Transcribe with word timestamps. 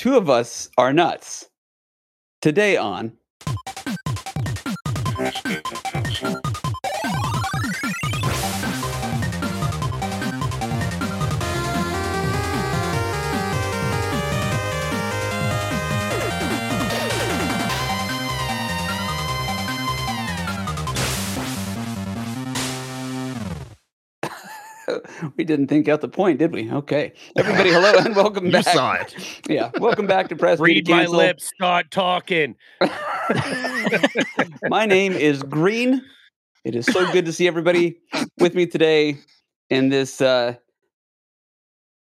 two 0.00 0.16
of 0.16 0.30
us 0.30 0.70
are 0.78 0.94
nuts. 0.94 1.50
Today 2.40 2.78
on. 2.78 3.18
We 25.36 25.44
didn't 25.44 25.66
think 25.68 25.88
out 25.88 26.00
the 26.00 26.08
point, 26.08 26.38
did 26.38 26.52
we? 26.52 26.70
Okay. 26.70 27.12
Everybody, 27.36 27.70
hello 27.70 27.94
and 27.98 28.14
welcome 28.16 28.46
You 28.50 28.52
back. 28.52 28.64
saw 28.64 28.92
it. 28.94 29.14
Yeah. 29.48 29.70
Welcome 29.78 30.06
back 30.06 30.28
to 30.28 30.36
Press 30.36 30.60
Read 30.60 30.88
Read 30.88 30.88
my 30.88 31.06
lips. 31.06 31.46
Start 31.54 31.90
talking. 31.90 32.54
My 34.68 34.86
name 34.86 35.12
is 35.12 35.42
Green. 35.42 36.02
It 36.64 36.74
is 36.74 36.86
so 36.86 37.10
good 37.12 37.24
to 37.24 37.32
see 37.32 37.46
everybody 37.48 37.98
with 38.38 38.54
me 38.54 38.66
today 38.66 39.16
in 39.70 39.88
this 39.88 40.20
uh 40.20 40.54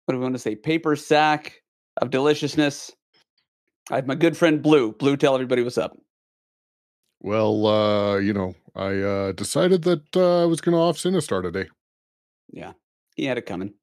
what 0.04 0.14
do 0.14 0.18
we 0.18 0.22
want 0.22 0.34
to 0.34 0.38
say? 0.38 0.54
Paper 0.56 0.96
sack 0.96 1.62
of 2.00 2.10
deliciousness. 2.10 2.90
I 3.90 3.96
have 3.96 4.06
my 4.06 4.14
good 4.14 4.36
friend 4.36 4.62
Blue. 4.62 4.92
Blue, 4.92 5.16
tell 5.16 5.34
everybody 5.34 5.62
what's 5.62 5.78
up. 5.78 5.96
Well, 7.20 7.66
uh, 7.66 8.16
you 8.18 8.32
know, 8.32 8.54
I 8.74 8.98
uh 9.00 9.32
decided 9.32 9.82
that 9.82 10.16
uh, 10.16 10.42
I 10.42 10.44
was 10.46 10.60
gonna 10.60 10.78
off 10.80 10.96
Sinistar 10.98 11.42
today. 11.42 11.68
Yeah, 12.50 12.72
he 13.18 13.24
had 13.26 13.36
it 13.36 13.46
coming. 13.46 13.74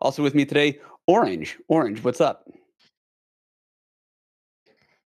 Also 0.00 0.22
with 0.22 0.34
me 0.34 0.46
today, 0.46 0.78
Orange. 1.06 1.58
Orange, 1.68 2.02
what's 2.02 2.20
up? 2.20 2.48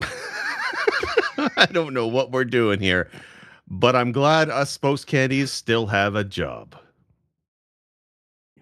I 0.03 1.67
don't 1.73 1.95
know 1.95 2.07
what 2.07 2.31
we're 2.31 2.45
doing 2.45 2.79
here, 2.81 3.11
but 3.67 3.97
I'm 3.97 4.13
glad 4.13 4.51
us 4.51 4.71
spokes 4.71 5.05
candies 5.05 5.51
still 5.51 5.87
have 5.87 6.15
a 6.15 6.23
job. 6.23 6.77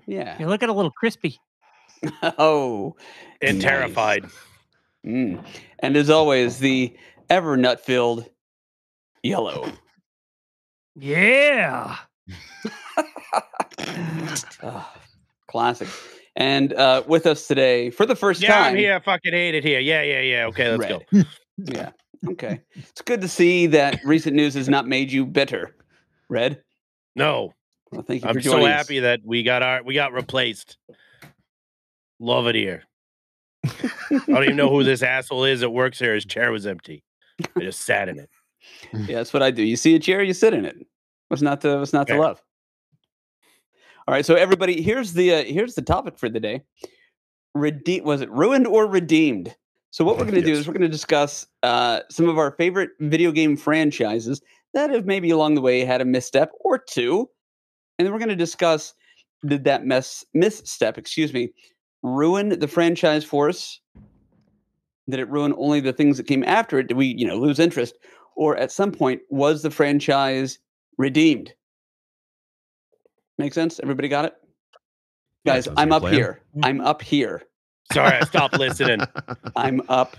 Yeah. 0.07 0.39
You're 0.39 0.49
looking 0.49 0.69
a 0.69 0.73
little 0.73 0.93
crispy. 0.93 1.39
oh. 2.39 2.95
And 3.43 3.59
nice. 3.59 3.65
terrified. 3.65 4.27
Mm. 5.05 5.45
And 5.81 5.97
as 5.97 6.09
always, 6.09 6.59
the 6.59 6.97
ever 7.29 7.57
nut 7.57 7.85
filled 7.85 8.25
yellow. 9.23 9.71
Yeah. 10.99 11.99
Ah, 14.63 14.95
classic. 15.49 15.89
And 16.37 16.73
uh, 16.75 17.03
with 17.07 17.27
us 17.27 17.47
today 17.47 17.91
for 17.91 18.05
the 18.05 18.15
first 18.17 18.43
Yeah, 18.43 18.55
time. 18.55 18.73
I'm 18.73 18.77
here. 18.77 18.95
I 18.95 18.99
fucking 19.01 19.33
hate 19.33 19.55
it 19.55 19.65
here. 19.65 19.81
Yeah, 19.81 20.03
yeah, 20.03 20.21
yeah. 20.21 20.47
Okay, 20.47 20.69
let's 20.77 20.81
Red. 20.91 21.07
go. 21.13 21.23
Yeah. 21.59 21.91
Okay. 22.29 22.61
it's 22.75 23.03
good 23.03 23.21
to 23.23 23.29
see 23.29 23.67
that 23.69 24.01
recent 24.05 24.37
news 24.37 24.55
has 24.55 24.69
not 24.69 24.87
made 24.87 25.11
you 25.13 25.25
bitter. 25.25 25.75
Red. 26.29 26.63
No, 27.15 27.55
Well, 27.91 28.03
thank 28.03 28.23
you 28.23 28.29
I'm 28.29 28.35
for 28.35 28.41
so 28.43 28.51
joining 28.53 28.67
us. 28.69 28.73
happy 28.87 29.01
that 29.01 29.21
we 29.25 29.43
got 29.43 29.63
our 29.63 29.83
we 29.83 29.95
got 29.95 30.13
replaced. 30.13 30.77
Love 32.21 32.47
it 32.47 32.55
here. 32.55 32.83
I 33.65 33.91
don't 34.29 34.45
even 34.45 34.57
know 34.57 34.69
who 34.71 34.85
this 34.85 35.03
asshole 35.03 35.45
is 35.45 35.61
that 35.61 35.71
works 35.71 35.99
here. 35.99 36.15
His 36.15 36.25
chair 36.27 36.53
was 36.53 36.67
empty. 36.67 37.03
I 37.57 37.61
just 37.61 37.81
sat 37.83 38.09
in 38.09 38.19
it. 38.19 38.29
Yeah, 38.93 39.17
that's 39.17 39.33
what 39.33 39.43
I 39.43 39.51
do. 39.51 39.63
You 39.63 39.77
see 39.77 39.95
a 39.95 39.99
chair, 39.99 40.23
you 40.23 40.35
sit 40.35 40.53
in 40.53 40.65
it. 40.67 40.77
What's 41.29 41.43
not 41.43 41.61
to 41.63 41.79
what's 41.79 41.93
not 41.93 42.07
to 42.09 42.19
love? 42.19 42.43
All 44.09 44.15
right, 44.15 44.25
so 44.25 44.35
everybody, 44.35 44.83
here's 44.83 45.15
the 45.15 45.35
uh, 45.35 45.45
here's 45.45 45.75
the 45.75 45.83
topic 45.83 46.19
for 46.19 46.29
the 46.29 46.41
day. 46.41 46.63
Redeem 47.55 48.05
was 48.05 48.21
it 48.21 48.31
ruined 48.31 48.67
or 48.67 48.87
redeemed? 48.87 49.55
So 49.91 50.05
what 50.05 50.17
we're 50.17 50.25
going 50.31 50.37
to 50.37 50.43
do 50.43 50.53
is 50.53 50.67
we're 50.67 50.75
going 50.75 50.83
to 50.83 50.89
discuss 50.89 51.47
uh, 51.63 52.01
some 52.11 52.29
of 52.29 52.39
our 52.39 52.53
favorite 52.53 52.91
video 53.01 53.33
game 53.33 53.57
franchises 53.57 54.41
that 54.75 54.91
have 54.91 55.07
maybe 55.07 55.31
along 55.31 55.55
the 55.55 55.61
way 55.61 55.85
had 55.85 56.01
a 56.01 56.05
misstep 56.05 56.53
or 56.61 56.79
two, 56.79 57.29
and 57.99 58.07
then 58.07 58.13
we're 58.13 58.21
going 58.21 58.29
to 58.29 58.37
discuss 58.37 58.95
did 59.47 59.65
that 59.65 59.85
mess 59.85 60.25
misstep, 60.35 60.99
excuse 60.99 61.33
me, 61.33 61.51
ruin 62.03 62.59
the 62.59 62.69
franchise 62.69 63.25
for 63.25 63.49
us? 63.49 63.81
Did 65.09 65.21
it 65.21 65.29
ruin 65.29 65.55
only 65.57 65.81
the 65.81 65.93
things 65.93 66.17
that 66.17 66.27
came 66.27 66.43
after 66.45 66.79
it? 66.79 66.89
Did 66.89 66.97
we, 66.97 67.07
you 67.07 67.27
know, 67.27 67.39
lose 67.39 67.59
interest? 67.59 67.97
or 68.37 68.57
at 68.57 68.71
some 68.71 68.93
point 68.93 69.23
was 69.31 69.63
the 69.63 69.71
franchise 69.71 70.59
redeemed? 70.99 71.53
Make 73.39 73.53
sense? 73.55 73.81
Everybody 73.81 74.09
got 74.09 74.25
it? 74.27 74.35
Yeah, 75.45 75.55
Guys, 75.55 75.69
I'm 75.77 75.93
up 75.93 76.03
plan. 76.03 76.15
here. 76.15 76.41
I'm 76.63 76.81
up 76.81 77.03
here. 77.03 77.43
Sorry, 77.93 78.17
I 78.17 78.25
stopped 78.25 78.59
listening. 78.59 79.01
I'm 79.57 79.81
up 79.89 80.17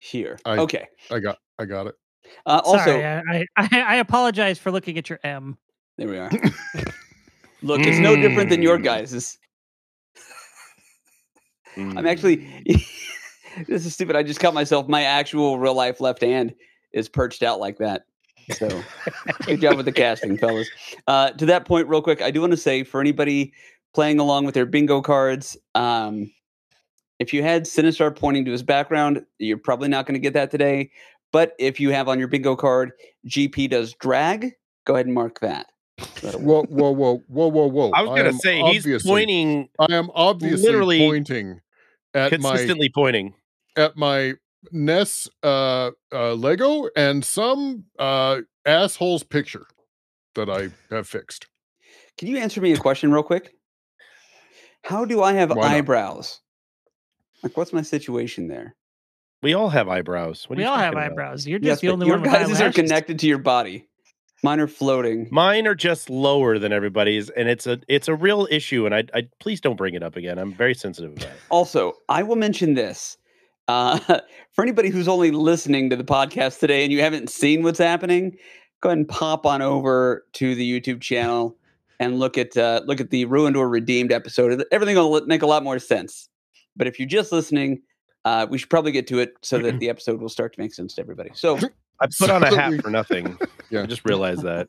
here. 0.00 0.38
I- 0.44 0.58
okay. 0.58 0.86
I 1.10 1.18
got 1.20 1.38
I 1.58 1.64
got 1.64 1.86
it. 1.86 1.94
Uh, 2.46 2.60
also, 2.64 2.78
Sorry, 2.84 3.04
I, 3.06 3.44
I 3.56 3.68
I 3.82 3.96
apologize 3.96 4.58
for 4.58 4.70
looking 4.70 4.98
at 4.98 5.08
your 5.08 5.18
M. 5.24 5.56
there 5.96 6.08
we 6.08 6.18
are. 6.18 6.30
Look, 7.62 7.80
it's 7.80 7.98
no 7.98 8.14
different 8.16 8.50
than 8.50 8.62
your 8.62 8.78
Mm. 8.78 8.84
guys's. 8.84 9.38
I'm 11.76 11.92
Mm. 11.94 12.10
actually, 12.10 12.36
this 13.66 13.86
is 13.86 13.94
stupid. 13.94 14.16
I 14.16 14.22
just 14.22 14.40
caught 14.40 14.54
myself. 14.54 14.88
My 14.88 15.02
actual 15.04 15.58
real 15.58 15.74
life 15.74 16.00
left 16.00 16.22
hand 16.22 16.54
is 16.92 17.08
perched 17.08 17.42
out 17.42 17.60
like 17.60 17.78
that. 17.78 18.02
So 18.52 18.82
good 19.46 19.60
job 19.60 19.76
with 19.76 19.86
the 19.86 19.92
casting, 19.92 20.36
fellas. 20.38 20.68
Uh, 21.06 21.30
to 21.32 21.46
that 21.46 21.66
point, 21.66 21.88
real 21.88 22.02
quick, 22.02 22.22
I 22.22 22.30
do 22.30 22.40
want 22.40 22.52
to 22.52 22.56
say 22.56 22.84
for 22.84 23.00
anybody 23.00 23.52
playing 23.94 24.18
along 24.18 24.44
with 24.44 24.54
their 24.54 24.66
bingo 24.66 25.00
cards, 25.00 25.56
um, 25.74 26.30
if 27.18 27.32
you 27.32 27.42
had 27.42 27.64
Sinistar 27.64 28.14
pointing 28.14 28.44
to 28.44 28.52
his 28.52 28.62
background, 28.62 29.24
you're 29.38 29.58
probably 29.58 29.88
not 29.88 30.06
going 30.06 30.14
to 30.14 30.20
get 30.20 30.34
that 30.34 30.50
today. 30.50 30.90
But 31.32 31.54
if 31.58 31.78
you 31.80 31.90
have 31.90 32.08
on 32.08 32.18
your 32.18 32.28
bingo 32.28 32.56
card, 32.56 32.92
GP 33.26 33.70
does 33.70 33.94
drag, 33.94 34.52
go 34.86 34.94
ahead 34.94 35.06
and 35.06 35.14
mark 35.14 35.40
that. 35.40 35.66
Whoa, 36.22 36.64
whoa, 36.64 36.90
whoa, 36.90 37.22
whoa, 37.26 37.48
whoa, 37.48 37.66
whoa! 37.66 37.90
I 37.90 38.02
was 38.02 38.10
gonna 38.10 38.28
am 38.28 38.38
say 38.38 38.62
he's 38.62 39.02
pointing 39.02 39.68
I 39.80 39.92
am 39.92 40.10
obviously 40.14 40.64
literally 40.64 40.98
pointing 41.00 41.60
at 42.14 42.30
my 42.40 42.50
consistently 42.50 42.88
pointing. 42.94 43.34
at 43.76 43.96
my 43.96 44.34
NES 44.72 45.28
uh, 45.42 45.90
uh, 46.12 46.34
Lego 46.34 46.88
and 46.96 47.24
some 47.24 47.84
uh, 47.98 48.40
asshole's 48.66 49.22
picture 49.22 49.66
that 50.34 50.48
I 50.50 50.68
have 50.94 51.08
fixed. 51.08 51.46
Can 52.16 52.28
you 52.28 52.38
answer 52.38 52.60
me 52.60 52.72
a 52.72 52.76
question 52.76 53.12
real 53.12 53.22
quick? 53.22 53.54
How 54.84 55.04
do 55.04 55.22
I 55.22 55.32
have 55.34 55.50
Why 55.50 55.56
not? 55.56 55.64
eyebrows? 55.64 56.40
Like, 57.42 57.56
what's 57.56 57.72
my 57.72 57.82
situation 57.82 58.48
there? 58.48 58.74
We 59.42 59.54
all 59.54 59.68
have 59.68 59.88
eyebrows. 59.88 60.44
What 60.48 60.56
are 60.56 60.58
we 60.58 60.64
you 60.64 60.70
all 60.70 60.76
have 60.78 60.94
about? 60.94 61.04
eyebrows. 61.12 61.46
You're 61.46 61.60
Yes, 61.60 61.74
just 61.74 61.82
the 61.82 61.88
but 61.88 61.92
only 61.94 62.06
your 62.08 62.16
one 62.16 62.22
with 62.22 62.32
guys' 62.32 62.50
are 62.60 62.64
eyelashes. 62.64 62.74
connected 62.74 63.18
to 63.20 63.26
your 63.28 63.38
body. 63.38 63.88
Mine 64.42 64.60
are 64.60 64.66
floating. 64.68 65.28
Mine 65.30 65.66
are 65.66 65.74
just 65.74 66.08
lower 66.10 66.58
than 66.58 66.72
everybody's, 66.72 67.28
and 67.30 67.48
it's 67.48 67.66
a 67.66 67.80
it's 67.88 68.06
a 68.08 68.14
real 68.14 68.46
issue. 68.50 68.86
And 68.86 68.94
I, 68.94 69.04
I 69.14 69.28
please 69.40 69.60
don't 69.60 69.76
bring 69.76 69.94
it 69.94 70.02
up 70.02 70.16
again. 70.16 70.38
I'm 70.38 70.52
very 70.54 70.74
sensitive 70.74 71.12
about 71.12 71.26
it. 71.32 71.40
Also, 71.50 71.94
I 72.08 72.22
will 72.22 72.36
mention 72.36 72.74
this. 72.74 73.16
Uh, 73.68 73.98
for 74.52 74.62
anybody 74.62 74.88
who's 74.88 75.06
only 75.06 75.30
listening 75.30 75.90
to 75.90 75.96
the 75.96 76.04
podcast 76.04 76.58
today 76.58 76.82
and 76.82 76.92
you 76.92 77.00
haven't 77.00 77.30
seen 77.30 77.62
what's 77.62 77.78
happening, 77.78 78.36
go 78.80 78.88
ahead 78.88 78.98
and 78.98 79.08
pop 79.08 79.46
on 79.46 79.62
over 79.62 80.24
to 80.32 80.54
the 80.54 80.80
YouTube 80.80 81.00
channel 81.00 81.56
and 82.00 82.18
look 82.18 82.38
at 82.38 82.56
uh, 82.56 82.80
look 82.86 83.00
at 83.00 83.10
the 83.10 83.24
ruined 83.26 83.56
or 83.56 83.68
redeemed 83.68 84.12
episode. 84.12 84.64
Everything 84.72 84.96
will 84.96 85.24
make 85.26 85.42
a 85.42 85.46
lot 85.46 85.62
more 85.62 85.78
sense. 85.78 86.28
But 86.76 86.86
if 86.86 86.98
you're 86.98 87.08
just 87.08 87.32
listening, 87.32 87.82
uh, 88.24 88.46
we 88.48 88.58
should 88.58 88.70
probably 88.70 88.92
get 88.92 89.06
to 89.08 89.18
it 89.18 89.34
so 89.42 89.58
that 89.58 89.78
the 89.80 89.90
episode 89.90 90.20
will 90.20 90.28
start 90.28 90.54
to 90.54 90.60
make 90.60 90.72
sense 90.72 90.94
to 90.94 91.00
everybody. 91.00 91.30
So, 91.34 91.58
I 92.00 92.06
put 92.18 92.30
on 92.30 92.42
a 92.42 92.54
hat 92.54 92.80
for 92.82 92.90
nothing. 92.90 93.38
Yeah. 93.70 93.82
I 93.82 93.86
just 93.86 94.06
realized 94.06 94.44
that. 94.44 94.66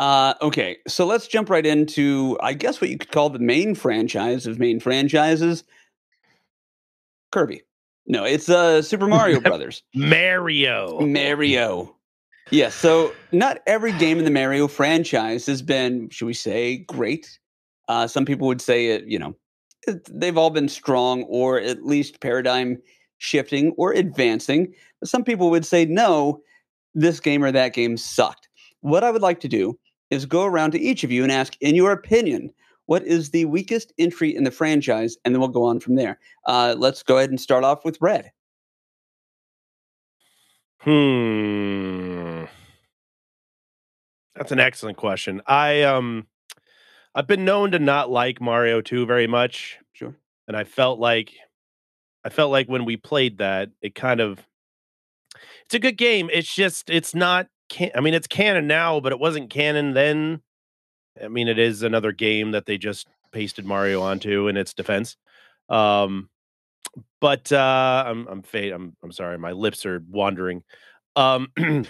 uh, 0.00 0.34
okay, 0.42 0.78
so 0.88 1.06
let's 1.06 1.28
jump 1.28 1.48
right 1.48 1.64
into, 1.64 2.36
I 2.42 2.54
guess, 2.54 2.80
what 2.80 2.90
you 2.90 2.98
could 2.98 3.12
call 3.12 3.30
the 3.30 3.38
main 3.38 3.76
franchise 3.76 4.48
of 4.48 4.58
main 4.58 4.80
franchises, 4.80 5.62
Kirby. 7.32 7.62
No, 8.06 8.24
it's 8.24 8.48
uh, 8.48 8.82
Super 8.82 9.06
Mario 9.06 9.40
Brothers. 9.48 9.82
Mario. 9.94 11.00
Mario. 11.00 11.96
Yes. 12.50 12.74
So 12.74 13.12
not 13.32 13.58
every 13.66 13.92
game 13.92 14.18
in 14.18 14.24
the 14.24 14.30
Mario 14.30 14.68
franchise 14.68 15.46
has 15.46 15.62
been, 15.62 16.08
should 16.10 16.26
we 16.26 16.34
say, 16.34 16.78
great. 16.78 17.38
Uh, 17.88 18.06
some 18.06 18.24
people 18.24 18.46
would 18.46 18.60
say 18.60 18.88
it. 18.88 19.06
You 19.06 19.18
know, 19.18 19.36
it, 19.86 20.08
they've 20.08 20.38
all 20.38 20.50
been 20.50 20.68
strong 20.68 21.24
or 21.24 21.60
at 21.60 21.84
least 21.84 22.20
paradigm 22.20 22.80
shifting 23.18 23.72
or 23.76 23.92
advancing. 23.92 24.72
But 25.00 25.08
some 25.08 25.24
people 25.24 25.50
would 25.50 25.66
say 25.66 25.84
no, 25.84 26.40
this 26.94 27.18
game 27.18 27.42
or 27.42 27.50
that 27.50 27.72
game 27.74 27.96
sucked. 27.96 28.48
What 28.80 29.02
I 29.02 29.10
would 29.10 29.22
like 29.22 29.40
to 29.40 29.48
do 29.48 29.78
is 30.10 30.26
go 30.26 30.44
around 30.44 30.70
to 30.72 30.80
each 30.80 31.02
of 31.02 31.10
you 31.10 31.24
and 31.24 31.32
ask, 31.32 31.56
in 31.60 31.74
your 31.74 31.90
opinion, 31.90 32.52
what 32.86 33.04
is 33.04 33.30
the 33.30 33.44
weakest 33.44 33.92
entry 33.98 34.34
in 34.34 34.44
the 34.44 34.50
franchise, 34.50 35.16
and 35.24 35.34
then 35.34 35.40
we'll 35.40 35.48
go 35.48 35.64
on 35.64 35.80
from 35.80 35.94
there. 35.96 36.18
Uh, 36.46 36.74
let's 36.78 37.02
go 37.02 37.18
ahead 37.18 37.30
and 37.30 37.40
start 37.40 37.64
off 37.64 37.84
with 37.84 37.98
Red. 38.00 38.30
Hmm. 40.80 42.44
That's 44.34 44.52
an 44.52 44.60
excellent 44.60 44.96
question. 44.98 45.40
I 45.46 45.82
um 45.82 46.26
I've 47.14 47.26
been 47.26 47.44
known 47.44 47.70
to 47.72 47.78
not 47.78 48.10
like 48.10 48.40
Mario 48.40 48.80
2 48.82 49.06
very 49.06 49.26
much, 49.26 49.78
Sure. 49.94 50.14
and 50.46 50.56
I 50.56 50.64
felt 50.64 50.98
like 50.98 51.32
I 52.24 52.28
felt 52.28 52.50
like 52.52 52.68
when 52.68 52.84
we 52.84 52.96
played 52.96 53.38
that, 53.38 53.70
it 53.80 53.94
kind 53.94 54.20
of 54.20 54.46
it's 55.64 55.74
a 55.74 55.78
good 55.78 55.96
game. 55.96 56.28
It's 56.32 56.54
just 56.54 56.90
it's 56.90 57.14
not 57.14 57.48
can 57.68 57.90
I 57.94 58.00
mean 58.00 58.14
it's 58.14 58.26
canon 58.26 58.66
now, 58.66 59.00
but 59.00 59.12
it 59.12 59.18
wasn't 59.18 59.50
canon 59.50 59.94
then. 59.94 60.42
I 61.22 61.28
mean 61.28 61.48
it 61.48 61.58
is 61.58 61.82
another 61.82 62.12
game 62.12 62.52
that 62.52 62.66
they 62.66 62.78
just 62.78 63.08
pasted 63.32 63.64
Mario 63.64 64.02
onto 64.02 64.48
in 64.48 64.56
its 64.56 64.74
defense. 64.74 65.16
Um 65.68 66.28
but 67.20 67.50
uh 67.52 68.04
I'm 68.06 68.26
I'm 68.28 68.42
fade 68.42 68.72
I'm 68.72 68.96
I'm 69.02 69.12
sorry, 69.12 69.38
my 69.38 69.52
lips 69.52 69.84
are 69.86 70.02
wandering. 70.08 70.62
Um 71.14 71.48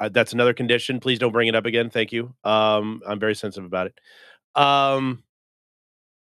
uh, 0.00 0.08
that's 0.10 0.32
another 0.32 0.54
condition. 0.54 1.00
Please 1.00 1.18
don't 1.18 1.32
bring 1.32 1.48
it 1.48 1.54
up 1.54 1.66
again. 1.66 1.90
Thank 1.90 2.12
you. 2.12 2.34
Um 2.44 3.02
I'm 3.06 3.18
very 3.20 3.34
sensitive 3.34 3.66
about 3.66 3.88
it. 3.88 3.98
Um 4.60 5.22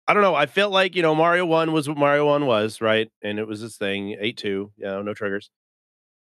I 0.07 0.13
don't 0.13 0.23
know. 0.23 0.35
I 0.35 0.45
felt 0.45 0.71
like 0.71 0.95
you 0.95 1.01
know 1.01 1.15
Mario 1.15 1.45
One 1.45 1.73
was 1.73 1.89
what 1.89 1.97
Mario 1.97 2.27
One 2.27 2.45
was, 2.45 2.79
right? 2.79 3.11
And 3.21 3.39
it 3.39 3.47
was 3.47 3.61
this 3.61 3.75
thing 3.75 4.15
eight 4.19 4.37
two, 4.37 4.71
you 4.77 4.85
know, 4.85 5.01
no 5.01 5.13
triggers. 5.13 5.49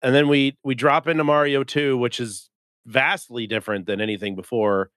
And 0.01 0.15
then 0.15 0.27
we 0.29 0.57
we 0.63 0.75
drop 0.75 1.07
into 1.07 1.23
Mario 1.23 1.63
Two, 1.63 1.97
which 1.97 2.19
is 2.19 2.49
vastly 2.85 3.47
different 3.47 3.85
than 3.85 4.01
anything 4.01 4.35
before. 4.35 4.89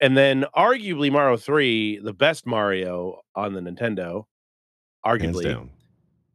And 0.00 0.16
then 0.16 0.44
arguably 0.54 1.10
Mario 1.10 1.36
Three, 1.36 1.98
the 1.98 2.12
best 2.12 2.46
Mario 2.46 3.20
on 3.34 3.54
the 3.54 3.60
Nintendo, 3.60 4.24
arguably. 5.04 5.44
Hands 5.44 5.54
down. 5.54 5.70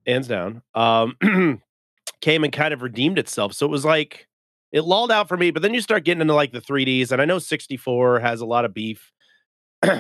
hands 0.08 0.28
down, 0.28 0.62
um, 0.74 1.62
came 2.22 2.44
and 2.44 2.54
kind 2.54 2.74
of 2.74 2.82
redeemed 2.82 3.20
itself. 3.20 3.54
So 3.54 3.66
it 3.66 3.70
was 3.70 3.86
like 3.86 4.28
it 4.72 4.82
lulled 4.82 5.12
out 5.12 5.28
for 5.28 5.38
me, 5.38 5.52
but 5.52 5.62
then 5.62 5.74
you 5.74 5.82
start 5.82 6.06
getting 6.06 6.22
into 6.22 6.34
like 6.34 6.52
the 6.52 6.62
3Ds, 6.62 7.12
and 7.12 7.22
I 7.22 7.26
know 7.26 7.40
64 7.40 8.20
has 8.20 8.42
a 8.42 8.46
lot 8.46 8.66
of 8.66 8.74
beef. 8.74 9.12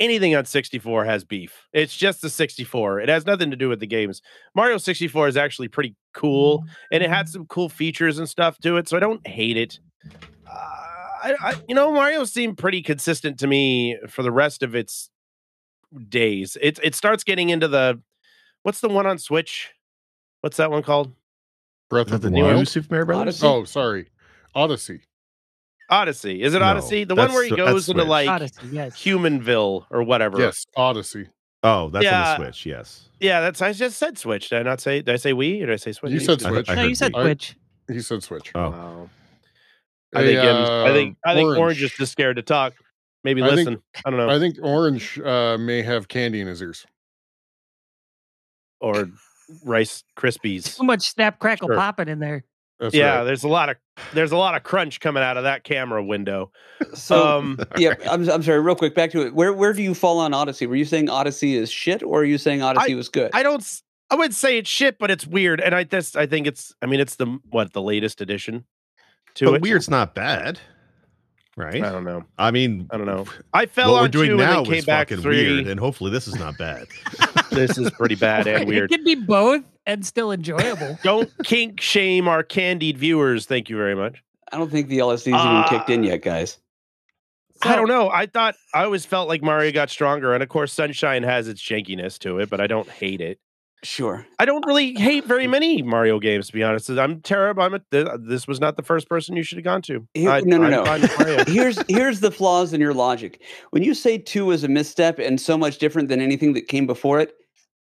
Anything 0.00 0.36
on 0.36 0.44
64 0.44 1.04
has 1.06 1.24
beef. 1.24 1.66
It's 1.72 1.96
just 1.96 2.22
the 2.22 2.30
64. 2.30 3.00
It 3.00 3.08
has 3.08 3.26
nothing 3.26 3.50
to 3.50 3.56
do 3.56 3.68
with 3.68 3.80
the 3.80 3.86
games. 3.86 4.22
Mario 4.54 4.78
64 4.78 5.28
is 5.28 5.36
actually 5.36 5.68
pretty 5.68 5.96
cool, 6.14 6.64
and 6.92 7.02
it 7.02 7.10
had 7.10 7.28
some 7.28 7.46
cool 7.46 7.68
features 7.68 8.18
and 8.18 8.28
stuff 8.28 8.58
to 8.58 8.76
it, 8.76 8.88
so 8.88 8.96
I 8.96 9.00
don't 9.00 9.26
hate 9.26 9.56
it. 9.56 9.80
Uh, 10.50 10.87
I, 11.22 11.34
I, 11.40 11.54
you 11.68 11.74
know, 11.74 11.92
Mario 11.92 12.24
seemed 12.24 12.58
pretty 12.58 12.82
consistent 12.82 13.38
to 13.40 13.46
me 13.46 13.96
for 14.08 14.22
the 14.22 14.32
rest 14.32 14.62
of 14.62 14.74
its 14.74 15.10
days. 16.08 16.56
It 16.60 16.78
it 16.82 16.94
starts 16.94 17.24
getting 17.24 17.50
into 17.50 17.68
the 17.68 18.00
what's 18.62 18.80
the 18.80 18.88
one 18.88 19.06
on 19.06 19.18
Switch? 19.18 19.70
What's 20.42 20.56
that 20.58 20.70
one 20.70 20.82
called? 20.82 21.12
Breath 21.90 22.12
of 22.12 22.20
the 22.20 22.28
the 22.28 22.30
new 22.30 22.44
Wild. 22.44 22.68
Super 22.68 22.88
Mario 22.94 23.06
Brothers? 23.06 23.42
Odyssey? 23.42 23.46
Oh, 23.46 23.64
sorry, 23.64 24.08
Odyssey. 24.54 25.00
Odyssey. 25.90 26.42
Is 26.42 26.52
it 26.54 26.58
No, 26.58 26.66
Odyssey? 26.66 27.04
The 27.04 27.14
one 27.14 27.32
where 27.32 27.44
he 27.44 27.50
that's- 27.50 27.64
that's 27.66 27.72
goes 27.72 27.88
into 27.88 28.02
Switch. 28.02 28.08
like 28.10 28.28
Odyssey, 28.28 28.66
yes. 28.70 28.94
Humanville 29.02 29.86
or 29.90 30.02
whatever. 30.02 30.38
Yes, 30.38 30.66
Odyssey. 30.76 31.28
Oh, 31.62 31.88
that's 31.88 32.04
Yeah. 32.04 32.34
on 32.34 32.40
the 32.40 32.44
Switch. 32.44 32.66
Yes. 32.66 33.08
Yeah, 33.20 33.40
that's 33.40 33.62
I 33.62 33.72
just 33.72 33.96
said 33.96 34.18
Switch. 34.18 34.50
Did 34.50 34.58
I 34.60 34.62
not 34.64 34.80
say 34.82 35.00
did 35.00 35.14
I 35.14 35.16
say 35.16 35.32
we 35.32 35.62
or 35.62 35.66
did 35.66 35.72
I 35.72 35.76
say 35.76 35.92
Switch? 35.92 36.12
You 36.12 36.20
said 36.20 36.40
Switch. 36.42 36.68
I 36.68 36.74
no, 36.74 36.82
you 36.84 36.94
said 36.94 37.12
I- 37.14 37.22
Twitch. 37.22 37.56
He 37.90 38.00
said 38.00 38.22
Switch. 38.22 38.52
Oh, 38.54 38.68
Wow. 38.70 39.10
I 40.14 40.22
A, 40.22 40.24
think 40.24 40.38
M's- 40.40 40.68
I 40.70 40.88
uh, 40.88 40.92
think 40.92 41.16
I 41.24 41.34
think 41.34 41.46
Orange. 41.46 41.60
Orange 41.60 41.82
is 41.82 41.92
just 41.92 42.12
scared 42.12 42.36
to 42.36 42.42
talk. 42.42 42.74
Maybe 43.24 43.42
I 43.42 43.46
think- 43.54 43.56
listen. 43.56 43.82
I 44.06 44.10
don't 44.10 44.18
know. 44.18 44.30
I 44.30 44.38
think 44.38 44.56
Orange 44.62 45.18
uh, 45.20 45.58
may 45.58 45.82
have 45.82 46.08
candy 46.08 46.40
in 46.40 46.46
his 46.46 46.62
ears. 46.62 46.86
or 48.80 49.08
Rice 49.64 50.04
Krispies. 50.16 50.76
Too 50.76 50.84
much 50.84 51.10
snap 51.10 51.38
crackle 51.38 51.68
Sure. 51.68 51.76
popping 51.76 52.08
in 52.08 52.18
there. 52.20 52.44
That's 52.78 52.94
Yeah, 52.94 53.16
right. 53.18 53.24
there's 53.24 53.42
a 53.42 53.48
lot 53.48 53.68
of 53.70 53.76
there's 54.14 54.30
a 54.30 54.36
lot 54.36 54.54
of 54.54 54.62
crunch 54.62 55.00
coming 55.00 55.22
out 55.22 55.36
of 55.36 55.42
that 55.42 55.64
camera 55.64 56.02
window. 56.04 56.52
So 56.94 57.38
um 57.38 57.58
yeah, 57.76 57.94
I'm, 58.08 58.28
I'm 58.30 58.42
sorry. 58.42 58.60
Real 58.60 58.76
quick, 58.76 58.94
back 58.94 59.10
to 59.12 59.26
it. 59.26 59.34
Where 59.34 59.52
where 59.52 59.72
do 59.72 59.82
you 59.82 59.94
fall 59.94 60.20
on 60.20 60.32
Odyssey? 60.32 60.66
Were 60.66 60.76
you 60.76 60.84
saying 60.84 61.10
Odyssey 61.10 61.56
is 61.56 61.70
shit, 61.72 62.02
or 62.04 62.20
are 62.20 62.24
you 62.24 62.38
saying 62.38 62.62
Odyssey 62.62 62.94
was 62.94 63.08
good? 63.08 63.30
I 63.34 63.42
don't 63.42 63.64
I 64.10 64.14
would 64.14 64.32
say 64.32 64.58
it's 64.58 64.70
shit, 64.70 64.98
but 64.98 65.10
it's 65.10 65.26
weird. 65.26 65.60
And 65.60 65.74
I 65.74 65.82
this 65.84 66.14
I 66.14 66.26
think 66.26 66.46
it's 66.46 66.72
I 66.80 66.86
mean 66.86 67.00
it's 67.00 67.16
the 67.16 67.38
what 67.50 67.72
the 67.72 67.82
latest 67.82 68.20
addition 68.20 68.64
to 69.38 69.46
but 69.46 69.54
it. 69.56 69.62
weird's 69.62 69.90
not 69.90 70.14
bad, 70.14 70.60
right? 71.56 71.82
I 71.82 71.90
don't 71.90 72.04
know. 72.04 72.24
I 72.38 72.50
mean, 72.50 72.86
I 72.90 72.96
don't 72.96 73.06
know. 73.06 73.24
I 73.52 73.66
fell 73.66 73.92
what 73.92 73.98
on 73.98 74.02
we're 74.04 74.08
doing 74.08 74.30
two 74.30 74.36
now 74.36 74.58
and 74.58 74.66
then 74.66 74.74
came 74.74 74.84
back 74.84 75.08
fucking 75.08 75.22
three. 75.22 75.52
weird, 75.54 75.66
and 75.66 75.80
hopefully 75.80 76.10
this 76.10 76.28
is 76.28 76.36
not 76.36 76.56
bad. 76.58 76.86
this 77.50 77.76
is 77.78 77.90
pretty 77.92 78.14
bad 78.14 78.46
and 78.46 78.68
weird. 78.68 78.68
It 78.68 78.68
weird. 78.68 78.90
can 78.90 79.04
be 79.04 79.14
both 79.14 79.64
and 79.86 80.04
still 80.06 80.30
enjoyable. 80.32 80.98
Don't 81.02 81.30
kink 81.44 81.80
shame 81.80 82.28
our 82.28 82.42
candied 82.42 82.98
viewers. 82.98 83.46
Thank 83.46 83.68
you 83.68 83.76
very 83.76 83.94
much. 83.96 84.22
I 84.52 84.56
don't 84.56 84.70
think 84.70 84.88
the 84.88 84.98
LSD's 84.98 85.26
even 85.28 85.64
kicked 85.68 85.90
in 85.90 86.00
Uh, 86.04 86.08
yet, 86.08 86.22
guys. 86.22 86.56
I 87.62 87.76
don't 87.76 87.88
know. 87.88 88.08
I 88.08 88.24
thought 88.26 88.54
I 88.72 88.84
always 88.84 89.04
felt 89.04 89.28
like 89.28 89.42
Mario 89.42 89.72
got 89.72 89.90
stronger, 89.90 90.32
and 90.32 90.42
of 90.42 90.48
course, 90.48 90.72
Sunshine 90.72 91.22
has 91.22 91.48
its 91.48 91.60
jankiness 91.60 92.18
to 92.20 92.38
it, 92.38 92.48
but 92.48 92.58
I 92.60 92.66
don't 92.66 92.88
hate 92.88 93.20
it. 93.20 93.40
Sure. 93.84 94.26
I 94.40 94.44
don't 94.44 94.66
really 94.66 94.94
hate 94.94 95.24
very 95.24 95.46
many 95.46 95.82
Mario 95.82 96.18
games, 96.18 96.48
to 96.48 96.52
be 96.52 96.64
honest. 96.64 96.90
I'm 96.90 97.20
terrible. 97.20 97.62
I'm 97.62 97.74
a, 97.74 97.80
th- 97.92 98.08
this 98.20 98.48
was 98.48 98.60
not 98.60 98.76
the 98.76 98.82
first 98.82 99.08
person 99.08 99.36
you 99.36 99.44
should 99.44 99.58
have 99.58 99.64
gone 99.64 99.82
to. 99.82 100.06
Here- 100.14 100.30
I- 100.30 100.40
no, 100.40 100.56
no, 100.58 100.64
I'm 100.64 100.70
no. 100.70 100.84
fine 100.84 101.00
with 101.02 101.18
Mario. 101.18 101.44
here's 101.46 101.78
here's 101.88 102.20
the 102.20 102.30
flaws 102.32 102.72
in 102.72 102.80
your 102.80 102.92
logic. 102.94 103.40
When 103.70 103.84
you 103.84 103.94
say 103.94 104.18
two 104.18 104.50
is 104.50 104.64
a 104.64 104.68
misstep 104.68 105.18
and 105.20 105.40
so 105.40 105.56
much 105.56 105.78
different 105.78 106.08
than 106.08 106.20
anything 106.20 106.54
that 106.54 106.66
came 106.66 106.86
before 106.86 107.20
it, 107.20 107.34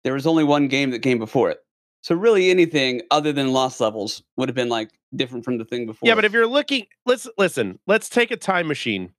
there 0.03 0.13
was 0.13 0.25
only 0.25 0.43
one 0.43 0.67
game 0.67 0.89
that 0.89 0.99
came 0.99 1.19
before 1.19 1.51
it. 1.51 1.59
So 2.01 2.15
really, 2.15 2.49
anything 2.49 3.01
other 3.11 3.31
than 3.31 3.53
Lost 3.53 3.79
Levels 3.81 4.23
would 4.37 4.49
have 4.49 4.55
been 4.55 4.69
like 4.69 4.89
different 5.15 5.45
from 5.45 5.57
the 5.59 5.65
thing 5.65 5.85
before. 5.85 6.07
yeah, 6.07 6.15
but 6.15 6.25
if 6.25 6.33
you're 6.33 6.47
looking, 6.47 6.85
let's 7.05 7.27
listen. 7.37 7.79
Let's 7.87 8.09
take 8.09 8.31
a 8.31 8.37
time 8.37 8.67
machine. 8.67 9.11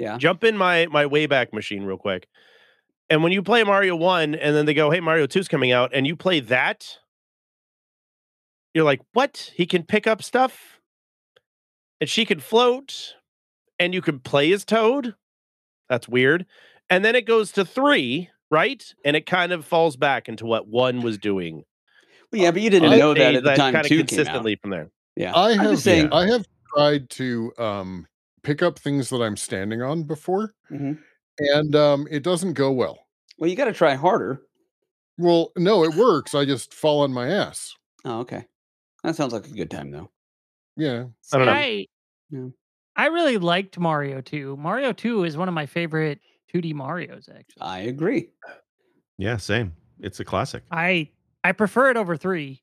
Yeah. 0.00 0.16
Jump 0.18 0.42
in 0.44 0.56
my 0.56 0.86
my 0.86 1.04
Wayback 1.04 1.52
Machine 1.52 1.84
real 1.84 1.98
quick. 1.98 2.26
And 3.10 3.22
when 3.24 3.32
you 3.32 3.42
play 3.42 3.64
Mario 3.64 3.96
One, 3.96 4.34
and 4.36 4.54
then 4.54 4.66
they 4.66 4.74
go, 4.74 4.90
"Hey, 4.90 5.00
Mario 5.00 5.26
2's 5.26 5.48
coming 5.48 5.72
out," 5.72 5.90
and 5.92 6.06
you 6.06 6.14
play 6.16 6.38
that, 6.40 6.98
you're 8.72 8.84
like, 8.84 9.00
"What? 9.12 9.50
He 9.56 9.66
can 9.66 9.82
pick 9.82 10.06
up 10.06 10.22
stuff, 10.22 10.80
and 12.00 12.08
she 12.08 12.24
can 12.24 12.38
float, 12.40 13.16
and 13.78 13.92
you 13.92 14.00
can 14.00 14.20
play 14.20 14.52
as 14.52 14.64
Toad." 14.64 15.16
That's 15.88 16.08
weird. 16.08 16.46
And 16.88 17.04
then 17.04 17.16
it 17.16 17.26
goes 17.26 17.50
to 17.52 17.64
three, 17.64 18.30
right? 18.50 18.84
And 19.04 19.16
it 19.16 19.26
kind 19.26 19.50
of 19.50 19.64
falls 19.64 19.96
back 19.96 20.28
into 20.28 20.46
what 20.46 20.68
one 20.68 21.02
was 21.02 21.18
doing. 21.18 21.64
Well, 22.30 22.40
yeah, 22.40 22.52
but 22.52 22.62
you 22.62 22.70
didn't 22.70 22.92
And 22.92 23.00
know 23.00 23.12
that 23.12 23.20
stays 23.20 23.36
at 23.38 23.42
the 23.42 23.54
time 23.56 23.72
kind 23.74 23.86
of 23.86 23.88
two 23.88 23.96
came 23.96 24.02
out. 24.04 24.06
consistently 24.08 24.54
from 24.56 24.70
there. 24.70 24.90
Yeah, 25.16 25.34
I 25.36 25.50
I'm 25.52 25.58
have 25.58 25.70
just 25.72 25.82
saying. 25.84 26.10
I 26.12 26.26
have 26.28 26.46
tried 26.76 27.10
to 27.10 27.52
um, 27.58 28.06
pick 28.44 28.62
up 28.62 28.78
things 28.78 29.10
that 29.10 29.20
I'm 29.20 29.36
standing 29.36 29.82
on 29.82 30.04
before, 30.04 30.52
Mhm. 30.70 31.02
And 31.54 31.74
um, 31.76 32.06
it 32.10 32.22
doesn't 32.22 32.54
go 32.54 32.70
well. 32.70 32.98
Well, 33.38 33.48
you 33.50 33.56
got 33.56 33.64
to 33.66 33.72
try 33.72 33.94
harder. 33.94 34.42
Well, 35.18 35.52
no, 35.56 35.84
it 35.84 35.94
works. 35.94 36.34
I 36.34 36.44
just 36.44 36.72
fall 36.74 37.02
on 37.02 37.12
my 37.12 37.28
ass. 37.28 37.74
Oh, 38.04 38.20
okay. 38.20 38.44
That 39.04 39.16
sounds 39.16 39.32
like 39.32 39.46
a 39.46 39.50
good 39.50 39.70
time, 39.70 39.90
though. 39.90 40.10
Yeah. 40.76 41.04
I 41.32 41.36
don't 41.36 41.46
know. 41.46 41.52
I, 41.52 41.86
Yeah. 42.30 42.48
I 42.96 43.06
really 43.06 43.38
liked 43.38 43.78
Mario 43.78 44.20
2. 44.20 44.56
Mario 44.56 44.92
2 44.92 45.24
is 45.24 45.36
one 45.36 45.48
of 45.48 45.54
my 45.54 45.66
favorite 45.66 46.20
2D 46.54 46.74
Marios, 46.74 47.28
actually. 47.28 47.60
I 47.60 47.78
agree. 47.80 48.30
yeah, 49.18 49.36
same. 49.36 49.72
It's 50.00 50.20
a 50.20 50.24
classic. 50.24 50.62
I 50.70 51.08
I 51.44 51.52
prefer 51.52 51.90
it 51.90 51.96
over 51.96 52.16
3. 52.16 52.60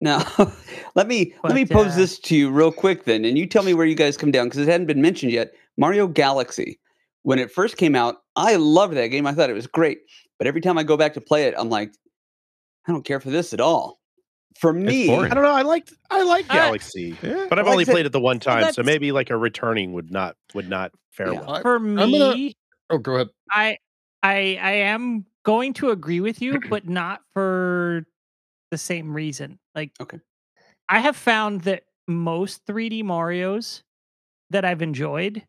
Now, 0.00 0.24
let 0.94 1.06
me 1.08 1.34
let 1.44 1.54
me 1.54 1.64
pose 1.64 1.92
uh, 1.92 1.96
this 1.96 2.18
to 2.20 2.36
you 2.36 2.50
real 2.50 2.72
quick, 2.72 3.04
then, 3.04 3.24
and 3.24 3.38
you 3.38 3.46
tell 3.46 3.62
me 3.62 3.72
where 3.74 3.86
you 3.86 3.94
guys 3.94 4.16
come 4.16 4.30
down 4.32 4.46
because 4.46 4.60
it 4.60 4.68
hadn't 4.68 4.86
been 4.86 5.00
mentioned 5.00 5.32
yet. 5.32 5.52
Mario 5.76 6.06
Galaxy, 6.08 6.78
when 7.22 7.38
it 7.38 7.50
first 7.52 7.76
came 7.76 7.94
out, 7.94 8.16
I 8.36 8.56
loved 8.56 8.94
that 8.96 9.08
game. 9.08 9.26
I 9.26 9.32
thought 9.32 9.50
it 9.50 9.54
was 9.54 9.66
great, 9.66 10.00
but 10.38 10.46
every 10.46 10.60
time 10.60 10.78
I 10.78 10.82
go 10.82 10.96
back 10.96 11.14
to 11.14 11.20
play 11.20 11.44
it, 11.44 11.54
I'm 11.56 11.68
like, 11.70 11.92
I 12.88 12.92
don't 12.92 13.04
care 13.04 13.20
for 13.20 13.30
this 13.30 13.52
at 13.52 13.60
all. 13.60 14.00
For 14.58 14.72
me. 14.72 15.12
I 15.14 15.28
don't 15.28 15.42
know. 15.42 15.50
I 15.52 15.62
liked 15.62 15.92
I 16.10 16.22
like 16.24 16.46
Galaxy. 16.48 17.16
Yeah. 17.22 17.46
But 17.48 17.58
I've 17.58 17.66
Like 17.66 17.72
only 17.72 17.82
I 17.82 17.84
said- 17.86 17.92
played 17.92 18.06
it 18.06 18.12
the 18.12 18.20
one 18.20 18.38
time, 18.38 18.72
so 18.72 18.82
maybe 18.82 19.10
like 19.12 19.30
a 19.30 19.36
returning 19.36 19.92
would 19.94 20.10
not 20.10 20.36
would 20.54 20.68
not 20.68 20.92
fare 21.10 21.32
Yeah. 21.32 21.40
well. 21.40 21.50
I, 21.54 21.62
For 21.62 21.78
gonna- 21.78 22.06
me, 22.34 22.56
oh, 22.90 22.98
go 22.98 23.14
ahead. 23.14 23.28
I 23.50 23.78
I 24.22 24.58
I 24.60 24.72
am 24.72 25.24
going 25.44 25.72
to 25.74 25.90
agree 25.90 26.20
with 26.20 26.42
you, 26.42 26.60
but 26.68 26.86
not 26.88 27.22
for 27.32 28.04
the 28.70 28.78
same 28.78 29.14
reason. 29.14 29.58
Like 29.74 29.92
Okay. 30.00 30.20
I 30.88 30.98
have 30.98 31.16
found 31.16 31.62
that 31.62 31.84
most 32.06 32.66
3D 32.66 33.02
Marios 33.04 33.82
that 34.50 34.64
I've 34.66 34.82
enjoyed, 34.82 35.46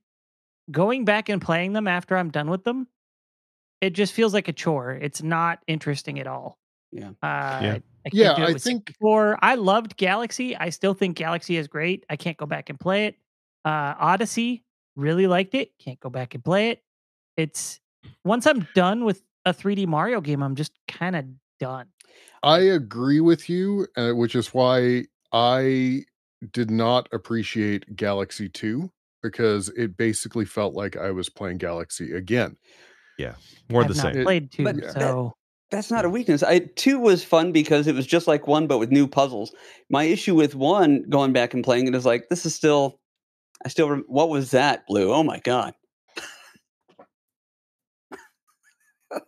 going 0.72 1.06
back 1.06 1.30
and 1.30 1.42
playing 1.42 1.74
them 1.74 1.88
after 1.88 2.16
I'm 2.18 2.30
done 2.30 2.50
with 2.50 2.64
them, 2.64 2.88
it 3.82 3.92
just 3.92 4.14
feels 4.14 4.34
like 4.34 4.48
a 4.48 4.54
chore. 4.54 4.92
It's 4.94 5.22
not 5.22 5.60
interesting 5.68 6.20
at 6.20 6.28
all. 6.28 6.58
Yeah. 6.92 7.10
Uh, 7.22 7.26
I 7.26 7.82
Yeah, 8.12 8.34
I 8.34 8.46
think- 8.48 8.60
64. 8.60 9.40
I 9.42 9.56
loved 9.56 9.98
Galaxy. 9.98 10.56
I 10.56 10.70
still 10.70 10.94
think 10.94 11.18
Galaxy 11.18 11.58
is 11.58 11.68
great. 11.68 12.06
I 12.10 12.16
can't 12.16 12.38
go 12.38 12.46
back 12.46 12.70
and 12.70 12.80
play 12.80 13.08
it. 13.08 13.16
Uh, 13.66 13.96
Odyssey, 13.98 14.64
really 14.96 15.26
liked 15.28 15.56
it. 15.56 15.72
Can't 15.80 16.00
go 16.00 16.10
back 16.10 16.36
and 16.36 16.44
play 16.44 16.70
it. 16.70 16.84
It's 17.38 17.80
once 18.24 18.46
I'm 18.46 18.68
done 18.76 19.06
with 19.06 19.24
a 19.46 19.54
3D 19.54 19.88
Mario 19.88 20.22
game, 20.22 20.44
I'm 20.44 20.56
just 20.56 20.74
kind 20.88 21.16
of 21.16 21.26
done. 21.60 21.88
I 22.44 22.60
agree 22.60 23.22
with 23.22 23.50
you, 23.50 23.88
uh, 23.96 24.12
which 24.12 24.36
is 24.36 24.54
why 24.54 25.06
I 25.32 26.04
did 26.52 26.70
not 26.70 27.08
appreciate 27.14 27.96
Galaxy 27.96 28.50
2 28.50 28.92
because 29.24 29.70
it 29.70 29.98
basically 29.98 30.46
felt 30.46 30.76
like 30.76 30.96
I 30.98 31.10
was 31.12 31.30
playing 31.30 31.58
Galaxy 31.58 32.12
again. 32.14 32.58
Yeah, 33.18 33.36
more 33.70 33.82
I've 33.84 33.88
the 33.88 33.96
not 34.04 34.14
same. 34.14 34.24
played 34.24 34.52
two, 34.52 34.64
But- 34.66 34.76
Yeah. 34.84 34.92
so 34.92 35.34
that's 35.72 35.90
not 35.90 36.06
a 36.06 36.10
weakness. 36.10 36.44
I 36.44 36.60
two 36.76 37.00
was 37.00 37.24
fun 37.24 37.52
because 37.52 37.88
it 37.88 37.96
was 37.96 38.06
just 38.06 38.28
like 38.28 38.46
one, 38.48 38.68
but 38.68 38.78
with 38.78 38.92
new 38.92 39.08
puzzles. 39.08 39.56
My 39.90 40.04
issue 40.04 40.36
with 40.36 40.54
one, 40.56 41.04
going 41.10 41.34
back 41.34 41.54
and 41.56 41.64
playing 41.64 41.88
it, 41.88 41.96
is 41.96 42.06
like 42.06 42.28
this 42.30 42.46
is 42.46 42.54
still. 42.54 43.00
I 43.66 43.70
still. 43.70 43.90
rem- 43.90 44.06
What 44.08 44.30
was 44.30 44.52
that, 44.52 44.86
Blue? 44.88 45.12
Oh 45.14 45.24
my 45.24 45.40
god. 45.40 45.74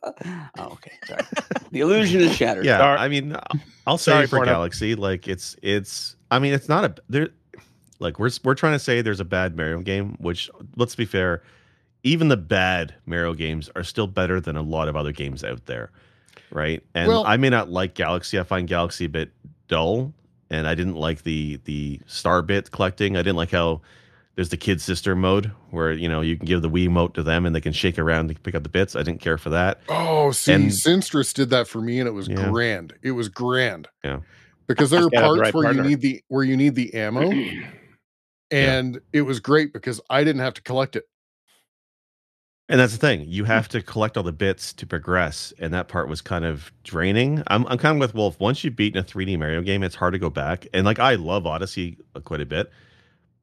oh, 0.57 0.69
okay. 0.73 0.91
Sorry. 1.05 1.21
the 1.71 1.79
illusion 1.81 2.21
is 2.21 2.35
shattered. 2.35 2.65
Yeah, 2.65 2.79
Sorry. 2.79 2.97
I 2.99 3.07
mean, 3.07 3.33
I'll- 3.33 3.59
I'll 3.87 3.97
say 3.99 4.11
Sorry, 4.13 4.25
for 4.27 4.37
Forno. 4.37 4.51
Galaxy, 4.51 4.95
like 4.95 5.27
it's 5.27 5.55
it's. 5.61 6.15
I 6.31 6.39
mean, 6.39 6.53
it's 6.53 6.67
not 6.67 6.83
a 6.85 6.95
there. 7.07 7.29
Like 7.99 8.19
we're 8.19 8.29
we're 8.43 8.55
trying 8.55 8.73
to 8.73 8.79
say 8.79 9.01
there's 9.01 9.19
a 9.19 9.25
bad 9.25 9.55
Mario 9.55 9.79
game, 9.81 10.15
which 10.19 10.49
let's 10.75 10.95
be 10.95 11.05
fair, 11.05 11.41
even 12.03 12.27
the 12.27 12.37
bad 12.37 12.93
Mario 13.05 13.33
games 13.33 13.69
are 13.75 13.83
still 13.83 14.07
better 14.07 14.39
than 14.41 14.55
a 14.57 14.61
lot 14.61 14.87
of 14.87 14.95
other 14.95 15.11
games 15.11 15.43
out 15.43 15.65
there, 15.65 15.91
right? 16.51 16.83
And 16.93 17.07
Well- 17.07 17.25
I 17.25 17.37
may 17.37 17.49
not 17.49 17.69
like 17.69 17.93
Galaxy. 17.93 18.39
I 18.39 18.43
find 18.43 18.67
Galaxy 18.67 19.05
a 19.05 19.09
bit 19.09 19.31
dull, 19.67 20.13
and 20.49 20.67
I 20.67 20.75
didn't 20.75 20.95
like 20.95 21.23
the 21.23 21.59
the 21.65 21.99
star 22.05 22.41
bit 22.41 22.71
collecting. 22.71 23.15
I 23.15 23.19
didn't 23.21 23.37
like 23.37 23.51
how 23.51 23.81
there's 24.35 24.49
the 24.49 24.57
kid 24.57 24.81
sister 24.81 25.15
mode 25.15 25.49
where 25.71 25.93
you 25.93 26.09
know 26.09 26.19
you 26.19 26.35
can 26.35 26.45
give 26.45 26.61
the 26.61 26.69
Wii 26.69 26.89
mote 26.89 27.13
to 27.13 27.23
them 27.23 27.45
and 27.45 27.55
they 27.55 27.61
can 27.61 27.71
shake 27.71 27.97
around 27.97 28.27
to 28.27 28.35
pick 28.35 28.53
up 28.55 28.63
the 28.63 28.69
bits. 28.69 28.95
I 28.97 29.03
didn't 29.03 29.21
care 29.21 29.37
for 29.37 29.49
that. 29.51 29.79
Oh, 29.87 30.31
see, 30.31 30.51
And- 30.51 30.73
Sinstress 30.73 31.33
did 31.33 31.49
that 31.51 31.67
for 31.69 31.79
me, 31.79 31.99
and 31.99 32.07
it 32.09 32.11
was 32.11 32.27
Yeah. 32.27 32.49
grand. 32.49 32.93
It 33.01 33.11
was 33.11 33.29
grand. 33.29 33.87
Yeah. 34.03 34.19
because 34.67 34.89
there 34.89 34.99
are 35.05 35.09
Yeah, 35.13 35.21
the 35.21 35.25
parts 35.27 35.39
right 35.39 35.53
where 35.53 35.63
partner. 35.65 35.83
you 35.83 35.89
need 35.89 36.01
the 36.01 36.21
where 36.27 36.43
you 36.43 36.57
need 36.57 36.75
the 36.75 36.93
ammo, 36.95 37.31
and 38.51 38.99
it 39.13 39.21
was 39.23 39.39
great 39.39 39.73
because 39.73 39.99
I 40.09 40.23
didn't 40.23 40.41
have 40.41 40.53
to 40.55 40.61
collect 40.61 40.95
it. 40.95 41.03
And 42.67 42.79
that's 42.79 42.93
the 42.93 42.99
thing. 42.99 43.25
You 43.27 43.43
have 43.43 43.69
to 43.69 43.81
collect 43.81 44.17
all 44.17 44.23
the 44.23 44.31
bits 44.31 44.73
to 44.73 44.87
progress, 44.87 45.53
and 45.59 45.71
that 45.75 45.87
part 45.87 46.09
was 46.09 46.21
kind 46.21 46.43
of 46.45 46.71
draining. 46.83 47.43
I'm 47.47 47.65
I'm 47.67 47.77
kind 47.77 47.95
of 47.97 47.99
with 47.99 48.15
Wolf. 48.15 48.39
Once 48.39 48.63
you've 48.63 48.75
beaten 48.75 48.99
a 48.99 49.03
3D 49.03 49.37
Mario 49.37 49.61
game, 49.61 49.83
it's 49.83 49.93
hard 49.95 50.13
to 50.13 50.19
go 50.19 50.31
back. 50.31 50.65
And 50.73 50.83
like 50.83 50.97
I 50.97 51.13
love 51.13 51.45
Odyssey 51.45 51.97
uh, 52.15 52.21
quite 52.21 52.41
a 52.41 52.45
bit, 52.45 52.71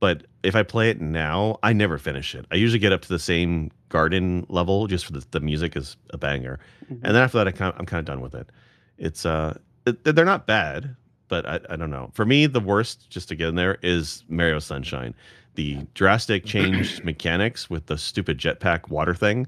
but 0.00 0.26
if 0.42 0.56
I 0.56 0.64
play 0.64 0.90
it 0.90 1.00
now, 1.00 1.58
I 1.62 1.72
never 1.72 1.98
finish 1.98 2.34
it. 2.34 2.46
I 2.50 2.56
usually 2.56 2.80
get 2.80 2.90
up 2.92 3.02
to 3.02 3.08
the 3.08 3.20
same 3.20 3.70
garden 3.90 4.44
level 4.48 4.88
just 4.88 5.04
for 5.06 5.12
the, 5.12 5.24
the 5.30 5.38
music 5.40 5.76
is 5.76 5.96
a 6.10 6.18
banger, 6.18 6.58
Mhm. 6.86 6.98
and 7.04 7.14
then 7.14 7.22
after 7.22 7.38
that, 7.38 7.46
I 7.46 7.52
kind 7.52 7.72
I'm 7.78 7.86
kind 7.86 8.00
of 8.00 8.04
done 8.06 8.22
with 8.22 8.34
it. 8.34 8.50
It's 8.98 9.24
uh, 9.24 9.56
it, 9.86 10.02
they're 10.02 10.24
not 10.24 10.48
bad, 10.48 10.96
but 11.32 11.46
I, 11.48 11.60
I 11.70 11.76
don't 11.76 11.88
know. 11.88 12.10
For 12.12 12.26
me, 12.26 12.44
the 12.44 12.60
worst, 12.60 13.08
just 13.08 13.26
to 13.30 13.34
get 13.34 13.48
in 13.48 13.54
there, 13.54 13.78
is 13.82 14.22
Mario 14.28 14.58
Sunshine. 14.58 15.14
The 15.54 15.78
drastic 15.94 16.44
change 16.54 17.02
mechanics 17.04 17.70
with 17.70 17.86
the 17.86 17.96
stupid 17.96 18.36
jetpack 18.36 18.90
water 18.90 19.14
thing. 19.14 19.46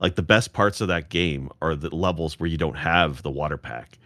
Like 0.00 0.16
the 0.16 0.22
best 0.22 0.52
parts 0.52 0.80
of 0.80 0.88
that 0.88 1.08
game 1.08 1.48
are 1.62 1.76
the 1.76 1.94
levels 1.94 2.40
where 2.40 2.48
you 2.48 2.56
don't 2.56 2.76
have 2.76 3.22
the 3.22 3.30
water 3.30 3.56
pack. 3.56 3.96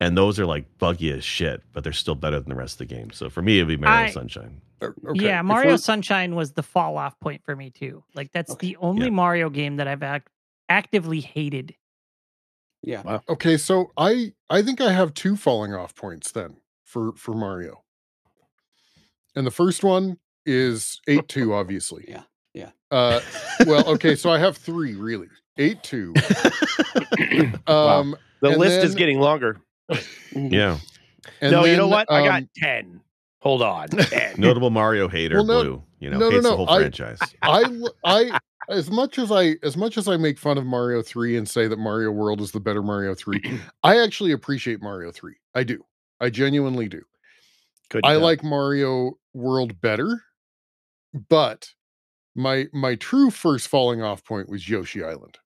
And 0.00 0.16
those 0.16 0.38
are 0.40 0.46
like 0.46 0.64
buggy 0.78 1.12
as 1.12 1.22
shit, 1.22 1.62
but 1.74 1.84
they're 1.84 1.92
still 1.92 2.14
better 2.14 2.40
than 2.40 2.48
the 2.48 2.54
rest 2.54 2.80
of 2.80 2.88
the 2.88 2.94
game. 2.94 3.10
So 3.10 3.28
for 3.28 3.42
me, 3.42 3.58
it'd 3.58 3.68
be 3.68 3.76
Mario 3.76 4.06
I- 4.06 4.10
Sunshine. 4.10 4.62
Uh, 4.80 4.86
Okay, 5.08 5.26
yeah, 5.26 5.42
Mario 5.42 5.76
Sunshine 5.76 6.34
was 6.34 6.52
the 6.52 6.62
fall 6.62 6.96
off 6.96 7.20
point 7.20 7.42
for 7.44 7.54
me 7.54 7.68
too. 7.68 8.02
Like 8.14 8.32
that's 8.32 8.52
Okay. 8.52 8.68
the 8.68 8.76
only 8.78 9.04
Yeah. 9.04 9.10
Mario 9.10 9.50
game 9.50 9.76
that 9.76 9.86
I've 9.86 10.02
act- 10.02 10.28
actively 10.70 11.20
hated. 11.20 11.74
Yeah. 12.82 13.18
Okay, 13.28 13.58
so 13.58 13.90
I 13.98 14.32
I 14.48 14.62
think 14.62 14.80
I 14.80 14.92
have 14.92 15.12
two 15.12 15.36
falling 15.36 15.74
off 15.74 15.94
points 15.94 16.32
then 16.32 16.56
for 16.90 17.12
for 17.16 17.34
Mario. 17.34 17.82
And 19.36 19.46
the 19.46 19.50
first 19.50 19.84
one 19.84 20.18
is 20.44 21.00
8-2 21.08 21.54
obviously. 21.58 22.04
Yeah, 22.08 22.22
yeah. 22.52 22.70
Uh 22.90 23.20
well, 23.66 23.86
okay, 23.90 24.16
so 24.16 24.30
I 24.30 24.38
have 24.38 24.56
3 24.56 24.94
really. 24.96 25.28
8-2. 25.58 27.60
Wow. 27.68 28.00
Um 28.00 28.16
The 28.42 28.50
And 28.50 28.58
list 28.58 28.84
is 28.84 28.94
getting 28.94 29.20
longer. 29.20 29.60
Yeah. 30.32 30.78
and 31.40 31.52
no, 31.52 31.64
you 31.64 31.76
know 31.76 31.84
then, 31.84 31.90
what? 31.90 32.10
I 32.10 32.24
got 32.24 32.42
um, 32.42 32.48
10. 32.56 33.00
Hold 33.42 33.62
on. 33.62 33.88
10. 33.88 34.34
Notable 34.38 34.70
Mario 34.70 35.08
hater, 35.08 35.36
Well, 35.36 35.44
no- 35.44 35.62
Blue. 35.62 35.82
You 35.98 36.10
know, 36.10 36.18
no, 36.18 36.26
no, 36.26 36.30
hates 36.36 36.44
no, 36.44 36.50
the 36.50 36.56
whole 36.56 36.66
franchise. 36.66 37.18
I- 37.42 37.48
I, 37.48 37.58
I 37.58 37.62
l- 37.64 37.94
I 38.04 38.38
as 38.70 38.90
much 38.90 39.18
as 39.18 39.30
I 39.32 39.56
as 39.62 39.76
much 39.76 39.98
as 39.98 40.08
I 40.08 40.16
make 40.16 40.38
fun 40.38 40.56
of 40.58 40.64
Mario 40.64 41.02
3 41.02 41.36
and 41.36 41.48
say 41.48 41.66
that 41.68 41.78
Mario 41.78 42.10
World 42.10 42.40
is 42.40 42.52
the 42.52 42.60
better 42.60 42.82
Mario 42.82 43.14
3, 43.14 43.60
I 43.82 43.98
actually 44.00 44.32
appreciate 44.32 44.80
Mario 44.80 45.10
3. 45.12 45.34
I 45.54 45.64
do. 45.64 45.84
I 46.20 46.30
genuinely 46.30 46.88
do. 46.88 47.02
Good 47.88 48.04
I 48.04 48.16
like 48.16 48.44
Mario 48.44 49.12
World 49.34 49.80
better, 49.80 50.22
but 51.28 51.68
my 52.34 52.66
my 52.72 52.94
true 52.94 53.30
first 53.30 53.68
falling 53.68 54.02
off 54.02 54.24
point 54.24 54.48
was 54.48 54.68
Yoshi 54.68 55.02
Island. 55.02 55.38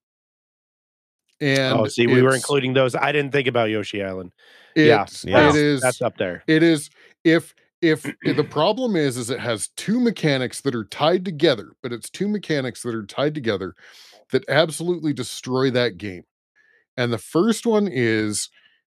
And 1.41 1.73
Oh, 1.79 1.87
see, 1.87 2.07
we 2.07 2.21
were 2.21 2.35
including 2.35 2.73
those. 2.73 2.95
I 2.95 3.11
didn't 3.11 3.31
think 3.31 3.47
about 3.47 3.69
Yoshi 3.69 4.01
Island. 4.03 4.31
yeah, 4.75 5.01
it's- 5.03 5.25
Yeah. 5.25 5.49
it 5.49 5.55
is 5.55 5.81
That's 5.81 6.01
up 6.01 6.17
there. 6.17 6.43
it 6.47 6.63
is 6.63 6.89
if 7.23 7.53
if 7.81 8.05
eh, 8.05 8.33
the 8.33 8.43
problem 8.49 8.95
is 8.95 9.17
is 9.17 9.29
it 9.29 9.39
has 9.39 9.67
two 9.75 9.99
mechanics 9.99 10.61
that 10.61 10.73
are 10.75 10.85
tied 10.85 11.25
together, 11.25 11.71
but 11.83 11.91
it's 11.91 12.09
two 12.09 12.27
mechanics 12.27 12.81
that 12.83 12.95
are 12.95 13.05
tied 13.05 13.35
together 13.35 13.75
that 14.31 14.47
absolutely 14.49 15.13
destroy 15.13 15.69
that 15.71 15.97
game. 15.97 16.23
And 16.97 17.11
the 17.11 17.17
first 17.17 17.65
one 17.65 17.87
is 17.91 18.49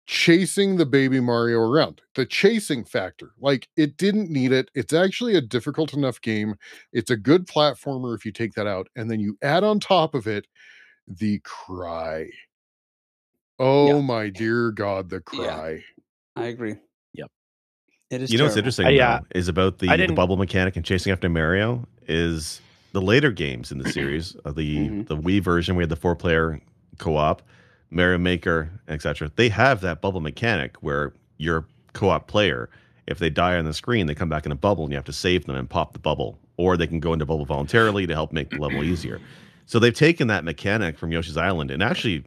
chasing 0.06 0.76
the 0.76 0.86
baby 0.86 1.20
Mario 1.20 1.58
around. 1.58 2.00
The 2.14 2.26
chasing 2.26 2.84
factor. 2.84 3.32
Like 3.40 3.68
it 3.76 3.96
didn't 3.96 4.30
need 4.30 4.52
it. 4.52 4.70
It's 4.74 4.92
actually 4.92 5.34
a 5.36 5.40
difficult 5.40 5.92
enough 5.94 6.20
game. 6.20 6.54
It's 6.92 7.10
a 7.10 7.16
good 7.16 7.46
platformer 7.46 8.14
if 8.16 8.24
you 8.24 8.32
take 8.32 8.54
that 8.54 8.66
out 8.66 8.88
and 8.96 9.10
then 9.10 9.20
you 9.20 9.36
add 9.42 9.64
on 9.64 9.80
top 9.80 10.14
of 10.14 10.26
it 10.26 10.46
the 11.08 11.40
cry. 11.44 12.26
Oh 13.58 14.02
my 14.02 14.28
dear 14.28 14.70
god, 14.70 15.08
the 15.08 15.22
Yeah. 15.32 15.46
cry. 15.54 15.84
I 16.36 16.46
agree. 16.46 16.76
Yep. 17.14 17.30
It 18.10 18.22
is. 18.22 18.30
You 18.30 18.38
know 18.38 18.44
what's 18.44 18.56
interesting 18.56 18.86
Uh, 18.86 18.90
yeah. 18.90 19.18
though, 19.20 19.38
is 19.38 19.48
about 19.48 19.78
the, 19.78 19.88
the 19.88 20.12
bubble 20.12 20.36
mechanic 20.36 20.76
and 20.76 20.84
chasing 20.84 21.12
after 21.12 21.28
Mario 21.28 21.86
is 22.06 22.60
the 22.92 23.00
later 23.00 23.30
games 23.30 23.72
in 23.72 23.78
the 23.78 23.90
series, 23.90 24.36
uh, 24.44 24.52
the 24.52 24.76
Mhm. 24.76 25.08
the 25.08 25.16
Wii 25.16 25.40
version, 25.42 25.74
we 25.76 25.82
had 25.82 25.90
the 25.90 25.96
four 25.96 26.14
player 26.14 26.60
co 26.98 27.16
op, 27.16 27.42
Mario 27.90 28.18
Maker, 28.18 28.70
etc. 28.88 29.30
They 29.36 29.48
have 29.48 29.80
that 29.80 30.00
bubble 30.00 30.20
mechanic 30.20 30.76
where 30.82 31.12
your 31.38 31.66
co 31.92 32.10
op 32.10 32.26
player, 32.28 32.68
if 33.06 33.18
they 33.18 33.30
die 33.30 33.56
on 33.56 33.64
the 33.64 33.74
screen, 33.74 34.06
they 34.06 34.14
come 34.14 34.28
back 34.28 34.46
in 34.46 34.52
a 34.52 34.56
bubble 34.56 34.84
and 34.84 34.92
you 34.92 34.96
have 34.96 35.04
to 35.06 35.12
save 35.12 35.46
them 35.46 35.56
and 35.56 35.68
pop 35.68 35.92
the 35.92 35.98
bubble, 35.98 36.38
or 36.56 36.76
they 36.76 36.86
can 36.86 37.00
go 37.00 37.12
into 37.12 37.24
bubble 37.26 37.44
voluntarily 37.44 38.06
to 38.06 38.14
help 38.14 38.32
make 38.32 38.50
the 38.50 38.58
level 38.60 38.82
easier. 38.84 39.20
So 39.66 39.78
they've 39.78 39.94
taken 39.94 40.28
that 40.28 40.44
mechanic 40.44 40.98
from 40.98 41.10
Yoshi's 41.12 41.36
Island 41.36 41.70
and 41.70 41.82
actually, 41.82 42.24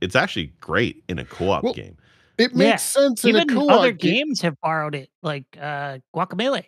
it's 0.00 0.16
actually 0.16 0.52
great 0.60 1.02
in 1.08 1.18
a 1.18 1.24
co 1.24 1.50
op 1.50 1.64
Well, 1.64 1.72
game. 1.74 1.96
It 2.38 2.54
makes 2.54 2.68
Yeah. 2.70 2.76
sense 2.76 3.24
in 3.24 3.30
Even 3.36 3.50
a 3.50 3.54
co-op 3.54 3.70
other 3.70 3.92
ga- 3.92 4.10
games 4.10 4.40
have 4.40 4.58
borrowed 4.60 4.94
it, 4.94 5.10
like 5.22 5.44
uh 5.60 5.98
Guacamelee. 6.14 6.64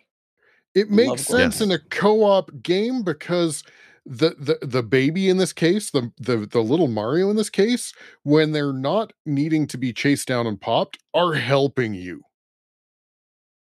It 0.75 0.89
makes 0.89 1.09
Love 1.09 1.19
sense 1.21 1.61
in 1.61 1.71
a 1.71 1.79
co-op 1.79 2.51
game 2.61 3.01
because 3.01 3.63
the, 4.05 4.35
the 4.37 4.65
the 4.65 4.83
baby 4.83 5.29
in 5.29 5.37
this 5.37 5.51
case, 5.53 5.89
the, 5.89 6.11
the 6.17 6.37
the 6.37 6.61
little 6.61 6.87
Mario 6.87 7.29
in 7.29 7.35
this 7.35 7.49
case, 7.49 7.91
when 8.23 8.51
they're 8.51 8.73
not 8.73 9.13
needing 9.25 9.65
to 9.67 9.77
be 9.77 9.91
chased 9.93 10.27
down 10.27 10.45
and 10.45 10.59
popped, 10.61 10.99
are 11.13 11.33
helping 11.33 11.93
you. 11.93 12.21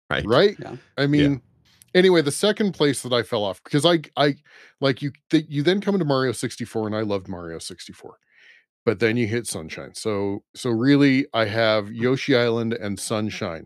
Right. 0.10 0.26
Right? 0.26 0.56
Yeah. 0.60 0.76
I 0.98 1.08
mean, 1.08 1.42
anyway, 1.96 2.22
the 2.22 2.32
second 2.32 2.74
place 2.74 3.02
that 3.04 3.14
I 3.14 3.24
fell 3.24 3.44
off 3.44 3.64
because 3.64 3.86
I 3.86 4.00
I 4.18 4.36
like 4.82 5.02
you 5.02 5.12
th- 5.30 5.46
you 5.48 5.64
then 5.64 5.82
come 5.82 5.96
into 5.96 6.06
Mario 6.06 6.32
64 6.32 6.88
and 6.88 6.96
I 6.96 7.02
loved 7.02 7.28
Mario 7.28 7.60
64. 7.60 8.18
But 8.86 9.00
then 9.00 9.16
you 9.18 9.28
hit 9.28 9.48
Sunshine. 9.48 9.94
So 9.96 10.44
so 10.56 10.70
really 10.70 11.26
I 11.34 11.46
have 11.46 11.92
Yoshi 11.92 12.36
Island 12.36 12.74
and 12.74 13.00
Sunshine 13.00 13.66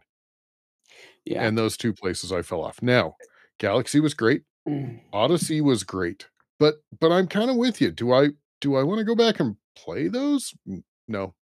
Yeah. 1.25 1.43
and 1.45 1.57
those 1.57 1.75
two 1.77 1.93
places 1.93 2.31
I 2.31 2.41
fell 2.43 2.63
off. 2.63 2.81
Now, 2.81 3.15
Galaxy 3.57 3.99
was 3.99 4.13
great. 4.13 4.43
Mm. 4.67 5.01
Odyssey 5.11 5.59
was 5.61 5.83
great. 5.83 6.27
But 6.59 6.75
but 6.99 7.11
I'm 7.11 7.27
kind 7.27 7.49
of 7.49 7.57
with 7.57 7.81
you. 7.81 7.91
Do 7.91 8.13
I 8.13 8.29
do 8.61 8.75
I 8.75 8.83
want 8.83 8.99
to 8.99 9.05
go 9.05 9.15
back 9.15 9.39
and 9.39 9.55
play 9.75 10.07
those? 10.07 10.53
No. 11.07 11.33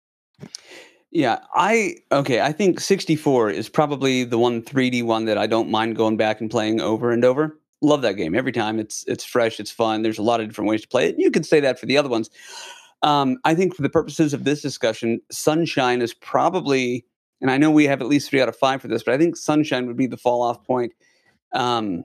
Yeah, 1.11 1.39
I 1.55 1.97
okay. 2.11 2.41
I 2.41 2.51
think 2.51 2.81
64 2.81 3.51
is 3.51 3.69
probably 3.69 4.25
the 4.25 4.39
one 4.39 4.63
3D 4.63 5.05
one 5.05 5.27
that 5.27 5.39
I 5.39 5.47
don't 5.47 5.71
mind 5.71 5.97
going 5.97 6.17
back 6.17 6.41
and 6.41 6.51
playing 6.51 6.81
over 6.81 7.13
and 7.13 7.25
over. 7.25 7.57
Love 7.83 8.03
that 8.03 8.15
game 8.15 8.35
every 8.35 8.51
time. 8.51 8.81
It's 8.81 9.05
it's 9.07 9.25
fresh, 9.25 9.61
it's 9.61 9.71
fun. 9.71 10.03
There's 10.03 10.19
a 10.19 10.23
lot 10.23 10.41
of 10.41 10.49
different 10.49 10.71
ways 10.71 10.83
to 10.83 10.89
play 10.89 11.09
it. 11.09 11.17
You 11.19 11.31
could 11.31 11.47
say 11.47 11.61
that 11.61 11.79
for 11.79 11.87
the 11.87 11.97
other 11.97 12.09
ones. 12.09 12.31
Um, 13.03 13.37
I 13.45 13.55
think 13.55 13.77
for 13.77 13.83
the 13.83 13.91
purposes 13.91 14.33
of 14.33 14.45
this 14.45 14.63
discussion, 14.63 15.21
Sunshine 15.31 16.01
is 16.01 16.15
probably, 16.15 17.05
and 17.43 17.51
I 17.51 17.59
know 17.59 17.71
we 17.71 17.85
have 17.85 18.01
at 18.01 18.09
least 18.09 18.31
three 18.31 18.41
out 18.41 18.49
of 18.49 18.57
five 18.57 18.81
for 18.81 18.89
this, 18.89 19.03
but 19.03 19.13
I 19.13 19.19
think 19.19 19.37
Sunshine 19.37 19.87
would 19.87 19.97
be 19.97 20.07
the 20.07 20.17
fall 20.17 20.43
off 20.43 20.65
point. 20.65 20.95
Um, 21.53 22.05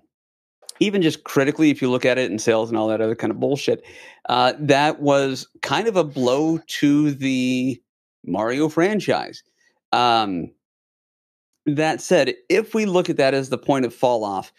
even 0.80 1.02
just 1.02 1.24
critically, 1.24 1.70
if 1.70 1.82
you 1.82 1.90
look 1.90 2.06
at 2.06 2.18
it 2.18 2.32
in 2.32 2.40
sales 2.40 2.70
and 2.70 2.78
all 2.78 2.88
that 2.88 3.02
other 3.02 3.16
kind 3.16 3.32
of 3.32 3.40
bullshit, 3.40 3.84
uh, 4.28 4.54
that 4.60 5.02
was 5.02 5.48
kind 5.62 5.88
of 5.88 5.96
a 5.96 6.04
blow 6.04 6.60
to 6.68 7.12
the 7.12 7.82
Mario 8.26 8.70
franchise. 8.70 9.44
Um, 9.92 10.52
that 11.66 12.02
said, 12.02 12.36
if 12.50 12.74
we 12.74 12.86
look 12.86 13.10
at 13.10 13.18
that 13.18 13.34
as 13.34 13.50
the 13.50 13.58
point 13.58 13.86
of 13.86 13.94
fall 13.94 14.24
off, 14.24 14.52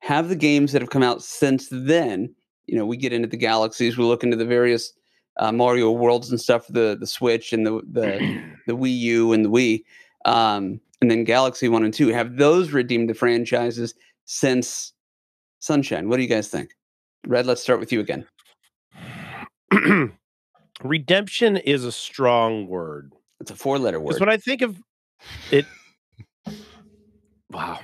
have 0.00 0.28
the 0.28 0.36
games 0.36 0.72
that 0.72 0.82
have 0.82 0.90
come 0.90 1.02
out 1.02 1.22
since 1.22 1.68
then, 1.70 2.34
you 2.66 2.76
know, 2.76 2.86
we 2.86 2.96
get 2.96 3.12
into 3.12 3.28
the 3.28 3.36
galaxies, 3.36 3.96
we 3.96 4.04
look 4.04 4.22
into 4.22 4.36
the 4.36 4.44
various 4.44 4.92
uh, 5.38 5.52
Mario 5.52 5.90
Worlds 5.90 6.30
and 6.30 6.40
stuff 6.40 6.66
the 6.68 6.96
the 6.98 7.06
Switch 7.06 7.52
and 7.52 7.66
the 7.66 7.80
the 7.90 8.42
the 8.66 8.76
Wii 8.76 8.98
U 8.98 9.32
and 9.32 9.44
the 9.44 9.50
Wii, 9.50 9.84
um, 10.24 10.80
and 11.00 11.10
then 11.10 11.24
Galaxy 11.24 11.68
One 11.68 11.84
and 11.84 11.94
Two. 11.94 12.08
Have 12.08 12.36
those 12.36 12.72
redeemed 12.72 13.08
the 13.08 13.14
franchises 13.14 13.94
since 14.24 14.92
Sunshine? 15.60 16.08
What 16.08 16.16
do 16.16 16.22
you 16.22 16.28
guys 16.28 16.48
think? 16.48 16.70
Red, 17.26 17.46
let's 17.46 17.62
start 17.62 17.80
with 17.80 17.92
you 17.92 18.00
again. 18.00 18.26
Redemption 20.82 21.56
is 21.56 21.84
a 21.84 21.92
strong 21.92 22.68
word. 22.68 23.12
It's 23.40 23.50
a 23.50 23.56
four 23.56 23.78
letter 23.78 24.00
word. 24.00 24.08
Because 24.08 24.20
when 24.20 24.28
I 24.28 24.36
think 24.36 24.62
of 24.62 24.80
it, 25.50 25.66
wow, 27.50 27.80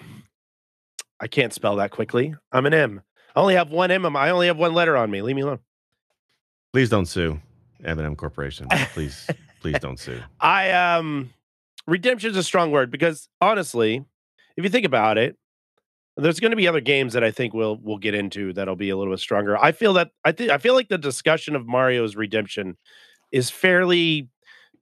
I 1.21 1.27
can't 1.27 1.53
spell 1.53 1.77
that 1.77 1.91
quickly. 1.91 2.35
I'm 2.53 2.67
an 2.67 2.75
M. 2.75 3.03
I 3.35 3.41
only 3.41 3.55
have 3.55 3.71
one 3.71 3.91
M. 3.91 4.17
I 4.17 4.31
only 4.31 4.47
have 4.47 4.59
one 4.59 4.75
letter 4.75 4.97
on 4.97 5.11
me. 5.11 5.23
Leave 5.23 5.37
me 5.37 5.43
alone. 5.43 5.59
Please 6.73 6.89
don't 6.91 7.07
sue 7.07 7.41
M&M 7.85 8.17
Corporation. 8.17 8.67
Please, 8.93 9.29
please 9.61 9.79
don't 9.79 9.99
sue. 9.99 10.21
I 10.41 10.73
um, 10.73 11.31
redemption 11.87 12.31
is 12.31 12.37
a 12.37 12.43
strong 12.43 12.73
word 12.73 12.91
because 12.91 13.29
honestly, 13.41 14.05
if 14.57 14.65
you 14.65 14.71
think 14.71 14.87
about 14.87 15.19
it, 15.19 15.37
there's 16.17 16.41
going 16.41 16.53
to 16.53 16.57
be 16.57 16.69
other 16.69 16.81
games 16.81 17.13
that 17.15 17.25
I 17.25 17.31
think 17.31 17.55
we'll 17.55 17.79
we'll 17.83 17.99
get 17.99 18.15
into 18.15 18.53
that'll 18.53 18.77
be 18.77 18.91
a 18.91 18.97
little 18.97 19.13
bit 19.13 19.21
stronger. 19.21 19.59
I 19.59 19.73
feel 19.73 19.93
that 19.95 20.11
I 20.25 20.33
think 20.33 20.51
I 20.51 20.59
feel 20.59 20.75
like 20.75 20.89
the 20.89 20.99
discussion 20.99 21.57
of 21.57 21.67
Mario's 21.67 22.17
redemption 22.17 22.77
is 23.33 23.51
fairly 23.51 24.29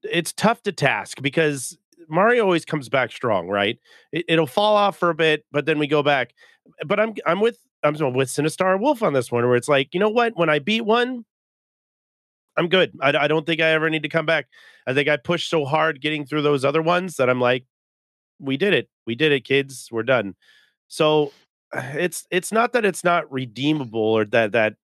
it's 0.02 0.32
tough 0.32 0.62
to 0.64 0.72
task 0.72 1.22
because 1.22 1.78
Mario 2.08 2.44
always 2.44 2.64
comes 2.64 2.88
back 2.88 3.12
strong, 3.12 3.48
right? 3.48 3.78
It, 4.12 4.24
it'll 4.28 4.46
fall 4.46 4.76
off 4.76 4.98
for 4.98 5.10
a 5.10 5.14
bit, 5.14 5.44
but 5.52 5.64
then 5.64 5.78
we 5.78 5.86
go 5.86 6.02
back. 6.02 6.34
But 6.86 7.00
I'm 7.00 7.14
I'm 7.24 7.40
with 7.40 7.58
I'm 7.82 7.94
with 8.14 8.28
Sinistar 8.28 8.78
Wolf 8.78 9.02
on 9.02 9.12
this 9.12 9.32
one, 9.32 9.46
where 9.46 9.56
it's 9.56 9.68
like, 9.68 9.94
you 9.94 10.00
know 10.00 10.10
what? 10.10 10.36
When 10.36 10.50
I 10.50 10.58
beat 10.58 10.82
one, 10.82 11.24
I'm 12.56 12.68
good. 12.68 12.92
I, 13.00 13.16
I 13.16 13.28
don't 13.28 13.46
think 13.46 13.60
I 13.60 13.70
ever 13.70 13.88
need 13.90 14.02
to 14.02 14.08
come 14.08 14.26
back. 14.26 14.46
I 14.86 14.94
think 14.94 15.08
I 15.08 15.16
pushed 15.16 15.48
so 15.48 15.64
hard 15.64 16.00
getting 16.00 16.26
through 16.26 16.42
those 16.42 16.64
other 16.64 16.82
ones 16.82 17.16
that 17.16 17.30
I'm 17.30 17.40
like, 17.40 17.64
we 18.38 18.56
did 18.56 18.74
it. 18.74 18.88
We 19.06 19.14
did 19.14 19.32
it, 19.32 19.44
kids. 19.44 19.88
We're 19.90 20.02
done. 20.02 20.34
So 20.92 21.32
it's 21.72 22.26
it's 22.30 22.52
not 22.52 22.75
that 22.75 22.84
it's 22.84 23.02
not 23.02 23.30
redeemable 23.32 24.00
or 24.00 24.26
that 24.26 24.52
that 24.52 24.75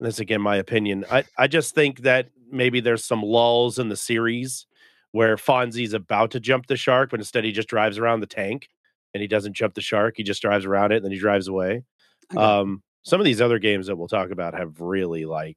that's 0.00 0.18
again 0.18 0.42
my 0.42 0.56
opinion. 0.56 1.04
I 1.10 1.24
I 1.36 1.46
just 1.46 1.74
think 1.74 2.00
that 2.00 2.28
maybe 2.50 2.80
there's 2.80 3.04
some 3.04 3.22
lulls 3.22 3.78
in 3.78 3.88
the 3.88 3.96
series 3.96 4.66
where 5.12 5.36
Fonzie's 5.36 5.94
about 5.94 6.32
to 6.32 6.40
jump 6.40 6.66
the 6.66 6.76
shark, 6.76 7.10
but 7.10 7.20
instead 7.20 7.44
he 7.44 7.52
just 7.52 7.68
drives 7.68 7.98
around 7.98 8.20
the 8.20 8.26
tank 8.26 8.68
and 9.14 9.20
he 9.22 9.26
doesn't 9.26 9.54
jump 9.54 9.74
the 9.74 9.80
shark. 9.80 10.14
He 10.16 10.22
just 10.22 10.42
drives 10.42 10.66
around 10.66 10.92
it 10.92 10.96
and 10.96 11.04
then 11.04 11.12
he 11.12 11.18
drives 11.18 11.48
away. 11.48 11.84
Okay. 12.30 12.42
Um, 12.42 12.82
some 13.04 13.20
of 13.20 13.24
these 13.24 13.40
other 13.40 13.58
games 13.58 13.86
that 13.86 13.96
we'll 13.96 14.08
talk 14.08 14.30
about 14.30 14.54
have 14.54 14.80
really 14.80 15.24
like 15.24 15.56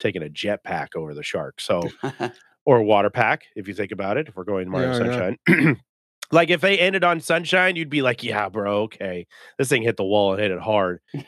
taken 0.00 0.22
a 0.22 0.28
jetpack 0.28 0.96
over 0.96 1.14
the 1.14 1.22
shark. 1.22 1.60
So 1.60 1.88
or 2.64 2.78
a 2.78 2.84
water 2.84 3.10
pack, 3.10 3.44
if 3.54 3.68
you 3.68 3.74
think 3.74 3.92
about 3.92 4.16
it, 4.16 4.28
if 4.28 4.36
we're 4.36 4.44
going 4.44 4.68
Mario 4.68 4.98
Yeah, 4.98 5.34
yeah. 5.48 5.74
Like 6.32 6.50
if 6.50 6.60
they 6.62 6.78
ended 6.78 7.04
on 7.04 7.20
Sunshine, 7.20 7.76
you'd 7.76 7.90
be 7.90 8.02
like, 8.02 8.22
yeah, 8.22 8.48
bro, 8.48 8.82
okay. 8.82 9.26
This 9.58 9.68
thing 9.68 9.82
hit 9.82 9.96
the 9.96 10.04
wall 10.04 10.32
and 10.32 10.42
hit 10.42 10.50
it 10.50 10.60
hard. 10.60 11.00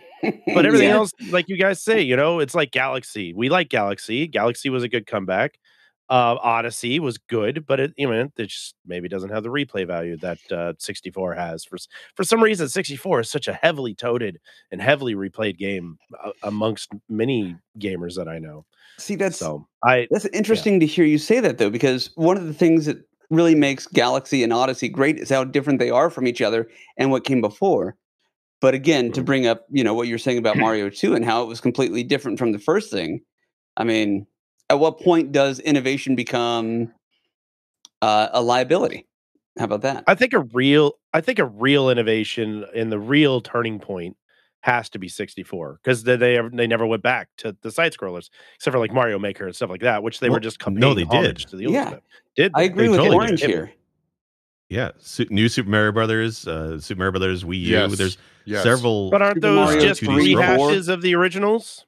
But 0.54 0.64
everything 0.64 0.88
Yeah. 0.88 0.94
else, 0.96 1.12
like 1.28 1.48
you 1.48 1.58
guys 1.58 1.82
say, 1.82 2.00
you 2.00 2.16
know, 2.16 2.38
it's 2.40 2.54
like 2.54 2.70
Galaxy. 2.70 3.34
We 3.34 3.50
like 3.50 3.68
Galaxy. 3.68 4.26
Galaxy 4.26 4.70
was 4.70 4.82
a 4.82 4.88
good 4.88 5.06
comeback. 5.06 5.58
Uh, 6.08 6.36
Odyssey 6.40 7.00
was 7.00 7.18
good, 7.18 7.66
but 7.66 7.80
it, 7.80 7.92
you 7.96 8.06
know, 8.06 8.28
it 8.36 8.48
just 8.48 8.74
maybe 8.86 9.08
doesn't 9.08 9.30
have 9.30 9.42
the 9.42 9.48
replay 9.48 9.86
value 9.86 10.16
that 10.18 10.38
uh, 10.52 10.72
64 10.78 11.34
has. 11.34 11.64
For 11.64 11.76
for 12.14 12.24
some 12.24 12.42
reason, 12.42 12.68
64 12.68 13.20
is 13.20 13.30
such 13.30 13.48
a 13.48 13.52
heavily 13.54 13.94
toted 13.94 14.38
and 14.70 14.80
heavily 14.80 15.14
replayed 15.14 15.58
game 15.58 15.98
uh, 16.22 16.30
amongst 16.42 16.90
many 17.08 17.56
gamers 17.78 18.16
that 18.16 18.28
I 18.28 18.38
know. 18.38 18.64
See, 18.98 19.16
that's 19.16 19.38
So 19.38 19.66
I, 19.82 20.06
That's 20.10 20.26
interesting 20.26 20.78
to 20.80 20.86
hear 20.86 21.04
you 21.04 21.18
say 21.18 21.40
that, 21.40 21.58
though, 21.58 21.70
because 21.70 22.10
one 22.14 22.36
of 22.36 22.46
the 22.46 22.54
things 22.54 22.86
that 22.86 22.98
really 23.30 23.54
makes 23.54 23.86
Galaxy 23.86 24.42
and 24.42 24.52
Odyssey 24.52 24.88
great 24.88 25.18
is 25.18 25.30
how 25.30 25.44
different 25.44 25.78
they 25.78 25.90
are 25.90 26.10
from 26.10 26.26
each 26.26 26.42
other 26.42 26.68
and 26.96 27.10
what 27.10 27.24
came 27.24 27.40
before. 27.40 27.96
But 28.60 28.74
again, 28.74 29.12
to 29.12 29.22
bring 29.22 29.46
up, 29.46 29.66
you 29.70 29.84
know, 29.84 29.94
what 29.94 30.08
you're 30.08 30.18
saying 30.18 30.38
about 30.38 30.56
Mario 30.58 30.88
2 30.88 31.14
and 31.14 31.24
how 31.24 31.42
it 31.42 31.48
was 31.48 31.60
completely 31.60 32.02
different 32.02 32.38
from 32.38 32.52
the 32.52 32.58
first 32.58 32.90
thing, 32.90 33.20
I 33.76 33.84
mean, 33.84 34.26
at 34.70 34.78
what 34.78 35.00
point 35.00 35.32
does 35.32 35.58
innovation 35.60 36.16
become 36.16 36.92
uh, 38.00 38.28
a 38.32 38.42
liability? 38.42 39.06
How 39.58 39.66
about 39.66 39.82
that? 39.82 40.04
I 40.06 40.14
think 40.14 40.32
a 40.32 40.40
real 40.40 40.94
I 41.12 41.20
think 41.20 41.38
a 41.38 41.44
real 41.44 41.88
innovation 41.88 42.64
and 42.74 42.90
the 42.90 42.98
real 42.98 43.40
turning 43.40 43.78
point 43.78 44.16
has 44.64 44.88
to 44.88 44.98
be 44.98 45.08
64 45.08 45.78
because 45.82 46.04
they 46.04 46.16
they, 46.16 46.38
ever- 46.38 46.48
they 46.50 46.66
never 46.66 46.86
went 46.86 47.02
back 47.02 47.28
to 47.36 47.54
the 47.60 47.70
side 47.70 47.92
scrollers 47.92 48.30
except 48.54 48.72
for 48.72 48.78
like 48.78 48.94
Mario 48.94 49.18
Maker 49.18 49.44
and 49.44 49.54
stuff 49.54 49.68
like 49.68 49.82
that, 49.82 50.02
which 50.02 50.20
they 50.20 50.28
were 50.30 50.34
Well, 50.34 50.40
just 50.40 50.58
com- 50.58 50.74
no, 50.74 50.94
they 50.94 51.04
did. 51.04 51.36
to 51.48 51.56
the 51.56 51.64
Yeah. 51.70 51.88
stuff. 51.88 52.00
Did 52.34 52.52
I 52.54 52.62
agree 52.62 52.84
they 52.84 52.88
with 52.88 52.98
totally 53.00 53.16
Orange 53.16 53.40
did. 53.42 53.50
here. 53.50 53.72
Yeah, 54.70 54.92
Su- 54.98 55.26
new 55.28 55.50
Super 55.50 55.68
Mario 55.68 55.92
Brothers, 55.92 56.48
uh, 56.48 56.80
Super 56.80 56.98
Mario 57.00 57.12
Brothers 57.12 57.44
Wii 57.44 57.60
U. 57.60 57.72
Yes. 57.72 57.98
There's 57.98 58.18
Yes. 58.46 58.62
several. 58.62 59.10
But 59.10 59.20
aren't 59.20 59.42
those 59.42 59.66
Mario 59.74 59.80
just 59.80 60.00
2D 60.00 60.34
rehashes 60.34 60.88
of 60.88 61.02
the 61.02 61.14
originals? 61.14 61.84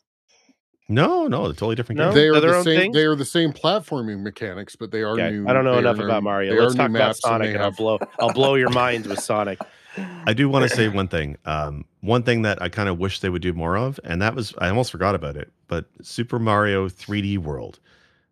no, 0.88 1.26
no, 1.26 1.44
they're 1.44 1.52
totally 1.54 1.74
different. 1.76 1.98
No? 1.98 2.04
games. 2.12 2.14
They 2.14 2.28
are 2.28 2.40
the 2.40 2.62
same. 2.62 2.78
things? 2.80 2.94
They 2.94 3.04
are 3.06 3.16
the 3.16 3.24
same 3.24 3.52
platforming 3.54 4.22
mechanics, 4.22 4.76
but 4.76 4.90
they 4.90 5.00
are 5.00 5.14
Okay, 5.14 5.30
new. 5.30 5.48
I 5.48 5.52
don't 5.54 5.64
know 5.64 5.78
enough 5.78 5.98
are 5.98 6.04
about 6.04 6.22
Mario. 6.22 6.54
they 6.54 6.60
Let's 6.60 6.74
are 6.74 6.76
talk 6.76 6.90
about 6.90 6.98
maps 6.98 7.20
and 7.24 7.30
Sonic 7.30 7.48
they 7.48 7.54
and 7.54 7.62
I'll 7.64 7.70
blow 7.72 7.98
I'll 8.20 8.32
blow 8.34 8.54
your 8.54 8.70
minds 8.70 9.08
with 9.08 9.18
Sonic. 9.20 9.58
I 10.26 10.32
do 10.32 10.48
want 10.48 10.68
to 10.68 10.74
say 10.74 10.88
one 10.88 11.08
thing. 11.08 11.36
Um, 11.44 11.84
one 12.00 12.22
thing 12.22 12.42
that 12.42 12.60
I 12.60 12.68
kind 12.68 12.88
of 12.88 12.98
wish 12.98 13.20
they 13.20 13.28
would 13.28 13.42
do 13.42 13.52
more 13.52 13.76
of, 13.76 13.98
and 14.04 14.20
that 14.22 14.34
was 14.34 14.54
I 14.58 14.68
almost 14.68 14.90
forgot 14.90 15.14
about 15.14 15.36
it, 15.36 15.52
but 15.68 15.86
Super 16.02 16.38
Mario 16.38 16.88
3D 16.88 17.38
World. 17.38 17.78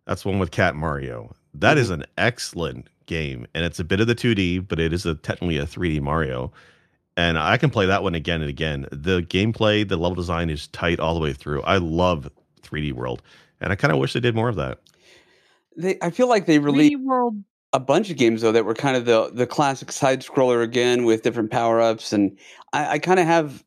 That's 0.05 0.23
one 0.23 0.39
with 0.39 0.51
Cat 0.51 0.75
Mario. 0.75 1.35
That 1.53 1.77
is 1.77 1.89
an 1.89 2.05
excellent 2.17 2.89
game, 3.05 3.47
and 3.55 3.65
it's 3.65 3.79
a 3.79 3.83
bit 3.83 3.99
of 3.99 4.07
the 4.07 4.15
2D, 4.15 4.67
but 4.67 4.79
it 4.79 4.93
is 4.93 5.05
a 5.05 5.15
technically 5.15 5.57
a 5.57 5.65
3D 5.65 6.01
Mario. 6.01 6.51
And 7.17 7.39
I 7.39 7.57
can 7.57 7.69
play 7.69 7.85
that 7.85 8.03
one 8.03 8.13
again 8.13 8.41
and 8.41 8.49
again. 8.49 8.87
The 8.91 9.21
gameplay, 9.21 9.87
the 9.87 9.95
level 9.95 10.15
design 10.15 10.49
is 10.49 10.67
tight 10.67 10.99
all 10.99 11.13
the 11.13 11.21
way 11.21 11.31
through. 11.31 11.61
I 11.61 11.77
love 11.77 12.29
3D 12.61 12.93
World, 12.93 13.21
and 13.61 13.71
I 13.71 13.75
kind 13.75 13.93
of 13.93 13.99
wish 13.99 14.13
they 14.13 14.19
did 14.19 14.35
more 14.35 14.49
of 14.49 14.57
that. 14.57 14.79
They, 15.77 15.97
I 16.01 16.09
feel 16.09 16.29
like 16.29 16.45
they 16.45 16.59
released 16.59 16.93
3D 16.93 17.03
World. 17.03 17.43
A 17.75 17.79
bunch 17.79 18.09
of 18.09 18.15
games 18.17 18.41
though 18.41 18.51
that 18.53 18.63
were 18.65 18.73
kind 18.73 18.95
of 18.95 19.03
the 19.05 19.29
the 19.33 19.45
classic 19.45 19.91
side 19.91 20.21
scroller 20.21 20.63
again 20.63 21.03
with 21.03 21.21
different 21.23 21.51
power 21.51 21.81
ups, 21.81 22.13
and 22.13 22.37
I, 22.73 22.93
I 22.93 22.99
kind 22.99 23.19
of 23.19 23.25
have. 23.27 23.63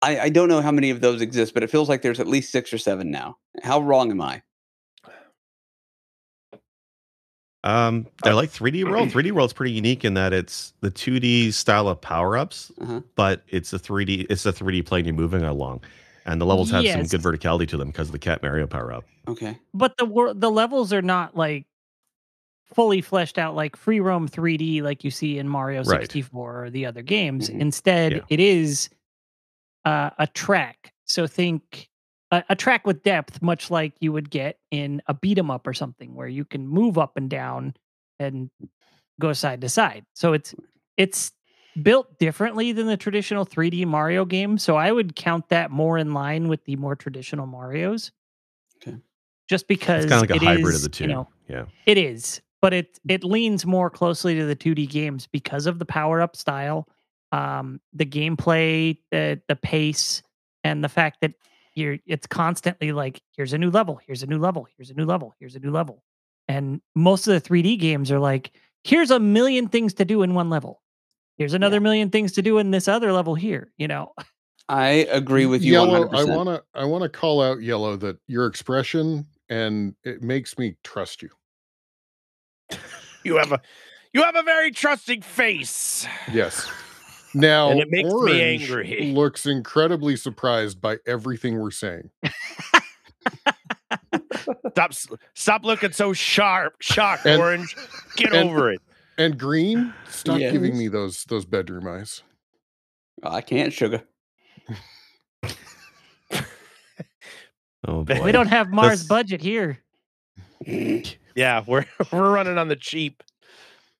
I, 0.00 0.20
I 0.20 0.28
don't 0.28 0.48
know 0.48 0.60
how 0.60 0.70
many 0.70 0.90
of 0.90 1.00
those 1.00 1.20
exist, 1.20 1.54
but 1.54 1.64
it 1.64 1.70
feels 1.70 1.88
like 1.88 2.02
there's 2.02 2.20
at 2.20 2.28
least 2.28 2.52
six 2.52 2.72
or 2.72 2.78
seven 2.78 3.10
now. 3.10 3.36
How 3.64 3.80
wrong 3.80 4.12
am 4.12 4.20
I? 4.20 4.42
Um, 7.64 8.06
I 8.24 8.30
like 8.30 8.50
3D 8.50 8.84
World. 8.90 9.08
3D 9.08 9.32
World's 9.32 9.52
pretty 9.52 9.72
unique 9.72 10.04
in 10.04 10.14
that 10.14 10.32
it's 10.32 10.72
the 10.80 10.90
2D 10.90 11.52
style 11.52 11.88
of 11.88 12.00
power 12.00 12.36
ups, 12.38 12.70
Uh-huh. 12.80 13.00
but 13.16 13.42
it's 13.48 13.72
a 13.72 13.78
3D. 13.78 14.26
It's 14.30 14.46
a 14.46 14.52
3D 14.52 14.86
plane 14.86 15.04
you're 15.04 15.14
moving 15.14 15.42
along, 15.42 15.80
and 16.24 16.40
the 16.40 16.46
levels 16.46 16.70
have 16.70 16.86
some 16.86 17.02
good 17.02 17.20
verticality 17.20 17.66
to 17.68 17.76
them 17.76 17.88
because 17.88 18.08
of 18.08 18.12
the 18.12 18.18
Cat 18.20 18.42
Mario 18.42 18.66
power 18.66 18.92
up. 18.92 19.04
Okay. 19.26 19.58
but 19.74 19.96
the 19.98 20.04
wor- 20.06 20.32
the 20.32 20.50
levels 20.50 20.92
are 20.92 21.02
not 21.02 21.36
like 21.36 21.66
fully 22.74 23.00
fleshed 23.00 23.38
out 23.38 23.54
like 23.54 23.76
free 23.76 24.00
roam 24.00 24.28
3D 24.28 24.82
like 24.82 25.02
you 25.04 25.10
see 25.10 25.38
in 25.38 25.48
Mario 25.48 25.82
Right. 25.84 26.00
64 26.02 26.64
or 26.64 26.70
the 26.70 26.86
other 26.86 27.02
games. 27.02 27.48
Mhm. 27.48 27.60
Instead, 27.60 28.12
Yeah. 28.12 28.20
it 28.28 28.40
is 28.40 28.90
uh, 29.84 30.10
a 30.18 30.26
track. 30.26 30.92
So 31.06 31.26
think 31.26 31.88
a, 32.30 32.44
a 32.50 32.56
track 32.56 32.86
with 32.86 33.02
depth, 33.02 33.40
much 33.40 33.70
like 33.70 33.94
you 34.00 34.12
would 34.12 34.28
get 34.28 34.58
in 34.70 35.00
a 35.06 35.14
beat 35.14 35.38
'em 35.38 35.50
up 35.50 35.66
or 35.66 35.72
something, 35.72 36.14
where 36.14 36.28
you 36.28 36.44
can 36.44 36.66
move 36.68 36.98
up 36.98 37.16
and 37.16 37.30
down 37.30 37.74
and 38.18 38.50
go 39.18 39.32
side 39.32 39.60
to 39.62 39.68
side. 39.68 40.04
So 40.14 40.34
it's 40.34 40.54
it's 40.98 41.32
built 41.82 42.18
differently 42.18 42.72
than 42.72 42.86
the 42.86 42.96
traditional 42.96 43.46
3D 43.46 43.86
Mario 43.86 44.24
game. 44.26 44.58
So 44.58 44.76
I 44.76 44.90
would 44.92 45.14
count 45.16 45.48
that 45.48 45.70
more 45.70 45.96
in 45.96 46.12
line 46.12 46.48
with 46.48 46.64
the 46.64 46.76
more 46.76 46.96
traditional 46.96 47.46
Mario's. 47.46 48.10
Okay. 48.82 48.96
Just 49.48 49.68
because 49.68 50.04
It's 50.04 50.10
kind 50.12 50.22
of 50.24 50.28
like 50.30 50.42
a 50.42 50.44
hybrid 50.44 50.74
is, 50.74 50.84
of 50.84 50.90
the 50.90 50.94
two. 50.96 51.04
You 51.04 51.08
know, 51.10 51.28
yeah, 51.48 51.64
it 51.86 51.96
is, 51.96 52.42
but 52.60 52.72
it 52.74 52.98
it 53.08 53.24
leans 53.24 53.64
more 53.66 53.90
closely 53.90 54.34
to 54.36 54.44
the 54.46 54.56
2D 54.56 54.88
games 54.88 55.26
because 55.26 55.66
of 55.66 55.78
the 55.78 55.84
power 55.86 56.20
up 56.20 56.36
style, 56.36 56.88
um, 57.32 57.80
the 57.92 58.06
gameplay, 58.06 58.98
the 59.10 59.40
the 59.48 59.56
pace, 59.56 60.22
and 60.64 60.82
the 60.82 60.88
fact 60.88 61.18
that 61.20 61.32
you're 61.74 61.98
it's 62.06 62.26
constantly 62.26 62.92
like 62.92 63.20
here's 63.36 63.52
a 63.52 63.58
new 63.58 63.70
level, 63.70 64.00
here's 64.06 64.22
a 64.22 64.26
new 64.26 64.38
level, 64.38 64.66
here's 64.76 64.90
a 64.90 64.94
new 64.94 65.04
level, 65.04 65.34
here's 65.38 65.54
a 65.54 65.60
new 65.60 65.70
level, 65.70 66.02
and 66.48 66.80
most 66.94 67.26
of 67.28 67.34
the 67.34 67.48
3D 67.48 67.78
games 67.78 68.10
are 68.10 68.18
like 68.18 68.52
here's 68.84 69.10
a 69.10 69.18
million 69.20 69.68
things 69.68 69.94
to 69.94 70.04
do 70.04 70.22
in 70.22 70.34
one 70.34 70.48
level. 70.50 70.80
Here's 71.36 71.54
another 71.54 71.76
Yeah. 71.76 71.80
million 71.80 72.10
things 72.10 72.32
to 72.32 72.42
do 72.42 72.58
in 72.58 72.70
this 72.72 72.88
other 72.88 73.12
level 73.12 73.34
here. 73.36 73.72
You 73.76 73.86
know, 73.88 74.12
I 74.68 75.06
agree 75.10 75.46
with 75.46 75.62
you. 75.62 75.72
Yellow. 75.74 76.06
100%. 76.08 76.14
I 76.16 76.24
want 76.36 76.48
to. 76.48 76.62
I 76.74 76.84
want 76.84 77.02
to 77.04 77.08
call 77.08 77.40
out 77.40 77.62
yellow 77.62 77.96
that 77.96 78.16
your 78.26 78.46
expression 78.46 79.26
and 79.48 79.94
it 80.04 80.22
makes 80.22 80.58
me 80.58 80.76
trust 80.84 81.22
you. 81.22 81.30
You 83.28 83.36
have 83.36 83.52
a 83.52 83.60
you 84.14 84.22
have 84.22 84.36
a 84.36 84.42
very 84.42 84.70
trusting 84.70 85.20
face. 85.20 86.06
Yes. 86.32 86.66
Now, 87.34 87.68
And 87.70 87.78
it 87.80 87.88
makes 87.90 88.08
me 88.08 88.14
Orange 88.14 88.62
angry. 88.62 89.12
Looks 89.14 89.44
incredibly 89.44 90.16
surprised 90.16 90.80
by 90.80 90.96
everything 91.06 91.58
we're 91.58 91.70
saying. 91.70 92.08
Stop 94.70 94.94
stop 95.34 95.62
looking 95.64 95.92
so 95.92 96.14
sharp, 96.14 96.76
shocked, 96.80 97.26
And- 97.26 97.38
Orange. 97.40 97.76
Get 98.16 98.32
and- 98.32 98.48
over 98.48 98.72
it. 98.72 98.80
And 99.18 99.36
green, 99.38 99.92
stop 100.08 100.38
Yes. 100.40 100.52
giving 100.52 100.78
me 100.78 100.88
those 100.88 101.24
those 101.24 101.44
bedroom 101.44 101.86
eyes. 101.86 102.22
Oh, 103.22 103.30
I 103.32 103.40
can't, 103.42 103.72
sugar. 103.74 104.02
Oh 107.86 107.98
We 108.08 108.14
boy. 108.14 108.22
We 108.24 108.32
don't 108.32 108.46
have 108.46 108.70
Mars 108.70 109.06
That's- 109.06 109.06
budget 109.06 109.42
here. 109.42 109.80
Yeah, 111.38 111.62
we're 111.66 111.84
we're 112.12 112.32
running 112.32 112.58
on 112.58 112.66
the 112.66 112.74
cheap. 112.76 113.22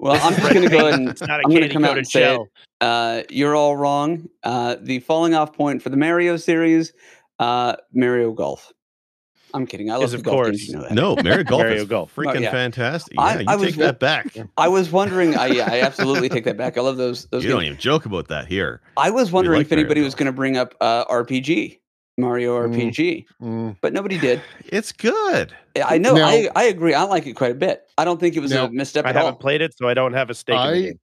Well, 0.01 0.15
I'm 0.21 0.35
just 0.35 0.53
going 0.53 0.63
to 0.69 0.69
go 0.69 0.89
ahead 0.89 0.99
and 0.99 1.09
It's 1.11 1.21
not 1.21 1.31
a 1.31 1.35
I'm 1.45 1.51
gonna 1.51 1.61
candy 1.61 1.73
come 1.73 1.85
out 1.85 1.97
and 1.99 2.07
say 2.07 2.35
it. 2.35 2.41
uh, 2.81 3.23
you're 3.31 3.55
all 3.55 3.77
wrong. 3.77 4.29
Uh, 4.43 4.75
the 4.81 4.99
falling 5.01 5.35
off 5.35 5.53
point 5.53 5.81
for 5.83 5.89
the 5.91 5.97
Mario 5.97 6.37
series, 6.37 6.93
uh, 7.39 7.77
Mario 7.93 8.33
Golf. 8.33 8.73
I'm 9.55 9.67
kidding. 9.67 9.89
I 9.91 9.95
love 9.95 10.05
Is, 10.05 10.11
the 10.13 10.19
of 10.19 10.25
golf 10.25 10.45
games, 10.47 10.47
course. 10.59 10.69
you 10.69 10.75
know 10.77 10.83
that. 10.83 10.93
No, 10.93 11.17
Mario 11.17 11.43
Golf 11.53 11.63
Mario 11.63 11.83
is 11.83 11.89
Golf. 11.89 12.15
freaking 12.15 12.43
yeah. 12.43 12.51
fantastic. 12.51 13.15
I- 13.19 13.39
you 13.41 13.45
I 13.49 13.55
was 13.57 13.71
take 13.71 13.77
wa- 13.79 13.87
that 13.87 13.99
back. 14.01 14.37
I 14.59 14.69
was 14.69 14.91
wondering. 14.91 15.37
I 15.37 15.47
yeah, 15.47 15.69
I 15.71 15.81
absolutely 15.81 16.29
take 16.29 16.45
that 16.45 16.57
back. 16.57 16.77
I 16.77 16.81
love 16.81 16.97
those. 16.97 17.27
Those. 17.27 17.45
You 17.45 17.51
don't 17.51 17.63
even 17.63 17.79
joke 17.79 18.05
about 18.05 18.29
that 18.29 18.47
here. 18.47 18.81
I 18.97 19.11
was 19.11 19.31
wondering 19.33 19.59
like 19.59 19.67
if 19.67 19.73
anybody 19.73 20.01
Mario 20.01 20.05
was 20.07 20.15
going 20.17 20.27
to 20.27 20.33
bring 20.33 20.57
up 20.57 20.75
uh, 20.81 21.05
RPG, 21.07 21.79
Mario 22.19 22.59
Mm. 22.59 22.75
RPG, 22.75 23.27
Mm. 23.41 23.77
but 23.81 23.93
nobody 23.93 24.19
did. 24.19 24.43
It's 24.67 24.93
good. 24.93 25.55
I 25.83 25.97
know. 25.99 26.15
Now- 26.15 26.27
I, 26.27 26.49
I 26.55 26.65
agree. 26.65 26.93
I 26.93 27.05
like 27.05 27.27
it 27.27 27.35
quite 27.35 27.53
a 27.53 27.55
bit. 27.55 27.89
I 27.97 28.05
don't 28.05 28.19
think 28.21 28.37
it 28.37 28.41
was 28.41 28.51
Now, 28.51 28.67
a 28.67 28.71
misstep 28.71 29.07
I 29.07 29.11
at 29.11 29.17
all. 29.17 29.25
haven't 29.27 29.41
played 29.41 29.63
it, 29.63 29.77
so 29.79 29.89
I 29.89 29.95
don't 29.95 30.13
have 30.13 30.29
a 30.29 30.35
stake 30.35 30.57
in 30.57 30.61
the 30.61 30.69
I 30.69 30.81
game. 30.83 31.01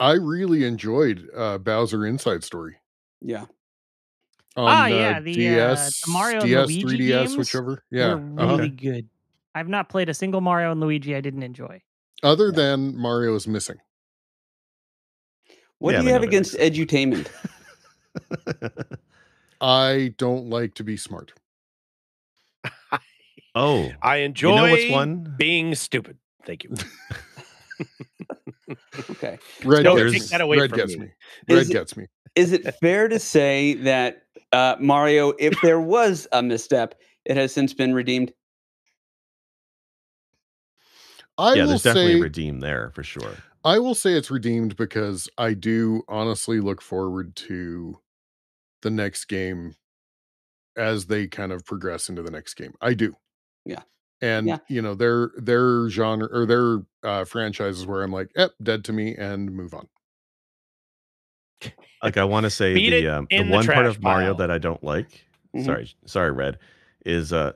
I 0.00 0.12
really 0.12 0.64
enjoyed 0.64 1.28
uh, 1.36 1.58
Bowser 1.58 2.06
Inside 2.06 2.42
Story. 2.44 2.76
Yeah. 3.20 3.42
On, 4.56 4.68
Ah, 4.68 4.84
uh, 4.84 4.86
yeah, 4.86 5.20
the, 5.20 5.60
uh, 5.60 5.74
the 5.74 5.92
Mario 6.08 6.40
and 6.40 6.46
DS, 6.46 6.66
Luigi 6.68 6.82
3DS, 6.84 7.08
games 7.08 7.36
whichever. 7.36 7.84
Yeah. 7.90 8.14
Were 8.14 8.42
uh-huh. 8.42 8.56
really 8.56 8.68
good. 8.70 9.08
I've 9.54 9.68
not 9.68 9.88
played 9.88 10.08
a 10.08 10.14
single 10.14 10.40
Mario 10.40 10.72
and 10.72 10.80
Luigi 10.80 11.14
I 11.14 11.20
didn't 11.20 11.42
enjoy. 11.42 11.82
Other 12.22 12.50
than 12.52 12.96
Mario 12.96 13.34
is 13.34 13.46
missing. 13.48 13.76
What 15.78 15.92
Yeah, 15.94 16.00
do 16.00 16.06
you 16.06 16.12
have 16.12 16.22
against 16.22 16.54
edutainment? 16.56 17.28
I 19.62 20.14
don't 20.18 20.50
like 20.50 20.74
to 20.74 20.84
be 20.84 20.96
smart. 20.96 21.32
oh, 23.54 23.92
I 24.02 24.16
you 24.18 24.24
enjoy 24.24 24.56
know 24.56 24.70
what's 24.70 24.90
one? 24.90 25.34
being 25.38 25.74
stupid. 25.74 26.18
Thank 26.44 26.64
you. 26.64 26.74
Okay. 29.10 29.38
Red 29.64 29.84
No, 29.84 29.96
gets 29.96 30.12
take 30.12 30.28
that 30.30 30.40
away 30.40 30.58
Red 30.58 30.70
from 30.70 30.78
gets 30.78 30.92
me. 30.96 31.04
me. 31.04 31.12
Red 31.48 31.58
Is 31.62 31.70
it- 31.70 31.72
gets 31.72 31.96
me. 31.96 32.06
Is 32.34 32.52
it 32.52 32.74
fair 32.76 33.08
to 33.08 33.18
say 33.18 33.74
that 33.74 34.22
uh, 34.52 34.76
Mario, 34.80 35.32
if 35.38 35.60
there 35.62 35.80
was 35.80 36.26
a 36.32 36.42
misstep, 36.42 36.94
it 37.24 37.36
has 37.36 37.52
since 37.52 37.74
been 37.74 37.94
redeemed? 37.94 38.32
I 41.38 41.54
yeah, 41.54 41.62
will 41.62 41.68
there's 41.68 41.82
definitely 41.82 42.12
say 42.14 42.18
a 42.18 42.22
redeem 42.22 42.60
there 42.60 42.90
for 42.94 43.02
sure. 43.02 43.36
I 43.64 43.78
will 43.78 43.94
say 43.94 44.12
it's 44.14 44.30
redeemed 44.30 44.76
because 44.76 45.28
I 45.38 45.54
do 45.54 46.02
honestly 46.08 46.60
look 46.60 46.80
forward 46.82 47.36
to 47.36 47.98
the 48.82 48.90
next 48.90 49.24
game 49.26 49.74
as 50.76 51.06
they 51.06 51.26
kind 51.26 51.52
of 51.52 51.64
progress 51.64 52.08
into 52.08 52.22
the 52.22 52.30
next 52.30 52.54
game. 52.54 52.74
I 52.80 52.94
do. 52.94 53.14
Yeah. 53.64 53.82
And 54.20 54.46
Yeah. 54.46 54.58
you 54.68 54.82
know, 54.82 54.94
their 54.94 55.30
their 55.36 55.88
genre 55.88 56.28
or 56.32 56.46
their 56.46 56.78
uh 57.02 57.24
franchises 57.24 57.86
where 57.86 58.02
I'm 58.02 58.12
like, 58.12 58.30
yep, 58.36 58.52
dead 58.62 58.84
to 58.84 58.92
me 58.92 59.14
and 59.16 59.50
move 59.52 59.74
on. 59.74 59.88
Like 62.02 62.16
I 62.16 62.24
want 62.24 62.44
to 62.44 62.50
say 62.50 62.74
Beat 62.74 62.92
it 62.92 63.02
the 63.02 63.08
um, 63.08 63.26
the 63.30 63.36
in 63.36 63.46
the 63.48 63.52
one 63.52 63.64
part 63.66 63.76
trash 63.84 63.96
of 63.96 64.02
Mario 64.02 64.28
pile. 64.30 64.38
that 64.38 64.50
I 64.50 64.58
don't 64.58 64.82
like. 64.82 65.24
Mhm. 65.54 65.64
Sorry, 65.64 65.94
sorry, 66.06 66.32
Red, 66.32 66.58
is 67.06 67.32
uh 67.32 67.52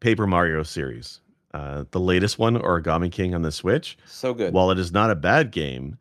Paper 0.00 0.26
Mario 0.26 0.62
series. 0.64 1.20
Uh, 1.54 1.84
the 1.92 2.00
latest 2.00 2.38
one, 2.38 2.58
Origami 2.58 3.10
King 3.10 3.34
on 3.34 3.42
the 3.42 3.52
Switch. 3.52 3.96
So 4.06 4.34
good. 4.34 4.52
While 4.52 4.70
it 4.72 4.78
is 4.78 4.92
not 4.92 5.10
a 5.10 5.14
bad 5.14 5.52
game, 5.52 5.96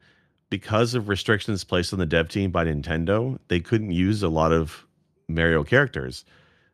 because 0.55 0.93
of 0.93 1.09
restrictions 1.09 1.65
placed 1.65 1.91
on 1.91 1.99
the 1.99 2.05
dev 2.05 2.29
team 2.29 2.49
by 2.49 2.63
Nintendo, 2.63 3.37
they 3.49 3.59
couldn't 3.59 3.91
use 3.91 4.23
a 4.23 4.29
lot 4.29 4.53
of 4.53 4.85
Mario 5.27 5.65
characters. 5.65 6.23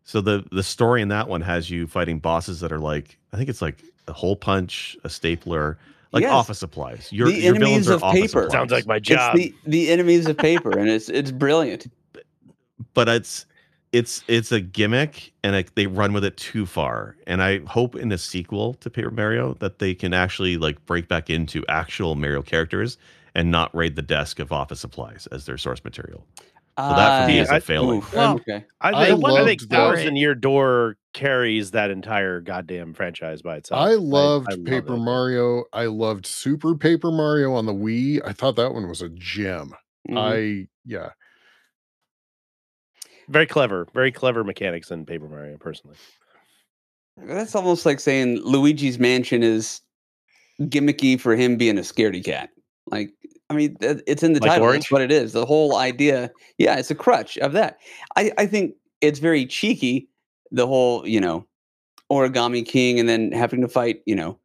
So 0.04 0.22
the 0.22 0.46
the 0.52 0.62
story 0.62 1.02
in 1.02 1.08
that 1.08 1.28
one 1.28 1.41
has 1.41 1.72
you 1.72 1.88
fighting 1.88 2.20
bosses 2.20 2.60
that 2.60 2.72
are 2.72 2.80
like 2.80 3.17
I 3.34 3.38
think 3.38 3.50
it's 3.50 3.62
like 3.62 3.84
a 4.08 4.13
hole 4.13 4.36
punch, 4.36 4.96
a 5.04 5.10
stapler, 5.10 5.80
like 6.12 6.22
Yes. 6.22 6.32
office 6.32 6.60
supplies. 6.60 7.12
Your, 7.12 7.28
The 7.30 7.39
your 7.41 7.56
enemies 7.56 7.88
of 7.89 8.02
paper. 8.04 8.28
supplies. 8.28 8.52
Sounds 8.52 8.72
like 8.72 8.86
my 8.86 8.98
it's 8.98 9.06
job. 9.08 9.36
the, 9.36 9.56
the 9.65 9.89
enemies 9.89 10.28
of 10.28 10.38
paper, 10.38 10.78
and 10.78 10.89
it's 10.89 11.10
it's 11.10 11.32
brilliant. 11.32 11.88
but 12.94 13.10
it's 13.10 13.46
it's 13.91 14.24
it's 14.28 14.52
a 14.52 14.62
gimmick 14.62 15.34
and 15.44 15.56
it, 15.56 15.76
they 15.76 15.88
run 15.88 16.13
with 16.13 16.24
it 16.24 16.38
too 16.38 16.65
far 16.65 17.15
and 17.28 17.44
i 17.44 17.60
hope 17.67 17.96
in 17.96 18.12
a 18.12 18.17
sequel 18.17 18.74
to 18.76 18.89
paper 18.89 19.12
mario 19.12 19.54
that 19.56 19.80
they 19.80 19.94
can 19.94 20.13
actually 20.13 20.58
like 20.58 20.84
break 20.86 21.08
back 21.10 21.30
into 21.30 21.65
actual 21.67 22.15
mario 22.15 22.41
characters 22.41 22.98
and 23.36 23.50
not 23.52 23.74
raid 23.76 23.96
the 23.96 24.02
desk 24.02 24.39
of 24.39 24.52
office 24.52 24.80
supplies 24.80 25.28
as 25.32 25.46
their 25.46 25.58
source 25.58 25.84
material 25.84 26.26
so 26.78 26.89
that 26.89 27.24
for 27.24 27.28
me 27.28 27.39
I- 27.39 27.41
is 27.44 27.50
a 27.50 27.54
I- 27.56 27.60
failing 27.60 27.98
Oof, 28.00 28.13
Well, 28.13 28.36
okay. 28.36 28.65
I 28.82 28.89
I 28.89 29.06
think, 29.10 29.24
I, 29.26 29.30
loved 29.30 29.46
think 29.46 29.62
Thousand 29.70 30.15
Year 30.15 30.34
Door 30.36 30.98
carries 31.13 31.72
that 31.72 31.91
entire 31.91 32.39
goddamn 32.41 32.94
franchise 32.94 33.41
by 33.41 33.58
itself. 33.58 33.80
I 33.82 33.94
loved 33.96 34.48
I 34.50 34.56
love 34.56 34.65
Paper 34.65 34.94
it. 34.96 35.00
Mario. 35.00 35.65
I 35.74 35.86
loved 35.86 36.26
Super 36.26 36.76
Paper 36.76 37.12
Mario 37.12 37.54
on 37.54 37.65
the 37.65 37.74
Wii. 37.74 38.22
I 38.26 38.32
thought 38.34 38.56
that 38.56 38.74
one 38.74 38.88
was 38.88 39.02
a 39.02 39.10
gem. 39.10 39.74
Mhm. 40.10 40.17
I 40.17 40.67
yeah. 40.86 41.10
Very 43.30 43.46
clever, 43.46 43.88
very 43.94 44.12
clever 44.12 44.44
mechanics 44.44 44.91
in 44.91 45.06
Paper 45.06 45.28
Mario. 45.28 45.58
Personally, 45.58 45.96
That's 47.17 47.56
almost 47.56 47.86
like 47.86 48.00
saying 48.00 48.39
Luigi's 48.39 48.98
Mansion 49.00 49.44
is 49.44 49.82
gimmicky 50.62 51.20
for 51.20 51.36
him 51.36 51.56
being 51.58 51.78
a 51.78 51.82
scaredy 51.82 52.24
cat. 52.24 52.50
Like, 52.91 53.13
I 53.49 53.54
mean, 53.54 53.77
it's 53.82 54.23
in 54.23 54.34
the 54.34 54.39
Like 54.39 54.49
title. 54.51 54.65
Orange? 54.67 54.84
That's 54.86 54.91
what 54.91 55.01
it 55.01 55.12
is. 55.12 55.34
The 55.34 55.45
whole 55.45 55.77
idea, 55.77 56.32
yeah, 56.58 56.77
it's 56.77 56.91
a 56.91 56.95
crutch 56.95 57.38
of 57.39 57.54
that. 57.54 57.77
I, 58.15 58.32
I 58.38 58.45
think 58.45 58.75
it's 59.01 59.19
very 59.19 59.45
cheeky. 59.45 60.10
The 60.51 60.67
whole, 60.67 61.08
you 61.08 61.19
know, 61.21 61.45
origami 62.12 62.65
king, 62.65 62.99
and 62.99 63.08
then 63.08 63.32
having 63.32 63.62
to 63.62 63.67
fight, 63.69 64.01
you 64.06 64.15
know, 64.15 64.38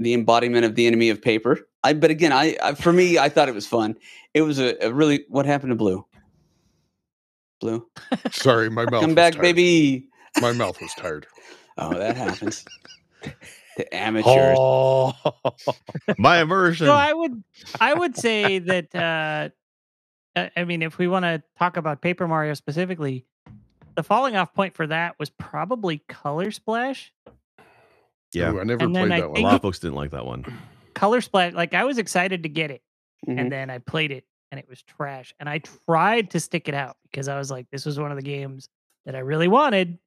the 0.00 0.12
embodiment 0.14 0.64
of 0.64 0.74
the 0.74 0.86
enemy 0.86 1.08
of 1.10 1.22
paper. 1.22 1.60
I, 1.84 1.92
but 1.92 2.10
again, 2.10 2.32
I, 2.32 2.56
I 2.62 2.74
for 2.74 2.92
me, 2.92 3.18
I 3.18 3.28
thought 3.28 3.48
it 3.48 3.54
was 3.54 3.66
fun. 3.66 3.96
It 4.34 4.42
was 4.42 4.58
a, 4.58 4.76
a 4.84 4.92
really. 4.92 5.24
What 5.28 5.46
happened 5.46 5.70
to 5.70 5.76
Blue? 5.76 6.04
Blue, 7.60 7.86
Sorry, 8.32 8.68
my 8.68 8.84
mouth. 8.90 9.00
come 9.00 9.10
was 9.10 9.14
back, 9.14 9.34
tired. 9.34 9.42
baby. 9.42 10.08
My 10.40 10.52
mouth 10.52 10.80
was 10.80 10.92
tired. 10.94 11.26
Oh, 11.78 11.94
that 11.96 12.16
happens. 12.16 12.64
the 13.76 13.94
amateurs. 13.94 14.56
oh, 14.58 15.12
my 16.18 16.40
immersion 16.40 16.86
So 16.86 16.92
I 16.94 17.12
would 17.12 17.42
I 17.80 17.94
would 17.94 18.16
say 18.16 18.58
that 18.60 18.94
uh 18.94 19.48
I 20.36 20.50
I 20.56 20.64
mean 20.64 20.82
if 20.82 20.98
we 20.98 21.08
want 21.08 21.24
to 21.24 21.42
talk 21.58 21.76
about 21.76 22.00
Paper 22.02 22.26
Mario 22.28 22.54
specifically, 22.54 23.24
the 23.94 24.02
falling 24.02 24.36
off 24.36 24.52
point 24.54 24.74
for 24.74 24.86
that 24.86 25.18
was 25.18 25.30
probably 25.30 25.98
Color 26.08 26.50
Splash. 26.50 27.12
yeah 28.32 28.52
Ooh, 28.52 28.60
I 28.60 28.64
never 28.64 28.84
And 28.84 28.94
then 28.94 29.08
played 29.08 29.22
I 29.22 29.26
one. 29.26 29.38
a 29.40 29.42
lot 29.42 29.54
of 29.54 29.62
folks 29.62 29.78
didn't 29.78 29.96
like 29.96 30.10
that 30.12 30.26
one 30.26 30.44
Color 30.94 31.20
Splash, 31.20 31.52
like 31.54 31.74
I 31.74 31.84
was 31.84 31.98
excited 31.98 32.42
to 32.44 32.48
get 32.48 32.70
it, 32.70 32.82
Mhm. 33.26 33.40
and 33.40 33.52
then 33.52 33.70
I 33.70 33.78
played 33.78 34.12
it 34.12 34.24
and 34.52 34.60
it 34.60 34.68
was 34.68 34.80
trash. 34.82 35.34
And 35.40 35.48
I 35.48 35.58
tried 35.88 36.30
to 36.30 36.38
stick 36.40 36.68
it 36.68 36.74
out 36.74 36.96
because 37.02 37.26
I 37.26 37.36
was 37.36 37.50
like, 37.50 37.66
this 37.72 37.84
was 37.84 37.98
one 37.98 38.12
of 38.12 38.16
the 38.16 38.22
games 38.22 38.68
that 39.04 39.16
I 39.16 39.18
really 39.18 39.48
wanted, 39.48 39.98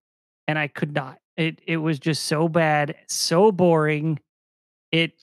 and 0.47 0.57
I 0.57 0.67
could 0.67 0.93
not. 0.93 1.19
It 1.35 1.61
it 1.67 1.77
was 1.77 1.99
just 1.99 2.25
so 2.25 2.47
bad, 2.47 2.95
so 3.07 3.51
boring. 3.51 4.19
It 4.91 5.13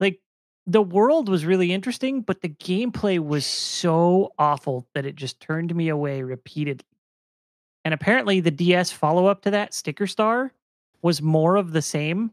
like 0.00 0.20
the 0.66 0.82
world 0.82 1.28
was 1.28 1.44
really 1.44 1.72
interesting, 1.72 2.22
but 2.22 2.40
the 2.40 2.48
gameplay 2.48 3.18
was 3.18 3.46
so 3.46 4.32
awful 4.38 4.88
that 4.94 5.06
it 5.06 5.14
just 5.16 5.40
turned 5.40 5.74
me 5.74 5.88
away 5.88 6.22
repeatedly. 6.22 6.86
And 7.84 7.94
apparently 7.94 8.40
the 8.40 8.50
DS 8.50 8.90
follow 8.90 9.26
up 9.26 9.42
to 9.42 9.50
that, 9.52 9.72
Sticker 9.72 10.08
Star, 10.08 10.52
was 11.02 11.22
more 11.22 11.54
of 11.54 11.72
the 11.72 11.82
same. 11.82 12.32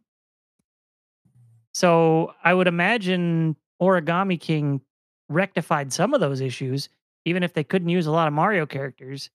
So 1.74 2.34
I 2.44 2.54
would 2.56 2.68
imagine 2.68 3.56
Origami 3.82 4.40
King 4.40 4.82
rectified 5.30 5.94
some 5.94 6.14
of 6.14 6.22
those 6.22 6.42
issues, 6.42 6.90
even 7.26 7.44
if 7.44 7.54
they 7.54 7.64
couldn't 7.64 7.90
use 7.90 8.08
a 8.08 8.12
lot 8.12 8.28
of 8.28 8.34
Mario 8.34 8.66
characters. 8.66 9.30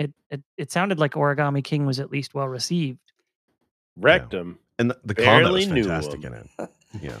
It 0.00 0.12
it, 0.30 0.42
it 0.56 0.72
sounded 0.72 0.98
like 0.98 1.12
Origami 1.12 1.62
King 1.62 1.86
was 1.86 2.00
at 2.00 2.10
least 2.10 2.34
well 2.34 2.48
received. 2.48 2.98
wrecked 3.96 4.34
him. 4.34 4.58
and 4.78 4.90
the, 4.90 4.98
the 5.04 5.14
combat 5.14 5.42
Barely 5.44 5.60
was 5.60 5.68
knew 5.68 5.84
fantastic 5.84 6.24
in 6.24 6.32
it 6.34 6.46
yeah 7.02 7.18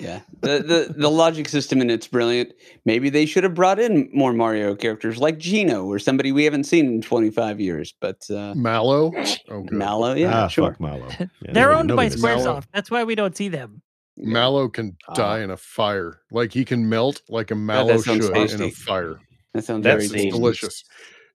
Yeah, 0.00 0.20
the, 0.40 0.58
the 0.62 0.94
the 0.96 1.10
logic 1.10 1.48
system 1.50 1.82
in 1.82 1.90
it's 1.90 2.08
brilliant. 2.08 2.54
Maybe 2.86 3.10
they 3.10 3.26
should 3.26 3.44
have 3.44 3.52
brought 3.54 3.78
in 3.78 4.08
more 4.12 4.32
Mario 4.32 4.74
characters 4.74 5.18
like 5.18 5.38
Geno 5.38 5.84
or 5.84 5.98
somebody 5.98 6.32
we 6.32 6.44
haven't 6.44 6.64
seen 6.64 6.86
in 6.86 7.02
25 7.02 7.60
years. 7.60 7.92
But 8.00 8.28
uh, 8.30 8.54
Mallow. 8.56 9.12
Oh. 9.50 9.66
Mallow, 9.70 10.14
yeah, 10.14 10.44
ah, 10.44 10.48
sure. 10.48 10.70
fuck 10.70 10.80
Milo. 10.80 11.06
Yeah, 11.18 11.26
They're 11.52 11.70
nobody- 11.72 11.78
owned 11.78 11.88
by 11.88 11.94
nobody 11.94 12.08
does 12.08 12.22
that. 12.22 12.26
Mallow. 12.26 12.60
Squaresoft. 12.60 12.64
That's 12.72 12.90
why 12.90 13.04
we 13.04 13.14
don't 13.14 13.36
see 13.36 13.48
them. 13.48 13.82
Mallow 14.16 14.68
can 14.70 14.96
Ah. 15.08 15.12
die 15.14 15.40
in 15.40 15.50
a 15.50 15.58
fire. 15.58 16.20
Like 16.30 16.52
he 16.54 16.64
can 16.64 16.88
melt 16.88 17.20
like 17.28 17.50
a 17.50 17.54
mallow 17.54 17.98
sounds 17.98 18.26
should 18.26 18.52
in 18.60 18.62
a 18.62 18.70
fire. 18.70 19.16
That 19.52 19.64
sounds 19.64 19.84
That 19.84 19.90
very 19.92 20.04
It's 20.04 20.12
seems- 20.14 20.22
tasty. 20.24 20.30
delicious. 20.38 20.84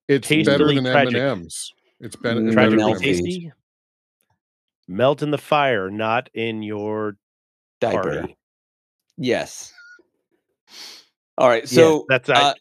It's 0.08 0.28
better 0.28 0.44
tastily 0.46 0.76
than 0.76 0.88
M 0.88 1.08
and 1.08 1.16
M's. 1.16 1.74
It's 2.00 2.16
ben- 2.16 2.38
Mm, 2.50 2.56
better 2.56 2.70
than 2.72 2.80
Melty. 2.80 2.90
M&Ms. 2.96 3.02
tasty. 3.02 3.52
Melt 4.88 5.22
in 5.22 5.32
the 5.32 5.38
fire, 5.38 5.90
not 5.90 6.30
in 6.34 6.64
your 6.64 7.18
Diaper. 7.82 8.02
party. 8.22 8.38
Yes. 9.18 9.74
All 11.38 11.50
right. 11.50 11.64
Yes, 11.64 11.72
So 11.72 12.06
that's 12.08 12.30
uh, 12.30 12.54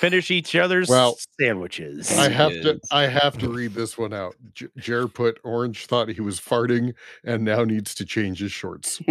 finish 0.00 0.30
each 0.30 0.54
other's 0.54 0.88
Well, 0.88 1.18
sandwiches. 1.40 2.16
I 2.16 2.28
have 2.28 2.52
to 2.52 2.80
I 2.92 3.06
have 3.06 3.36
to 3.38 3.48
read 3.48 3.72
this 3.74 3.98
one 3.98 4.12
out. 4.12 4.36
J- 4.54 4.68
Jer 4.76 5.08
put 5.08 5.40
orange 5.44 5.86
thought 5.86 6.08
he 6.08 6.20
was 6.20 6.38
farting 6.40 6.94
and 7.24 7.44
now 7.44 7.64
needs 7.64 7.94
to 7.96 8.04
change 8.06 8.38
his 8.38 8.52
shorts. 8.52 9.00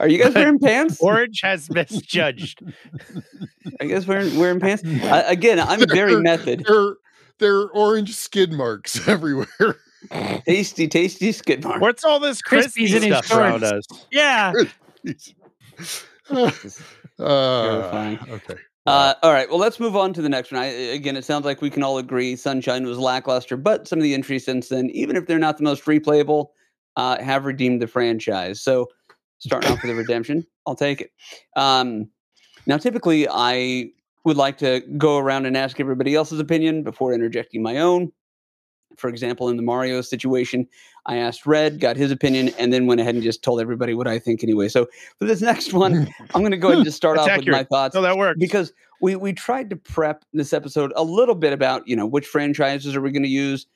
Are 0.00 0.08
you 0.08 0.22
guys 0.22 0.34
wearing 0.34 0.58
pants? 0.58 1.00
Orange 1.00 1.40
has 1.42 1.70
misjudged. 1.74 2.62
I 3.80 3.84
guess 3.86 4.04
guys 4.04 4.06
wearing 4.06 4.38
wearing 4.38 4.60
pants? 4.60 4.84
Uh, 4.84 5.24
again, 5.26 5.60
I'm 5.60 5.88
very 5.88 6.16
method. 6.20 6.64
There 6.66 6.96
there 7.38 7.56
are 7.56 7.70
orange 7.70 8.14
skid 8.14 8.52
marks 8.52 9.06
everywhere. 9.08 9.76
Tasty, 10.46 10.86
tasty 10.88 11.32
skid 11.32 11.64
marks. 11.64 11.80
What's 11.80 12.04
all 12.04 12.20
this 12.20 12.42
crispy 12.42 12.84
Crispies 12.86 12.96
in 12.96 13.02
his 13.12 13.24
stuff 13.24 13.38
around 13.38 13.64
us? 13.64 13.84
Yeah. 14.10 14.52
uh, 16.30 16.50
Terrifying. 17.18 18.18
okay. 18.30 18.54
Uh, 18.86 19.14
all 19.22 19.32
right. 19.32 19.48
Well, 19.48 19.58
let's 19.58 19.80
move 19.80 19.96
on 19.96 20.12
to 20.12 20.20
the 20.20 20.28
next 20.28 20.52
one. 20.52 20.60
I, 20.60 20.66
again, 20.66 21.16
it 21.16 21.24
sounds 21.24 21.46
like 21.46 21.62
we 21.62 21.70
can 21.70 21.82
all 21.82 21.96
agree 21.96 22.36
Sunshine 22.36 22.84
was 22.84 22.98
lackluster, 22.98 23.56
but 23.56 23.88
some 23.88 23.98
of 23.98 24.02
the 24.02 24.12
entries 24.12 24.44
since 24.44 24.68
then, 24.68 24.90
even 24.90 25.16
if 25.16 25.26
they're 25.26 25.38
not 25.38 25.56
the 25.56 25.64
most 25.64 25.84
replayable, 25.86 26.48
uh, 26.96 27.20
have 27.22 27.46
redeemed 27.46 27.80
the 27.80 27.86
franchise. 27.86 28.60
So, 28.60 28.88
starting 29.44 29.70
off 29.70 29.82
with 29.82 29.90
the 29.90 29.94
redemption, 29.96 30.46
I'll 30.66 30.74
take 30.74 31.00
it. 31.00 31.10
Um, 31.56 32.08
now, 32.66 32.78
typically, 32.78 33.28
I 33.28 33.90
would 34.24 34.36
like 34.36 34.58
to 34.58 34.80
go 34.96 35.18
around 35.18 35.46
and 35.46 35.56
ask 35.56 35.78
everybody 35.80 36.14
else's 36.14 36.40
opinion 36.40 36.82
before 36.82 37.12
interjecting 37.12 37.62
my 37.62 37.78
own. 37.78 38.10
For 38.96 39.08
example, 39.08 39.48
in 39.48 39.56
the 39.56 39.62
Mario 39.62 40.00
situation, 40.02 40.68
I 41.06 41.16
asked 41.16 41.46
Red, 41.46 41.80
got 41.80 41.96
his 41.96 42.10
opinion, 42.12 42.50
and 42.58 42.72
then 42.72 42.86
went 42.86 43.00
ahead 43.00 43.14
and 43.14 43.24
just 43.24 43.42
told 43.42 43.60
everybody 43.60 43.92
what 43.92 44.06
I 44.06 44.18
think 44.20 44.42
anyway. 44.44 44.68
So, 44.68 44.86
for 45.18 45.26
this 45.26 45.42
next 45.42 45.72
one, 45.82 46.08
I'm 46.34 46.40
going 46.42 46.52
to 46.52 46.56
go 46.56 46.68
ahead 46.68 46.78
and 46.78 46.86
just 46.86 46.96
start 46.96 47.18
off 47.18 47.36
with 47.36 47.48
my 47.48 47.64
thoughts 47.64 47.94
No, 47.94 48.02
that 48.02 48.16
works. 48.16 48.38
because 48.38 48.72
we 49.00 49.16
we 49.16 49.32
tried 49.32 49.68
to 49.70 49.76
prep 49.76 50.24
this 50.32 50.52
episode 50.52 50.92
a 50.96 51.02
little 51.02 51.34
bit 51.34 51.52
about 51.52 51.86
you 51.86 51.96
know 51.96 52.06
which 52.06 52.26
franchises 52.26 52.94
are 52.96 53.00
we 53.00 53.10
going 53.10 53.24
to 53.24 53.28
use 53.28 53.66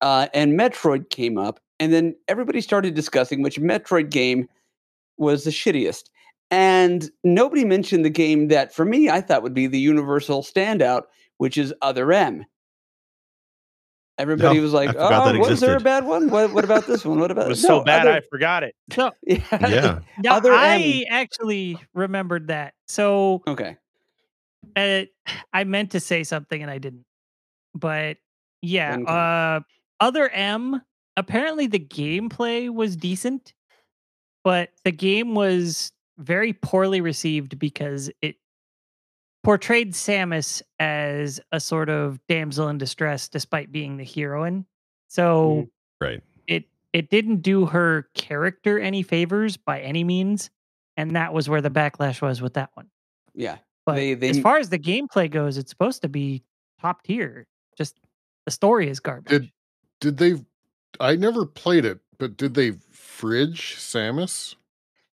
uh, 0.00 0.26
and 0.34 0.58
metroid 0.58 1.10
came 1.10 1.36
up 1.38 1.60
and 1.78 1.92
then 1.92 2.14
everybody 2.28 2.60
started 2.60 2.94
discussing 2.94 3.42
which 3.42 3.60
metroid 3.60 4.10
game 4.10 4.48
was 5.16 5.44
the 5.44 5.50
shittiest 5.50 6.04
and 6.50 7.10
nobody 7.22 7.64
mentioned 7.64 8.04
the 8.04 8.10
game 8.10 8.48
that 8.48 8.74
for 8.74 8.84
me 8.84 9.08
i 9.08 9.20
thought 9.20 9.42
would 9.42 9.54
be 9.54 9.66
the 9.66 9.78
universal 9.78 10.42
standout 10.42 11.02
which 11.38 11.56
is 11.56 11.72
other 11.82 12.12
m 12.12 12.44
everybody 14.18 14.56
No, 14.56 14.62
was 14.62 14.72
like 14.72 14.94
oh 14.96 15.38
was 15.38 15.60
there 15.60 15.76
a 15.76 15.80
bad 15.80 16.04
one 16.04 16.30
what, 16.30 16.52
what 16.52 16.64
about 16.64 16.86
this 16.86 17.04
one 17.04 17.18
what 17.18 17.30
about 17.32 17.46
it 17.46 17.48
was 17.50 17.62
No, 17.62 17.80
so 17.80 17.84
bad 17.84 18.06
other- 18.06 18.12
I 18.16 18.20
forgot 18.30 18.62
it. 18.62 18.74
So 18.92 19.10
yeah. 19.26 19.40
Yeah. 19.68 19.98
now 20.18 20.36
Other 20.36 20.52
I 20.52 21.04
actually 21.10 21.78
remembered 21.94 22.48
that. 22.48 22.74
So 22.86 23.42
okay 23.46 23.76
uh, 24.76 25.02
I 25.52 25.64
meant 25.64 25.92
to 25.92 26.00
say 26.00 26.24
something 26.24 26.60
and 26.60 26.70
I 26.70 26.78
didn't. 26.78 27.04
But 27.74 28.18
yeah, 28.62 28.96
When 28.96 29.06
uh 29.08 29.60
other 30.00 30.28
M 30.28 30.80
apparently 31.16 31.66
the 31.66 31.80
gameplay 31.80 32.72
was 32.72 32.96
decent, 32.96 33.52
but 34.44 34.70
the 34.84 34.92
game 34.92 35.34
was 35.34 35.92
very 36.18 36.52
poorly 36.52 37.00
received 37.00 37.58
because 37.58 38.10
it 38.22 38.36
portrayed 39.42 39.92
Samus 39.92 40.62
as 40.78 41.40
a 41.52 41.60
sort 41.60 41.88
of 41.88 42.20
damsel 42.28 42.68
in 42.68 42.78
distress 42.78 43.28
despite 43.28 43.72
being 43.72 43.96
the 43.96 44.04
heroine. 44.04 44.64
So 45.08 45.66
mm, 45.66 45.70
Right. 46.00 46.22
it 46.46 46.64
it 46.92 47.10
didn't 47.10 47.38
do 47.42 47.66
her 47.66 48.08
character 48.14 48.78
any 48.78 49.02
favors 49.02 49.56
by 49.56 49.80
any 49.80 50.04
means, 50.04 50.50
and 50.96 51.16
that 51.16 51.32
was 51.34 51.48
where 51.48 51.60
the 51.60 51.70
backlash 51.70 52.22
was 52.22 52.40
with 52.40 52.54
that 52.54 52.70
one. 52.74 52.88
yeah 53.34 53.58
But 53.86 53.96
They- 53.96 54.14
they 54.14 54.28
as 54.30 54.38
far 54.40 54.58
as 54.58 54.70
the 54.70 54.78
gameplay 54.78 55.30
goes, 55.30 55.58
it's 55.58 55.70
supposed 55.70 56.02
to 56.02 56.08
be 56.08 56.42
top 56.80 57.02
tier. 57.02 57.46
Just 57.76 57.98
the 58.44 58.50
story 58.50 58.88
is 58.88 59.00
garbage. 59.00 59.30
Did 59.30 59.52
did 60.00 60.16
they 60.18 60.44
I 61.00 61.16
never 61.16 61.44
played 61.44 61.84
it, 61.84 61.98
but 62.18 62.36
did 62.36 62.54
they 62.54 62.72
fridge 63.14 63.76
Samus? 63.76 64.54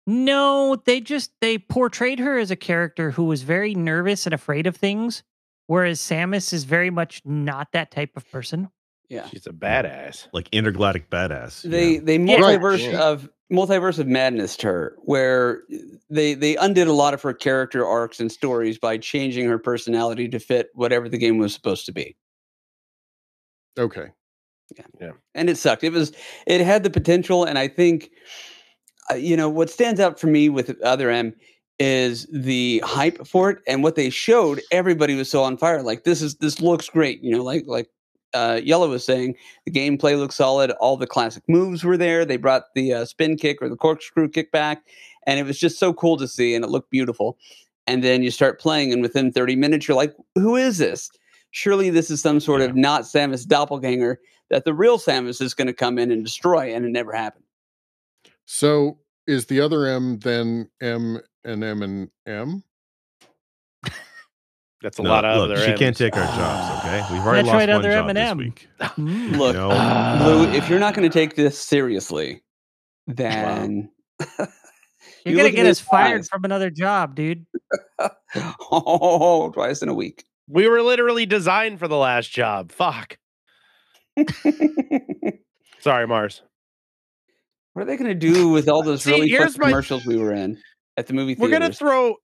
no, 0.07 0.75
they 0.85 1.01
just 1.01 1.31
they 1.41 1.57
portrayed 1.57 2.19
her 2.19 2.37
as 2.37 2.51
a 2.51 2.55
character 2.55 3.11
who 3.11 3.23
was 3.25 3.41
very 3.41 3.73
nervous 3.73 4.25
and 4.27 4.33
afraid 4.33 4.67
of 4.67 4.75
things, 4.75 5.23
whereas 5.67 5.99
Samus 5.99 6.53
is 6.53 6.63
very 6.63 6.89
much 6.91 7.21
not 7.25 7.71
that 7.71 7.89
type 7.91 8.11
of 8.15 8.29
person. 8.31 8.69
yeah 9.09 9.27
She's 9.29 9.47
a 9.47 9.51
badass. 9.51 10.27
Like 10.33 10.47
intergalactic 10.51 11.09
badass. 11.09 11.61
they 11.63 11.93
yeah. 11.95 11.99
they 12.03 12.17
Yeah. 12.19 12.39
Right. 12.39 12.59
multiverse 12.59 12.91
Yeah. 12.91 13.01
of 13.03 13.29
multiverse 13.53 13.99
of 13.99 14.07
madness 14.07 14.57
to 14.57 14.67
her 14.67 14.95
where 15.03 15.61
they 16.09 16.33
they 16.33 16.55
undid 16.57 16.87
a 16.87 16.93
lot 16.93 17.13
of 17.13 17.21
her 17.21 17.33
character 17.33 17.85
arcs 17.85 18.19
and 18.19 18.31
stories 18.31 18.77
by 18.79 18.97
changing 18.97 19.45
her 19.47 19.59
personality 19.59 20.27
to 20.29 20.39
fit 20.39 20.69
whatever 20.73 21.07
the 21.09 21.17
game 21.19 21.37
was 21.37 21.53
supposed 21.53 21.85
to 21.85 21.91
be 21.91 22.15
Okay. 23.77 24.07
And 25.33 25.49
it 25.49 25.57
sucked. 25.57 25.83
It 25.83 25.91
was 25.91 26.11
it 26.45 26.61
had 26.61 26.83
the 26.83 26.89
potential 26.89 27.43
and 27.43 27.59
i 27.59 27.67
think 27.67 28.09
uh, 29.11 29.15
you 29.15 29.37
know 29.37 29.49
what 29.49 29.69
stands 29.69 29.99
out 29.99 30.19
for 30.19 30.27
me 30.27 30.49
with 30.49 30.79
other 30.81 31.09
m 31.09 31.33
is 31.77 32.25
the 32.31 32.81
hype 32.85 33.27
for 33.27 33.49
it 33.49 33.59
and 33.67 33.83
what 33.83 33.95
they 33.95 34.09
showed 34.09 34.61
everybody 34.71 35.13
was 35.13 35.29
so 35.29 35.43
on 35.43 35.57
fire 35.57 35.83
like 35.83 36.03
this 36.03 36.21
is 36.21 36.35
this 36.35 36.61
looks 36.61 36.89
great 36.89 37.21
you 37.21 37.31
know 37.35 37.43
like 37.43 37.63
like 37.67 37.89
uh, 38.33 38.59
yellow 38.61 38.89
was 38.89 39.05
saying 39.05 39.33
the 39.65 39.71
gameplay 39.71 40.17
looks 40.17 40.35
solid 40.35 40.71
all 40.71 40.97
the 40.97 41.07
classic 41.07 41.43
moves 41.47 41.83
were 41.85 41.95
there 41.95 42.25
they 42.25 42.35
brought 42.35 42.63
the 42.75 42.93
uh, 42.93 43.05
spin 43.05 43.37
kick 43.37 43.61
or 43.61 43.69
the 43.69 43.77
corkscrew 43.77 44.27
kick 44.27 44.51
back 44.51 44.83
and 45.25 45.39
it 45.39 45.43
was 45.43 45.59
just 45.59 45.79
so 45.79 45.93
cool 45.93 46.17
to 46.17 46.27
see 46.27 46.55
and 46.55 46.63
it 46.63 46.69
looked 46.69 46.91
beautiful. 46.91 47.37
And 47.87 48.03
then 48.03 48.23
you 48.23 48.31
start 48.31 48.59
playing 48.59 48.91
and 48.93 49.01
within 49.01 49.31
30 49.31 49.55
minutes 49.55 49.87
you're 49.87 49.97
like 49.97 50.13
who 50.35 50.55
is 50.55 50.77
this? 50.77 51.09
Surely 51.51 51.89
this 51.89 52.09
is 52.09 52.21
some 52.21 52.39
sort 52.39 52.61
of 52.61 52.75
not 52.75 53.03
samus 53.03 53.47
doppelganger 53.47 54.19
that 54.49 54.65
the 54.65 54.73
real 54.73 54.97
samus 54.97 55.41
is 55.41 55.53
going 55.53 55.67
to 55.67 55.73
come 55.73 55.97
in 55.97 56.11
and 56.11 56.23
destroy 56.23 56.73
and 56.73 56.85
it 56.85 56.89
never 56.89 57.11
happened 57.13 57.43
So 58.45 58.99
is 59.27 59.45
the 59.47 59.59
other 59.61 59.85
M 59.87 60.19
then 60.19 60.69
M 60.81 61.19
and 61.43 61.63
M 61.63 61.81
and 61.81 62.09
M? 62.27 62.63
That's 64.81 64.99
a 64.99 65.03
No, 65.03 65.09
lot 65.09 65.25
of 65.25 65.37
look, 65.37 65.57
other 65.57 65.65
she 65.65 65.73
can't 65.73 65.97
take 65.97 66.15
our 66.15 66.25
jobs, 66.35 66.79
okay? 66.85 67.03
We've 67.11 67.21
already 67.25 67.47
Metroid 67.47 67.53
lost 67.53 67.57
one 67.57 67.69
Other 67.71 67.91
job 67.91 68.07
this 68.13 68.17
M&M. 68.17 68.37
week. 68.37 68.67
Mm. 68.81 69.37
Look, 69.37 69.55
No. 69.55 69.69
Blue, 70.23 70.51
if 70.53 70.69
you're 70.69 70.79
not 70.79 70.93
going 70.93 71.09
to 71.09 71.13
take 71.13 71.35
this 71.35 71.57
seriously, 71.57 72.43
then 73.07 73.89
You're 74.37 74.47
you 75.25 75.37
gonna 75.37 75.49
get 75.51 75.65
us 75.65 75.79
fired 75.79 76.19
eyes. 76.19 76.29
from 76.29 76.45
another 76.45 76.69
job, 76.69 77.15
dude. 77.15 77.47
oh, 78.71 79.49
twice 79.51 79.81
in 79.81 79.89
a 79.89 79.93
week. 79.93 80.23
We 80.47 80.67
were 80.69 80.83
literally 80.83 81.25
designed 81.25 81.79
for 81.79 81.87
the 81.87 81.97
last 81.97 82.29
job. 82.29 82.71
Fuck. 82.71 83.17
Sorry, 85.79 86.07
Mars. 86.07 86.41
what 87.73 87.83
are 87.83 87.85
they 87.85 87.97
going 87.97 88.09
to 88.09 88.15
do 88.15 88.49
with 88.49 88.69
all 88.69 88.81
those 88.83 89.03
See, 89.03 89.11
really 89.11 89.29
here's 89.29 89.57
my- 89.57 89.67
commercials 89.69 90.05
we 90.05 90.17
were 90.17 90.33
in 90.33 90.57
at 90.97 91.07
the 91.07 91.13
movie 91.13 91.35
theater? 91.35 91.51
We're 91.51 91.59
gonna 91.59 91.73
throw. 91.73 92.15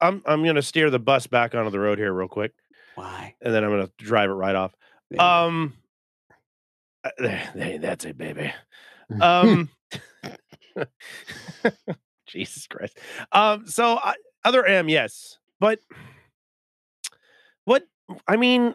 I'm 0.00 0.22
I'm 0.26 0.44
gonna 0.44 0.62
steer 0.62 0.90
the 0.90 0.98
bus 0.98 1.26
back 1.26 1.54
onto 1.54 1.70
the 1.70 1.80
road 1.80 1.98
here 1.98 2.12
real 2.12 2.28
quick, 2.28 2.52
Why? 2.94 3.34
and 3.40 3.52
then 3.52 3.64
I'm 3.64 3.70
gonna 3.70 3.90
drive 3.98 4.30
it 4.30 4.34
right 4.34 4.54
off. 4.54 4.72
Go. 5.16 5.24
Um, 5.24 5.74
uh, 7.04 7.10
that's 7.80 8.04
it, 8.04 8.16
baby. 8.18 8.52
Um, 9.22 9.70
Jesus 12.26 12.66
Christ. 12.66 12.98
Um, 13.32 13.66
so 13.66 13.96
I, 13.96 14.14
other 14.44 14.64
M, 14.66 14.88
yes, 14.90 15.38
but 15.60 15.80
what 17.64 17.84
I 18.26 18.36
mean, 18.36 18.74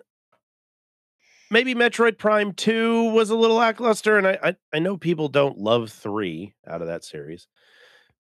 maybe 1.53 1.73
Metroid 1.75 2.17
Prime 2.17 2.51
Two 2.53 3.11
was 3.11 3.29
a 3.29 3.35
little 3.37 3.55
lackluster, 3.57 4.17
and 4.17 4.27
I 4.27 4.37
I, 4.43 4.55
I 4.73 4.79
know 4.79 4.97
people 4.97 5.29
don't 5.29 5.57
love 5.57 5.89
three 5.91 6.53
out 6.67 6.81
of 6.81 6.87
that 6.87 7.05
series, 7.05 7.47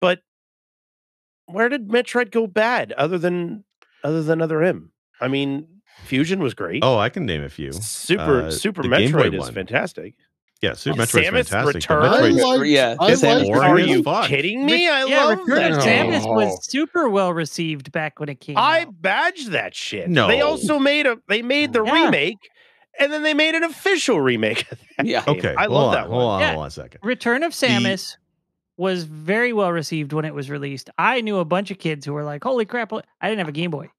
but 0.02 0.20
where 1.46 1.70
did 1.70 1.88
Metroid 1.88 2.32
go 2.32 2.48
bad 2.48 2.92
other 2.94 3.18
than 3.18 3.64
other 4.04 4.24
than 4.24 4.42
other 4.42 4.62
M? 4.64 4.92
I 5.20 5.28
mean, 5.28 5.68
Fusion 6.04 6.40
was 6.42 6.54
great. 6.54 6.84
Oh, 6.84 6.98
I 6.98 7.10
can 7.10 7.26
name 7.26 7.44
a 7.44 7.50
few. 7.50 7.72
Super 7.74 8.44
Uh, 8.48 8.52
Super 8.52 8.82
the 8.82 8.90
Game 8.90 9.12
Boy 9.12 9.20
Metroid 9.30 9.34
is 9.36 9.40
one. 9.42 9.54
fantastic. 9.54 10.16
Yeah, 10.62 10.74
Super 10.74 11.02
Oh, 11.02 11.06
Metroid's 11.06 11.28
Samus 11.28 11.50
fantastic. 11.50 11.64
but 11.64 11.76
Returns? 11.76 12.16
I 12.16 12.22
Metroid- 12.30 12.44
liked, 12.60 12.66
yeah, 12.68 12.96
I 13.00 13.12
Samus 13.14 13.48
liked 13.50 13.64
Are 13.66 13.80
you 13.80 14.04
fuck. 14.04 14.28
kidding 14.28 14.64
me? 14.66 14.88
I 14.88 15.06
yeah, 15.06 15.24
love 15.26 15.40
Return 15.40 15.72
that. 15.74 15.82
Samus. 15.82 16.24
Oh. 16.24 16.34
was 16.34 16.66
super 16.66 17.10
well 17.10 17.34
received 17.34 17.92
back 17.92 18.20
when 18.20 18.30
it 18.30 18.40
came 18.40 18.58
I 18.58 18.82
out. 18.82 19.02
badged 19.02 19.50
that 19.52 19.74
shit. 19.76 20.08
No. 20.10 20.28
They 20.28 20.42
also 20.42 20.78
made 20.80 21.08
a 21.08 21.18
they 21.28 21.42
made 21.42 21.74
the 21.74 21.84
Yeah. 21.84 22.06
remake 22.06 22.38
and 23.02 23.12
then 23.12 23.24
they 23.24 23.34
made 23.34 23.56
an 23.56 23.64
official 23.64 24.22
remake 24.22 24.72
of 24.72 24.80
that 24.98 25.06
Yeah. 25.06 25.26
game. 25.26 25.38
Okay, 25.38 25.56
I 25.58 25.64
hold 25.64 25.72
love 25.74 25.88
on, 25.88 25.94
that 25.94 26.08
hold 26.08 26.24
one. 26.24 26.26
on, 26.36 26.40
Yeah. 26.42 26.48
hold 26.52 26.62
on 26.62 26.68
a 26.68 26.72
second. 26.72 27.00
Return 27.04 27.44
of 27.44 27.52
Samus 27.54 28.16
was 28.78 29.04
very 29.04 29.54
well 29.54 29.72
received 29.72 30.14
when 30.14 30.26
it 30.26 30.34
was 30.34 30.50
released. 30.50 30.90
I 30.98 31.22
knew 31.22 31.38
a 31.38 31.46
bunch 31.46 31.72
of 31.72 31.78
kids 31.80 32.06
who 32.06 32.14
were 32.14 32.24
like, 32.24 32.44
"Holy 32.44 32.66
crap!" 32.66 32.94
I 32.94 33.02
didn't 33.30 33.40
have 33.40 33.48
a 33.50 33.52
Game 33.52 33.72
Boy, 33.72 33.90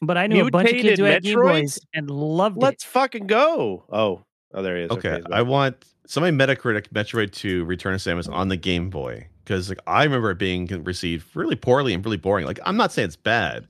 but 0.00 0.16
I 0.18 0.26
knew 0.26 0.46
a 0.46 0.50
bunch 0.50 0.68
of 0.68 0.72
kids 0.76 0.84
Mutated 0.84 0.98
who 0.98 1.04
had 1.06 1.22
Game 1.22 1.38
Metroids? 1.38 1.60
Boys 1.60 1.80
and 1.94 2.10
loved 2.10 2.56
it. 2.56 2.60
Let's 2.60 2.84
fucking 2.84 3.26
go. 3.26 3.84
Oh, 3.90 4.22
oh 4.54 4.62
there 4.62 4.76
he 4.76 4.82
is. 4.84 4.90
Okay, 4.90 5.16
he's 5.16 5.24
I 5.26 5.42
back. 5.42 5.46
want 5.46 5.84
somebody 6.06 6.36
Metacritic 6.36 6.88
Metroid 6.88 7.32
2 7.32 7.64
Return 7.64 7.94
of 7.94 8.00
Samus 8.00 8.30
on 8.32 8.48
the 8.48 8.56
Game 8.56 8.90
Boy 8.90 9.26
because 9.44 9.68
like 9.68 9.80
I 9.86 10.04
remember 10.04 10.30
it 10.30 10.38
being 10.38 10.66
received 10.84 11.34
really 11.34 11.56
poorly 11.56 11.94
and 11.94 12.04
really 12.04 12.16
boring. 12.16 12.46
Like 12.46 12.60
I'm 12.64 12.76
not 12.76 12.92
saying 12.92 13.06
it's 13.06 13.16
bad, 13.16 13.66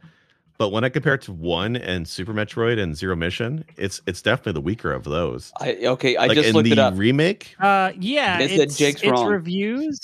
but 0.63 0.69
when 0.71 0.85
I 0.85 0.91
compare 0.91 1.15
it 1.15 1.23
to 1.23 1.33
one 1.33 1.75
and 1.75 2.07
Super 2.07 2.33
Metroid 2.33 2.79
and 2.81 2.97
Zero 2.97 3.17
Mission, 3.17 3.65
it's 3.77 4.01
it's 4.07 4.23
definitely 4.23 4.53
the 4.53 4.61
weaker 4.61 4.93
of 4.93 5.03
those. 5.03 5.53
I 5.59 5.73
okay. 5.87 6.15
I 6.17 6.27
like 6.27 6.37
just 6.37 6.51
in 6.51 6.55
looked 6.55 6.67
the 6.67 6.73
it 6.75 6.79
up. 6.79 6.95
remake. 6.97 7.57
Uh, 7.59 7.91
yeah, 7.99 8.39
They 8.39 8.47
said 8.47 8.61
it's, 8.69 8.77
Jake's 8.79 9.03
it's 9.03 9.23
reviews. 9.23 9.99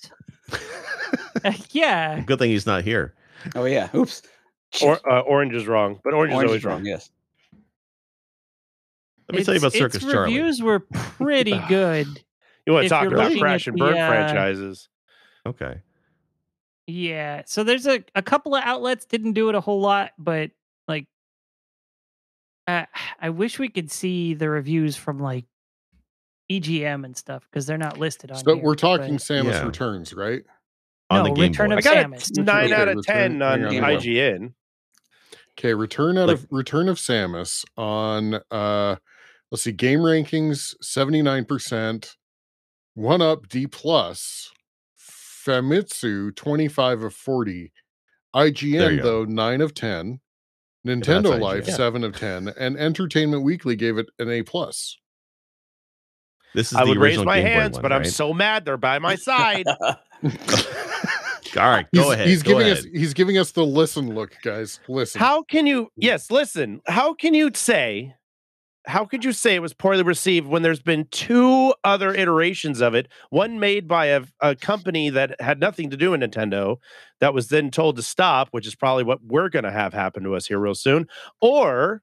Uh, 1.44 1.52
yeah, 1.70 2.20
Good 2.22 2.40
thing 2.40 2.50
he's 2.50 2.66
not 2.66 2.82
here. 2.82 3.14
Oh 3.54 3.66
yeah. 3.66 3.88
Oops. 3.94 4.20
Or 4.82 4.98
uh, 5.08 5.20
orange 5.20 5.54
is 5.54 5.68
wrong, 5.68 6.00
but 6.02 6.12
orange, 6.12 6.34
Orange 6.34 6.46
is 6.46 6.48
always 6.48 6.60
is 6.60 6.64
wrong. 6.64 6.76
wrong. 6.78 6.86
Yes. 6.86 7.10
Let 9.28 9.38
me 9.38 9.44
tell 9.44 9.54
you 9.54 9.58
about 9.58 9.68
Its- 9.68 9.78
Circus 9.78 10.02
its 10.02 10.12
Charlie. 10.12 10.34
Reviews 10.34 10.60
were 10.60 10.80
pretty 10.92 11.56
good. 11.68 12.08
You 12.66 12.72
want 12.72 12.82
to 12.82 12.88
talk 12.88 13.06
about 13.06 13.26
looking 13.26 13.38
crash 13.38 13.68
at 13.68 13.72
and 13.74 13.78
burn 13.78 13.96
uh, 13.96 14.08
franchises? 14.08 14.88
Okay. 15.46 15.80
Yeah. 16.88 17.42
So 17.46 17.62
there's 17.64 17.86
a, 17.86 18.02
a 18.14 18.22
couple 18.22 18.54
of 18.56 18.64
outlets 18.64 19.04
didn't 19.04 19.34
do 19.34 19.48
it 19.50 19.54
a 19.54 19.60
whole 19.60 19.80
lot, 19.80 20.12
but 20.18 20.50
like 20.88 21.06
uh, 22.66 22.86
I 23.20 23.28
wish 23.30 23.58
we 23.58 23.68
could 23.68 23.90
see 23.90 24.34
the 24.34 24.48
reviews 24.48 24.96
from 24.96 25.20
like 25.20 25.44
EGM 26.50 27.04
and 27.04 27.14
stuff 27.16 27.46
because 27.50 27.66
they're 27.66 27.76
not 27.78 27.98
listed 27.98 28.30
on 28.30 28.38
So 28.38 28.54
here, 28.54 28.64
we're 28.64 28.74
talking 28.74 29.12
but- 29.16 29.22
Samus 29.22 29.44
Yeah. 29.52 29.66
Returns, 29.66 30.14
right? 30.14 30.42
On 31.10 31.18
No, 31.24 31.28
the 31.30 31.34
Game 31.34 31.50
Return 31.52 31.68
Boy. 31.70 31.74
I 31.74 31.78
of 31.78 31.84
got 31.84 31.96
Samus. 32.06 32.38
a 32.38 32.42
nine 32.42 32.64
Okay, 32.64 32.74
out 32.74 32.88
of 32.88 32.96
return- 32.96 33.38
ten 33.38 33.42
on 33.42 33.60
hang 33.62 33.84
on. 33.84 33.90
IGN. 33.90 34.52
Okay, 35.58 35.74
Return 35.74 36.16
out 36.18 36.28
Like- 36.28 36.36
of 36.38 36.46
Return 36.50 36.88
of 36.88 36.96
Samus 36.96 37.64
on 37.76 38.34
uh 38.50 38.96
let's 39.50 39.62
see, 39.62 39.72
game 39.72 40.00
rankings 40.00 40.74
79%, 40.82 42.14
one 42.94 43.22
up 43.22 43.48
D 43.48 43.66
plus, 43.66 44.50
Famitsu 45.46 46.34
25 46.36 47.02
of 47.04 47.14
40, 47.14 47.72
IGN 48.34 49.02
though 49.02 49.24
9 49.24 49.60
of 49.60 49.74
10, 49.74 50.20
that's 50.84 51.08
Nintendo 51.08 51.40
Life 51.40 51.66
IGN. 51.66 51.76
7 51.76 52.04
of 52.04 52.16
10, 52.16 52.48
and 52.58 52.76
Entertainment 52.76 53.42
Weekly 53.42 53.76
gave 53.76 53.98
it 53.98 54.06
an 54.18 54.30
A 54.30 54.42
plus. 54.42 54.96
This 56.54 56.72
is 56.72 56.78
I 56.78 56.84
the 56.84 56.90
would 56.90 56.98
raise 56.98 57.22
my 57.22 57.38
Game 57.40 57.46
hands, 57.46 57.74
one, 57.74 57.82
but 57.82 57.92
I'm 57.92 58.04
so 58.04 58.32
mad 58.32 58.64
they're 58.64 58.76
by 58.76 58.98
my 58.98 59.14
side. 59.16 59.66
All 61.56 61.68
right, 61.68 61.86
He's, 61.92 62.02
go 62.02 62.12
ahead. 62.12 62.28
he's 62.28 62.42
go 62.42 62.50
giving 62.52 62.66
ahead. 62.66 62.78
us 62.78 62.84
he's 62.84 63.14
giving 63.14 63.38
us 63.38 63.52
the 63.52 63.64
listen 63.64 64.14
look, 64.14 64.36
guys. 64.42 64.80
Listen. 64.88 65.18
How 65.18 65.42
can 65.42 65.66
you? 65.66 65.90
Yes, 65.96 66.30
listen. 66.30 66.80
How 66.86 67.14
can 67.14 67.32
you 67.34 67.50
say? 67.54 68.14
How 68.88 69.04
could 69.04 69.22
you 69.22 69.32
say 69.32 69.54
it 69.54 69.60
was 69.60 69.74
poorly 69.74 70.02
received 70.02 70.46
when 70.46 70.62
there's 70.62 70.80
been 70.80 71.06
two 71.10 71.74
other 71.84 72.14
iterations 72.14 72.80
of 72.80 72.94
it? 72.94 73.06
One 73.28 73.60
made 73.60 73.86
by 73.86 74.06
a, 74.06 74.22
a 74.40 74.56
company 74.56 75.10
that 75.10 75.38
had 75.40 75.60
nothing 75.60 75.90
to 75.90 75.96
do 75.96 76.12
with 76.12 76.22
Nintendo, 76.22 76.78
that 77.20 77.34
was 77.34 77.48
then 77.48 77.70
told 77.70 77.96
to 77.96 78.02
stop, 78.02 78.48
which 78.52 78.66
is 78.66 78.74
probably 78.74 79.04
what 79.04 79.22
we're 79.22 79.50
going 79.50 79.64
to 79.64 79.70
have 79.70 79.92
happen 79.92 80.22
to 80.24 80.34
us 80.34 80.46
here 80.46 80.58
real 80.58 80.74
soon. 80.74 81.06
Or 81.42 82.02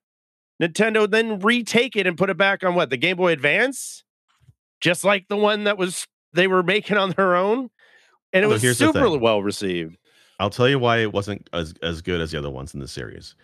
Nintendo 0.62 1.10
then 1.10 1.40
retake 1.40 1.96
it 1.96 2.06
and 2.06 2.20
put 2.20 2.30
it 2.30 2.38
back 2.38 2.64
on 2.64 2.76
what 2.76 2.92
the 2.92 2.98
Game 2.98 3.18
Boy 3.18 3.32
Advance, 3.32 4.04
just 4.80 5.04
like 5.04 5.28
the 5.28 5.38
one 5.38 5.64
that 5.64 5.80
was 5.80 6.08
they 6.34 6.46
were 6.48 6.62
making 6.62 6.98
on 6.98 7.12
their 7.12 7.36
own, 7.36 7.70
and 8.32 8.46
it 8.46 8.48
was 8.48 8.78
super 8.78 9.18
well 9.18 9.42
received. 9.42 9.98
I'll 10.40 10.52
tell 10.52 10.70
you 10.70 10.78
why 10.78 10.98
it 10.98 11.12
wasn't 11.12 11.50
as 11.52 11.74
as 11.82 12.02
good 12.02 12.22
as 12.22 12.32
the 12.32 12.38
other 12.38 12.52
ones 12.52 12.76
in 12.76 12.80
the 12.80 12.88
series. 12.88 13.36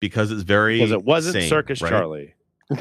Because 0.00 0.30
it's 0.30 0.42
very 0.42 0.78
Because 0.78 0.92
it 0.92 1.04
wasn't 1.04 1.34
same, 1.34 1.48
Circus 1.48 1.82
right? 1.82 1.90
Charlie. 1.90 2.34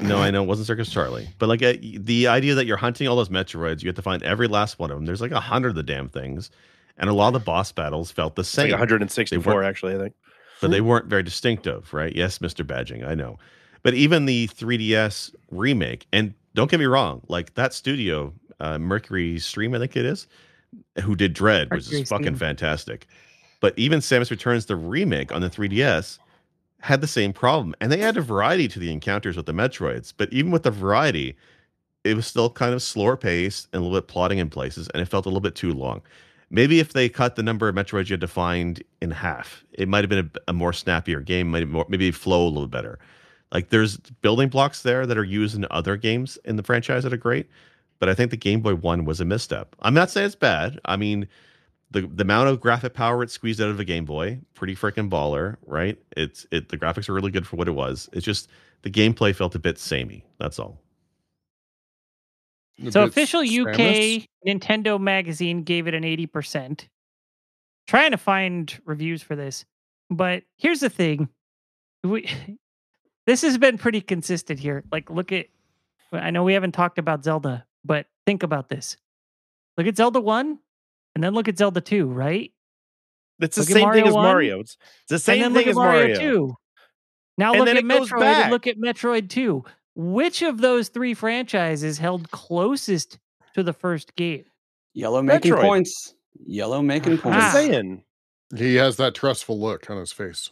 No, 0.03 0.19
I 0.19 0.29
know 0.29 0.43
it 0.43 0.47
wasn't 0.47 0.67
Circus 0.67 0.89
Charlie, 0.91 1.27
but 1.39 1.49
like 1.49 1.63
uh, 1.63 1.73
the 1.81 2.27
idea 2.27 2.53
that 2.55 2.65
you're 2.65 2.77
hunting 2.77 3.07
all 3.07 3.15
those 3.15 3.29
Metroids, 3.29 3.81
you 3.81 3.87
have 3.87 3.95
to 3.95 4.01
find 4.01 4.21
every 4.23 4.47
last 4.47 4.77
one 4.77 4.91
of 4.91 4.97
them. 4.97 5.05
There's 5.05 5.21
like 5.21 5.31
a 5.31 5.39
hundred 5.39 5.69
of 5.69 5.75
the 5.75 5.83
damn 5.83 6.07
things, 6.09 6.51
and 6.97 7.09
a 7.09 7.13
lot 7.13 7.27
of 7.29 7.33
the 7.33 7.39
boss 7.39 7.71
battles 7.71 8.11
felt 8.11 8.35
the 8.35 8.41
It's 8.41 8.55
like 8.57 8.65
same, 8.65 8.71
164, 8.71 9.63
actually. 9.63 9.95
I 9.95 9.97
think. 9.97 10.13
but 10.61 10.69
they 10.71 10.81
weren't 10.81 11.07
very 11.07 11.23
distinctive, 11.23 11.91
right? 11.93 12.15
Yes, 12.15 12.39
Mister 12.39 12.63
Badging, 12.63 13.07
I 13.07 13.15
know, 13.15 13.39
but 13.81 13.93
even 13.95 14.25
the 14.25 14.47
3DS 14.49 15.33
remake, 15.49 16.05
and 16.13 16.33
don't 16.53 16.69
get 16.69 16.79
me 16.79 16.85
wrong, 16.85 17.21
like 17.27 17.55
that 17.55 17.73
studio, 17.73 18.33
uh, 18.59 18.77
Mercury 18.77 19.39
Stream, 19.39 19.73
I 19.73 19.79
think 19.79 19.95
it 19.97 20.05
is, 20.05 20.27
who 21.03 21.15
did 21.15 21.33
Dread, 21.33 21.71
which 21.71 21.85
Mercury 21.85 22.01
is 22.01 22.09
fucking 22.09 22.35
fantastic. 22.35 23.07
But 23.61 23.73
even 23.77 23.99
Samus 24.01 24.29
Returns, 24.29 24.67
the 24.67 24.75
remake 24.75 25.31
on 25.31 25.41
the 25.41 25.49
3DS, 25.49 26.19
had 26.81 27.01
the 27.01 27.07
same 27.07 27.33
problem. 27.33 27.75
And 27.81 27.91
they 27.91 28.01
added 28.01 28.21
variety 28.21 28.67
to 28.69 28.79
the 28.79 28.91
encounters 28.91 29.35
with 29.35 29.45
the 29.45 29.51
Metroids. 29.51 30.13
But 30.15 30.31
even 30.31 30.51
with 30.51 30.63
the 30.63 30.71
variety, 30.71 31.35
it 32.03 32.15
was 32.15 32.27
still 32.27 32.49
kind 32.49 32.73
of 32.73 32.81
slower 32.81 33.17
paced 33.17 33.67
and 33.73 33.81
a 33.81 33.83
little 33.83 33.97
bit 33.97 34.07
plotting 34.07 34.37
in 34.37 34.49
places, 34.49 34.87
and 34.89 35.01
it 35.01 35.05
felt 35.07 35.25
a 35.25 35.29
little 35.29 35.41
bit 35.41 35.55
too 35.55 35.73
long. 35.73 36.01
Maybe 36.49 36.79
if 36.79 36.93
they 36.93 37.09
cut 37.09 37.35
the 37.35 37.43
number 37.43 37.67
of 37.67 37.75
Metroids 37.75 38.09
you 38.09 38.13
had 38.13 38.21
to 38.21 38.27
find 38.27 38.81
in 39.01 39.11
half, 39.11 39.63
it 39.73 39.87
might 39.87 40.03
have 40.03 40.09
been 40.09 40.31
a, 40.47 40.51
a 40.51 40.53
more 40.53 40.73
snappier 40.73 41.19
game, 41.19 41.51
might 41.51 41.67
more, 41.67 41.85
maybe 41.89 42.09
flow 42.11 42.47
a 42.47 42.49
little 42.49 42.67
better. 42.67 42.97
Like 43.51 43.69
there's 43.69 43.97
building 43.97 44.49
blocks 44.49 44.81
there 44.81 45.05
that 45.05 45.17
are 45.17 45.23
used 45.23 45.55
in 45.55 45.65
other 45.69 45.95
games 45.97 46.37
in 46.45 46.55
the 46.55 46.63
franchise 46.63 47.03
that 47.03 47.13
are 47.13 47.17
great, 47.17 47.47
but 47.99 48.09
I 48.09 48.13
think 48.13 48.31
the 48.31 48.37
Game 48.37 48.61
Boy 48.61 48.75
One 48.75 49.05
was 49.05 49.19
a 49.19 49.25
misstep. 49.25 49.75
I'm 49.81 49.93
not 49.93 50.09
saying 50.09 50.27
it's 50.27 50.35
bad. 50.35 50.79
I 50.85 50.95
mean, 50.95 51.27
the 51.91 52.01
the 52.01 52.23
amount 52.23 52.49
of 52.49 52.59
graphic 52.59 52.93
power 52.93 53.23
it 53.23 53.31
squeezed 53.31 53.61
out 53.61 53.69
of 53.69 53.79
a 53.79 53.85
Game 53.85 54.05
Boy, 54.05 54.39
pretty 54.53 54.75
freaking 54.75 55.09
baller, 55.09 55.57
right? 55.65 55.97
It's 56.15 56.45
it 56.51 56.69
the 56.69 56.77
graphics 56.77 57.09
are 57.09 57.13
really 57.13 57.31
good 57.31 57.47
for 57.47 57.55
what 57.55 57.67
it 57.67 57.71
was. 57.71 58.09
It's 58.13 58.25
just 58.25 58.49
the 58.81 58.91
gameplay 58.91 59.35
felt 59.35 59.55
a 59.55 59.59
bit 59.59 59.77
samey. 59.77 60.25
That's 60.39 60.59
all. 60.59 60.81
A 62.85 62.91
So 62.91 63.03
official 63.03 63.41
Samus? 63.41 64.21
UK 64.21 64.27
Nintendo 64.47 64.99
magazine 64.99 65.63
gave 65.63 65.87
it 65.87 65.93
an 65.93 66.03
80%. 66.03 66.87
Trying 67.87 68.11
to 68.11 68.17
find 68.17 68.79
reviews 68.85 69.21
for 69.21 69.35
this. 69.35 69.65
But 70.09 70.43
here's 70.57 70.79
the 70.79 70.89
thing. 70.89 71.29
We 72.03 72.29
this 73.25 73.41
has 73.41 73.57
been 73.57 73.77
pretty 73.77 74.01
consistent 74.01 74.59
here. 74.59 74.83
Like 74.91 75.09
look 75.09 75.31
at 75.31 75.47
I 76.11 76.31
know 76.31 76.43
we 76.43 76.53
haven't 76.53 76.71
talked 76.71 76.97
about 76.97 77.23
Zelda, 77.23 77.65
but 77.83 78.07
think 78.25 78.43
about 78.43 78.69
this. 78.69 78.97
Look 79.77 79.87
at 79.87 79.97
Zelda 79.97 80.19
1 80.21 80.59
and 81.15 81.23
then 81.23 81.33
look 81.33 81.47
at 81.47 81.57
Zelda 81.57 81.81
2, 81.81 82.07
right? 82.07 82.51
It's 83.39 83.55
the 83.55 83.61
Look 83.61 83.69
same 83.69 83.91
thing 83.93 84.07
as 84.07 84.13
1, 84.13 84.23
Mario. 84.23 84.59
It's 84.59 84.77
the 85.07 85.19
same 85.19 85.53
thing 85.53 85.67
as 85.67 85.75
Mario, 85.75 86.01
Mario. 86.15 86.19
2. 86.19 86.55
Now 87.37 87.51
And 87.53 87.59
look 87.61 87.69
at 87.69 87.77
it 87.77 87.85
Metroid 87.85 88.19
back. 88.19 88.43
and 88.43 88.51
look 88.51 88.67
at 88.67 88.77
Metroid 88.77 89.29
2. 89.29 89.63
Which 89.95 90.41
of 90.41 90.59
those 90.59 90.89
three 90.89 91.13
franchises 91.13 91.97
held 91.97 92.29
closest 92.31 93.17
to 93.55 93.63
the 93.63 93.73
first 93.73 94.15
game? 94.15 94.43
Yellow 94.93 95.21
making 95.21 95.53
Metroid. 95.53 95.61
points. 95.61 96.15
Yellow 96.45 96.81
making 96.81 97.19
Ah. 97.23 97.27
I'm 97.29 97.33
just 97.33 97.53
points. 97.53 97.53
saying. 97.53 98.03
He 98.55 98.75
has 98.75 98.97
that 98.97 99.15
trustful 99.15 99.59
look 99.59 99.89
on 99.89 99.97
his 99.97 100.11
face. 100.11 100.49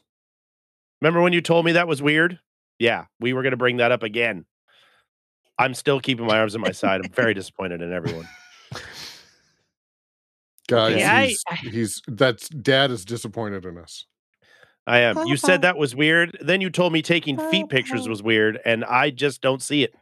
Remember 1.01 1.21
when 1.21 1.33
you 1.33 1.41
told 1.41 1.65
me 1.65 1.73
that 1.73 1.87
was 1.87 2.01
weird? 2.01 2.39
Yeah, 2.79 3.05
we 3.19 3.33
were 3.33 3.41
going 3.41 3.51
to 3.51 3.57
bring 3.57 3.77
that 3.77 3.91
up 3.91 4.03
again. 4.03 4.45
I'm 5.59 5.73
still 5.73 5.99
keeping 5.99 6.25
my 6.27 6.37
arms 6.39 6.53
at 6.55 6.61
my 6.61 6.71
side. 6.71 7.01
I'm 7.03 7.11
very 7.11 7.33
disappointed 7.33 7.81
in 7.81 7.91
everyone. 7.91 8.27
Guys, 10.67 10.93
Okay, 10.95 11.05
I- 11.05 11.25
he's, 11.27 11.43
he's 11.73 12.01
that's 12.07 12.49
dad 12.49 12.91
is 12.91 13.05
disappointed 13.05 13.65
in 13.65 13.77
us. 13.77 14.05
I 14.85 14.99
am. 14.99 15.25
You 15.27 15.35
said 15.37 15.61
that 15.63 15.77
was 15.77 15.95
weird. 15.95 16.37
Then 16.41 16.61
you 16.61 16.69
told 16.69 16.93
me 16.93 17.01
taking 17.01 17.37
feet 17.51 17.69
pictures 17.69 18.07
was 18.07 18.21
weird, 18.23 18.59
and 18.65 18.85
I 18.85 19.09
just 19.09 19.41
don't 19.41 19.61
see 19.61 19.83
it. 19.83 19.93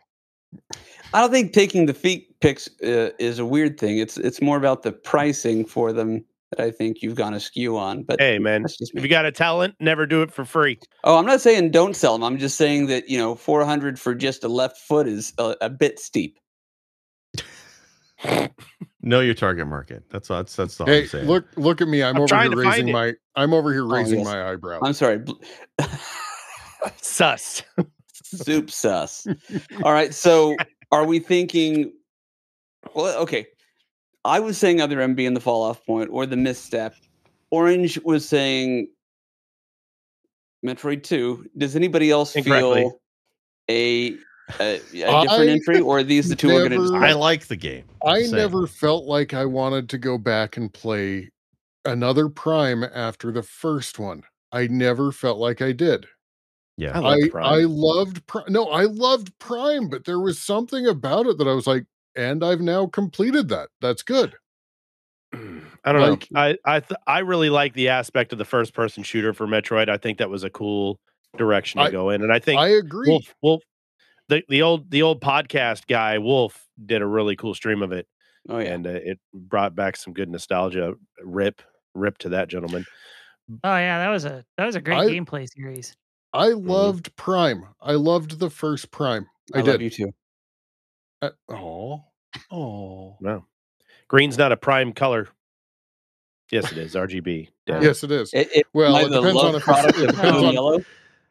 I 1.14 1.22
don't 1.22 1.32
think 1.32 1.54
taking 1.54 1.86
the 1.86 1.94
feet 1.94 2.40
pics 2.40 2.68
uh, 2.84 3.10
is 3.20 3.40
a 3.40 3.46
weird 3.46 3.80
thing. 3.80 3.98
It's 3.98 4.18
it's 4.18 4.42
more 4.42 4.58
about 4.58 4.84
the 4.84 4.92
pricing 4.92 5.66
for 5.66 5.92
them 5.94 6.24
that 6.52 6.60
I 6.64 6.72
think 6.72 7.02
you've 7.02 7.16
gone 7.16 7.34
askew 7.34 7.78
on. 7.78 8.04
But 8.04 8.20
Hey, 8.22 8.38
man, 8.38 8.66
if 8.80 9.02
you 9.04 9.10
got 9.10 9.26
a 9.26 9.32
talent, 9.32 9.76
never 9.80 10.06
do 10.06 10.22
it 10.22 10.32
for 10.32 10.46
free. 10.46 10.80
Oh, 11.04 11.18
I'm 11.18 11.26
not 11.26 11.42
saying 11.42 11.72
don't 11.72 11.96
sell 11.96 12.14
them. 12.14 12.24
I'm 12.24 12.38
just 12.38 12.58
saying 12.58 12.88
that 12.88 13.10
you 13.10 13.18
know 13.18 13.36
400 13.36 14.00
for 14.00 14.14
just 14.14 14.44
a 14.44 14.48
left 14.48 14.78
foot 14.78 15.08
is 15.08 15.34
a, 15.38 15.56
a 15.62 15.70
bit 15.70 16.00
steep. 16.00 16.38
Know 19.02 19.20
your 19.20 19.34
target 19.34 19.68
market. 19.68 20.04
That's 20.10 20.32
all. 20.32 20.38
That's 20.38 20.56
that's 20.56 20.80
all 20.82 20.88
Hey, 20.88 21.04
I'm 21.04 21.08
saying. 21.08 21.28
look 21.28 21.46
look 21.58 21.82
at 21.82 21.88
me. 21.88 22.02
I'm, 22.02 22.16
I'm 22.16 22.22
over 22.24 22.42
here 22.42 22.50
to 22.50 22.56
find 22.56 22.70
raising 22.70 22.88
it. 22.90 22.92
my 22.94 23.14
I'm 23.36 23.54
over 23.54 23.72
here 23.72 23.84
oh, 23.84 23.90
raising 23.90 24.20
yes. 24.20 24.26
my 24.26 24.52
eyebrow. 24.52 24.80
I'm 24.82 24.94
sorry. 24.94 25.20
bl- 25.20 25.34
Sus. 27.02 27.64
Soup 28.24 28.70
sus. 28.72 29.28
All 29.84 29.92
right. 29.94 30.14
So 30.14 30.56
are 30.92 31.06
we 31.06 31.20
thinking? 31.20 31.94
Well, 32.94 33.18
okay. 33.22 33.48
I 34.24 34.40
was 34.40 34.58
saying 34.58 34.82
either 34.82 34.98
MB 34.98 35.20
in 35.20 35.34
the 35.36 35.40
fall 35.40 35.62
off 35.62 35.86
point 35.86 36.10
or 36.12 36.26
the 36.26 36.36
misstep. 36.36 36.96
Orange 37.52 38.00
was 38.04 38.28
saying 38.28 38.88
Metroid 40.66 41.04
2. 41.04 41.52
Does 41.58 41.76
anybody 41.76 42.10
else 42.10 42.34
feel 42.34 43.00
a, 43.70 44.16
Uh, 44.60 44.64
a, 44.64 44.76
a 44.76 44.80
different 44.82 45.30
I 45.32 45.48
entry, 45.48 45.80
or 45.80 45.98
are 46.00 46.04
these 46.04 46.30
the 46.30 46.36
two 46.36 46.50
we're 46.50 46.68
going 46.70 46.80
to 46.80 46.92
never- 46.92 47.04
I 47.06 47.14
like 47.14 47.48
the 47.48 47.56
game. 47.56 47.86
I 48.06 48.24
Same. 48.24 48.36
never 48.36 48.68
felt 48.68 49.06
like 49.06 49.34
I 49.34 49.44
wanted 49.46 49.90
to 49.90 49.98
go 49.98 50.18
back 50.20 50.56
and 50.58 50.72
play 50.72 51.32
another 51.84 52.30
Prime 52.30 52.84
after 52.84 53.32
the 53.32 53.42
first 53.44 53.98
one. 53.98 54.24
I 54.52 54.68
never 54.68 55.12
felt 55.12 55.40
like 55.40 55.62
I 55.62 55.72
did. 55.72 56.06
Yeah. 56.78 57.00
I 57.00 57.14
I 57.34 57.40
I 57.42 57.58
loved 57.62 58.26
Prime. 58.28 58.46
No, 58.50 58.68
I 58.70 58.84
loved 58.84 59.38
Prime, 59.40 59.90
but 59.90 60.06
there 60.06 60.20
was 60.20 60.40
something 60.40 60.86
about 60.88 61.26
it 61.26 61.38
that 61.40 61.48
I 61.48 61.54
was 61.54 61.66
like, 61.66 61.86
and 62.16 62.44
I've 62.44 62.62
now 62.62 62.86
completed 62.86 63.48
that. 63.50 63.70
That's 63.82 64.04
good. 64.04 64.36
I 65.34 65.92
don't 65.92 66.02
Like- 66.02 66.32
know. 66.32 66.40
I 66.40 66.58
I 66.66 66.80
th- 66.80 67.00
I 67.08 67.20
really 67.20 67.50
like 67.50 67.74
the 67.74 67.90
aspect 67.90 68.32
of 68.32 68.38
the 68.40 68.46
first 68.46 68.74
person 68.74 69.04
shooter 69.04 69.34
for 69.34 69.48
Metroid. 69.48 69.90
I 69.90 69.98
think 69.98 70.20
that 70.20 70.30
was 70.30 70.44
a 70.44 70.50
cool 70.50 71.00
direction 71.38 71.80
to 71.80 71.86
I- 71.86 71.92
go 71.92 72.10
in, 72.12 72.22
and 72.22 72.32
I 72.32 72.40
think 72.40 72.60
I 72.60 72.70
agree. 72.70 73.10
Wolf 73.10 73.34
Wolf 73.42 73.64
the 74.30 74.44
the 74.50 74.62
old 74.62 74.90
the 74.92 75.02
old 75.04 75.22
podcast 75.22 75.88
guy 75.88 76.18
Wolf 76.18 76.68
did 76.84 77.02
a 77.02 77.06
really 77.08 77.36
cool 77.36 77.54
stream 77.54 77.82
of 77.82 77.92
it, 77.92 78.08
Oh 78.50 78.58
yeah. 78.60 78.74
and 78.74 78.88
uh, 78.88 78.92
it 78.92 79.20
brought 79.34 79.76
back 79.76 79.96
some 79.98 80.14
good 80.14 80.30
nostalgia. 80.30 80.94
Rip 81.24 81.62
rip 81.94 82.18
to 82.20 82.30
that 82.30 82.48
gentleman. 82.48 82.86
Oh 83.64 83.76
yeah, 83.78 84.00
that 84.00 84.10
was 84.10 84.26
a 84.26 84.44
that 84.58 84.66
was 84.66 84.76
a 84.76 84.82
great 84.82 84.98
I- 84.98 85.06
gameplay 85.08 85.48
series. 85.54 85.96
I 86.34 86.48
loved 86.50 87.16
Prime. 87.16 87.64
I 87.82 87.94
loved 87.94 88.40
the 88.40 88.50
first 88.50 88.92
Prime. 88.92 89.26
I, 89.54 89.60
I, 89.60 89.62
did. 89.62 89.72
love 89.72 89.82
you 89.82 89.90
too. 89.90 90.12
Oh, 91.50 92.04
oh. 92.52 93.16
No, 93.22 93.46
green's 94.08 94.38
not 94.38 94.52
a 94.52 94.58
prime 94.58 94.92
color. 94.94 95.30
Yes, 96.52 96.72
it 96.72 96.78
is 96.78 96.94
RGB. 96.94 97.50
Damn. 97.66 97.82
Yes, 97.82 98.04
it 98.04 98.12
is. 98.12 98.32
It, 98.34 98.50
it 98.54 98.68
Well, 98.74 98.96
it 98.98 99.10
depends 99.10 99.38
on 99.42 99.56
if 99.56 99.62
it's- 99.62 99.64
product 99.64 99.98
it 99.98 100.08
depends 100.08 100.38
on- 100.44 100.54
yellow 100.54 100.80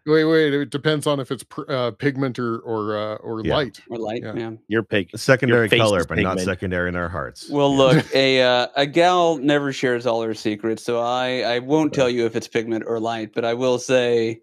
Wait, 0.07 0.25
wait. 0.25 0.53
It 0.53 0.69
depends 0.71 1.07
on 1.07 1.19
if 1.19 1.31
it's 1.31 1.45
pr- 1.45 1.71
uh, 1.71 1.91
pigment 1.93 2.39
or 2.39 2.59
or 2.59 2.97
uh, 2.97 3.15
or 3.17 3.43
Yeah. 3.45 3.55
light. 3.57 3.81
or 3.89 3.97
light. 3.97 4.23
Yeah. 4.23 4.35
Yeah. 4.37 4.51
Your 4.69 4.83
pig. 4.83 5.09
Secondary 5.17 5.67
face 5.69 5.81
color, 5.81 6.01
is 6.01 6.07
but 6.07 6.19
not 6.19 6.41
secondary 6.41 6.91
in 6.91 6.97
our 6.97 7.09
hearts. 7.09 7.49
Well, 7.49 7.75
look, 7.75 8.05
a 8.15 8.43
uh, 8.43 8.67
a 8.77 8.87
gal 8.87 9.39
never 9.39 9.73
shares 9.73 10.05
all 10.07 10.21
her 10.23 10.35
secrets, 10.35 10.83
so 10.85 11.01
I 11.01 11.41
I 11.55 11.59
won't 11.61 11.95
tell 11.95 12.11
you 12.11 12.27
if 12.27 12.37
it's 12.37 12.49
pigment 12.49 12.85
or 12.87 13.01
light, 13.01 13.33
but 13.35 13.47
I 13.47 13.55
will 13.55 13.79
say 13.79 14.43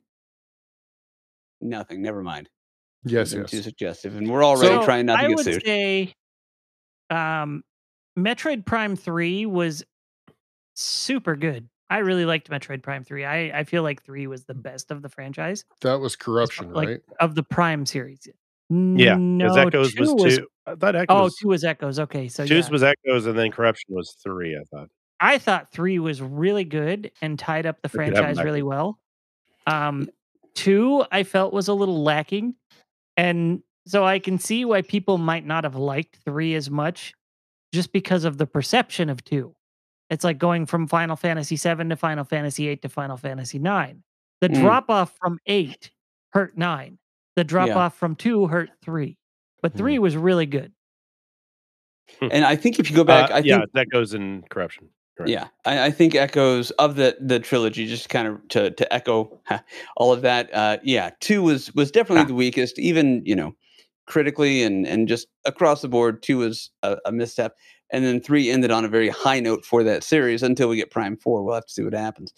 nothing. 1.61 2.01
Never 2.01 2.23
mind. 2.23 2.49
Yes, 3.03 3.33
yes. 3.33 3.51
Too 3.51 3.61
suggestive, 3.61 4.15
and 4.15 4.29
we're 4.29 4.43
already 4.43 4.67
So, 4.75 4.83
trying 4.85 5.05
not 5.07 5.17
to 5.17 5.23
I 5.23 5.27
get 5.27 5.35
would 5.37 5.45
sued. 5.45 5.63
say, 5.65 6.13
um, 7.09 7.63
Metroid 8.17 8.65
Prime 8.65 8.95
Three 8.95 9.45
was 9.45 9.83
super 10.75 11.35
good. 11.35 11.67
I 11.91 11.97
really 11.99 12.25
liked 12.25 12.49
Metroid 12.49 12.81
Prime 12.81 13.03
Three. 13.03 13.25
I 13.25 13.59
I 13.59 13.63
feel 13.65 13.83
like 13.83 14.01
three 14.03 14.25
was 14.25 14.45
the 14.45 14.53
best 14.55 14.89
of 14.91 15.01
the 15.01 15.09
franchise 15.09 15.65
That 15.81 15.99
was 15.99 16.15
corruption, 16.15 16.71
like- 16.73 16.87
right? 16.87 17.01
of 17.19 17.35
the 17.35 17.43
Prime 17.43 17.85
series. 17.85 18.27
Yeah, 18.69 19.17
no, 19.19 19.49
because 19.53 19.57
Echoes 19.67 19.95
was 19.97 20.09
two 20.15 20.29
two. 20.37 20.47
I 20.65 20.75
thought 20.75 20.95
Oh, 20.95 20.99
Echoes. 20.99 21.35
two 21.35 21.47
was 21.49 21.63
Echoes. 21.65 21.99
Okay, 21.99 22.29
so 22.29 22.45
Two's 22.47 22.67
yeah. 22.67 22.71
was 22.71 22.83
Echoes, 22.83 23.25
and 23.25 23.37
then 23.37 23.51
Corruption 23.51 23.93
was 23.93 24.15
three. 24.23 24.55
I 24.55 24.63
thought. 24.71 24.87
I 25.19 25.37
thought 25.37 25.71
three 25.73 25.99
was 25.99 26.21
really 26.21 26.63
good 26.63 27.11
and 27.21 27.37
tied 27.37 27.65
up 27.65 27.81
the 27.81 27.89
could 27.89 27.99
have 27.99 28.07
'em 28.15 28.23
franchise 28.23 28.43
really 28.43 28.63
well. 28.63 28.97
Um, 29.67 30.09
two 30.55 31.03
I 31.11 31.23
felt 31.23 31.51
was 31.53 31.67
a 31.67 31.73
little 31.73 32.01
lacking, 32.01 32.55
and 33.17 33.61
so 33.85 34.05
I 34.05 34.19
can 34.19 34.39
see 34.39 34.63
why 34.63 34.81
people 34.83 35.17
might 35.17 35.45
not 35.45 35.65
have 35.65 35.75
liked 35.75 36.19
three 36.23 36.55
as 36.55 36.69
much, 36.69 37.13
just 37.73 37.91
because 37.91 38.23
of 38.23 38.37
the 38.37 38.47
perception 38.47 39.09
of 39.09 39.21
two. 39.25 39.53
It's 40.11 40.25
like 40.25 40.37
going 40.37 40.65
from 40.65 40.87
Final 40.87 41.15
Fantasy 41.15 41.55
VII 41.55 41.87
to 41.89 41.95
Final 41.95 42.25
Fantasy 42.25 42.65
VIII 42.67 42.77
to 42.77 42.89
Final 42.89 43.15
Fantasy 43.17 43.57
IX. 43.57 43.97
The 44.41 44.49
Mm. 44.49 44.59
drop 44.61 44.89
off 44.89 45.15
from 45.19 45.39
eight 45.47 45.89
hurt 46.33 46.57
nine. 46.57 46.99
The 47.37 47.45
drop 47.45 47.69
Yeah. 47.69 47.77
off 47.77 47.97
from 47.97 48.15
two 48.15 48.45
hurt 48.47 48.69
three, 48.83 49.17
but 49.61 49.71
Hmm. 49.71 49.77
three 49.77 49.99
was 49.99 50.17
really 50.17 50.45
good. 50.45 50.73
And 52.19 52.43
I 52.43 52.57
think 52.57 52.77
if 52.77 52.89
you 52.89 52.95
go 52.95 53.05
back, 53.05 53.31
Uh, 53.31 53.35
I 53.35 53.39
yeah, 53.39 53.59
think 53.59 53.71
that 53.71 53.89
goes 53.89 54.13
in 54.13 54.43
Corruption. 54.49 54.89
Correct. 55.17 55.29
yeah, 55.29 55.47
I, 55.65 55.85
I 55.85 55.91
think 55.91 56.13
echoes 56.15 56.71
of 56.71 56.95
the 56.97 57.15
the 57.21 57.39
trilogy, 57.39 57.85
just 57.87 58.09
kind 58.09 58.27
of 58.27 58.45
to 58.49 58.71
to 58.71 58.93
echo 58.93 59.39
all 59.95 60.11
of 60.11 60.21
that. 60.23 60.53
Uh, 60.53 60.77
yeah, 60.83 61.11
two 61.21 61.41
was 61.41 61.73
was 61.73 61.89
definitely 61.89 62.23
Ah. 62.23 62.27
the 62.27 62.33
weakest, 62.33 62.77
even 62.79 63.21
you 63.25 63.35
know, 63.35 63.55
critically 64.07 64.63
and 64.63 64.85
and 64.85 65.07
just 65.07 65.27
across 65.45 65.81
the 65.81 65.87
board. 65.87 66.21
Two 66.21 66.39
was 66.39 66.69
a, 66.83 66.97
a 67.05 67.11
misstep, 67.13 67.55
and 67.91 68.03
then 68.03 68.21
three 68.21 68.49
ended 68.49 68.71
on 68.71 68.85
a 68.85 68.87
very 68.87 69.09
high 69.09 69.39
note 69.39 69.65
for 69.65 69.83
that 69.83 70.03
series 70.03 70.43
until 70.43 70.69
we 70.69 70.75
get 70.75 70.91
Prime 70.91 71.17
Four. 71.17 71.43
We'll 71.43 71.55
have 71.55 71.65
to 71.65 71.73
see 71.73 71.83
what 71.83 71.93
happens. 71.93 72.33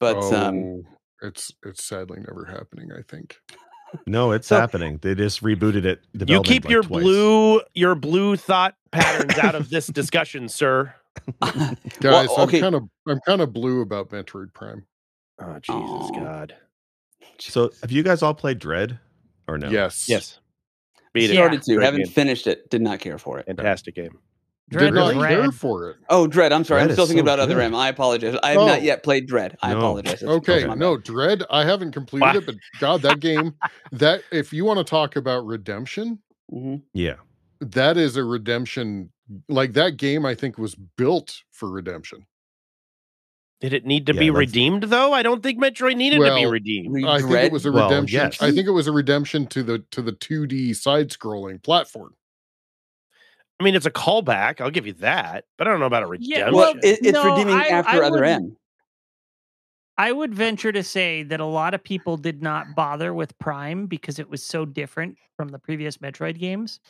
But 0.00 0.16
um, 0.32 0.56
oh, 0.64 0.82
it's 1.22 1.52
it's 1.64 1.84
sadly 1.84 2.20
never 2.20 2.44
happening. 2.44 2.90
I 2.92 3.02
think. 3.02 3.36
No, 4.06 4.32
it's 4.32 4.48
So- 4.48 4.58
happening. 4.58 4.98
They 5.02 5.14
just 5.14 5.42
rebooted 5.42 5.84
it. 5.84 6.00
You 6.26 6.42
keep 6.42 6.64
like, 6.64 6.70
your 6.72 6.82
twice. 6.82 7.02
blue 7.02 7.60
your 7.74 7.94
blue 7.94 8.36
thought 8.36 8.74
patterns 8.90 9.38
out 9.38 9.54
of 9.54 9.70
this 9.70 9.86
discussion, 9.86 10.48
sir. 10.48 10.92
Guys, 11.40 11.76
Well, 12.02 12.40
okay. 12.40 12.56
I'm 12.58 12.62
kind 12.62 12.74
of 12.74 12.82
I'm 13.06 13.20
kind 13.26 13.40
of 13.40 13.52
blue 13.52 13.82
about 13.82 14.10
Metroid 14.10 14.52
Prime. 14.52 14.84
Oh 15.40 15.58
Jesus 15.60 15.70
Aw. 15.70 16.10
God! 16.18 16.56
So, 17.38 17.70
have 17.82 17.90
you 17.92 18.02
guys 18.02 18.22
all 18.22 18.34
played 18.34 18.58
Dread 18.58 18.98
or 19.48 19.58
no? 19.58 19.68
Yes. 19.68 20.08
Yes, 20.08 20.40
beat 21.12 21.30
it. 21.30 21.34
started 21.34 21.62
to, 21.62 21.74
Great 21.76 21.84
haven't 21.84 22.02
game. 22.04 22.12
finished 22.12 22.46
it, 22.48 22.68
did 22.70 22.82
not 22.82 22.98
care 23.00 23.18
for 23.18 23.38
it. 23.38 23.46
Fantastic 23.46 23.94
game. 23.94 24.18
Dread 24.70 24.94
Did 24.94 25.00
was 25.00 25.14
not 25.14 25.28
care 25.28 25.52
for 25.52 25.90
it. 25.90 25.96
Oh, 26.08 26.26
Dread. 26.26 26.50
I'm 26.52 26.64
sorry. 26.64 26.80
Dread 26.80 26.90
I'm 26.90 26.94
still 26.94 27.06
thinking 27.06 27.26
so 27.26 27.32
about 27.34 27.38
Other. 27.40 27.60
M. 27.60 27.74
I 27.74 27.88
apologize. 27.88 28.34
I 28.42 28.50
have 28.52 28.58
Oh. 28.58 28.66
not 28.66 28.82
yet 28.82 29.02
played 29.02 29.26
Dread. 29.26 29.58
I 29.62 29.72
No. 29.72 29.78
apologize. 29.78 30.20
That's- 30.20 30.36
Okay, 30.38 30.64
that's 30.64 30.78
no. 30.78 30.96
Dread. 30.96 31.42
I 31.50 31.64
haven't 31.64 31.92
completed 31.92 32.36
it, 32.36 32.46
but 32.46 32.54
God, 32.80 33.02
that 33.02 33.20
game, 33.20 33.54
that 33.92 34.22
if 34.32 34.52
you 34.54 34.64
want 34.64 34.78
to 34.78 34.84
talk 34.84 35.16
about 35.16 35.44
redemption, 35.46 36.20
Mhm. 36.52 36.82
Yeah. 36.94 37.16
that 37.60 37.96
is 37.98 38.16
a 38.16 38.24
redemption. 38.24 39.10
Like 39.48 39.74
that 39.74 39.96
game, 39.98 40.24
I 40.26 40.34
think 40.34 40.56
was 40.58 40.74
built 40.74 41.42
for 41.50 41.70
redemption. 41.70 42.26
Did 43.60 43.72
it 43.74 43.86
need 43.86 44.06
to 44.06 44.14
Yeah, 44.14 44.20
be 44.20 44.26
that's- 44.28 44.38
redeemed 44.48 44.82
though? 44.84 45.12
I 45.12 45.22
don't 45.22 45.42
think 45.42 45.58
Metroid 45.62 45.96
needed 45.96 46.18
to 46.20 46.34
be 46.34 46.46
redeemed. 46.46 47.04
I 47.06 47.20
think 47.20 47.32
it 47.32 47.52
was 47.52 47.64
a 47.66 47.72
Well, 47.72 47.88
redemption. 47.88 48.14
yes. 48.18 48.42
I 48.42 48.50
think 48.50 48.66
it 48.66 48.72
was 48.72 48.86
a 48.86 48.92
redemption 48.92 49.46
to 49.48 49.62
the 49.62 49.78
to 49.90 50.02
the 50.02 50.12
2D 50.12 50.74
side 50.74 51.10
scrolling 51.10 51.62
platform. 51.62 52.14
I 53.60 53.64
mean, 53.64 53.74
it's 53.74 53.86
a 53.86 53.90
callback. 53.90 54.60
I'll 54.60 54.70
give 54.70 54.86
you 54.86 54.94
that, 54.94 55.44
but 55.56 55.66
I 55.68 55.70
don't 55.70 55.80
know 55.80 55.86
about 55.86 56.02
a 56.02 56.06
redemption. 56.06 56.52
Well, 56.54 56.74
Well, 56.74 56.82
it, 56.82 56.98
it's 57.02 57.12
no, 57.12 57.30
redeeming 57.32 57.54
I- 57.54 57.68
after 57.68 58.02
I 58.02 58.06
Other 58.06 58.20
wouldn't- 58.20 58.42
M. 58.44 58.56
I 59.96 60.10
would 60.10 60.34
venture 60.34 60.72
to 60.72 60.82
say 60.82 61.22
that 61.22 61.38
a 61.38 61.44
lot 61.44 61.72
of 61.72 61.84
people 61.84 62.16
did 62.16 62.42
not 62.42 62.74
bother 62.74 63.14
with 63.14 63.38
Prime 63.38 63.86
because 63.86 64.18
it 64.18 64.28
was 64.28 64.42
so 64.42 64.64
different 64.64 65.16
from 65.36 65.50
the 65.50 65.58
previous 65.60 65.98
Metroid 65.98 66.36
games. 66.38 66.80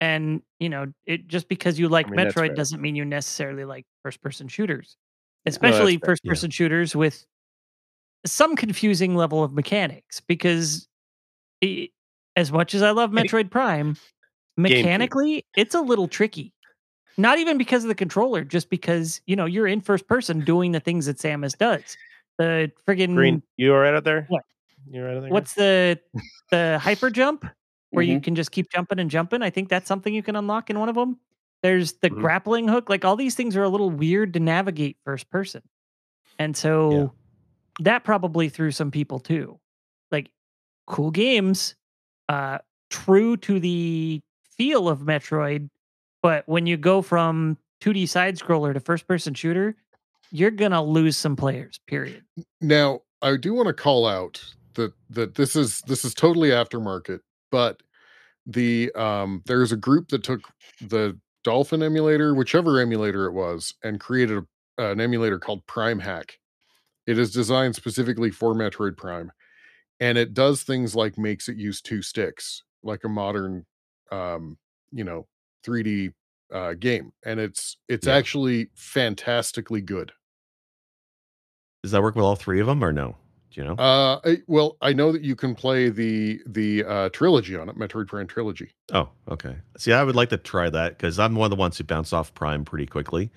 And, 0.00 0.42
you 0.58 0.70
know, 0.70 0.86
it 1.06 1.26
just 1.28 1.48
because 1.48 1.78
you 1.78 1.88
like 1.88 2.08
mean, 2.08 2.18
Metroid 2.20 2.54
doesn't 2.54 2.80
mean 2.80 2.94
you 2.96 3.04
necessarily 3.04 3.64
like 3.66 3.84
first 4.02 4.22
person 4.22 4.48
shooters, 4.48 4.96
especially 5.44 5.98
fair, 5.98 6.06
first 6.06 6.24
person 6.24 6.50
shooters 6.50 6.96
with 6.96 7.26
some 8.24 8.56
confusing 8.56 9.14
level 9.14 9.42
of 9.44 9.52
mechanics 9.52 10.20
because 10.20 10.88
i- 11.62 11.90
as 12.36 12.50
much 12.52 12.74
as 12.74 12.82
I 12.82 12.92
love 12.92 13.10
Metroid 13.10 13.50
Prime, 13.50 13.96
mechanically, 14.58 15.44
it's 15.56 15.74
a 15.74 15.80
little 15.80 16.08
tricky. 16.08 16.52
Not 17.16 17.38
even 17.38 17.58
because 17.58 17.82
of 17.84 17.88
the 17.88 17.94
controller, 17.94 18.44
just 18.44 18.70
because 18.70 19.20
you 19.26 19.34
know 19.36 19.46
you're 19.46 19.66
in 19.66 19.80
first 19.80 20.06
person 20.06 20.40
doing 20.44 20.72
the 20.72 20.80
things 20.80 21.06
that 21.06 21.18
Samus 21.18 21.56
does. 21.56 21.96
The 22.38 22.70
friggin' 22.86 23.14
Green, 23.14 23.42
you 23.56 23.72
all 23.74 23.80
right 23.80 23.94
out 23.94 24.04
there? 24.04 24.26
What? 24.28 24.44
You 24.90 25.00
all 25.00 25.06
right 25.08 25.16
out 25.16 25.20
there? 25.22 25.30
what's 25.30 25.54
the 25.54 25.98
the 26.50 26.78
hyper 26.80 27.10
jump 27.10 27.44
where 27.90 28.04
Mm-hmm. 28.04 28.12
you 28.12 28.20
can 28.20 28.34
just 28.36 28.52
keep 28.52 28.70
jumping 28.70 28.98
and 29.00 29.10
jumping? 29.10 29.42
I 29.42 29.50
think 29.50 29.68
that's 29.68 29.88
something 29.88 30.14
you 30.14 30.22
can 30.22 30.36
unlock 30.36 30.70
in 30.70 30.78
one 30.78 30.88
of 30.88 30.94
them. 30.94 31.18
There's 31.62 31.94
the 31.94 32.10
Mhm. 32.10 32.20
grappling 32.20 32.68
hook. 32.68 32.88
Like 32.88 33.04
all 33.04 33.16
these 33.16 33.34
things 33.34 33.56
are 33.56 33.64
a 33.64 33.68
little 33.68 33.90
weird 33.90 34.34
to 34.34 34.40
navigate 34.40 34.96
first 35.04 35.28
person, 35.30 35.62
and 36.38 36.56
so 36.56 37.12
that 37.80 38.04
probably 38.04 38.48
threw 38.48 38.70
some 38.70 38.92
people 38.92 39.18
too. 39.18 39.58
Like 40.12 40.30
cool 40.86 41.10
games, 41.10 41.74
uh, 42.28 42.58
true 42.90 43.36
to 43.38 43.58
the 43.58 44.20
feel 44.58 44.88
of 44.88 45.00
Metroid, 45.00 45.70
but 46.22 46.46
when 46.46 46.66
you 46.66 46.76
go 46.76 47.00
from 47.00 47.56
2D 47.80 48.08
side 48.08 48.36
scroller 48.36 48.74
to 48.74 48.80
first 48.80 49.06
person 49.06 49.32
shooter, 49.32 49.76
you're 50.30 50.50
gonna 50.50 50.82
lose 50.82 51.16
some 51.16 51.36
players. 51.36 51.80
Period. 51.86 52.22
Now, 52.60 53.00
I 53.22 53.36
do 53.36 53.54
want 53.54 53.68
to 53.68 53.72
call 53.72 54.06
out 54.06 54.42
that 54.74 54.92
that 55.10 55.36
this 55.36 55.56
is 55.56 55.80
this 55.86 56.04
is 56.04 56.12
totally 56.12 56.50
aftermarket, 56.50 57.20
but 57.50 57.82
the 58.46 58.92
um 58.94 59.42
there's 59.46 59.72
a 59.72 59.76
group 59.76 60.08
that 60.08 60.22
took 60.24 60.40
the 60.80 61.18
Dolphin 61.44 61.82
emulator, 61.82 62.34
whichever 62.34 62.80
emulator 62.80 63.26
it 63.26 63.32
was, 63.32 63.74
and 63.82 64.00
created 64.00 64.44
a, 64.76 64.90
an 64.90 65.00
emulator 65.00 65.38
called 65.38 65.66
Prime 65.66 65.98
Hack. 65.98 66.38
It 67.06 67.18
is 67.18 67.30
designed 67.30 67.74
specifically 67.74 68.30
for 68.30 68.54
Metroid 68.54 68.96
Prime, 68.96 69.32
and 69.98 70.18
it 70.18 70.34
does 70.34 70.62
things 70.62 70.94
like 70.94 71.16
makes 71.16 71.48
it 71.48 71.56
use 71.56 71.80
two 71.80 72.02
sticks, 72.02 72.64
like 72.82 73.04
a 73.04 73.08
modern, 73.08 73.64
um, 74.10 74.56
you 74.92 75.04
know, 75.04 75.26
3D 75.64 76.12
uh, 76.52 76.74
game, 76.74 77.12
and 77.24 77.38
it's 77.40 77.76
it's 77.88 78.06
Yeah. 78.06 78.14
actually 78.16 78.68
fantastically 78.74 79.80
good. 79.82 80.12
Does 81.82 81.92
that 81.92 82.02
work 82.02 82.14
with 82.16 82.24
all 82.24 82.36
three 82.36 82.60
of 82.60 82.66
them 82.66 82.82
or 82.82 82.92
no? 82.92 83.16
Do 83.50 83.60
you 83.60 83.66
know? 83.66 83.74
Uh, 83.74 84.20
I, 84.24 84.38
well, 84.46 84.76
I 84.82 84.92
know 84.92 85.12
that 85.12 85.22
you 85.22 85.34
can 85.36 85.54
play 85.54 85.88
the 85.88 86.40
the 86.46 86.84
uh, 86.84 87.08
trilogy 87.10 87.56
on 87.56 87.68
it, 87.68 87.76
Metroid 87.78 88.08
Prime 88.08 88.26
trilogy. 88.26 88.70
oh, 88.92 89.08
okay. 89.30 89.56
See, 89.78 89.92
I 89.92 90.02
would 90.04 90.16
like 90.16 90.28
to 90.30 90.36
try 90.36 90.68
that 90.70 90.96
because 90.98 91.18
I'm 91.18 91.34
one 91.34 91.46
of 91.46 91.50
the 91.50 91.56
ones 91.56 91.78
who 91.78 91.84
bounce 91.84 92.12
off 92.12 92.34
Prime 92.34 92.64
pretty 92.64 92.86
quickly. 92.86 93.30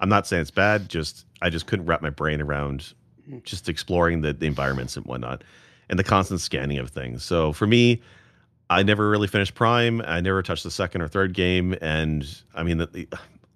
I'm 0.00 0.08
not 0.08 0.26
saying 0.26 0.42
it's 0.42 0.50
bad, 0.50 0.88
just 0.88 1.26
I 1.42 1.50
just 1.50 1.66
couldn't 1.66 1.86
wrap 1.86 2.02
my 2.02 2.10
brain 2.10 2.40
around 2.40 2.92
just 3.42 3.68
exploring 3.68 4.20
the, 4.22 4.32
the 4.32 4.46
environments 4.46 4.96
and 4.96 5.04
whatnot 5.04 5.42
and 5.90 5.98
the 5.98 6.04
constant 6.04 6.40
scanning 6.40 6.78
of 6.78 6.88
things. 6.90 7.22
So 7.24 7.52
for 7.52 7.66
me, 7.66 8.00
I 8.70 8.82
never 8.82 9.08
really 9.08 9.28
finished 9.28 9.54
Prime. 9.54 10.02
I 10.04 10.20
never 10.20 10.42
touched 10.42 10.64
the 10.64 10.70
second 10.70 11.02
or 11.02 11.08
third 11.08 11.32
game, 11.32 11.74
and 11.80 12.26
I 12.54 12.62
mean, 12.62 12.78
the, 12.78 12.86
the, 12.86 13.08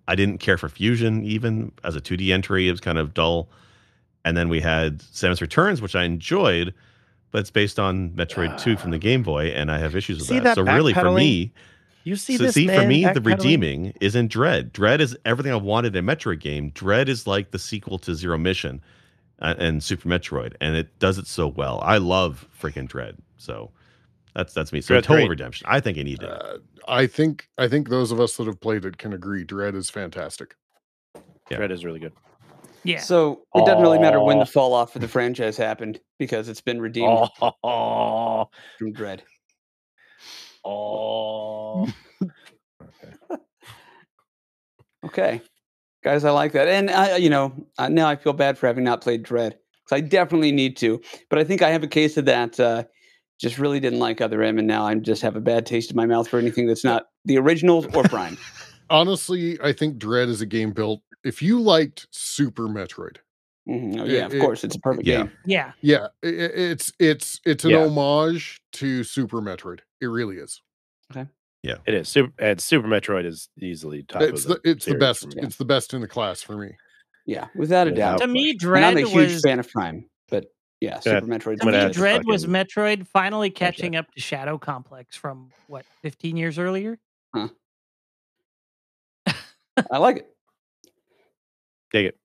I 0.09 0.15
didn't 0.15 0.39
care 0.39 0.57
for 0.57 0.69
Fusion 0.69 1.25
even 1.25 1.73
as 1.85 1.97
a 1.97 2.01
2D 2.01 2.33
entry. 2.33 2.69
It 2.69 2.71
was 2.71 2.81
kind 2.81 2.99
of 2.99 3.15
dull. 3.15 3.49
And 4.25 4.37
then 4.37 4.49
we 4.49 4.61
had 4.61 4.99
Samus 5.01 5.41
Returns, 5.41 5.83
which 5.83 5.97
I 5.97 6.05
enjoyed, 6.05 6.73
but 7.33 7.41
it's 7.41 7.51
based 7.51 7.79
on 7.79 8.11
Metroid 8.11 8.61
2 8.61 8.77
from 8.77 8.91
the 8.93 8.99
Game 8.99 9.23
Boy, 9.23 9.47
and 9.47 9.71
I 9.71 9.79
have 9.79 9.97
issues 9.97 10.19
with 10.19 10.29
that. 10.29 10.45
that 10.45 10.55
So 10.55 10.63
really, 10.63 10.95
for 10.95 11.11
me, 11.11 11.53
You 12.05 12.17
see 12.17 12.37
so 12.37 12.45
this 12.45 12.55
see, 12.55 12.69
for 12.69 12.87
me, 12.87 13.05
the 13.05 13.21
redeeming 13.21 13.95
is 14.01 14.15
in 14.15 14.29
Dread. 14.29 14.73
Dread 14.73 15.01
is 15.01 15.17
everything 15.25 15.53
I 15.53 15.57
wanted 15.57 15.97
in 15.97 16.09
a 16.09 16.17
Metroid 16.17 16.41
game. 16.41 16.71
Dread 16.71 17.09
is 17.09 17.27
like 17.27 17.51
the 17.51 17.59
sequel 17.59 17.99
to 18.01 18.15
Zero 18.15 18.39
Mission 18.39 18.81
uh, 19.41 19.55
and 19.59 19.83
Super 19.83 20.09
Metroid, 20.09 20.55
and 20.61 20.77
it 20.77 20.99
does 20.99 21.19
it 21.19 21.27
so 21.27 21.49
well. 21.49 21.81
I 21.83 21.99
love 21.99 22.47
freaking 22.61 22.87
Dread. 22.87 23.19
So 23.39 23.71
that's 24.35 24.53
that's 24.55 24.73
me. 24.73 24.81
So 24.81 24.95
Dread's 24.95 25.07
total 25.07 25.23
great. 25.25 25.31
redemption. 25.31 25.67
I 25.69 25.81
think 25.81 25.99
I 25.99 26.03
need 26.03 26.23
it. 26.23 26.29
Uh, 26.31 26.59
I 26.89 27.07
think 27.07 27.49
I 27.59 27.69
think 27.69 27.89
those 27.89 28.11
of 28.13 28.21
us 28.21 28.37
that 28.37 28.47
have 28.47 28.61
played 28.61 28.85
it 28.85 28.99
can 28.99 29.13
agree. 29.13 29.45
Dread 29.45 29.75
is 29.75 29.91
fantastic. 29.91 30.55
Yeah. 31.51 31.59
Dread 31.59 31.71
is 31.71 31.85
really 31.85 32.01
good. 32.01 32.13
Yeah. 32.85 33.01
So 33.01 33.43
it 33.55 33.65
doesn't 33.65 33.83
really 33.83 33.99
matter 33.99 34.21
when 34.21 34.39
the 34.39 34.47
fall 34.47 34.73
off 34.75 34.93
for 34.93 34.99
the 34.99 35.07
franchise 35.09 35.57
happened 35.57 36.01
because 36.19 36.49
it's 36.49 36.61
been 36.61 36.81
redeemed 36.81 37.29
Oh, 37.63 38.47
from 38.79 38.93
Dread. 38.93 39.23
oh. 40.65 41.87
Okay, 45.05 45.43
guys, 46.05 46.25
I 46.25 46.31
like 46.31 46.53
that, 46.53 46.69
and 46.69 46.89
I, 46.89 47.17
you 47.17 47.29
know, 47.29 47.53
uh, 47.77 47.89
now 47.89 48.09
I 48.09 48.15
feel 48.15 48.33
bad 48.33 48.57
for 48.57 48.69
having 48.69 48.85
not 48.85 49.01
played 49.01 49.25
Dread 49.25 49.59
because 49.85 49.97
I 49.97 50.01
definitely 50.01 50.53
need 50.53 50.77
to. 50.77 51.01
But 51.29 51.41
I 51.41 51.45
think 51.45 51.61
I 51.61 51.71
have 51.71 51.83
a 51.83 51.89
case 51.89 52.17
of 52.17 52.25
that. 52.27 52.61
Uh, 52.61 52.85
just 53.43 53.59
really 53.59 53.81
didn't 53.81 53.99
like 53.99 54.21
Other 54.23 54.43
M, 54.43 54.57
and 54.59 54.67
now 54.67 54.87
I 54.87 54.95
just 54.95 55.21
have 55.23 55.37
a 55.37 55.41
bad 55.41 55.67
taste 55.67 55.91
in 55.91 55.97
my 55.97 56.07
mouth 56.07 56.29
for 56.29 56.39
anything 56.39 56.67
that's 56.67 56.85
not 56.85 57.07
the 57.27 57.37
originals 57.37 57.87
or 57.95 58.05
Prime. 58.05 58.39
Honestly, 58.91 59.59
I 59.63 59.73
think 59.73 59.99
Dread 59.99 60.29
is 60.29 60.41
a 60.41 60.47
game 60.47 60.73
built. 60.73 61.03
If 61.25 61.43
you 61.43 61.61
liked 61.61 62.07
Super 62.11 62.69
Metroid, 62.69 63.17
Mhm. 63.69 64.01
Oh, 64.01 64.05
It- 64.05 64.11
yeah, 64.11 64.27
of 64.27 64.35
it- 64.35 64.41
course, 64.41 64.65
it's 64.65 64.75
a 64.75 64.81
perfect 64.81 65.07
Yeah. 65.07 65.19
game. 65.19 65.33
yeah. 65.47 65.73
yeah, 65.83 66.07
i- 66.25 66.27
i- 66.27 66.31
it's 66.73 66.93
it's 66.99 67.41
it's 67.45 67.65
an 67.65 67.71
Yeah. 67.71 67.85
homage 67.87 68.61
to 68.73 69.05
Super 69.05 69.41
Metroid. 69.41 69.81
It 70.01 70.07
really 70.07 70.37
is. 70.39 70.61
Okay. 71.13 71.29
Yeah, 71.63 71.77
it 71.87 71.95
is 71.95 72.09
super. 72.09 72.33
And 72.41 72.61
Super 72.61 72.89
Metroid 72.89 73.25
is 73.25 73.49
easily 73.61 74.03
top. 74.03 74.23
It's 74.23 74.45
of 74.47 74.61
the 74.63 74.69
it's 74.71 74.85
the 74.85 74.97
best. 74.97 75.27
Yeah. 75.37 75.45
It's 75.47 75.57
the 75.57 75.65
best 75.65 75.95
in 75.95 76.01
the 76.01 76.09
class 76.09 76.43
for 76.43 76.57
me. 76.57 76.77
Yeah, 77.25 77.47
without 77.55 77.87
a 77.87 77.91
Without 77.91 78.19
doubt. 78.19 78.21
To 78.23 78.27
me, 78.27 78.47
question. 78.47 78.51
And 78.51 78.59
Dread 78.61 78.85
I'm 78.85 78.97
a 78.97 79.09
huge 79.09 79.33
was 79.35 79.43
fan 79.43 79.61
of 79.61 79.69
Prime, 79.71 80.07
but 80.29 80.47
yeah, 80.83 81.01
Yeah. 81.07 81.21
Super 81.21 81.27
Metroid. 81.27 81.53
to 81.53 81.57
gonna 81.65 81.73
me, 81.73 81.79
have 81.79 81.93
to 81.93 81.99
Dread 81.99 82.25
was 82.27 82.47
Metroid 82.47 83.07
finally 83.07 83.51
catching 83.51 83.97
up 83.97 84.11
to 84.13 84.21
Shadow 84.21 84.59
Complex 84.59 85.17
from 85.17 85.51
what 85.69 85.85
15 86.03 86.37
years 86.37 86.59
earlier. 86.59 86.99
Huh. 87.35 87.49
I 89.91 89.99
like 89.99 90.19
it. 90.19 90.29
Dig 91.93 92.07
it. 92.07 92.19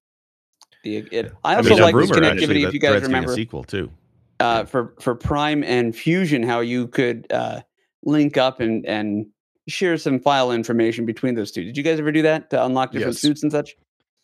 The, 0.84 0.98
it 1.12 1.34
I 1.44 1.54
I 1.54 1.58
also 1.58 1.70
mean, 1.72 1.80
like 1.82 1.96
this 1.96 2.10
rumor 2.12 2.26
actually 2.26 2.48
connectivity. 2.48 2.68
If 2.68 2.74
you 2.74 2.80
guys 2.80 2.92
Dread's 2.92 3.06
remember, 3.08 3.32
a 3.32 3.36
sequel 3.36 3.64
too. 3.64 3.92
uh, 4.40 4.66
for 4.66 4.94
for 5.00 5.16
Prime 5.16 5.64
and 5.64 5.96
Fusion, 5.96 6.44
how 6.44 6.60
you 6.62 6.88
could 6.88 7.32
uh, 7.32 7.62
link 8.04 8.38
up 8.38 8.60
and 8.60 8.86
and 8.86 9.28
share 9.68 9.98
some 9.98 10.20
file 10.20 10.52
information 10.52 11.06
between 11.06 11.36
those 11.36 11.52
two. 11.52 11.64
Did 11.64 11.76
you 11.76 11.84
guys 11.84 12.00
ever 12.00 12.12
do 12.12 12.22
that 12.22 12.50
to 12.52 12.64
unlock 12.64 12.92
different 12.92 13.16
Yes. 13.16 13.22
suits 13.22 13.44
and 13.44 13.52
such? 13.52 13.76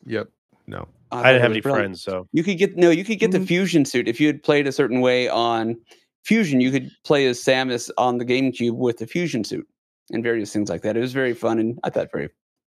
Yep. 0.06 0.30
No. 0.68 0.88
I 1.22 1.32
didn't 1.32 1.42
have 1.44 1.52
any 1.52 1.62
brilliant. 1.62 1.86
friends, 1.86 2.04
so 2.04 2.28
You 2.34 2.44
could 2.44 2.58
get 2.58 2.76
no, 2.78 2.90
you 2.90 3.04
could 3.04 3.20
get 3.20 3.32
the 3.32 3.40
Mhm. 3.40 3.48
Fusion 3.48 3.86
suit 3.86 4.08
if 4.08 4.20
you 4.20 4.28
had 4.28 4.42
played 4.44 4.68
a 4.68 4.72
certain 4.72 5.02
way 5.02 5.28
on 5.30 5.76
Fusion. 6.24 6.62
You 6.62 6.72
could 6.72 6.90
play 7.04 7.26
as 7.28 7.40
Samus 7.44 7.90
on 7.98 8.18
the 8.18 8.26
GameCube 8.26 8.76
with 8.76 8.98
the 8.98 9.08
Fusion 9.08 9.44
suit 9.44 9.68
and 10.12 10.24
various 10.24 10.52
things 10.54 10.70
like 10.70 10.82
that. 10.84 10.96
It 10.98 11.02
was 11.02 11.14
very 11.14 11.34
fun 11.34 11.60
and 11.60 11.80
I 11.84 11.90
thought 11.90 12.10
very 12.12 12.30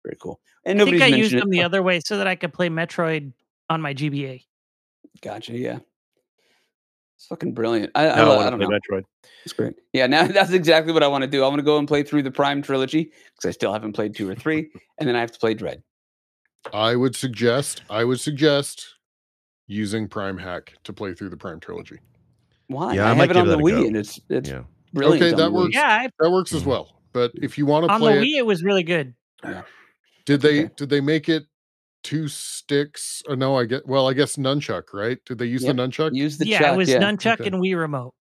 very 0.04 0.16
cool. 0.20 0.40
And 0.64 0.80
I 0.80 0.84
think 0.84 1.02
I 1.02 1.06
used 1.06 1.32
mentioned 1.32 1.42
them 1.42 1.48
it. 1.48 1.52
the 1.56 1.62
other 1.64 1.82
way 1.82 2.00
so 2.04 2.18
that 2.18 2.26
I 2.26 2.34
could 2.36 2.52
play 2.52 2.68
Metroid 2.68 3.32
on 3.70 3.80
my 3.82 3.94
GBA. 3.94 4.44
Gotcha. 5.22 5.56
Yeah. 5.56 5.78
It's 7.16 7.26
fucking 7.26 7.52
brilliant. 7.52 7.90
I, 7.96 8.08
I, 8.10 8.16
now 8.16 8.22
I 8.22 8.24
lo- 8.24 8.32
I 8.32 8.36
want 8.36 8.50
don't 8.50 8.60
play 8.60 8.68
know. 8.68 8.78
Metroid. 9.00 9.02
It's 9.44 9.52
great. 9.52 9.74
Yeah, 9.92 10.06
now 10.06 10.26
that's 10.28 10.52
exactly 10.52 10.92
what 10.92 11.02
I 11.02 11.08
want 11.08 11.22
to 11.22 11.28
do. 11.30 11.42
I 11.42 11.48
want 11.48 11.58
to 11.58 11.64
go 11.64 11.78
and 11.78 11.88
play 11.88 12.04
through 12.04 12.22
the 12.22 12.30
Prime 12.30 12.62
trilogy 12.62 13.04
because 13.34 13.48
I 13.48 13.50
still 13.50 13.72
haven't 13.72 13.94
played 13.94 14.14
two 14.14 14.28
or 14.30 14.36
three, 14.36 14.68
and 14.98 15.08
then 15.08 15.16
I 15.16 15.20
have 15.20 15.32
to 15.32 15.38
play 15.40 15.54
Dread. 15.54 15.82
I 16.72 16.96
would 16.96 17.14
suggest. 17.16 17.82
I 17.90 18.04
would 18.04 18.20
suggest 18.20 18.86
using 19.66 20.08
Prime 20.08 20.38
Hack 20.38 20.74
to 20.84 20.92
play 20.92 21.14
through 21.14 21.28
the 21.30 21.36
Prime 21.36 21.60
trilogy. 21.60 21.98
Why? 22.68 22.94
Yeah, 22.94 23.06
I, 23.06 23.10
I 23.12 23.14
have 23.14 23.30
it 23.30 23.36
on 23.36 23.46
the 23.46 23.56
that 23.56 23.62
Wii, 23.64 23.70
go. 23.82 23.86
and 23.86 23.96
it's 23.96 24.20
it's 24.28 24.50
Yeah. 24.50 24.62
brilliant. 24.92 25.22
Okay, 25.22 25.36
that 25.36 25.52
works. 25.52 25.74
Yeah, 25.74 25.86
I, 26.04 26.08
That 26.20 26.30
works 26.30 26.52
as 26.52 26.62
Mhm. 26.62 26.66
well. 26.66 27.00
But 27.12 27.32
if 27.34 27.56
you 27.56 27.64
want 27.66 27.84
to 27.84 27.88
play 27.88 27.94
on 27.94 28.00
the 28.00 28.06
play 28.06 28.18
it, 28.18 28.22
Wii, 28.22 28.38
it 28.38 28.46
was 28.46 28.62
really 28.62 28.82
good. 28.82 29.14
did 30.26 30.40
they 30.42 30.64
Okay. 30.64 30.74
did 30.76 30.88
they 30.90 31.00
make 31.00 31.28
it 31.28 31.44
two 32.02 32.28
sticks? 32.28 33.22
Uh, 33.28 33.34
no, 33.34 33.56
I 33.56 33.64
get. 33.64 33.86
Well, 33.86 34.08
I 34.08 34.12
guess 34.12 34.36
nunchuck. 34.36 34.92
Right? 34.92 35.18
Did 35.24 35.38
they 35.38 35.46
use 35.46 35.62
Yep. 35.64 35.76
the 35.76 35.82
nunchuck? 35.82 36.14
Use 36.14 36.36
the 36.38 36.46
yeah, 36.46 36.58
chuck, 36.58 36.74
it 36.74 36.76
was 36.76 36.88
yeah. 36.90 36.98
nunchuck 36.98 37.40
Okay. 37.40 37.46
and 37.46 37.56
Wii 37.56 37.78
remote, 37.78 38.14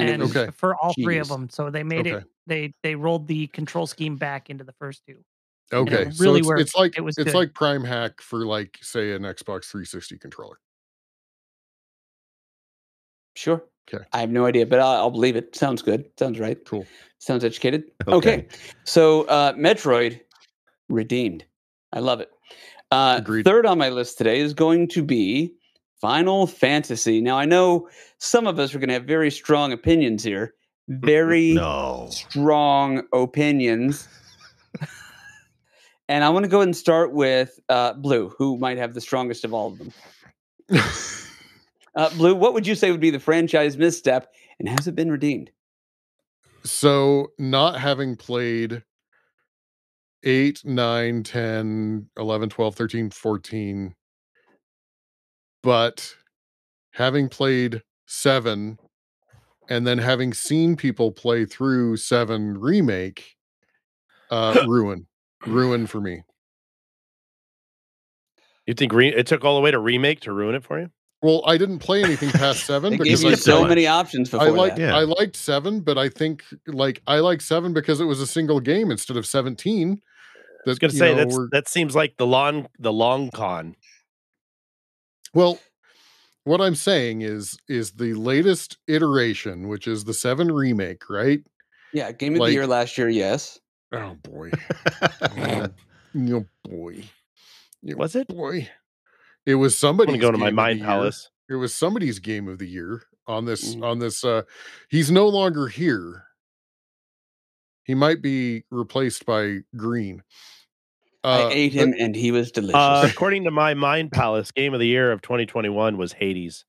And 0.00 0.08
and, 0.10 0.20
it 0.22 0.24
was 0.24 0.36
Okay. 0.36 0.50
for 0.50 0.74
all 0.76 0.92
three 0.94 1.18
of 1.18 1.28
them. 1.28 1.48
So 1.48 1.70
they 1.70 1.84
made 1.84 2.06
it. 2.08 2.24
They 2.46 2.74
they 2.82 2.94
rolled 2.96 3.26
the 3.28 3.46
control 3.48 3.86
scheme 3.86 4.16
back 4.16 4.50
into 4.50 4.64
the 4.64 4.72
first 4.72 5.02
two. 5.06 5.24
Okay, 5.74 6.02
it 6.02 6.14
so 6.14 6.34
it's, 6.34 6.46
worked. 6.46 6.60
it's 6.60 6.74
like 6.76 6.96
It 6.96 7.00
was 7.02 7.16
it's 7.18 7.32
good. 7.32 7.34
like 7.38 7.54
Prime 7.54 7.84
Hack 7.84 8.20
for 8.20 8.46
like 8.46 8.78
say 8.82 9.12
an 9.12 9.22
Xbox 9.22 9.64
360 9.66 10.18
controller. 10.18 10.58
Sure. 13.36 13.64
Okay. 13.92 14.04
I 14.12 14.20
have 14.20 14.30
no 14.30 14.46
idea, 14.46 14.64
but 14.64 14.80
I'll, 14.80 14.96
I'll 14.96 15.10
believe 15.10 15.36
it. 15.36 15.54
Sounds 15.54 15.82
good. 15.82 16.04
Sounds 16.18 16.38
right. 16.38 16.58
Cool. 16.64 16.86
Sounds 17.18 17.44
educated. 17.44 17.84
Okay. 18.08 18.16
Okay. 18.16 18.46
So 18.84 19.24
uh, 19.24 19.52
Metroid 19.54 20.20
redeemed. 20.88 21.44
I 21.92 21.98
love 22.00 22.20
it. 22.20 22.30
Uh, 22.90 23.16
Agreed. 23.18 23.44
third 23.44 23.66
on 23.66 23.76
my 23.78 23.88
list 23.88 24.16
today 24.18 24.38
is 24.40 24.54
going 24.54 24.88
to 24.88 25.02
be 25.02 25.52
Final 26.00 26.46
Fantasy. 26.46 27.20
Now 27.20 27.36
I 27.38 27.44
know 27.44 27.88
some 28.18 28.46
of 28.46 28.58
us 28.58 28.74
are 28.74 28.78
going 28.78 28.88
to 28.88 28.94
have 28.94 29.04
very 29.04 29.30
strong 29.30 29.72
opinions 29.72 30.22
here. 30.22 30.54
Very 30.88 31.54
No. 31.54 32.08
strong 32.10 33.04
opinions. 33.14 34.06
and 36.14 36.22
I 36.22 36.28
want 36.28 36.44
to 36.44 36.48
go 36.48 36.58
ahead 36.58 36.68
and 36.68 36.76
start 36.76 37.12
with 37.12 37.58
uh, 37.68 37.94
Blue, 37.94 38.32
who 38.38 38.56
might 38.56 38.78
have 38.78 38.94
the 38.94 39.00
strongest 39.00 39.44
of 39.44 39.52
all 39.52 39.72
of 39.72 39.78
them. 39.78 39.92
Uh, 41.96 42.10
Blue, 42.16 42.34
what 42.34 42.52
would 42.54 42.66
you 42.66 42.74
say 42.74 42.90
would 42.90 42.98
be 42.98 43.10
the 43.10 43.20
franchise 43.20 43.76
misstep, 43.76 44.34
and 44.58 44.68
has 44.68 44.88
it 44.88 44.96
been 44.96 45.12
redeemed? 45.12 45.52
so 46.64 47.28
not 47.38 47.78
having 47.78 48.16
played 48.16 48.82
8 50.24 50.64
9 50.64 51.22
10 51.22 52.08
11 52.18 52.48
12 52.48 52.74
13 52.74 53.10
14 53.10 53.94
but 55.62 56.16
having 56.92 57.28
played 57.28 57.82
7 58.06 58.78
and 59.68 59.86
then 59.86 59.98
having 59.98 60.32
seen 60.32 60.74
people 60.74 61.12
play 61.12 61.44
through 61.44 61.96
7 61.96 62.58
remake 62.58 63.36
uh 64.30 64.64
ruin 64.66 65.06
ruin 65.46 65.86
for 65.86 66.00
me 66.00 66.22
You 68.66 68.74
think 68.74 68.92
re- 68.92 69.14
it 69.14 69.26
took 69.26 69.44
all 69.44 69.56
the 69.56 69.60
way 69.60 69.70
to 69.70 69.78
remake 69.78 70.20
to 70.20 70.32
ruin 70.32 70.54
it 70.54 70.64
for 70.64 70.80
you? 70.80 70.90
well 71.22 71.42
i 71.46 71.56
didn't 71.56 71.78
play 71.78 72.02
anything 72.04 72.30
past 72.30 72.64
7 72.66 72.90
They 72.90 72.98
gave 72.98 73.22
you 73.22 73.30
I, 73.30 73.34
so 73.34 73.60
much. 73.62 73.68
many 73.70 73.86
options 73.86 74.28
before 74.30 74.46
I 74.46 74.50
like 74.50 74.76
that. 74.76 74.80
Yeah. 74.82 74.96
I 74.96 75.04
liked 75.04 75.36
7 75.36 75.80
but 75.80 75.96
i 75.98 76.08
think 76.08 76.44
like 76.66 77.00
i 77.06 77.18
like 77.20 77.40
7 77.40 77.72
because 77.72 78.00
it 78.00 78.04
was 78.04 78.20
a 78.20 78.26
single 78.26 78.60
game 78.60 78.90
instead 78.90 79.16
of 79.16 79.26
17 79.26 80.00
I 80.66 80.70
was 80.70 80.78
that, 80.78 80.80
going 80.80 80.90
to 80.92 80.96
say 80.96 81.14
know, 81.14 81.24
that's 81.24 81.38
that 81.52 81.68
seems 81.68 81.94
like 81.94 82.16
the 82.16 82.26
long 82.26 82.66
the 82.78 82.92
long 82.92 83.30
con. 83.30 83.76
Well, 85.34 85.58
what 86.44 86.62
I'm 86.62 86.74
saying 86.74 87.20
is 87.20 87.58
is 87.68 87.92
the 87.92 88.14
latest 88.14 88.78
iteration, 88.88 89.68
which 89.68 89.86
is 89.86 90.04
the 90.04 90.14
7 90.14 90.50
remake, 90.50 91.10
right? 91.10 91.40
Yeah, 91.92 92.12
game 92.12 92.32
of 92.34 92.40
Like- 92.40 92.48
the 92.48 92.54
year 92.54 92.66
last 92.66 92.96
year, 92.96 93.10
yes. 93.10 93.58
Oh 93.94 94.14
boy. 94.22 94.50
oh 95.02 95.68
oh, 96.16 96.44
boy. 96.64 97.04
Oh, 97.90 97.96
Was 97.96 98.14
it? 98.16 98.28
boy. 98.28 98.68
It 99.46 99.56
was 99.56 99.74
I'm 99.74 99.78
somebody's 99.78 100.20
going 100.20 100.20
to 100.20 100.26
go 100.26 100.32
to 100.32 100.38
my 100.38 100.46
game 100.46 100.48
of 100.48 100.52
the 100.56 100.62
mind 100.62 100.78
year. 100.78 100.86
palace. 100.88 101.30
It 101.50 101.54
was 101.56 101.74
somebody's 101.74 102.18
game 102.18 102.48
of 102.48 102.58
the 102.58 102.66
year 102.68 103.02
on 103.26 103.44
this 103.44 103.74
Mm. 103.74 103.84
on 103.84 103.98
this 103.98 104.24
uh 104.24 104.42
he's 104.88 105.10
no 105.10 105.28
longer 105.28 105.68
here. 105.68 106.24
He 107.84 107.94
might 107.94 108.22
be 108.22 108.64
replaced 108.70 109.26
by 109.26 109.58
Green. 109.76 110.22
Uh, 111.22 111.48
I 111.48 111.52
ate 111.52 111.74
but- 111.74 111.82
him, 111.82 111.94
and 111.98 112.14
he 112.16 112.30
was 112.32 112.50
delicious. 112.50 112.74
Uh, 112.78 113.06
according 113.10 113.44
to 113.44 113.50
my 113.50 113.74
mind 113.74 114.12
palace, 114.12 114.50
game 114.50 114.72
of 114.74 114.80
the 114.80 114.86
year 114.86 115.12
of 115.12 115.20
2021 115.22 115.96
was 115.98 116.12
Hades. 116.14 116.64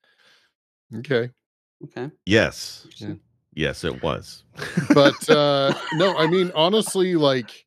Okay. 0.93 1.29
okay. 1.85 2.11
yes. 2.25 2.85
Yeah. 2.97 3.13
Yes, 3.55 3.83
it 3.83 4.03
was. 4.03 4.43
but 4.93 5.29
uh 5.29 5.73
no 5.93 6.15
i 6.17 6.27
mean 6.27 6.51
honestly 6.55 7.15
like 7.15 7.65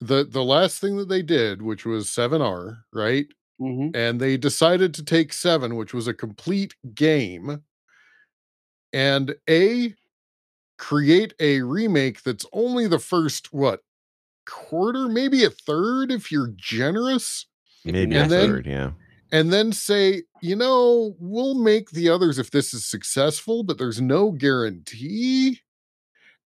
the 0.00 0.24
the 0.24 0.42
last 0.44 0.80
thing 0.80 0.96
that 0.96 1.08
they 1.08 1.22
did 1.22 1.60
which 1.62 1.84
was 1.84 2.06
7r 2.06 2.78
right 2.92 3.26
hmm 3.58 3.88
and 3.94 4.20
they 4.20 4.36
decided 4.36 4.92
to 4.94 5.04
take 5.04 5.32
7 5.32 5.76
which 5.76 5.92
was 5.94 6.06
a 6.08 6.14
complete 6.14 6.74
game 6.94 7.62
and 8.92 9.34
a 9.48 9.94
create 10.78 11.34
a 11.40 11.62
remake 11.62 12.22
that's 12.22 12.46
only 12.52 12.86
the 12.86 12.98
first 12.98 13.52
what 13.52 13.80
quarter, 14.46 15.08
maybe 15.08 15.44
a 15.44 15.50
third 15.50 16.10
if 16.10 16.30
you're 16.30 16.52
generous, 16.56 17.46
Maybe 17.84 18.14
And 18.16 18.26
a 18.26 18.28
then- 18.28 18.48
third, 18.50 18.66
yeah. 18.66 18.90
And 19.34 19.52
then 19.52 19.72
say, 19.72 20.22
you 20.42 20.54
know, 20.54 21.16
we'll 21.18 21.56
make 21.56 21.90
the 21.90 22.08
others 22.08 22.38
if 22.38 22.52
this 22.52 22.72
is 22.72 22.86
successful, 22.86 23.64
but 23.64 23.78
there's 23.78 24.00
no 24.00 24.30
guarantee. 24.30 25.60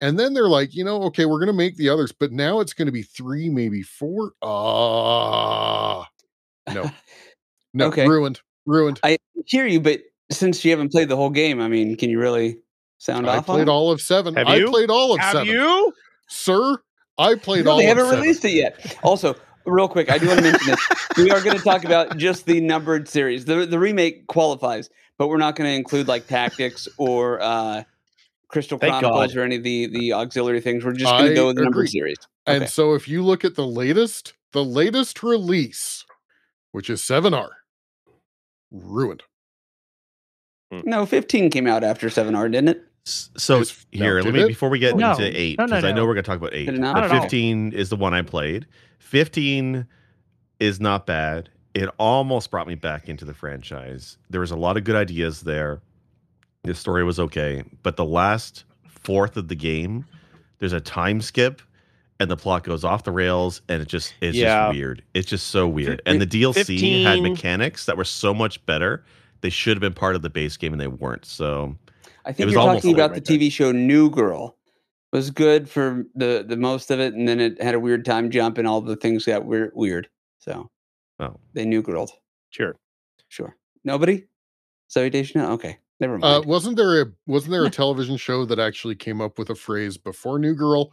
And 0.00 0.16
then 0.20 0.34
they're 0.34 0.48
like, 0.48 0.72
you 0.72 0.84
know, 0.84 1.02
okay, 1.04 1.24
we're 1.24 1.40
going 1.40 1.48
to 1.48 1.52
make 1.52 1.76
the 1.76 1.88
others, 1.88 2.12
but 2.12 2.30
now 2.30 2.60
it's 2.60 2.74
going 2.74 2.86
to 2.86 2.92
be 2.92 3.02
three, 3.02 3.48
maybe 3.48 3.82
four. 3.82 4.34
Ah, 4.40 6.06
no, 6.72 6.88
no, 7.74 7.86
Okay. 7.88 8.06
ruined, 8.06 8.40
ruined. 8.66 9.00
I 9.02 9.16
hear 9.46 9.66
you, 9.66 9.80
but 9.80 10.02
since 10.30 10.64
you 10.64 10.70
haven't 10.70 10.92
played 10.92 11.08
the 11.08 11.16
whole 11.16 11.30
game, 11.30 11.60
I 11.60 11.66
mean, 11.66 11.96
can 11.96 12.08
you 12.08 12.20
really 12.20 12.58
sound 12.98 13.28
I 13.28 13.38
off? 13.38 13.48
on 13.48 13.56
played 13.56 13.62
it? 13.62 13.68
all 13.68 13.90
of 13.90 14.00
seven. 14.00 14.36
Have 14.36 14.46
I 14.46 14.58
you? 14.58 14.70
played 14.70 14.90
all 14.90 15.12
of 15.12 15.20
Have 15.20 15.32
seven, 15.32 15.48
you? 15.48 15.92
sir. 16.28 16.76
I 17.18 17.34
played 17.34 17.64
No, 17.64 17.72
all. 17.72 17.78
they 17.78 17.84
haven't 17.86 18.04
seven. 18.04 18.20
released 18.20 18.44
it 18.44 18.52
yet. 18.52 18.96
Also, 19.02 19.34
real 19.66 19.88
quick, 19.88 20.10
I 20.10 20.18
do 20.18 20.28
want 20.28 20.38
to 20.38 20.44
mention 20.50 20.66
this. 20.66 20.88
We 21.16 21.30
are 21.30 21.40
going 21.40 21.56
to 21.56 21.62
talk 21.62 21.84
about 21.84 22.16
just 22.16 22.46
the 22.46 22.60
numbered 22.60 23.08
series. 23.08 23.44
The 23.44 23.66
the 23.66 23.78
remake 23.78 24.26
qualifies, 24.26 24.90
but 25.18 25.28
we're 25.28 25.36
not 25.38 25.56
going 25.56 25.68
to 25.70 25.74
include 25.74 26.08
like 26.08 26.26
tactics 26.26 26.88
or 26.98 27.40
uh, 27.40 27.84
Crystal 28.48 28.78
Thank 28.78 28.92
Chronicles 28.92 29.34
God. 29.34 29.40
or 29.40 29.44
any 29.44 29.56
of 29.56 29.62
the 29.62 29.86
the 29.86 30.12
auxiliary 30.12 30.60
things. 30.60 30.84
We're 30.84 30.92
just 30.92 31.10
going 31.10 31.30
to 31.30 31.34
go 31.34 31.46
with 31.48 31.56
the 31.56 31.62
numbered 31.62 31.80
agree. 31.80 31.88
series. 31.88 32.18
And 32.46 32.68
so 32.68 32.94
if 32.94 33.08
you 33.08 33.22
look 33.22 33.44
at 33.44 33.56
the 33.56 33.66
latest, 33.66 34.34
the 34.52 34.64
latest 34.64 35.22
release, 35.22 36.04
which 36.70 36.88
is 36.88 37.02
7R, 37.02 37.48
ruined. 38.70 39.24
No, 40.70 41.06
15 41.06 41.50
came 41.50 41.66
out 41.66 41.84
after 41.84 42.08
7R, 42.08 42.50
didn't 42.50 42.68
it? 42.68 42.85
S- 43.06 43.30
So 43.36 43.60
Is- 43.60 43.86
no, 43.94 44.04
here, 44.04 44.20
let 44.20 44.34
me 44.34 44.42
it? 44.42 44.48
before 44.48 44.68
we 44.68 44.78
get 44.80 44.96
No. 44.96 45.12
into 45.12 45.24
eight, 45.24 45.58
No, 45.58 45.64
no, 45.66 45.76
because 45.76 45.84
I 45.84 45.92
know 45.92 46.04
we're 46.06 46.14
gonna 46.14 46.22
talk 46.24 46.38
about 46.38 46.54
eight. 46.54 46.66
Did 46.66 46.74
it 46.74 46.80
not? 46.80 46.94
But 46.94 47.00
Not 47.02 47.10
at 47.10 47.16
all. 47.16 47.22
fifteen 47.22 47.72
is 47.72 47.88
the 47.88 47.96
one 47.96 48.14
I 48.14 48.22
played. 48.22 48.66
Fifteen 48.98 49.86
is 50.58 50.80
not 50.80 51.06
bad. 51.06 51.48
It 51.74 51.88
almost 51.98 52.50
brought 52.50 52.66
me 52.66 52.74
back 52.74 53.08
into 53.08 53.24
the 53.24 53.34
franchise. 53.34 54.18
There 54.30 54.40
was 54.40 54.50
a 54.50 54.56
lot 54.56 54.76
of 54.76 54.84
good 54.84 54.96
ideas 54.96 55.42
there. 55.42 55.80
The 56.64 56.74
story 56.74 57.04
was 57.04 57.20
okay, 57.20 57.62
but 57.82 57.96
the 57.96 58.04
last 58.04 58.64
fourth 58.88 59.36
of 59.36 59.48
the 59.48 59.54
game, 59.54 60.04
there's 60.58 60.72
a 60.72 60.80
time 60.80 61.20
skip, 61.20 61.62
and 62.18 62.28
the 62.30 62.36
plot 62.36 62.64
goes 62.64 62.82
off 62.82 63.04
the 63.04 63.12
rails, 63.12 63.60
and 63.68 63.80
it 63.80 63.86
just 63.88 64.14
it's 64.20 64.36
Yeah. 64.36 64.66
just 64.66 64.74
weird. 64.76 65.02
It's 65.14 65.28
just 65.28 65.46
so 65.48 65.68
weird. 65.68 66.02
And 66.06 66.20
the 66.20 66.26
DLC 66.26 67.02
had 67.04 67.20
mechanics 67.22 67.86
that 67.86 67.96
were 67.96 68.04
so 68.04 68.34
much 68.34 68.64
better. 68.66 69.04
They 69.42 69.50
should 69.50 69.76
have 69.76 69.82
been 69.82 69.92
part 69.94 70.16
of 70.16 70.22
the 70.22 70.30
base 70.30 70.56
game, 70.56 70.72
and 70.72 70.80
they 70.80 70.88
weren't. 70.88 71.24
So 71.26 71.76
I 72.26 72.32
think 72.32 72.50
you're 72.50 72.60
talking 72.60 72.92
about 72.92 73.12
right 73.12 73.24
the 73.24 73.38
TV 73.38 73.50
show 73.50 73.72
New 73.72 74.10
Girl. 74.10 74.56
Was 75.12 75.30
good 75.30 75.68
for 75.70 76.04
the 76.14 76.44
the 76.46 76.56
most 76.56 76.90
of 76.90 77.00
it, 77.00 77.14
and 77.14 77.26
then 77.28 77.40
it 77.40 77.62
had 77.62 77.74
a 77.74 77.80
weird 77.80 78.04
time 78.04 78.30
jump, 78.30 78.58
and 78.58 78.66
all 78.68 78.80
the 78.80 78.96
things 78.96 79.24
got 79.24 79.44
weird. 79.46 79.70
Weird. 79.74 80.08
So 80.38 80.68
oh, 81.20 81.36
they 81.54 81.64
new 81.64 81.80
girled. 81.80 82.10
Sure. 82.50 82.76
Sure. 83.28 83.56
Nobody. 83.84 84.24
Salutation. 84.88 85.40
Okay. 85.40 85.78
Never 86.00 86.16
Uh, 86.16 86.18
mind. 86.18 86.44
wasn't 86.44 86.76
there 86.76 87.02
a 87.02 87.06
wasn't 87.26 87.52
there 87.52 87.64
a 87.64 87.70
television 87.70 88.16
show 88.16 88.44
that 88.44 88.58
actually 88.58 88.96
came 88.96 89.20
up 89.20 89.38
with 89.38 89.48
a 89.48 89.54
phrase 89.54 89.96
before 89.96 90.38
New 90.38 90.54
Girl? 90.54 90.92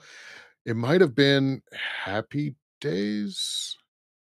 It 0.66 0.76
might 0.78 1.02
have 1.02 1.16
been 1.16 1.62
Happy 2.06 2.56
Days. 2.80 3.76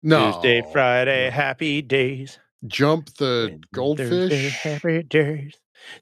No, 0.04 0.34
Tuesday, 0.34 0.64
Friday, 0.74 1.30
happy 1.30 1.82
days. 1.82 2.40
Jump 2.66 3.14
the 3.16 3.60
Wednesday, 3.76 4.10
Thursday, 4.10 4.50
goldfish. 4.50 4.60
happy 4.60 5.04
days. 5.04 5.54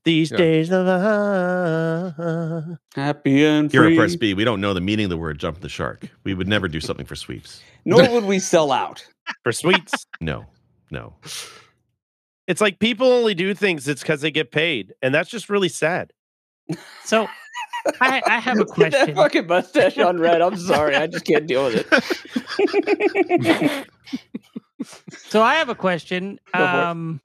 These 0.04 0.32
Yeah. 0.32 0.38
days 0.38 0.72
of 0.72 0.88
uh, 0.88 2.62
Happy 2.96 3.46
and 3.46 3.72
Here 3.72 3.84
free. 3.84 3.94
at 3.96 4.00
Press 4.00 4.16
B, 4.16 4.34
we 4.34 4.44
don't 4.44 4.60
know 4.62 4.74
the 4.74 4.82
meaning 4.82 5.06
of 5.06 5.10
the 5.10 5.18
word 5.18 5.38
jump 5.40 5.62
the 5.62 5.70
shark. 5.70 6.08
We 6.24 6.34
would 6.34 6.48
never 6.48 6.68
do 6.68 6.80
something 6.82 7.06
for 7.06 7.16
sweeps. 7.16 7.62
Nor 7.86 8.10
would 8.14 8.24
we 8.26 8.40
sell 8.40 8.72
out. 8.72 9.06
for 9.44 9.52
sweets. 9.52 10.06
No, 10.22 10.46
no. 10.92 11.14
it's 12.48 12.62
like 12.62 12.80
people 12.80 13.08
only 13.12 13.34
do 13.36 13.54
things 13.54 13.88
it's 13.88 14.02
because 14.02 14.22
they 14.22 14.32
get 14.32 14.52
paid, 14.52 14.94
and 15.02 15.14
that's 15.14 15.30
just 15.30 15.50
really 15.50 15.70
sad. 15.70 16.14
So 17.04 17.28
I, 18.02 18.22
I 18.26 18.40
have 18.40 18.58
a 18.60 18.66
Get 18.76 18.92
that 18.92 18.92
question. 18.92 19.16
fucking 19.16 19.48
mustache 19.48 19.98
on 20.00 20.18
red. 20.20 20.42
I'm 20.42 20.56
sorry. 20.58 20.96
I 20.96 21.06
just 21.08 21.26
can't 21.26 21.46
deal 21.46 21.66
with 21.66 21.86
it. 21.92 23.88
So 25.30 25.42
I 25.42 25.56
have 25.56 25.70
a 25.70 25.76
question. 25.76 26.40
Go 26.54 26.60
for 26.60 26.64
it. 26.64 26.84
Um, 26.84 27.22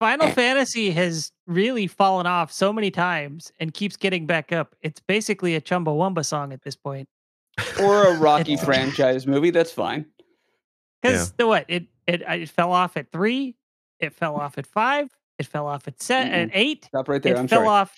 Final 0.00 0.26
eh. 0.26 0.32
Fantasy 0.32 0.90
has 0.90 1.30
really 1.46 1.86
fallen 1.86 2.26
off 2.26 2.50
so 2.50 2.72
many 2.72 2.90
times 2.90 3.52
and 3.60 3.72
keeps 3.72 3.96
getting 3.96 4.26
back 4.26 4.50
up. 4.52 4.74
It's 4.80 4.98
basically 5.00 5.54
a 5.54 5.60
Chumbawamba 5.60 6.24
song 6.24 6.52
at 6.52 6.62
this 6.62 6.74
point. 6.74 7.08
or 7.80 8.06
a 8.06 8.14
Rocky 8.18 8.56
franchise 8.56 9.26
movie. 9.26 9.50
That's 9.50 9.70
fine. 9.72 10.06
Because 11.02 11.32
the 11.32 11.46
what 11.46 11.64
it, 11.68 11.84
it 12.06 12.22
it 12.22 12.48
fell 12.48 12.72
off 12.72 12.96
at 12.96 13.12
three, 13.12 13.56
it 14.00 14.12
fell 14.14 14.36
off 14.36 14.58
at 14.58 14.66
five, 14.66 15.08
it 15.38 15.46
fell 15.46 15.66
off 15.66 15.86
at 15.88 16.02
set 16.02 16.30
at 16.32 16.50
eight, 16.52 16.86
Stop 16.86 17.08
right 17.08 17.22
there. 17.22 17.34
it 17.34 17.38
I'm 17.38 17.48
fell 17.48 17.60
sorry. 17.60 17.68
off 17.68 17.94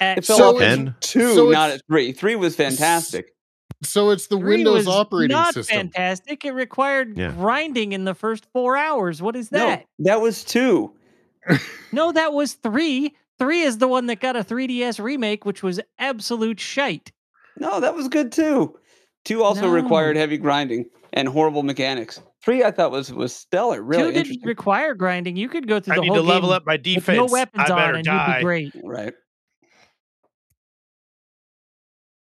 at 0.00 0.18
It 0.18 0.24
fell 0.24 0.36
So 0.38 0.56
off 0.56 0.62
at 0.62 0.78
And- 0.78 0.94
two, 1.00 1.34
so 1.34 1.50
not 1.50 1.70
at 1.70 1.82
three. 1.88 2.12
Three 2.12 2.34
was 2.36 2.56
fantastic. 2.56 3.34
So 3.82 4.10
it's 4.10 4.28
the 4.28 4.38
three 4.38 4.56
Windows 4.56 4.86
was 4.86 4.88
operating 4.88 5.34
not 5.36 5.54
system. 5.54 5.76
fantastic. 5.76 6.44
It 6.44 6.52
required 6.52 7.18
Yeah. 7.18 7.32
grinding 7.32 7.92
in 7.92 8.04
the 8.04 8.14
first 8.14 8.46
four 8.52 8.76
hours. 8.76 9.20
What 9.20 9.36
is 9.36 9.48
that? 9.50 9.80
No, 9.98 10.10
that 10.10 10.20
was 10.20 10.42
two. 10.44 10.94
No, 11.92 12.12
that 12.12 12.32
was 12.32 12.54
three. 12.54 13.14
Three 13.38 13.60
is 13.62 13.78
the 13.78 13.88
one 13.88 14.06
that 14.06 14.20
got 14.20 14.36
a 14.36 14.44
3DS 14.44 15.02
remake, 15.02 15.44
which 15.44 15.62
was 15.62 15.80
absolute 15.98 16.60
shite. 16.60 17.12
No, 17.58 17.80
that 17.80 17.94
was 17.94 18.08
good 18.08 18.32
too. 18.32 18.78
Two 19.24 19.42
also 19.42 19.62
No. 19.62 19.68
required 19.70 20.16
heavy 20.16 20.36
grinding 20.38 20.86
and 21.12 21.28
horrible 21.28 21.62
mechanics. 21.62 22.20
Three, 22.42 22.62
I 22.64 22.70
thought 22.70 22.90
was 22.90 23.12
was 23.12 23.34
stellar. 23.34 23.82
Really 23.82 24.12
Two 24.12 24.22
didn't 24.24 24.44
require 24.44 24.94
grinding. 24.94 25.36
You 25.36 25.48
could 25.48 25.66
go 25.66 25.80
through 25.80 25.94
I 25.94 25.96
the 25.96 26.02
need 26.02 26.08
whole 26.08 26.16
to 26.16 26.22
level 26.22 26.48
game 26.50 26.56
up 26.56 26.66
my 26.66 26.74
with 26.74 26.82
defense. 26.82 27.16
no 27.16 27.24
weapons 27.26 27.70
I 27.70 27.88
on, 27.88 27.94
and 27.96 28.04
die. 28.04 28.26
you'd 28.28 28.36
be 28.38 28.42
great. 28.44 28.72
right. 28.84 29.14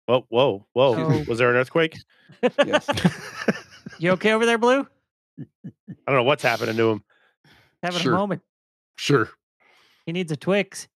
Whoa, 0.07 0.25
whoa, 0.29 0.67
whoa! 0.73 0.93
So- 0.95 1.23
Was 1.29 1.37
there 1.39 1.49
an 1.49 1.55
earthquake? 1.55 1.97
Yes. 2.65 2.87
You 3.99 4.11
okay 4.11 4.31
over 4.31 4.47
there, 4.47 4.57
Blue? 4.57 4.87
I 5.39 5.45
don't 6.07 6.15
know 6.15 6.23
what's 6.23 6.41
happening 6.41 6.75
to 6.75 6.89
him. 6.91 7.03
Having 7.83 7.99
Sure. 8.01 8.13
a 8.13 8.17
moment. 8.17 8.41
Sure. 9.01 9.31
He 10.05 10.11
needs 10.11 10.31
a 10.31 10.37
Twix. 10.37 10.87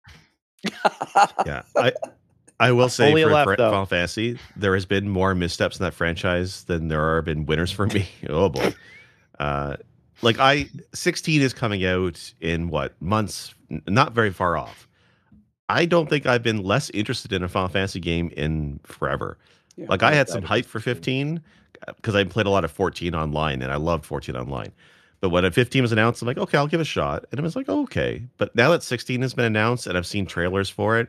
yeah, 1.46 1.62
I 1.74 1.90
I 2.60 2.70
will 2.70 2.90
say 2.90 3.08
Only 3.08 3.22
for, 3.22 3.30
left, 3.30 3.46
for. 3.46 3.56
Final 3.56 3.86
Fantasy, 3.86 4.38
there 4.56 4.74
has 4.74 4.84
been 4.84 5.08
more 5.08 5.34
missteps 5.34 5.78
in 5.78 5.84
that 5.84 5.94
franchise 5.94 6.64
than 6.64 6.88
there 6.88 7.16
have 7.16 7.24
been 7.24 7.46
winners 7.46 7.72
for 7.72 7.86
me. 7.86 8.06
oh 8.28 8.50
boy, 8.50 8.74
uh, 9.40 9.76
like 10.20 10.38
I 10.38 10.68
16 10.92 11.40
is 11.40 11.54
coming 11.54 11.82
out 11.86 12.34
in 12.42 12.68
what 12.68 13.00
months? 13.00 13.54
Not 13.88 14.12
very 14.12 14.30
far 14.30 14.58
off. 14.58 14.86
I 15.70 15.86
don't 15.86 16.10
think 16.10 16.26
I've 16.26 16.42
been 16.42 16.62
less 16.62 16.90
interested 16.90 17.32
in 17.32 17.42
a 17.42 17.48
Final 17.48 17.70
Fantasy 17.70 18.00
game 18.00 18.30
in 18.36 18.80
forever. 18.84 19.38
Yeah, 19.76 19.86
Like 19.88 20.02
I 20.02 20.12
had 20.12 20.28
some 20.28 20.42
hype 20.42 20.66
for 20.66 20.78
15 20.78 21.40
because 21.96 22.14
I 22.14 22.24
played 22.24 22.44
a 22.44 22.50
lot 22.50 22.66
of 22.66 22.70
14 22.70 23.14
online 23.14 23.62
and 23.62 23.72
I 23.72 23.76
loved 23.76 24.04
14 24.04 24.36
online. 24.36 24.72
But 25.24 25.30
when 25.30 25.46
a 25.46 25.50
15 25.50 25.80
was 25.80 25.90
announced, 25.90 26.20
I'm 26.20 26.28
like, 26.28 26.36
okay, 26.36 26.58
I'll 26.58 26.66
give 26.66 26.80
it 26.80 26.82
a 26.82 26.84
shot. 26.84 27.24
And 27.30 27.40
it 27.40 27.42
was 27.42 27.56
like, 27.56 27.66
okay. 27.66 28.26
But 28.36 28.54
now 28.54 28.70
that 28.72 28.82
16 28.82 29.22
has 29.22 29.32
been 29.32 29.46
announced 29.46 29.86
and 29.86 29.96
I've 29.96 30.04
seen 30.04 30.26
trailers 30.26 30.68
for 30.68 30.98
it, 30.98 31.08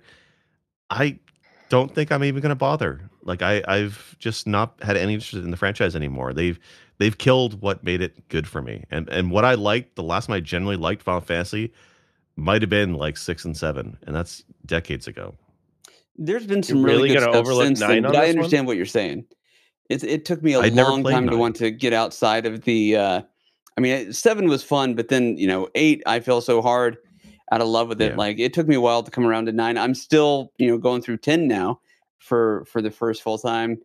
I 0.89 1.19
don't 1.67 1.93
think 1.93 2.13
I'm 2.13 2.23
even 2.23 2.41
going 2.41 2.47
to 2.51 2.55
bother. 2.55 3.09
Like 3.23 3.41
I, 3.41 3.61
I've 3.67 4.15
just 4.17 4.47
not 4.47 4.81
had 4.81 4.95
any 4.95 5.15
interest 5.15 5.33
in 5.33 5.51
the 5.51 5.57
franchise 5.57 5.97
anymore. 5.97 6.33
They've 6.33 6.57
they've 6.97 7.17
killed 7.17 7.61
what 7.61 7.83
made 7.83 7.99
it 8.01 8.29
good 8.29 8.47
for 8.47 8.61
me. 8.61 8.85
And 8.89 9.09
and 9.09 9.31
what 9.31 9.43
I 9.43 9.55
liked, 9.55 9.97
the 9.97 10.03
last 10.03 10.27
time 10.27 10.35
I 10.35 10.39
generally 10.39 10.77
liked 10.77 11.01
Final 11.03 11.19
Fantasy, 11.19 11.73
might 12.37 12.61
have 12.61 12.69
been 12.69 12.93
like 12.93 13.17
six 13.17 13.43
and 13.43 13.57
seven, 13.57 13.97
and 14.07 14.15
that's 14.15 14.45
decades 14.65 15.07
ago. 15.07 15.35
There's 16.15 16.47
been 16.47 16.59
You're 16.59 16.63
some 16.63 16.85
really, 16.85 17.09
really 17.09 17.09
good 17.09 17.19
gonna 17.19 17.43
stuff 17.43 17.47
since 17.67 17.79
then, 17.81 17.89
nine 17.89 18.03
but 18.03 18.15
I 18.15 18.27
this 18.27 18.35
one? 18.35 18.37
understand 18.37 18.67
what 18.67 18.77
you're 18.77 18.85
saying. 18.85 19.25
It 19.89 20.05
it 20.05 20.23
took 20.23 20.41
me 20.41 20.53
a 20.53 20.61
I'd 20.61 20.73
long 20.73 21.03
played 21.03 21.15
time 21.15 21.29
to 21.29 21.35
want 21.35 21.57
to 21.57 21.69
get 21.69 21.91
outside 21.91 22.45
of 22.45 22.61
the. 22.61 22.95
Uh, 22.95 23.21
I 23.77 23.81
mean, 23.81 24.13
seven 24.13 24.47
was 24.47 24.63
fun, 24.63 24.95
but 24.95 25.09
then 25.09 25.37
you 25.37 25.47
know, 25.47 25.69
eight 25.75 26.01
I 26.05 26.19
fell 26.19 26.41
so 26.41 26.61
hard 26.61 26.97
out 27.51 27.61
of 27.61 27.67
love 27.67 27.87
with 27.89 28.01
it. 28.01 28.11
Yeah. 28.11 28.17
Like 28.17 28.39
it 28.39 28.53
took 28.53 28.67
me 28.67 28.75
a 28.75 28.81
while 28.81 29.03
to 29.03 29.11
come 29.11 29.25
around 29.25 29.45
to 29.45 29.51
nine. 29.51 29.77
I'm 29.77 29.95
still 29.95 30.51
you 30.57 30.67
know 30.67 30.77
going 30.77 31.01
through 31.01 31.17
ten 31.17 31.47
now 31.47 31.79
for 32.19 32.65
for 32.65 32.81
the 32.81 32.91
first 32.91 33.21
full 33.21 33.37
time, 33.37 33.77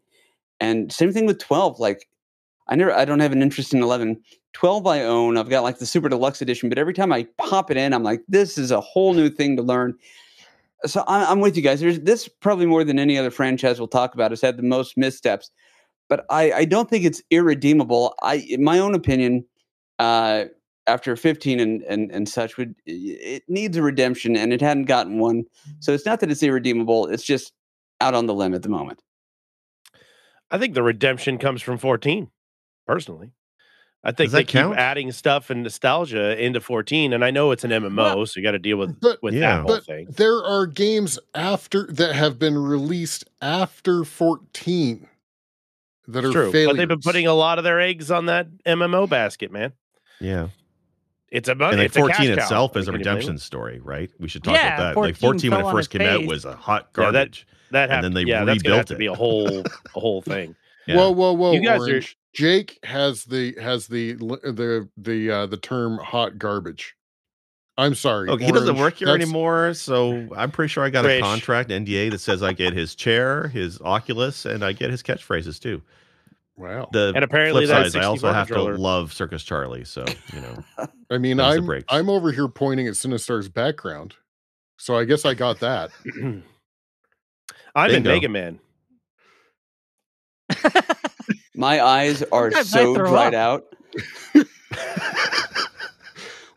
and 0.61 0.93
same 0.93 1.13
thing 1.13 1.27
with 1.27 1.39
twelve. 1.39 1.81
Like 1.81 2.09
I 2.69 2.77
never 2.77 2.93
I 2.93 3.05
don't 3.05 3.21
have 3.21 3.33
an 3.33 3.43
interest 3.43 3.75
in 3.75 3.83
eleven. 3.83 4.21
12 4.53 4.87
I 4.87 5.03
own. 5.03 5.37
I've 5.37 5.49
got 5.49 5.63
like 5.63 5.79
the 5.79 5.87
super 5.87 6.09
deluxe 6.09 6.43
edition, 6.43 6.69
but 6.69 6.79
every 6.79 6.95
time 6.95 7.13
I 7.13 7.27
pop 7.39 7.71
it 7.71 7.77
in, 7.77 7.93
I'm 7.93 8.03
like, 8.03 8.23
this 8.29 8.59
is 8.59 8.71
a 8.71 8.81
whole 8.81 9.15
new 9.15 9.31
thing 9.31 9.57
to 9.57 9.63
learn. 9.63 9.95
So 10.87 11.05
I'm, 11.07 11.27
I'm 11.29 11.41
with 11.41 11.57
you 11.57 11.63
guys. 11.63 11.81
There's 11.81 12.01
this 12.01 12.27
probably 12.27 12.67
more 12.67 12.85
than 12.85 12.99
any 12.99 13.19
other 13.19 13.31
franchise 13.31 13.79
we'll 13.79 13.89
talk 13.89 14.15
about 14.15 14.33
has 14.33 14.41
had 14.41 14.57
the 14.57 14.63
most 14.63 14.97
missteps, 14.97 15.51
but 16.09 16.25
I, 16.31 16.53
I 16.53 16.65
don't 16.65 16.91
think 16.91 17.05
it's 17.05 17.23
irredeemable. 17.31 18.15
I, 18.23 18.47
in 18.49 18.65
my 18.65 18.79
own 18.79 18.95
opinion, 18.95 19.45
uh, 20.01 20.47
after 20.87 21.15
15 21.15 21.61
and 21.61 21.83
and 21.83 22.11
and 22.11 22.29
such 22.29 22.57
would 22.57 22.75
it 22.87 23.45
needs 23.49 23.77
a 23.77 23.83
redemption 23.83 24.35
and 24.37 24.53
it 24.53 24.61
hadn't 24.61 24.87
gotten 24.87 25.19
one. 25.19 25.45
So 25.79 25.93
it's 25.93 26.05
not 26.07 26.19
that 26.21 26.31
it's 26.31 26.43
irredeemable, 26.43 27.07
it's 27.07 27.23
just 27.23 27.53
out 28.01 28.15
on 28.15 28.27
the 28.27 28.35
limb 28.35 28.55
at 28.55 28.63
the 28.63 28.69
moment. 28.71 29.01
I 30.51 30.59
think 30.59 30.75
the 30.75 30.83
redemption 30.83 31.39
comes 31.39 31.63
from 31.63 31.79
14, 31.79 32.29
personally. 32.87 33.31
I 34.03 34.13
think 34.13 34.33
they 34.33 34.39
that 34.45 34.49
keep 34.49 34.65
adding 34.79 35.13
stuff 35.13 35.51
and 35.51 35.63
nostalgia 35.63 36.43
into 36.43 36.61
14, 36.61 37.13
and 37.13 37.23
I 37.23 37.31
know 37.31 37.51
it's 37.53 37.65
an 37.65 37.71
MMO, 37.71 37.97
Well, 38.17 38.27
so 38.27 38.41
you 38.41 38.43
got 38.43 38.53
to 38.53 38.59
deal 38.59 38.79
with 38.79 38.99
but- 38.99 39.23
with 39.23 39.35
Yeah. 39.35 39.41
that 39.41 39.57
whole 39.59 39.67
but 39.77 39.85
thing. 39.85 40.07
there 40.11 40.43
are 40.43 40.67
games 40.67 41.19
after 41.35 41.87
that 41.93 42.15
have 42.15 42.39
been 42.39 42.57
released 42.57 43.25
after 43.43 44.03
14 44.05 45.07
that 46.09 46.25
are 46.25 46.33
True, 46.33 46.51
failures. 46.51 46.67
but 46.69 46.77
they've 46.79 46.89
been 46.89 47.01
putting 47.01 47.27
a 47.27 47.35
lot 47.35 47.59
of 47.59 47.65
their 47.65 47.79
eggs 47.79 48.11
on 48.11 48.25
that 48.27 48.49
MMO 48.65 49.07
basket, 49.09 49.53
man. 49.53 49.75
Yeah. 50.21 50.49
It's 51.31 51.49
a 51.49 51.53
And 51.53 51.61
like 51.61 51.79
it's 51.79 51.97
a 51.97 52.01
14 52.01 52.17
cow. 52.37 52.43
itself 52.43 52.77
is 52.77 52.89
a 52.89 52.91
Can 52.91 52.99
you 53.01 53.05
blame 53.05 53.15
redemption 53.15 53.35
them? 53.35 53.39
story, 53.39 53.81
right? 53.81 54.11
We 54.19 54.29
should 54.29 54.43
talk 54.43 54.55
Yeah, 54.55 54.75
about 54.75 54.95
that. 54.97 55.01
Like 55.01 55.17
14 55.17 55.51
14 55.51 55.51
when 55.53 55.61
it 55.61 55.71
first 55.73 55.95
its 55.95 55.99
came 56.05 56.09
out 56.09 56.27
was 56.27 56.45
a 56.45 56.57
hot 56.57 56.89
Yeah, 56.97 57.05
that- 57.11 57.13
garbage. 57.13 57.47
That 57.73 57.85
and 57.85 57.93
happened. 57.93 58.17
then 58.17 58.25
they 58.25 58.31
yeah, 58.31 58.45
that's 58.45 58.63
gonna 58.63 58.77
have 58.77 58.87
to 58.87 58.97
be 58.97 59.07
a 59.07 59.15
whole 59.15 59.61
a 59.61 59.65
whole 59.95 60.23
thing. 60.23 60.57
Yeah. 60.89 60.97
Whoa, 60.97 61.11
whoa, 61.13 61.33
whoa! 61.35 61.53
You 61.53 61.63
guys 61.63 61.83
are- 61.83 61.91
Orange. 61.91 62.17
Jake 62.35 62.79
has 62.83 63.25
the 63.27 63.55
has 63.61 63.87
the 63.87 64.15
the 64.15 64.89
the 64.97 65.31
uh, 65.31 65.47
the 65.47 65.57
term 65.57 65.99
hot 65.99 66.37
garbage. 66.37 66.97
I'm 67.79 67.95
sorry. 67.95 68.29
Oh, 68.29 68.37
he 68.37 68.51
doesn't 68.51 68.77
work 68.77 68.97
here 68.97 69.07
that's- 69.07 69.23
anymore, 69.25 69.73
so 69.75 70.29
I'm 70.37 70.51
pretty 70.51 70.69
sure 70.69 70.83
I 70.83 70.91
got 70.91 71.05
Trish. 71.05 71.19
a 71.19 71.21
contract 71.21 71.71
NDA 71.71 72.11
that 72.11 72.19
says 72.21 72.43
I 72.43 72.53
get 72.55 72.73
his 72.73 72.97
chair, 72.97 73.47
his 73.49 73.81
Oculus, 73.81 74.45
and 74.47 74.65
I 74.65 74.73
get 74.73 74.91
his 74.91 75.01
catchphrases 75.03 75.61
too. 75.61 75.81
Wow. 76.57 76.89
The 76.93 77.13
And 77.15 77.25
apparently 77.25 77.65
flip 77.67 77.77
side 77.77 77.87
is 77.87 77.97
I 77.97 78.05
also 78.05 78.29
64 78.29 78.33
have 78.35 78.49
to 78.49 78.63
love 78.81 79.13
Circus 79.13 79.43
Charlie, 79.43 79.85
so 79.85 80.05
you 80.35 80.41
know. 80.41 80.87
I 81.11 81.19
mean, 81.19 81.41
I'm. 81.41 81.69
I'm 81.89 82.11
over 82.11 82.33
here 82.33 82.49
pointing 82.49 82.87
at 82.87 82.95
Sinistar's 82.95 83.49
background, 83.49 84.15
so 84.79 84.97
I 84.97 85.05
guess 85.05 85.25
I 85.25 85.35
got 85.35 85.61
that. 85.61 85.91
I'm 87.75 87.91
in 87.91 88.03
Mega 88.03 88.29
Man. 88.29 88.59
My 91.55 91.81
eyes 91.83 92.23
are 92.33 92.51
so 92.65 92.95
throw 92.95 93.07
dried 93.11 93.35
up. 93.35 93.73
out. 94.35 94.47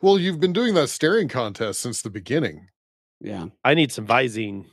well, 0.01 0.17
you've 0.19 0.39
been 0.39 0.53
doing 0.53 0.73
that 0.75 0.89
staring 0.89 1.27
contest 1.27 1.79
since 1.79 2.01
the 2.01 2.09
beginning. 2.09 2.67
Yeah. 3.21 3.47
I 3.63 3.73
need 3.73 3.91
some 3.91 4.05
Visine. 4.05 4.65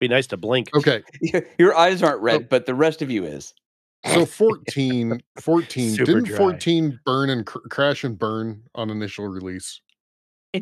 Be 0.00 0.08
nice 0.08 0.26
to 0.28 0.36
blink. 0.36 0.70
Okay, 0.74 1.02
Your, 1.20 1.42
your 1.58 1.74
eyes 1.76 2.02
aren't 2.02 2.18
Oh. 2.20 2.24
red, 2.24 2.48
but 2.48 2.66
the 2.66 2.74
rest 2.74 3.02
of 3.02 3.10
you 3.10 3.24
is. 3.24 3.54
So 4.06 4.26
14, 4.26 5.20
14 5.40 5.90
Super 5.90 6.04
didn't 6.04 6.24
dry. 6.24 6.36
14 6.36 7.00
burn 7.04 7.30
and 7.30 7.46
cr- 7.46 7.58
crash 7.70 8.04
and 8.04 8.18
burn 8.18 8.62
on 8.74 8.90
initial 8.90 9.26
release? 9.28 9.80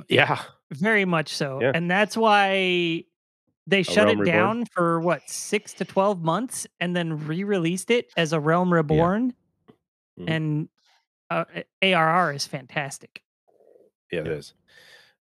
Yeah. 0.09 0.41
Very 0.73 1.05
much 1.05 1.35
so. 1.35 1.61
Yeah. 1.61 1.73
And 1.75 1.91
that's 1.91 2.17
why 2.17 3.05
they 3.67 3.83
shut 3.83 4.07
Realm 4.07 4.09
it 4.09 4.21
Reborn? 4.21 4.27
down 4.27 4.65
for 4.67 5.01
what, 5.01 5.29
six 5.29 5.73
to 5.75 5.85
12 5.85 6.23
months 6.23 6.67
and 6.81 6.95
then 6.95 7.27
re 7.27 7.45
released 7.45 7.91
it 7.91 8.11
as 8.17 8.33
a 8.33 8.41
Realm 8.41 8.73
Reborn. 8.73 9.35
Mhm. 10.19 10.25
And 10.31 10.69
uh, 11.31 11.45
ARR 11.83 12.33
is 12.33 12.47
fantastic. 12.47 13.23
Yeah, 14.13 14.21
it 14.21 14.29
is. 14.29 14.55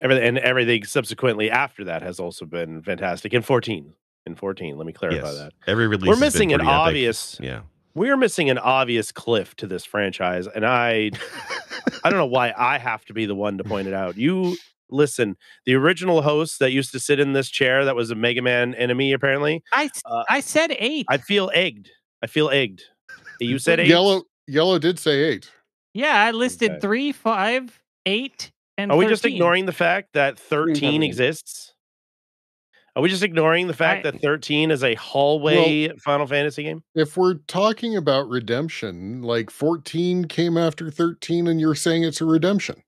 Everything 0.01 0.23
and 0.25 0.37
everything 0.39 0.85
subsequently 0.85 1.51
after 1.51 1.83
that 1.83 2.01
has 2.01 2.19
also 2.21 2.45
been 2.45 2.81
fantastic. 2.81 3.33
In 3.33 3.41
14. 3.41 3.93
In 4.25 4.35
14. 4.35 4.77
Let 4.77 4.87
me 4.87 4.93
clarify 4.93 5.27
yes. 5.27 5.35
that. 5.37 5.53
Every 5.67 5.87
release 5.87 6.07
We're 6.07 6.15
missing 6.15 6.53
an 6.53 6.61
epic. 6.61 6.69
obvious 6.69 7.37
Yeah. 7.41 7.61
We're 7.99 8.15
missing 8.17 8.49
an 8.49 8.57
obvious 8.57 9.11
cliff 9.11 9.55
to 9.57 9.67
this 9.67 9.83
franchise. 9.83 10.47
And 10.47 10.65
I 10.65 11.11
I 12.03 12.09
don't 12.09 12.17
know 12.17 12.25
why 12.25 12.53
I 12.57 12.77
have 12.77 13.03
to 13.05 13.13
be 13.13 13.25
the 13.25 13.35
one 13.35 13.57
to 13.57 13.63
point 13.65 13.87
it 13.89 13.93
out. 13.93 14.17
You 14.17 14.55
listen, 14.89 15.35
the 15.65 15.75
original 15.75 16.21
host 16.21 16.59
that 16.59 16.71
used 16.71 16.91
to 16.93 16.99
sit 16.99 17.19
in 17.19 17.33
this 17.33 17.49
chair 17.49 17.83
that 17.85 17.95
was 17.95 18.09
a 18.09 18.15
Mega 18.15 18.41
Man 18.41 18.73
enemy, 18.75 19.11
apparently. 19.11 19.61
I 19.73 19.89
Uh, 20.05 20.23
I 20.29 20.39
said 20.39 20.73
eight. 20.79 21.05
I 21.09 21.17
feel 21.17 21.51
egged. 21.53 21.89
I 22.23 22.27
feel 22.27 22.49
egged. 22.49 22.83
You 23.41 23.59
said 23.59 23.79
eight. 23.81 23.87
Yellow 23.89 24.23
yellow 24.47 24.79
did 24.79 24.97
say 24.97 25.23
eight. 25.25 25.51
yeah, 25.93 26.23
I 26.23 26.31
listed 26.31 26.71
Okay. 26.71 26.79
three, 26.79 27.11
five, 27.11 27.81
eight, 28.05 28.51
and 28.77 28.91
Are 28.91 28.97
we 28.97 29.07
just 29.07 29.25
ignoring 29.25 29.65
the 29.65 29.73
fact 29.73 30.13
that 30.13 30.39
13 30.39 30.75
Seventeen. 30.75 31.03
exists? 31.03 31.73
Are 32.95 33.01
we 33.03 33.09
just 33.09 33.23
ignoring 33.23 33.67
the 33.67 33.73
fact 33.73 34.05
I- 34.05 34.11
that 34.11 34.21
13 34.21 34.71
is 34.71 34.83
a 34.83 34.95
hallway 34.95 35.89
Final 35.99 36.27
Fantasy 36.27 36.63
game? 36.63 36.83
If 36.95 37.15
we're 37.17 37.35
talking 37.47 37.95
about 37.95 38.27
redemption, 38.27 39.21
like 39.21 39.49
14 39.49 40.25
came 40.25 40.57
after 40.57 40.89
13 40.91 41.47
and 41.47 41.59
you're 41.61 41.75
saying 41.75 42.03
it's 42.03 42.21
a 42.21 42.25
redemption. 42.25 42.81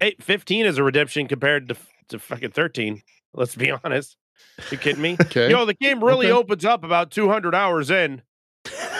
Hey, 0.00 0.14
15 0.20 0.66
is 0.66 0.78
a 0.78 0.82
redemption 0.82 1.28
compared 1.28 1.68
to, 1.68 1.76
to 2.08 2.18
fucking 2.18 2.50
13. 2.52 3.02
Let's 3.34 3.54
be 3.56 3.70
honest. 3.84 4.16
You 4.70 4.78
kidding 4.78 5.02
me? 5.02 5.16
Okay. 5.20 5.50
Yo, 5.50 5.64
the 5.64 5.74
game 5.74 6.02
really 6.02 6.26
Okay. 6.26 6.32
opens 6.38 6.64
up 6.64 6.84
about 6.84 7.10
200 7.10 7.54
hours 7.54 7.90
in. 7.90 8.22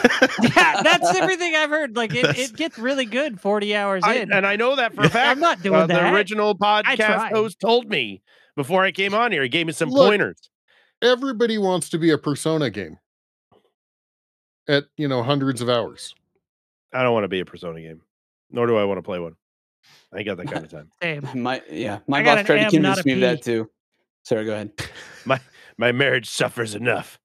yeah, 0.42 0.82
that's 0.82 1.16
everything 1.16 1.54
I've 1.54 1.70
heard. 1.70 1.96
Like 1.96 2.14
it, 2.14 2.38
it 2.38 2.56
gets 2.56 2.78
really 2.78 3.04
good 3.04 3.40
40 3.40 3.74
hours 3.76 4.02
I, 4.04 4.14
in. 4.16 4.32
and 4.32 4.46
I 4.46 4.56
know 4.56 4.76
that 4.76 4.94
for 4.94 5.02
a 5.02 5.08
fact. 5.10 5.28
I'm 5.30 5.40
not 5.40 5.62
doing 5.62 5.80
Uh, 5.80 5.86
that. 5.86 6.02
The 6.02 6.14
original 6.14 6.56
podcast 6.56 7.30
host 7.30 7.60
told 7.60 7.88
me 7.88 8.22
before 8.56 8.84
I 8.84 8.92
came 8.92 9.14
on 9.14 9.32
here. 9.32 9.42
He 9.42 9.48
gave 9.48 9.66
me 9.66 9.72
some 9.72 9.90
Look, 9.90 10.08
pointers. 10.08 10.50
Everybody 11.00 11.58
wants 11.58 11.88
to 11.90 11.98
be 11.98 12.10
a 12.10 12.18
persona 12.18 12.70
game 12.70 12.98
at, 14.68 14.84
you 14.96 15.08
know, 15.08 15.22
hundreds 15.22 15.60
of 15.60 15.68
hours. 15.68 16.14
I 16.92 17.02
don't 17.02 17.12
want 17.14 17.24
to 17.24 17.28
be 17.28 17.40
a 17.40 17.44
Persona 17.44 17.80
game, 17.80 18.02
nor 18.50 18.66
do 18.66 18.76
I 18.76 18.84
want 18.84 18.98
to 18.98 19.02
play 19.02 19.18
one. 19.18 19.34
I 20.12 20.18
ain't 20.18 20.26
got 20.26 20.36
that 20.36 20.50
kind 20.50 20.64
of 20.64 20.70
time. 20.70 20.90
Same. 21.02 21.26
My 21.42 21.62
yeah, 21.70 22.00
my 22.06 22.20
I 22.20 22.22
boss 22.22 22.46
tried 22.46 22.70
to 22.70 22.76
M, 22.76 22.82
not 22.82 22.98
convince 22.98 23.04
me 23.06 23.12
of 23.14 23.20
that 23.20 23.42
too. 23.42 23.70
Sorry, 24.24 24.44
go 24.44 24.52
ahead. 24.52 24.72
My 25.24 25.40
my 25.78 25.90
marriage 25.92 26.28
suffers 26.28 26.74
enough. 26.74 27.18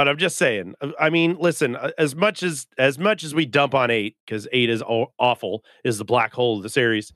But 0.00 0.08
I'm 0.08 0.16
just 0.16 0.38
saying. 0.38 0.74
uh, 0.80 0.92
I 0.98 1.10
mean, 1.10 1.36
listen. 1.38 1.76
uh, 1.76 1.90
As 1.98 2.16
much 2.16 2.42
as 2.42 2.66
as 2.78 2.98
much 2.98 3.22
as 3.22 3.34
we 3.34 3.44
dump 3.44 3.74
on 3.74 3.90
eight 3.90 4.16
because 4.24 4.48
eight 4.50 4.70
is 4.70 4.82
awful, 4.82 5.62
is 5.84 5.98
the 5.98 6.06
black 6.06 6.32
hole 6.32 6.56
of 6.56 6.62
the 6.62 6.70
series. 6.70 7.12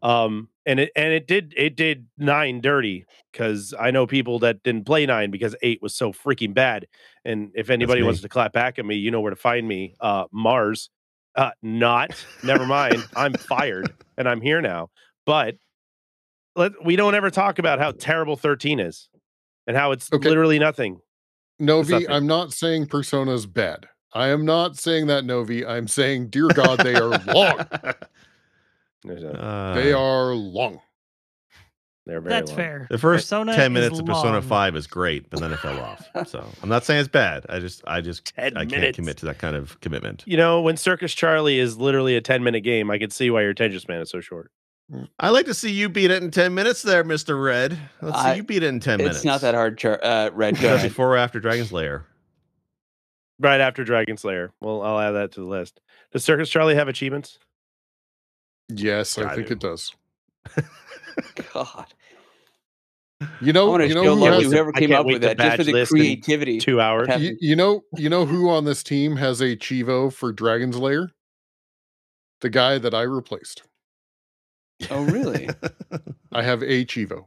Um, 0.00 0.48
and 0.64 0.78
it 0.78 0.92
and 0.94 1.12
it 1.12 1.26
did 1.26 1.52
it 1.56 1.74
did 1.74 2.06
nine 2.16 2.60
dirty 2.60 3.04
because 3.32 3.74
I 3.76 3.90
know 3.90 4.06
people 4.06 4.38
that 4.38 4.62
didn't 4.62 4.86
play 4.86 5.04
nine 5.06 5.32
because 5.32 5.56
eight 5.60 5.82
was 5.82 5.92
so 5.92 6.12
freaking 6.12 6.54
bad. 6.54 6.86
And 7.24 7.50
if 7.56 7.68
anybody 7.68 8.04
wants 8.04 8.20
to 8.20 8.28
clap 8.28 8.52
back 8.52 8.78
at 8.78 8.84
me, 8.86 8.94
you 8.94 9.10
know 9.10 9.20
where 9.20 9.30
to 9.30 9.36
find 9.36 9.66
me. 9.66 9.96
Uh, 9.98 10.26
Mars. 10.30 10.88
Uh, 11.34 11.50
not. 11.62 12.28
Never 12.44 12.64
mind. 12.64 13.08
I'm 13.16 13.34
fired 13.34 13.92
and 14.16 14.28
I'm 14.28 14.40
here 14.40 14.60
now. 14.60 14.90
But 15.26 15.56
let 16.54 16.84
we 16.84 16.94
don't 16.94 17.16
ever 17.16 17.30
talk 17.30 17.58
about 17.58 17.80
how 17.80 17.90
terrible 17.90 18.36
13 18.36 18.78
is 18.78 19.08
and 19.66 19.76
how 19.76 19.90
it's 19.90 20.12
Okay. 20.12 20.28
literally 20.28 20.60
nothing. 20.60 21.00
Novi. 21.60 22.08
I'm 22.08 22.26
not 22.26 22.52
saying 22.52 22.86
Persona's 22.86 23.46
bad. 23.46 23.86
I 24.12 24.28
am 24.28 24.44
not 24.44 24.76
saying 24.76 25.06
that, 25.06 25.24
Novi. 25.24 25.64
I'm 25.64 25.86
saying, 25.86 26.28
dear 26.30 26.48
God, 26.48 26.80
they 26.80 26.94
are 26.96 27.10
long. 27.18 27.66
Uh, 29.08 29.74
They 29.74 29.94
are 29.94 30.34
long. 30.34 30.78
they're 32.04 32.20
very 32.20 32.34
That's 32.34 32.50
long. 32.50 32.56
fair. 32.56 32.86
The 32.90 32.98
first 32.98 33.24
Persona 33.24 33.54
ten 33.54 33.72
minutes 33.72 33.98
of 33.98 34.04
Persona 34.04 34.32
long. 34.32 34.42
Five 34.42 34.76
is 34.76 34.86
great, 34.86 35.30
but 35.30 35.40
then 35.40 35.52
it 35.52 35.58
fell 35.58 35.80
off. 35.80 36.06
So 36.28 36.44
I'm 36.62 36.68
not 36.68 36.84
saying 36.84 37.00
it's 37.00 37.08
bad. 37.08 37.46
I 37.48 37.60
just, 37.60 37.82
I 37.86 38.02
just, 38.02 38.26
10 38.36 38.58
I 38.58 38.66
can't 38.66 38.94
commit 38.94 39.16
to 39.18 39.26
that 39.26 39.38
kind 39.38 39.56
of 39.56 39.80
commitment. 39.80 40.24
You 40.26 40.36
know, 40.36 40.60
when 40.60 40.76
Circus 40.76 41.14
Charlie 41.14 41.58
is 41.58 41.78
literally 41.78 42.14
a 42.14 42.20
10 42.20 42.44
minute 42.44 42.60
game, 42.60 42.90
I 42.90 42.98
can 42.98 43.08
see 43.08 43.30
why 43.30 43.40
your 43.40 43.50
attention 43.52 43.80
span 43.80 44.02
is 44.02 44.10
so 44.10 44.20
short. 44.20 44.50
I 45.18 45.28
like 45.30 45.46
to 45.46 45.54
see 45.54 45.70
you 45.70 45.88
beat 45.88 46.10
it 46.10 46.22
in 46.22 46.30
ten 46.30 46.54
minutes, 46.54 46.82
there, 46.82 47.04
Mister 47.04 47.40
Red. 47.40 47.78
Let's 48.02 48.16
I- 48.18 48.32
see 48.32 48.36
you 48.38 48.42
beat 48.42 48.62
it 48.62 48.66
in 48.68 48.80
ten 48.80 48.98
minutes. 48.98 49.16
It's 49.18 49.24
not 49.24 49.40
that 49.42 49.54
hard, 49.54 49.78
Char- 49.78 50.02
uh, 50.04 50.30
Red. 50.32 50.58
Go 50.58 50.74
ahead. 50.74 50.88
Before 50.88 51.14
or 51.14 51.16
after 51.16 51.38
Dragon's 51.40 51.72
Lair? 51.72 52.06
Right 53.38 53.60
after 53.60 53.84
Dragon 53.84 54.16
Slayer. 54.18 54.52
Well, 54.60 54.82
I'll 54.82 54.98
add 55.00 55.12
that 55.12 55.32
to 55.32 55.40
the 55.40 55.46
list. 55.46 55.80
Does 56.12 56.24
Circus 56.24 56.50
Charlie 56.50 56.74
have 56.74 56.88
achievements? 56.88 57.38
Yes, 58.68 59.16
I 59.16 59.22
Got 59.22 59.34
think 59.36 59.46
to. 59.46 59.52
it 59.54 59.60
does. 59.60 59.94
God, 61.54 61.86
You 63.40 63.52
know, 63.54 63.78
you 63.78 63.94
know 63.94 64.02
show 64.04 64.14
who 64.16 64.20
lovely 64.20 64.44
has, 64.44 64.52
whoever 64.52 64.72
came 64.72 64.92
up 64.92 65.06
with 65.06 65.22
that, 65.22 65.38
just 65.38 65.56
for 65.56 65.64
the 65.64 65.86
creativity. 65.86 66.58
Two 66.58 66.80
hours. 66.80 67.08
You, 67.18 67.36
you 67.40 67.56
know, 67.56 67.82
you 67.96 68.08
know 68.10 68.26
who 68.26 68.50
on 68.50 68.64
this 68.64 68.82
team 68.82 69.16
has 69.16 69.40
a 69.40 69.56
cheevo 69.56 70.12
for 70.12 70.32
Dragon's 70.32 70.76
Lair? 70.76 71.10
The 72.42 72.50
guy 72.50 72.76
that 72.78 72.92
I 72.94 73.02
replaced. 73.02 73.62
Oh, 74.90 75.02
really? 75.04 75.48
I 76.32 76.42
have 76.42 76.62
a 76.62 76.84
cheevo. 76.84 77.26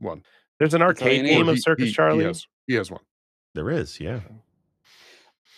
One. 0.00 0.22
There's 0.58 0.74
an 0.74 0.80
That's 0.80 1.00
all 1.00 1.08
you 1.08 1.14
arcade 1.14 1.22
need. 1.24 1.34
game 1.36 1.48
of 1.48 1.58
Circus 1.60 1.86
he- 1.88 1.92
Charlie. 1.92 2.20
He 2.20 2.24
has, 2.26 2.46
he 2.66 2.74
has 2.74 2.90
one. 2.90 3.00
there 3.54 3.70
is, 3.70 4.00
yeah. 4.00 4.20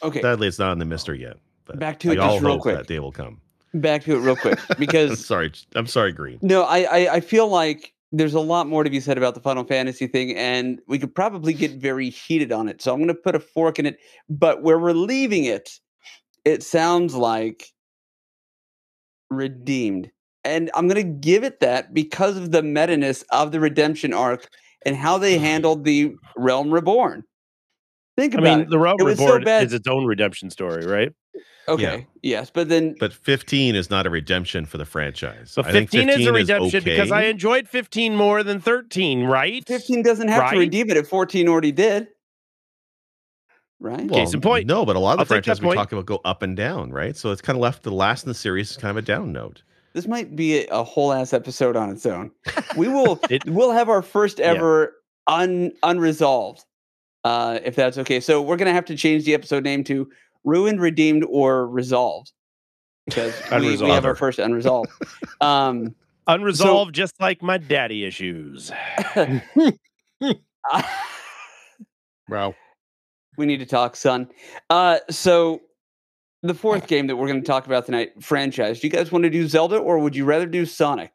Okay, 0.02 0.20
Sadly, 0.20 0.48
it's 0.48 0.58
not 0.58 0.72
in 0.72 0.78
the 0.78 0.84
oh. 0.84 0.88
mystery 0.88 1.20
yet. 1.20 1.36
But 1.64 1.78
Back 1.78 2.00
to 2.00 2.08
we 2.08 2.14
it 2.16 2.18
all 2.18 2.34
just 2.34 2.44
real 2.44 2.52
hope 2.54 2.62
quick. 2.62 2.76
that 2.76 2.86
day 2.88 2.98
will 2.98 3.12
come. 3.12 3.40
back 3.74 4.02
to 4.04 4.16
it 4.16 4.18
real 4.20 4.34
quick 4.36 4.58
because 4.78 5.24
sorry, 5.24 5.52
I'm 5.76 5.86
sorry, 5.86 6.12
Green. 6.12 6.38
No, 6.42 6.62
I, 6.64 6.80
I 6.80 7.12
I 7.14 7.20
feel 7.20 7.46
like 7.48 7.94
there's 8.10 8.34
a 8.34 8.40
lot 8.40 8.66
more 8.66 8.82
to 8.82 8.90
be 8.90 8.98
said 9.00 9.16
about 9.16 9.34
the 9.34 9.40
Final 9.40 9.62
Fantasy 9.64 10.08
thing, 10.08 10.36
and 10.36 10.80
we 10.88 10.98
could 10.98 11.14
probably 11.14 11.52
get 11.54 11.72
very 11.72 12.10
heated 12.10 12.50
on 12.52 12.68
it. 12.68 12.82
So 12.82 12.92
I'm 12.92 12.98
going 12.98 13.08
to 13.08 13.14
put 13.14 13.34
a 13.36 13.40
fork 13.40 13.78
in 13.78 13.86
it. 13.86 13.98
But 14.28 14.62
where 14.62 14.78
we're 14.78 14.92
leaving 14.92 15.44
it, 15.44 15.78
it 16.44 16.62
sounds 16.64 17.14
like 17.14 17.72
redeemed. 19.30 20.10
And 20.45 20.70
I'm 20.74 20.88
going 20.88 20.97
to 20.97 21.18
give 21.20 21.45
it 21.45 21.61
that 21.61 21.95
because 21.95 22.36
of 22.36 22.51
the 22.51 22.62
meta-ness 22.62 23.22
of 23.30 23.53
the 23.53 23.61
redemption 23.61 24.12
arc 24.12 24.49
and 24.84 24.97
how 24.97 25.18
they 25.18 25.36
mm. 25.36 25.40
handled 25.40 25.84
the 25.84 26.14
Realm 26.36 26.72
Reborn. 26.72 27.22
Think 28.16 28.34
about 28.34 28.45
it. 28.45 28.49
I 28.49 28.57
mean, 28.57 28.64
it. 28.64 28.70
the 28.70 28.78
Realm 28.78 28.97
It 28.99 29.05
was 29.05 29.18
so 29.18 29.36
Reborn 29.36 29.64
is 29.64 29.72
its 29.72 29.86
own 29.88 30.05
redemption 30.05 30.51
story, 30.51 30.84
right? 30.84 31.12
Okay, 31.68 32.09
yes, 32.22 32.51
but 32.51 32.68
then 32.68 32.97
But 32.99 33.12
15 33.12 33.76
is 33.76 33.88
not 33.88 34.05
a 34.05 34.11
redemption 34.11 34.66
for 34.66 34.78
the 34.78 34.84
franchise. 34.84 35.53
But 35.55 35.66
I 35.66 35.72
think 35.72 35.90
15, 35.90 36.09
is 36.09 36.26
a 36.26 36.32
redemption 36.32 36.80
okay. 36.80 36.90
because 36.97 37.12
I 37.12 37.24
enjoyed 37.24 37.68
15 37.68 38.16
more 38.16 38.43
than 38.43 38.61
13, 38.61 39.24
right? 39.24 39.64
15 39.66 40.03
doesn't 40.03 40.26
have 40.28 40.51
to 40.51 40.59
redeem 40.59 40.90
it 40.90 40.97
if 40.97 41.09
14 41.09 41.49
already 41.49 41.70
did. 41.70 42.09
Right? 43.78 44.07
Well, 44.07 44.20
Case 44.20 44.34
in 44.34 44.40
point. 44.40 44.66
No, 44.66 44.84
but 44.84 44.97
a 44.97 44.99
lot 44.99 45.12
of 45.12 45.16
the 45.18 45.20
I'll 45.20 45.26
franchises 45.26 45.61
we 45.61 45.68
point. 45.68 45.76
talk 45.76 45.93
about 45.93 46.07
go 46.07 46.20
up 46.24 46.43
and 46.43 46.57
down, 46.57 46.90
right? 46.90 47.16
So 47.16 47.30
it's 47.30 47.40
kind 47.40 47.57
of 47.57 47.62
left 47.62 47.84
the 47.84 47.90
last 47.93 48.24
in 48.24 48.28
the 48.28 48.34
series 48.34 48.72
is 48.72 48.76
kind 48.76 48.90
of 48.90 48.97
a 48.97 49.03
down 49.03 49.32
note. 49.32 49.62
This 49.95 50.07
might 50.07 50.34
be 50.34 50.66
a, 50.68 50.82
whole 50.82 51.12
ass 51.12 51.32
episode 51.32 51.76
on 51.76 51.90
its 51.90 52.07
own. 52.07 52.30
We 52.76 52.88
will 52.88 53.20
It- 53.30 53.45
we'll 53.47 53.72
have 53.72 53.88
our 53.88 54.03
first 54.03 54.38
Yeah. 54.38 54.47
ever 54.47 54.95
un 55.26 55.72
unresolved. 55.82 56.64
Uh 57.24 57.59
if 57.64 57.76
that's 57.76 57.99
okay. 57.99 58.20
So 58.20 58.40
we're 58.43 58.57
gonna 58.57 58.72
have 58.72 58.86
to 58.86 58.97
change 58.97 59.24
the 59.24 59.34
episode 59.34 59.64
name 59.64 59.84
to 59.84 60.11
Ruined, 60.45 60.80
Redeemed, 60.80 61.24
or 61.28 61.68
Resolved. 61.68 62.32
Because 63.07 63.34
we, 63.53 63.76
we 63.76 63.90
have 63.90 64.05
our 64.05 64.14
first 64.16 64.38
unresolved. 64.38 64.90
um 65.40 65.95
Unresolved, 66.28 66.95
just 66.95 67.20
like 67.20 67.43
my 67.43 67.59
daddy 67.59 68.05
issues. 68.05 68.70
Wow. 72.28 72.55
we 73.36 73.47
need 73.47 73.59
to 73.59 73.66
talk, 73.66 73.97
son. 73.97 74.28
Uh 74.70 74.99
so 75.11 75.61
the 76.43 76.55
fourth 76.55 76.86
game 76.86 77.07
that 77.07 77.16
we're 77.16 77.28
going 77.28 77.40
to 77.40 77.47
talk 77.47 77.66
about 77.66 77.86
tonight, 77.86 78.11
franchise. 78.20 78.80
Do 78.80 78.86
you 78.86 78.93
guys 78.93 79.12
want 79.12 79.24
to 79.24 79.30
do 79.30 79.47
Zelda 79.47 79.76
or 79.76 79.99
would 79.99 80.16
you 80.16 80.24
rather 80.24 80.47
do 80.47 80.66
Sonic? 80.66 81.12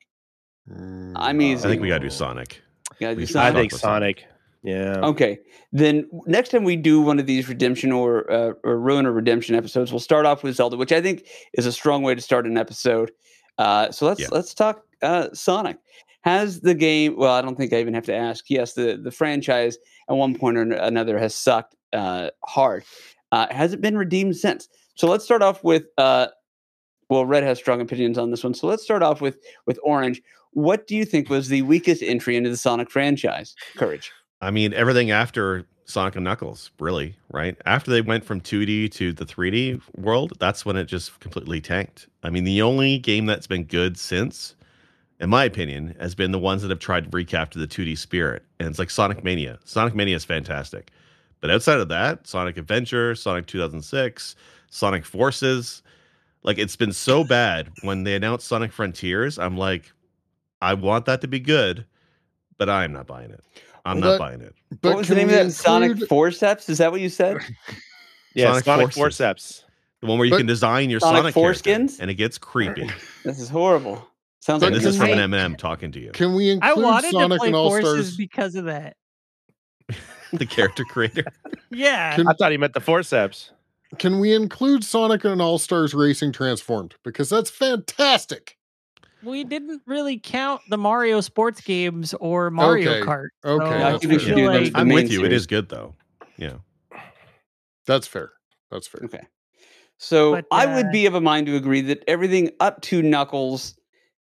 I'm 0.69 1.13
Mm, 1.39 1.41
easy. 1.43 1.65
I 1.65 1.69
think 1.69 1.81
we 1.81 1.87
got 1.87 1.99
to 1.99 2.03
do 2.05 2.09
Sonic. 2.09 2.61
You 2.99 3.07
guys 3.07 3.15
do 3.31 3.33
We- 3.33 3.39
I 3.41 3.51
think 3.53 3.71
Sonic. 3.71 4.25
Yeah. 4.63 4.99
Okay, 5.01 5.39
then 5.71 6.09
next 6.25 6.49
time 6.49 6.63
we 6.65 6.75
do 6.75 6.99
one 6.99 7.19
of 7.19 7.25
these 7.25 7.47
redemption 7.47 7.91
or 7.91 8.29
uh, 8.29 8.51
or 8.63 8.77
ruin 8.79 9.05
or 9.05 9.13
redemption 9.13 9.55
episodes, 9.55 9.91
we'll 9.93 9.99
start 10.01 10.25
off 10.25 10.43
with 10.43 10.55
Zelda, 10.55 10.75
which 10.75 10.91
I 10.91 10.99
think 11.01 11.25
is 11.53 11.65
a 11.65 11.71
strong 11.71 12.01
way 12.03 12.15
to 12.15 12.19
start 12.21 12.45
an 12.47 12.57
episode. 12.57 13.11
Uh, 13.57 13.91
so 13.91 14.07
let's 14.07 14.19
Yeah. 14.19 14.27
let's 14.31 14.53
talk 14.53 14.81
uh, 15.01 15.29
Sonic. 15.33 15.77
Has 16.21 16.59
the 16.61 16.73
game? 16.73 17.15
Well, 17.15 17.33
I 17.33 17.41
don't 17.41 17.55
think 17.55 17.71
I 17.71 17.77
even 17.79 17.93
have 17.93 18.05
to 18.07 18.15
ask. 18.15 18.45
Yes, 18.49 18.73
the 18.73 18.99
the 19.01 19.11
franchise 19.11 19.77
at 20.09 20.17
one 20.17 20.35
point 20.35 20.57
or 20.57 20.63
another 20.63 21.17
has 21.17 21.33
sucked 21.35 21.75
uh, 21.93 22.31
hard. 22.43 22.83
Uh, 23.31 23.47
has 23.51 23.71
it 23.73 23.79
been 23.79 23.95
redeemed 23.97 24.35
since? 24.35 24.67
So 24.97 25.07
let's 25.07 25.23
start 25.23 25.41
off 25.41 25.63
with. 25.63 25.85
Uh, 25.97 26.27
well, 27.09 27.25
Red 27.25 27.43
has 27.43 27.57
strong 27.57 27.79
opinions 27.79 28.17
on 28.17 28.31
this 28.31 28.43
one, 28.43 28.53
so 28.53 28.67
let's 28.67 28.83
start 28.83 29.01
off 29.01 29.21
with 29.21 29.37
with 29.65 29.79
Orange. 29.83 30.21
What 30.51 30.87
do 30.87 30.95
you 30.95 31.05
think 31.05 31.29
was 31.29 31.47
the 31.47 31.61
weakest 31.61 32.01
entry 32.03 32.35
into 32.35 32.49
the 32.49 32.57
Sonic 32.57 32.89
franchise? 32.89 33.55
Courage. 33.75 34.11
I 34.41 34.51
mean, 34.51 34.73
everything 34.73 35.11
after 35.11 35.65
Sonic 35.85 36.15
and 36.15 36.23
Knuckles, 36.23 36.71
really, 36.79 37.15
right? 37.31 37.55
After 37.65 37.91
they 37.91 38.01
went 38.01 38.25
from 38.25 38.41
2D 38.41 38.91
to 38.93 39.13
the 39.13 39.25
3D 39.25 39.81
world, 39.95 40.33
that's 40.39 40.65
when 40.65 40.75
it 40.75 40.85
just 40.85 41.19
completely 41.19 41.61
tanked. 41.61 42.07
I 42.23 42.29
mean, 42.29 42.43
the 42.43 42.61
only 42.61 42.97
game 42.97 43.25
that's 43.25 43.47
been 43.47 43.63
good 43.63 43.97
since, 43.97 44.55
in 45.19 45.29
my 45.29 45.45
opinion, 45.45 45.95
has 45.99 46.13
been 46.13 46.31
the 46.31 46.39
ones 46.39 46.61
that 46.61 46.69
have 46.69 46.79
tried 46.79 47.05
to 47.05 47.15
recapture 47.15 47.59
the 47.59 47.67
2D 47.67 47.97
spirit. 47.97 48.43
And 48.59 48.67
it's 48.67 48.79
like 48.79 48.89
Sonic 48.89 49.23
Mania. 49.23 49.59
Sonic 49.63 49.95
Mania 49.95 50.15
is 50.15 50.25
fantastic. 50.25 50.91
But 51.39 51.51
outside 51.51 51.79
of 51.79 51.87
that, 51.89 52.27
Sonic 52.27 52.57
Adventure, 52.57 53.15
Sonic 53.15 53.45
2006, 53.45 54.35
Sonic 54.69 55.05
Forces, 55.05 55.81
like 56.43 56.57
it's 56.57 56.75
been 56.75 56.93
so 56.93 57.23
bad 57.23 57.69
when 57.83 58.03
they 58.03 58.15
announced 58.15 58.47
Sonic 58.47 58.71
Frontiers. 58.71 59.37
I'm 59.39 59.57
like, 59.57 59.91
I 60.61 60.73
want 60.73 61.05
that 61.05 61.21
to 61.21 61.27
be 61.27 61.39
good, 61.39 61.85
but 62.57 62.69
I'm 62.69 62.91
not 62.93 63.07
buying 63.07 63.31
it. 63.31 63.43
I'm 63.85 63.99
Well, 64.01 64.11
not 64.11 64.11
that- 64.13 64.19
buying 64.19 64.41
it. 64.41 64.53
But 64.81 64.89
what 64.89 64.97
was 64.99 65.07
the 65.07 65.15
name 65.15 65.29
of 65.29 65.35
we 65.35 65.43
that? 65.43 65.51
Sonic 65.51 66.07
Forceps? 66.09 66.67
Is 66.69 66.77
that 66.79 66.91
what 66.91 67.01
you 67.01 67.09
said? 67.09 67.37
Yeah, 68.35 68.49
Sonic 68.51 68.65
Sonic, 68.65 68.83
Forces. 68.93 68.97
Forceps. 68.99 69.63
The 70.01 70.05
one 70.07 70.19
where 70.19 70.25
you 70.25 70.31
But- 70.31 70.37
can 70.37 70.45
design 70.45 70.91
your 70.91 70.99
Sonic 70.99 71.33
Sonic, 71.33 71.35
foreskins? 71.35 71.97
and 71.99 72.11
it 72.11 72.15
gets 72.15 72.37
creepy. 72.37 72.87
This 73.23 73.39
is 73.39 73.49
horrible. 73.49 74.07
Sounds 74.41 74.59
But 74.61 74.73
like 74.73 74.81
this 74.81 74.85
is 74.93 74.95
from 74.97 75.07
we- 75.07 75.13
an 75.13 75.19
M&M 75.19 75.55
talking 75.55 75.91
to 75.93 75.99
you, 75.99 76.11
Can 76.11 76.35
we 76.35 76.51
I 76.51 76.53
include 76.53 76.85
wanted 76.85 77.11
Sonic 77.11 77.31
to 77.31 77.37
play 77.39 77.47
and 77.47 77.55
All 77.55 77.69
Forces 77.71 78.07
Stars? 78.09 78.17
because 78.17 78.53
of 78.55 78.65
that. 78.65 78.95
the 80.33 80.45
character 80.45 80.83
creator. 80.83 81.23
Yeah. 81.71 82.15
Can- 82.15 82.27
I 82.27 82.33
thought 82.33 82.51
he 82.51 82.57
meant 82.57 82.73
the 82.73 82.79
Forceps. 82.81 83.51
Can 83.99 84.19
we 84.19 84.33
include 84.33 84.83
Sonic 84.83 85.23
and 85.23 85.41
All 85.41 85.57
Stars 85.57 85.93
Racing 85.93 86.31
Transformed? 86.33 86.95
Because 87.03 87.29
that's 87.29 87.49
fantastic. 87.49 88.57
we 89.23 89.43
didn't 89.43 89.81
really 89.87 90.19
count 90.19 90.61
the 90.69 90.77
Mario 90.77 91.21
sports 91.21 91.61
games 91.61 92.13
or 92.15 92.49
Mario 92.51 92.91
Okay, 92.91 93.01
Kart. 93.05 93.27
okay, 93.45 93.83
I 93.83 93.97
think 93.97 94.11
we 94.13 94.19
should 94.19 94.35
do 94.35 94.47
like, 94.51 94.71
I'm 94.75 94.89
with 94.89 95.11
you. 95.11 95.19
It 95.19 95.29
series. 95.29 95.33
is 95.41 95.47
good 95.47 95.69
though. 95.69 95.95
Yeah. 96.37 96.53
That's 97.85 98.05
fair. 98.07 98.31
That's 98.69 98.87
fair. 98.87 99.01
Okay. 99.05 99.21
So 99.97 100.33
But, 100.33 100.45
I 100.51 100.65
would 100.65 100.87
uh, 100.87 100.91
be 100.91 101.05
of 101.05 101.15
a 101.15 101.21
mind 101.21 101.47
to 101.47 101.55
agree 101.55 101.81
that 101.81 102.03
everything 102.07 102.51
up 102.59 102.81
to 102.83 103.01
Knuckles, 103.01 103.75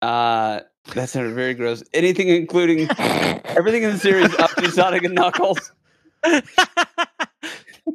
uh, 0.01 0.59
that 0.93 1.09
sounded 1.09 1.33
very 1.33 1.53
gross. 1.53 1.81
Anything 1.93 2.27
including 2.27 2.87
everything 2.99 3.83
in 3.83 3.93
the 3.93 3.97
series 3.99 4.33
up 4.35 4.51
to 4.55 4.69
Sonic 4.71 5.03
and 5.03 5.15
Knuckles. 5.21 5.71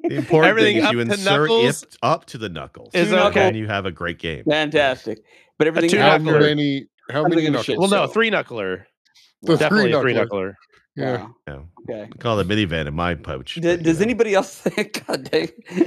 The 0.05 0.17
important 0.17 0.51
Everything 0.51 0.77
thing 0.77 0.85
is 0.87 0.93
you 0.93 1.01
insert 1.01 1.49
Knuckles 1.51 1.83
it 1.83 1.97
up 2.03 2.25
to 2.27 2.39
the 2.39 2.49
knuckles, 2.49 2.95
is 2.95 3.13
okay. 3.13 3.49
and 3.49 3.57
you 3.57 3.67
have 3.69 3.85
a 3.87 3.91
great 3.93 4.19
game. 4.19 4.43
Fantastic. 4.45 5.19
But 5.59 5.67
everything 5.67 5.91
two 5.91 5.99
How 5.99 6.19
knuckler. 6.19 6.41
many? 6.41 6.87
How 7.11 7.21
I 7.21 7.23
don't 7.23 7.31
many 7.31 7.43
give 7.43 7.55
shit. 7.65 7.75
knuckles? 7.77 7.91
Well, 7.91 8.07
no, 8.07 8.13
three 8.13 8.31
knuckler. 8.31 8.85
The 9.43 9.57
Definitely 9.57 9.93
a 9.93 10.01
three 10.01 10.15
three-knuckler. 10.15 10.53
knuckler. 10.53 10.55
Yeah. 10.97 11.27
Yeah. 11.49 11.59
Okay. 11.91 12.11
Call 12.21 12.39
it 12.39 12.47
a 12.47 12.49
minivan 12.49 12.87
in 12.87 12.95
my 12.95 13.15
pouch. 13.15 13.55
D- 13.57 13.77
does 13.77 13.99
know. 13.99 14.05
anybody 14.05 14.35
else 14.35 14.55
think? 14.61 15.05
God 15.07 15.25
dang. 15.31 15.49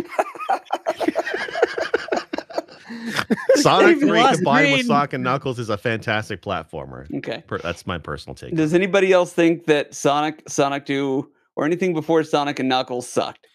Sonic 3.55 3.97
Even 3.97 4.09
3 4.09 4.19
Lost 4.19 4.35
combined 4.37 4.65
with 4.67 4.73
Green. 4.81 4.85
Sonic 4.85 5.13
and 5.13 5.23
Knuckles 5.23 5.57
is 5.59 5.69
a 5.69 5.77
fantastic 5.77 6.41
platformer. 6.41 7.11
okay. 7.17 7.43
Per- 7.47 7.57
that's 7.59 7.87
my 7.87 7.97
personal 7.97 8.35
take. 8.35 8.53
Does 8.55 8.73
anybody 8.73 9.11
else 9.11 9.33
think 9.33 9.65
that 9.65 9.93
Sonic, 9.95 10.43
Sonic 10.47 10.85
2, 10.85 11.27
or 11.55 11.65
anything 11.65 11.93
before 11.93 12.23
Sonic 12.23 12.59
and 12.59 12.69
Knuckles 12.69 13.07
sucked? 13.07 13.47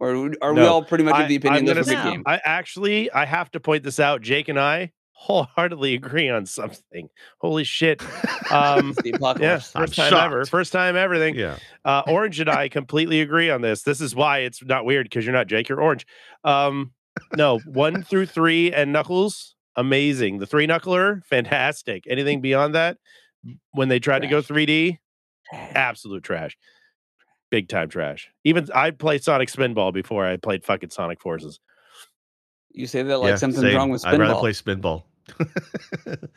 Or 0.00 0.32
are 0.42 0.54
we 0.54 0.60
all 0.62 0.84
pretty 0.84 1.04
much 1.04 1.20
of 1.20 1.28
the 1.28 1.36
opinion 1.36 1.68
I'm 1.68 1.76
this 1.76 1.88
gonna 1.88 2.08
a 2.08 2.10
game? 2.10 2.22
I 2.26 2.40
actually, 2.44 3.10
I 3.12 3.24
have 3.24 3.50
to 3.52 3.60
point 3.60 3.84
this 3.84 4.00
out. 4.00 4.22
Jake 4.22 4.48
and 4.48 4.58
I 4.58 4.92
wholeheartedly 5.12 5.94
agree 5.94 6.28
on 6.28 6.44
something. 6.44 7.08
Holy 7.38 7.64
shit! 7.64 8.02
Um, 8.50 8.92
the 9.02 9.08
yeah, 9.08 9.16
apocalypse. 9.16 9.72
I'm 9.74 9.86
first 9.86 9.96
time 9.96 10.12
ever, 10.12 10.44
first 10.44 10.72
time 10.72 10.96
everything. 10.96 11.34
Yeah. 11.34 11.56
Uh, 11.82 12.02
Orange 12.06 12.38
and 12.40 12.50
I 12.50 12.68
completely 12.68 13.22
agree 13.22 13.48
on 13.48 13.62
this. 13.62 13.82
This 13.82 14.02
is 14.02 14.14
why 14.14 14.40
it's 14.40 14.62
not 14.62 14.84
weird 14.84 15.06
because 15.06 15.24
you're 15.24 15.34
not 15.34 15.46
Jake, 15.46 15.70
you're 15.70 15.80
Orange. 15.80 16.06
Um, 16.44 16.92
no, 17.36 17.58
one 17.60 18.02
through 18.02 18.26
three 18.26 18.70
and 18.70 18.92
Knuckles, 18.92 19.56
amazing. 19.76 20.38
The 20.38 20.46
three 20.46 20.66
knuckler, 20.66 21.24
fantastic. 21.24 22.04
Anything 22.06 22.42
beyond 22.42 22.74
that, 22.74 22.98
when 23.72 23.88
they 23.88 23.98
tried 23.98 24.20
to 24.20 24.28
go 24.28 24.42
3D, 24.42 24.98
absolute 25.52 26.22
trash. 26.22 26.56
Big 27.54 27.68
time 27.68 27.88
trash. 27.88 28.32
Even 28.42 28.68
I 28.74 28.90
played 28.90 29.22
Sonic 29.22 29.48
Spinball 29.48 29.92
before 29.94 30.26
I 30.26 30.38
played 30.38 30.64
fucking 30.64 30.90
Sonic 30.90 31.20
Forces. 31.20 31.60
You 32.72 32.88
say 32.88 33.04
that 33.04 33.18
like 33.18 33.28
yeah, 33.28 33.36
something's 33.36 33.62
same. 33.62 33.76
wrong 33.76 33.90
with 33.90 34.04
I'd 34.04 34.18
rather 34.18 34.34
Spinball. 34.34 34.40
play 34.40 34.50
Spinball. 36.10 36.18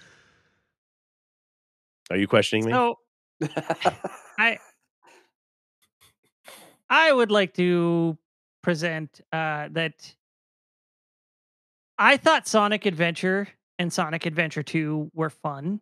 Are 2.11 2.17
you 2.17 2.27
questioning 2.27 2.65
me? 2.65 2.71
So 2.71 2.99
I 4.37 4.59
I 6.87 7.11
would 7.11 7.31
like 7.31 7.55
to 7.55 8.15
present 8.61 9.19
uh, 9.33 9.69
that 9.71 10.13
I 11.97 12.17
thought 12.17 12.47
Sonic 12.47 12.85
Adventure 12.85 13.47
and 13.79 13.91
Sonic 13.91 14.27
Adventure 14.27 14.61
2 14.61 15.09
were 15.15 15.31
fun. 15.31 15.81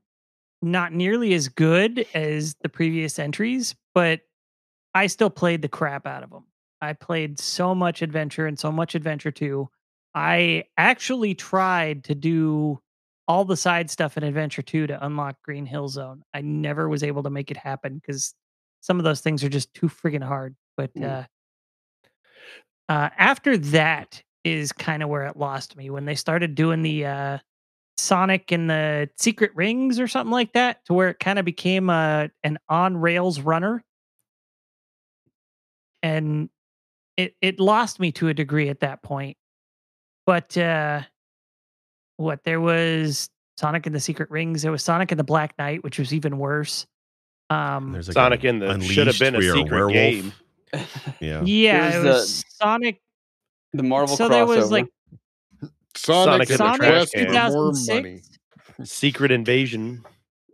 Not 0.62 0.94
nearly 0.94 1.34
as 1.34 1.50
good 1.50 2.06
as 2.14 2.56
the 2.62 2.70
previous 2.70 3.20
entries, 3.20 3.76
but 3.94 4.22
I 4.96 5.08
still 5.08 5.30
played 5.30 5.62
the 5.62 5.68
crap 5.68 6.08
out 6.08 6.24
of 6.24 6.32
them. 6.32 6.46
I 6.82 6.94
played 6.94 7.40
so 7.40 7.76
much 7.76 8.02
Adventure 8.02 8.48
and 8.48 8.58
so 8.58 8.72
much 8.72 8.96
Adventure 8.96 9.32
2. 9.32 9.70
I 10.16 10.64
actually 10.78 11.36
tried 11.36 12.06
to 12.06 12.16
do 12.16 12.80
all 13.28 13.44
the 13.46 13.58
side 13.58 13.90
stuff 13.92 14.18
in 14.18 14.24
Adventure 14.24 14.62
2 14.64 14.88
to 14.88 15.06
unlock 15.06 15.36
Green 15.44 15.66
Hill 15.66 15.90
Zone. 15.90 16.24
I 16.34 16.42
never 16.42 16.88
was 16.90 17.04
able 17.04 17.24
to 17.24 17.30
make 17.30 17.52
it 17.52 17.58
happen 17.58 17.96
because 17.96 18.34
some 18.82 18.98
of 19.00 19.04
those 19.04 19.22
things 19.22 19.44
are 19.44 19.50
just 19.50 19.74
too 19.74 19.88
friggin' 19.90 20.24
hard. 20.24 20.56
But 20.78 20.94
Mm. 20.96 21.04
uh, 21.04 21.24
uh, 22.88 23.10
after 23.18 23.58
that 23.58 24.22
is 24.44 24.72
kind 24.72 25.02
of 25.02 25.10
where 25.10 25.26
it 25.26 25.38
lost 25.38 25.76
me 25.76 25.90
when 25.90 26.06
they 26.06 26.16
started 26.16 26.56
doing 26.56 26.84
the 26.84 27.06
uh, 27.06 27.38
Sonic 27.98 28.52
and 28.52 28.70
the 28.70 29.10
secret 29.18 29.52
rings 29.56 30.00
or 30.00 30.08
something 30.08 30.32
like 30.32 30.54
that, 30.54 30.86
to 30.86 30.94
where 30.94 31.10
it 31.10 31.20
kind 31.20 31.40
of 31.40 31.46
became 31.46 31.90
a 31.90 32.30
an 32.44 32.60
on 32.70 32.98
rails 32.98 33.40
runner, 33.42 33.84
and 36.06 36.50
it 37.18 37.36
it 37.42 37.60
lost 37.60 38.00
me 38.00 38.12
to 38.14 38.28
a 38.28 38.34
degree 38.34 38.70
at 38.70 38.82
that 38.82 39.02
point. 39.02 39.38
But 40.28 40.56
uh, 40.58 41.02
what 42.18 42.44
there 42.44 42.62
was 42.62 43.30
Sonic 43.58 43.86
and 43.86 43.96
the 43.96 44.00
Secret 44.00 44.30
Rings. 44.30 44.62
There 44.62 44.72
was 44.72 44.84
Sonic 44.84 45.12
and 45.12 45.20
the 45.20 45.24
Black 45.24 45.56
Knight, 45.58 45.84
which 45.84 45.98
was 45.98 46.14
even 46.14 46.38
worse. 46.38 46.86
Um, 47.50 47.92
There's 47.92 48.08
like 48.08 48.14
Sonic 48.14 48.44
a 48.44 48.48
in 48.48 48.60
the 48.60 48.80
should 48.82 49.08
have 49.08 49.18
been 49.20 49.36
a 49.36 49.38
where 49.38 49.46
you're 49.48 49.56
secret 49.58 49.72
werewolf. 49.72 49.94
game. 49.94 50.34
Yeah. 51.20 51.42
yeah, 51.46 51.90
There's 51.92 51.96
it 51.96 52.04
the- 52.04 52.44
Sonic. 52.50 53.02
the 53.74 53.84
Marvel 53.84 54.16
so 54.16 54.28
crossover. 54.28 54.30
there 54.32 54.46
was 54.46 54.72
like 54.72 54.88
Sonic, 55.96 56.48
Sonic 56.48 56.50
in 56.50 56.54
the 56.54 56.58
Sonic 56.58 56.78
trash 56.82 56.92
quest 56.92 57.14
can. 57.14 57.26
for 57.28 57.32
more 57.34 57.72
money. 57.72 58.20
2006. 58.22 58.92
Secret 58.92 59.32
Invasion. 59.32 60.04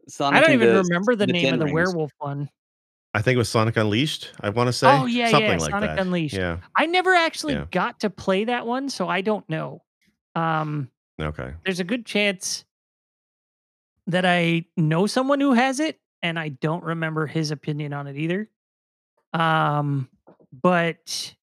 Sonic 0.08 0.38
I 0.38 0.42
don't 0.42 0.54
even 0.54 0.74
the- 0.76 0.84
remember 0.84 1.16
the, 1.16 1.26
the 1.26 1.34
name 1.34 1.54
of 1.54 1.60
the 1.60 1.66
Rings. 1.66 1.74
werewolf 1.76 2.12
one. 2.20 2.50
I 3.14 3.22
think 3.22 3.36
it 3.36 3.40
was 3.40 3.50
Sonic 3.50 3.76
Unleashed. 3.76 4.32
I 4.40 4.50
want 4.50 4.68
to 4.68 4.74
say. 4.74 4.88
Oh, 4.88 5.06
yeah, 5.06 5.26
yeah, 5.26 5.32
something 5.32 5.60
like 5.60 5.72
Sonic 5.72 5.90
that. 5.92 6.00
Unleashed. 6.00 6.36
Yeah. 6.36 6.58
I 6.76 6.86
never 6.86 7.14
actually 7.14 7.54
Yeah. 7.54 7.66
got 7.72 8.00
to 8.02 8.10
play 8.10 8.46
that 8.46 8.66
one, 8.66 8.90
so 8.90 9.08
I 9.10 9.22
don't 9.22 9.48
know. 9.50 9.84
Um, 10.36 10.90
Okay. 11.20 11.54
there's 11.66 11.80
a 11.82 11.84
good 11.84 12.06
chance 12.06 12.64
that 14.08 14.26
I 14.26 14.66
know 14.78 15.08
someone 15.08 15.40
who 15.42 15.54
has 15.54 15.80
it, 15.82 16.00
and 16.22 16.40
I 16.40 16.50
don't 16.50 16.84
remember 16.84 17.28
his 17.28 17.52
opinion 17.52 17.92
on 17.94 18.08
it 18.08 18.16
either. 18.16 18.50
Um, 19.34 20.10
but 20.62 21.36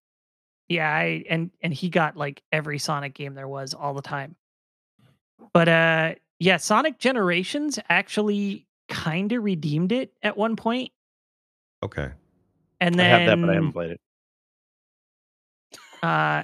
yeah, 0.69 0.91
I 0.91 1.25
and 1.29 1.51
and 1.63 1.73
he 1.73 1.89
got 1.91 2.17
like 2.17 2.43
every 2.51 2.79
Sonic 2.79 3.15
game 3.15 3.35
there 3.35 3.49
was 3.49 3.75
all 3.75 3.93
the 3.95 4.03
time. 4.03 4.37
But 5.53 5.69
uh, 5.69 6.15
yeah, 6.39 6.57
Sonic 6.57 6.99
Generations 6.99 7.79
actually 7.89 8.67
kind 8.89 9.33
of 9.33 9.45
redeemed 9.45 9.93
it 9.93 10.13
at 10.23 10.37
one 10.37 10.57
point, 10.57 10.93
Okay. 11.83 12.11
and 12.81 12.95
I 12.95 12.99
then 12.99 13.11
have 13.11 13.27
that, 13.27 13.41
but 13.41 13.51
I 13.51 13.55
haven't 13.55 13.73
played 13.73 13.91
it. 13.93 14.01
Uh, 16.03 16.43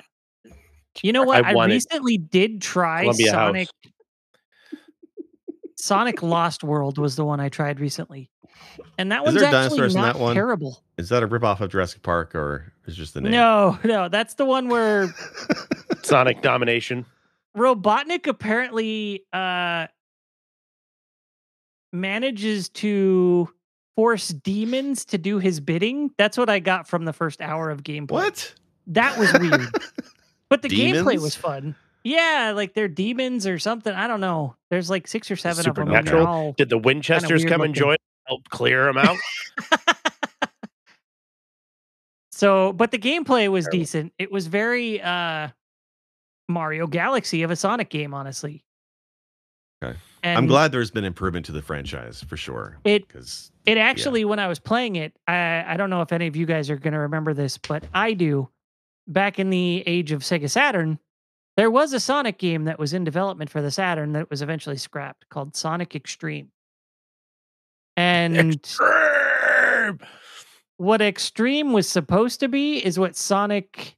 you 1.03 1.13
know 1.13 1.23
what? 1.25 1.45
I 1.45 1.53
I, 1.53 1.67
recently 1.67 2.19
did 2.19 2.61
try 2.61 3.03
Columbia 3.03 3.31
Sonic. 3.31 3.69
House. 3.69 3.93
Sonic 5.77 6.23
Lost 6.23 6.65
World 6.65 6.99
was 6.99 7.17
the 7.17 7.25
one 7.25 7.41
I 7.41 7.49
tried 7.49 7.79
recently, 7.79 8.31
and 8.97 9.13
that 9.13 9.27
Is 9.27 9.35
one's 9.35 9.43
actually 9.43 9.93
not 9.93 10.15
that 10.15 10.19
one? 10.19 10.35
terrible. 10.35 10.83
Is 10.97 11.09
that 11.11 11.23
a 11.23 11.29
ripoff 11.29 11.61
of 11.61 11.71
Jurassic 11.71 12.03
Park 12.03 12.35
or 12.35 12.73
is 12.87 12.95
it 12.95 12.97
just 12.97 13.15
the 13.15 13.21
name? 13.21 13.33
No, 13.33 13.79
no, 13.85 14.09
that's 14.09 14.35
the 14.35 14.45
one 14.45 14.69
where 14.69 15.13
Sonic 16.03 16.41
Domination. 16.43 17.05
Robotnik 17.57 18.27
apparently 18.27 19.25
uh, 19.33 19.89
manages 21.93 22.69
to 22.71 23.49
force 23.97 24.29
demons 24.29 25.05
to 25.07 25.19
do 25.19 25.39
his 25.39 25.61
bidding. 25.61 26.11
That's 26.19 26.37
what 26.37 26.49
I 26.51 26.59
got 26.59 26.89
from 26.89 27.05
the 27.05 27.13
first 27.13 27.41
hour 27.41 27.71
of 27.71 27.83
gameplay. 27.83 28.11
What? 28.11 28.55
That 28.89 29.19
was 29.19 29.33
weird. 29.35 29.69
but 30.49 30.63
the 30.63 30.69
gameplay 30.69 31.19
was 31.19 31.35
fun. 31.35 31.75
Yeah, 32.03 32.53
like 32.55 32.75
they're 32.75 32.89
demons 32.89 33.47
or 33.47 33.59
something. 33.59 33.93
I 33.93 34.07
don't 34.07 34.21
know. 34.21 34.57
There's 34.71 34.91
like 34.91 35.07
six 35.07 35.31
or 35.31 35.37
seven 35.37 35.61
of 35.69 35.75
them. 35.75 35.87
Supernatural? 35.87 36.27
all- 36.27 36.53
Did 36.53 36.69
the 36.69 36.77
Winchesters 36.79 37.43
weird 37.45 37.51
come 37.53 37.61
and 37.63 37.75
join? 37.75 37.97
Help 38.27 38.49
clear 38.51 38.85
them 38.85 38.99
out. 38.99 39.17
so, 42.33 42.73
but 42.73 42.91
the 42.91 42.99
gameplay 42.99 43.49
was 43.49 43.65
Terrible. 43.65 43.79
decent. 43.79 44.13
It 44.19 44.31
was 44.33 44.47
very 44.49 45.01
uh 45.01 45.49
Mario 46.49 46.87
Galaxy 46.87 47.43
of 47.43 47.51
a 47.51 47.57
Sonic 47.57 47.89
game, 47.91 48.13
honestly. 48.13 48.65
Okay. 49.83 49.99
And 50.25 50.39
I'm 50.39 50.47
glad 50.47 50.73
there's 50.73 50.91
been 50.91 51.05
improvement 51.05 51.45
to 51.47 51.53
the 51.53 51.61
franchise 51.61 52.25
for 52.27 52.39
sure. 52.39 52.79
It 52.85 53.07
Because 53.07 53.53
It 53.67 53.77
actually, 53.77 54.25
when 54.25 54.39
I 54.39 54.49
was 54.49 54.59
playing 54.59 54.97
it, 54.97 55.13
I, 55.29 55.63
I 55.67 55.77
don't 55.77 55.91
know 55.91 56.01
if 56.01 56.13
any 56.13 56.27
of 56.27 56.35
you 56.35 56.47
guys 56.47 56.71
are 56.71 56.77
going 56.77 56.95
to 56.95 57.01
remember 57.01 57.35
this, 57.35 57.59
but 57.59 57.85
I 57.93 58.15
do. 58.15 58.49
Back 59.07 59.39
in 59.39 59.51
the 59.51 59.85
age 59.87 60.13
of 60.13 60.23
Sega 60.23 60.49
Saturn, 60.49 60.99
there 61.59 61.71
was 61.71 61.93
a 61.93 62.01
Sonic 62.01 62.39
game 62.39 62.65
that 62.65 62.79
was 62.79 62.95
in 62.95 63.05
development 63.05 63.51
for 63.51 63.61
the 63.61 63.71
Saturn 63.71 64.13
that 64.15 64.31
was 64.31 64.41
eventually 64.41 64.79
scrapped 64.79 65.29
called 65.29 65.55
Sonic 65.55 65.95
X-treme. 65.95 66.49
And 67.95 68.55
X-treme! 68.55 70.01
what 70.79 71.03
X-treme 71.03 71.75
was 71.75 71.87
supposed 71.87 72.41
to 72.41 72.49
be 72.49 72.79
is 72.79 72.99
what 72.99 73.15
Sonic 73.15 73.95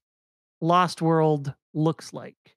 Lost 0.61 1.01
World 1.01 1.55
looks 1.73 2.13
like. 2.13 2.56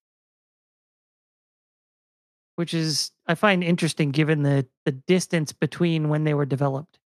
Which 2.59 2.73
is 2.73 3.11
I 3.25 3.35
find 3.35 3.63
interesting 3.63 4.11
given 4.11 4.43
the 4.43 4.67
the 4.83 4.91
distance 4.91 5.53
between 5.53 6.09
when 6.09 6.25
they 6.25 6.33
were 6.33 6.45
developed. 6.45 6.99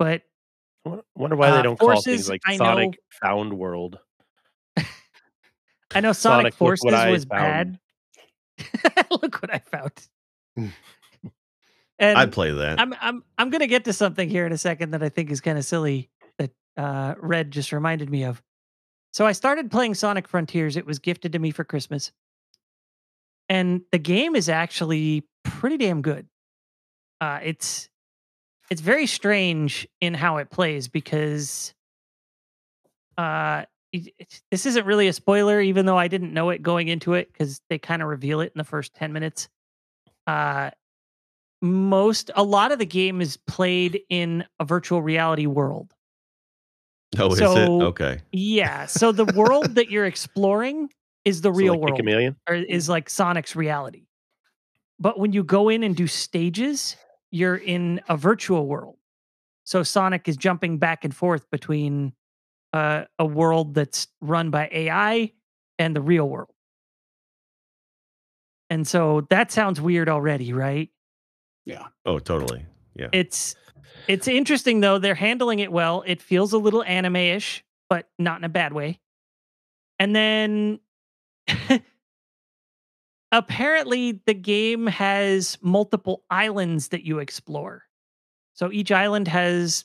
But 0.00 0.22
Wonder- 0.84 1.04
Wonder 1.14 1.36
why 1.36 1.50
Uh, 1.50 1.56
they 1.58 1.62
don't 1.62 1.78
call 1.78 2.02
things 2.02 2.28
like 2.28 2.40
I 2.44 2.56
Sonic 2.56 2.86
know- 2.90 2.92
Found 3.22 3.56
World. 3.56 4.00
I 5.94 6.00
know 6.00 6.10
Sonic, 6.12 6.14
Sonic, 6.14 6.54
Forces 6.54 6.90
was 6.90 7.24
found. 7.26 7.78
bad. 8.58 9.06
look 9.12 9.40
what 9.40 9.54
I 9.54 9.60
found. 9.60 9.92
and 12.00 12.18
I'd 12.18 12.32
play 12.32 12.50
that. 12.50 12.80
I'm 12.80 12.92
I'm 13.00 13.22
I'm 13.38 13.50
gonna 13.50 13.68
get 13.68 13.84
to 13.84 13.92
something 13.92 14.28
here 14.28 14.44
in 14.44 14.50
a 14.50 14.58
second 14.58 14.90
that 14.90 15.04
I 15.04 15.08
think 15.08 15.30
is 15.30 15.40
kind 15.40 15.56
of 15.56 15.64
silly 15.66 16.10
that 16.38 16.50
uh 16.76 17.14
Red 17.20 17.52
just 17.52 17.70
reminded 17.70 18.10
me 18.10 18.24
of. 18.24 18.42
So 19.12 19.24
I 19.24 19.30
started 19.30 19.70
playing 19.70 19.94
Sonic 19.94 20.26
Frontiers. 20.26 20.76
It 20.76 20.84
was 20.84 20.98
gifted 20.98 21.30
to 21.34 21.38
me 21.38 21.52
for 21.52 21.62
Christmas. 21.62 22.10
And 23.48 23.82
the 23.92 23.98
game 23.98 24.36
is 24.36 24.48
actually 24.48 25.24
pretty 25.44 25.76
damn 25.78 26.02
good. 26.02 26.26
Uh 27.20 27.40
it's 27.42 27.88
it's 28.70 28.80
very 28.82 29.06
strange 29.06 29.88
in 30.00 30.12
how 30.14 30.36
it 30.36 30.50
plays 30.50 30.88
because 30.88 31.74
uh 33.16 33.64
it- 33.92 34.08
it's- 34.18 34.42
this 34.50 34.66
isn't 34.66 34.84
really 34.86 35.08
a 35.08 35.12
spoiler 35.12 35.60
even 35.60 35.86
though 35.86 35.96
I 35.96 36.08
didn't 36.08 36.34
know 36.34 36.50
it 36.50 36.62
going 36.62 36.88
into 36.88 37.14
it 37.14 37.32
cuz 37.34 37.60
they 37.70 37.78
kind 37.78 38.02
of 38.02 38.08
reveal 38.08 38.40
it 38.40 38.52
in 38.54 38.58
the 38.58 38.64
first 38.64 38.94
10 38.94 39.12
minutes. 39.12 39.48
Uh 40.26 40.70
most 41.60 42.30
a 42.36 42.42
lot 42.44 42.70
of 42.70 42.78
the 42.78 42.86
game 42.86 43.20
is 43.20 43.36
played 43.36 44.02
in 44.10 44.44
a 44.60 44.64
virtual 44.64 45.02
reality 45.02 45.46
world. 45.46 45.92
oh, 47.18 47.32
is 47.32 47.40
it? 47.40 47.42
so- 47.42 47.82
Okay. 47.86 48.20
Yeah, 48.30 48.86
so 48.86 49.10
the 49.10 49.24
world 49.24 49.74
that 49.76 49.90
you're 49.90 50.06
exploring 50.14 50.90
is 51.24 51.40
the 51.40 51.52
So 51.52 51.58
real 51.58 51.72
like 51.74 51.78
a 51.78 51.80
world 51.82 51.96
chameleon. 51.98 52.36
or 52.48 52.54
is 52.54 52.88
like 52.88 53.08
Sonic's 53.10 53.54
reality. 53.56 54.06
But 54.98 55.18
when 55.18 55.32
you 55.32 55.44
go 55.44 55.68
in 55.68 55.82
and 55.82 55.94
do 55.94 56.06
stages, 56.06 56.96
you're 57.30 57.56
in 57.56 58.00
a 58.08 58.16
virtual 58.16 58.66
world. 58.66 58.96
So 59.64 59.82
Sonic 59.82 60.28
is 60.28 60.36
jumping 60.36 60.78
back 60.78 61.04
and 61.04 61.14
forth 61.14 61.48
between 61.50 62.14
uh, 62.72 63.04
a 63.18 63.26
world 63.26 63.74
that's 63.74 64.08
run 64.20 64.50
by 64.50 64.68
AI 64.72 65.32
and 65.78 65.94
the 65.94 66.00
real 66.00 66.28
world. 66.28 66.50
And 68.70 68.86
so 68.86 69.26
that 69.30 69.50
sounds 69.50 69.80
weird 69.80 70.08
already, 70.08 70.52
right? 70.52 70.90
Yeah. 71.64 71.86
Oh, 72.04 72.18
totally. 72.18 72.64
Yeah. 72.94 73.08
It's 73.12 73.54
it's 74.06 74.26
interesting 74.28 74.80
though. 74.80 74.98
They're 74.98 75.14
handling 75.14 75.58
it 75.60 75.70
well. 75.72 76.02
It 76.06 76.20
feels 76.22 76.52
a 76.52 76.58
little 76.58 76.82
anime-ish, 76.82 77.64
but 77.88 78.08
not 78.18 78.38
in 78.38 78.44
a 78.44 78.48
bad 78.48 78.72
way. 78.72 79.00
And 79.98 80.14
then 80.14 80.80
apparently 83.32 84.20
the 84.26 84.34
game 84.34 84.86
has 84.86 85.58
multiple 85.60 86.24
islands 86.30 86.88
that 86.88 87.04
you 87.04 87.18
explore. 87.18 87.84
So 88.54 88.72
each 88.72 88.90
island 88.90 89.28
has 89.28 89.84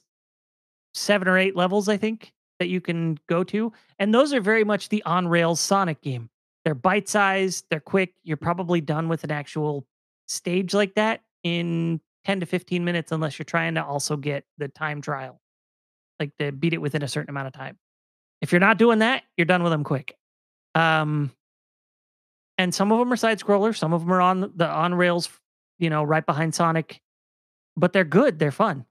seven 0.94 1.28
or 1.28 1.38
eight 1.38 1.56
levels, 1.56 1.90
I 1.90 1.98
think, 1.98 2.34
that 2.60 2.68
you 2.68 2.82
can 2.82 3.18
go 3.28 3.44
to. 3.46 3.72
And 4.00 4.14
those 4.14 4.34
are 4.34 4.42
very 4.42 4.64
much 4.64 4.90
the 4.90 5.04
on 5.04 5.28
rails 5.28 5.60
Sonic 5.60 6.02
game. 6.02 6.30
They're 6.66 6.76
bite 6.76 7.10
sized, 7.10 7.66
they're 7.70 7.80
quick. 7.80 8.14
You're 8.24 8.38
probably 8.38 8.80
done 8.82 9.10
with 9.10 9.24
an 9.24 9.32
actual 9.32 9.86
stage 10.28 10.74
like 10.74 10.96
that 10.96 11.22
in 11.44 12.00
10 12.26 12.40
to 12.40 12.46
15 12.46 12.86
minutes, 12.86 13.12
unless 13.12 13.38
you're 13.38 13.44
trying 13.44 13.76
to 13.76 13.84
also 13.84 14.16
get 14.16 14.46
the 14.58 14.70
time 14.70 15.02
trial, 15.02 15.42
like 16.20 16.32
to 16.40 16.52
beat 16.54 16.74
it 16.74 16.82
within 16.82 17.04
a 17.04 17.08
certain 17.08 17.30
amount 17.30 17.48
of 17.48 17.54
time. 17.54 17.78
If 18.42 18.52
you're 18.52 18.62
not 18.62 18.78
doing 18.78 19.00
that, 19.00 19.24
you're 19.38 19.46
done 19.46 19.64
with 19.64 19.72
them 19.72 19.84
quick. 19.84 20.16
Um, 20.74 21.32
and 22.58 22.74
some 22.74 22.92
of 22.92 23.00
them 23.00 23.12
are 23.12 23.18
side 23.18 23.40
scrollers, 23.40 23.78
some 23.78 23.94
of 23.94 24.02
them 24.02 24.14
are 24.14 24.22
on 24.22 24.52
the 24.56 24.68
on 24.68 24.94
rails, 24.94 25.30
you 25.80 25.90
know, 25.90 26.04
right 26.04 26.26
behind 26.26 26.54
Sonic, 26.54 27.02
but 27.76 27.94
they're 27.94 28.04
good, 28.04 28.40
they're 28.40 28.52
fun. 28.52 28.86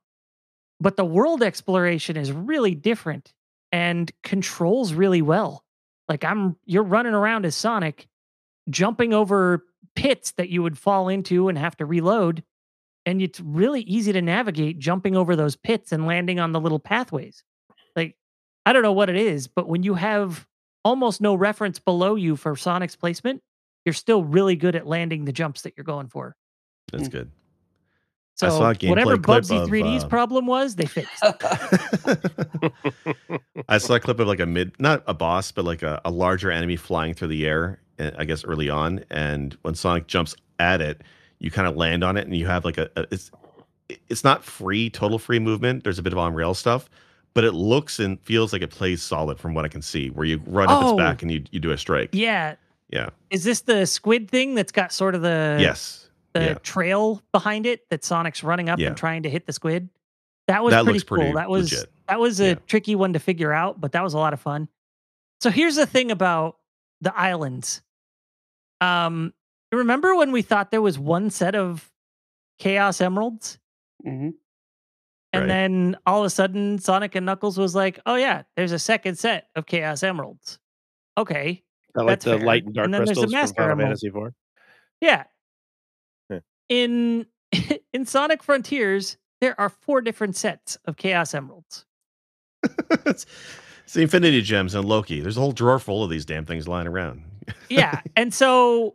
But 0.80 0.96
the 0.96 1.04
world 1.04 1.42
exploration 1.42 2.16
is 2.16 2.32
really 2.32 2.74
different 2.74 3.32
and 3.70 4.10
controls 4.22 4.94
really 4.94 5.22
well. 5.22 5.64
Like 6.08 6.24
I'm 6.24 6.56
you're 6.64 6.82
running 6.82 7.14
around 7.14 7.46
as 7.46 7.54
Sonic, 7.54 8.08
jumping 8.68 9.14
over 9.14 9.64
pits 9.94 10.32
that 10.32 10.48
you 10.48 10.62
would 10.62 10.78
fall 10.78 11.08
into 11.08 11.48
and 11.48 11.56
have 11.56 11.76
to 11.76 11.86
reload. 11.86 12.42
And 13.04 13.20
it's 13.20 13.40
really 13.40 13.82
easy 13.82 14.12
to 14.12 14.22
navigate 14.22 14.78
jumping 14.78 15.16
over 15.16 15.34
those 15.34 15.56
pits 15.56 15.92
and 15.92 16.06
landing 16.06 16.38
on 16.38 16.52
the 16.52 16.60
little 16.60 16.78
pathways. 16.78 17.42
Like, 17.96 18.16
I 18.64 18.72
don't 18.72 18.82
know 18.82 18.92
what 18.92 19.10
it 19.10 19.16
is, 19.16 19.48
but 19.48 19.68
when 19.68 19.82
you 19.82 19.94
have 19.94 20.46
almost 20.84 21.20
no 21.20 21.34
reference 21.34 21.78
below 21.78 22.14
you 22.14 22.36
for 22.36 22.56
Sonic's 22.56 22.96
placement, 22.96 23.42
you're 23.84 23.92
still 23.92 24.24
really 24.24 24.56
good 24.56 24.76
at 24.76 24.86
landing 24.86 25.24
the 25.24 25.32
jumps 25.32 25.62
that 25.62 25.74
you're 25.76 25.84
going 25.84 26.08
for. 26.08 26.36
That's 26.92 27.08
Mm. 27.08 27.12
good. 27.12 27.30
So 28.34 28.46
I 28.46 28.50
saw 28.50 28.70
a 28.70 28.88
whatever 28.88 29.18
clip 29.18 29.44
Bubsy 29.44 29.62
of, 29.62 29.68
3D's 29.68 30.04
uh, 30.04 30.08
problem 30.08 30.46
was, 30.46 30.74
they 30.74 30.86
fixed. 30.86 31.22
I 33.68 33.78
saw 33.78 33.94
a 33.94 34.00
clip 34.00 34.20
of 34.20 34.26
like 34.26 34.40
a 34.40 34.46
mid, 34.46 34.78
not 34.80 35.02
a 35.06 35.14
boss, 35.14 35.52
but 35.52 35.64
like 35.64 35.82
a, 35.82 36.00
a 36.04 36.10
larger 36.10 36.50
enemy 36.50 36.76
flying 36.76 37.14
through 37.14 37.28
the 37.28 37.46
air. 37.46 37.80
uh, 37.98 38.10
I 38.16 38.24
guess 38.24 38.44
early 38.44 38.70
on, 38.70 39.04
and 39.10 39.56
when 39.62 39.74
Sonic 39.74 40.06
jumps 40.06 40.34
at 40.58 40.80
it, 40.80 41.02
you 41.38 41.50
kind 41.50 41.68
of 41.68 41.76
land 41.76 42.04
on 42.04 42.16
it 42.16 42.26
and 42.26 42.36
you 42.36 42.46
have 42.46 42.64
like 42.64 42.78
a, 42.78 42.88
a 42.96 43.06
it's 43.10 43.30
it's 44.08 44.24
not 44.24 44.44
free 44.44 44.88
total 44.88 45.18
free 45.18 45.38
movement. 45.38 45.84
There's 45.84 45.98
a 45.98 46.02
bit 46.02 46.12
of 46.12 46.18
on 46.18 46.34
rail 46.34 46.54
stuff, 46.54 46.88
but 47.34 47.44
it 47.44 47.52
looks 47.52 47.98
and 47.98 48.20
feels 48.22 48.52
like 48.52 48.62
it 48.62 48.70
plays 48.70 49.02
solid 49.02 49.38
from 49.38 49.54
what 49.54 49.64
I 49.64 49.68
can 49.68 49.82
see. 49.82 50.08
Where 50.08 50.24
you 50.24 50.40
run 50.46 50.68
up 50.70 50.82
its 50.82 50.92
Oh. 50.92 50.96
back 50.96 51.22
and 51.22 51.30
you 51.30 51.44
you 51.50 51.60
do 51.60 51.70
a 51.70 51.78
strike. 51.78 52.10
Yeah. 52.12 52.54
Yeah. 52.92 53.08
Is 53.30 53.42
this 53.44 53.62
the 53.62 53.86
squid 53.86 54.30
thing 54.30 54.54
that's 54.54 54.70
got 54.72 54.92
sort 54.92 55.14
of 55.14 55.22
the 55.22 55.56
yes. 55.60 56.10
the 56.34 56.40
yeah. 56.40 56.54
trail 56.54 57.22
behind 57.32 57.66
it 57.66 57.88
that 57.90 58.04
Sonic's 58.04 58.44
running 58.44 58.68
up 58.68 58.78
Yeah. 58.78 58.88
and 58.88 58.96
trying 58.96 59.22
to 59.24 59.30
hit 59.30 59.46
the 59.46 59.52
squid? 59.52 59.88
That 60.48 60.62
was 60.62 60.72
That 60.72 60.84
pretty 60.84 60.98
looks 60.98 61.08
cool. 61.08 61.18
pretty 61.18 61.32
that 61.34 61.48
was 61.48 61.72
legit. 61.72 61.90
that 62.08 62.20
was 62.20 62.40
a 62.40 62.46
Yeah. 62.48 62.54
tricky 62.66 62.94
one 62.94 63.14
to 63.14 63.18
figure 63.18 63.52
out, 63.52 63.80
but 63.80 63.92
that 63.92 64.02
was 64.04 64.12
a 64.14 64.18
lot 64.18 64.32
of 64.34 64.40
fun. 64.40 64.68
So 65.40 65.50
here's 65.50 65.76
the 65.76 65.86
thing 65.86 66.10
about 66.10 66.58
the 67.00 67.16
islands. 67.16 67.82
Um, 68.80 69.32
remember 69.72 70.14
when 70.14 70.30
we 70.32 70.42
thought 70.42 70.70
there 70.70 70.82
was 70.82 70.98
one 70.98 71.30
set 71.30 71.54
of 71.54 71.90
Chaos 72.58 73.00
Emeralds? 73.00 73.58
hmm 74.02 74.30
And 75.34 75.42
Right. 75.44 75.46
then 75.48 75.96
all 76.04 76.20
of 76.20 76.26
a 76.26 76.30
sudden, 76.30 76.78
Sonic 76.78 77.14
and 77.14 77.24
Knuckles 77.24 77.56
was 77.56 77.74
like, 77.74 77.98
"Oh 78.04 78.16
yeah, 78.16 78.42
there's 78.54 78.72
a 78.72 78.78
second 78.78 79.16
set 79.18 79.48
of 79.56 79.64
Chaos 79.66 80.02
Emeralds." 80.02 80.58
Okay, 81.16 81.64
I 81.96 82.00
like 82.00 82.08
That's 82.08 82.24
the 82.24 82.38
fair. 82.38 82.46
light 82.46 82.64
and 82.64 82.74
dark 82.74 82.84
And 82.86 82.94
then 82.94 83.04
there's 83.04 83.18
the 83.18 83.26
crystals 83.26 83.52
from 83.52 83.68
Final. 83.68 83.84
Fantasy 83.84 84.06
IV. 84.08 84.14
yeah. 85.00 85.24
Yeah. 86.30 86.38
In 86.68 87.26
in 87.92 88.06
Sonic 88.06 88.42
Frontiers, 88.42 89.18
there 89.40 89.60
are 89.60 89.68
four 89.68 90.00
different 90.00 90.36
sets 90.36 90.78
of 90.86 90.96
Chaos 90.96 91.34
Emeralds. 91.34 91.84
it's, 93.06 93.26
it's 93.84 93.92
the 93.92 94.02
Infinity 94.02 94.40
Gems 94.42 94.74
and 94.74 94.84
Loki. 94.86 95.20
There's 95.20 95.36
a 95.36 95.40
whole 95.40 95.52
drawer 95.52 95.78
full 95.78 96.02
of 96.04 96.10
these 96.10 96.24
damn 96.24 96.46
things 96.46 96.66
lying 96.68 96.86
around. 96.86 97.24
Yeah, 97.68 98.00
and 98.16 98.32
so, 98.32 98.94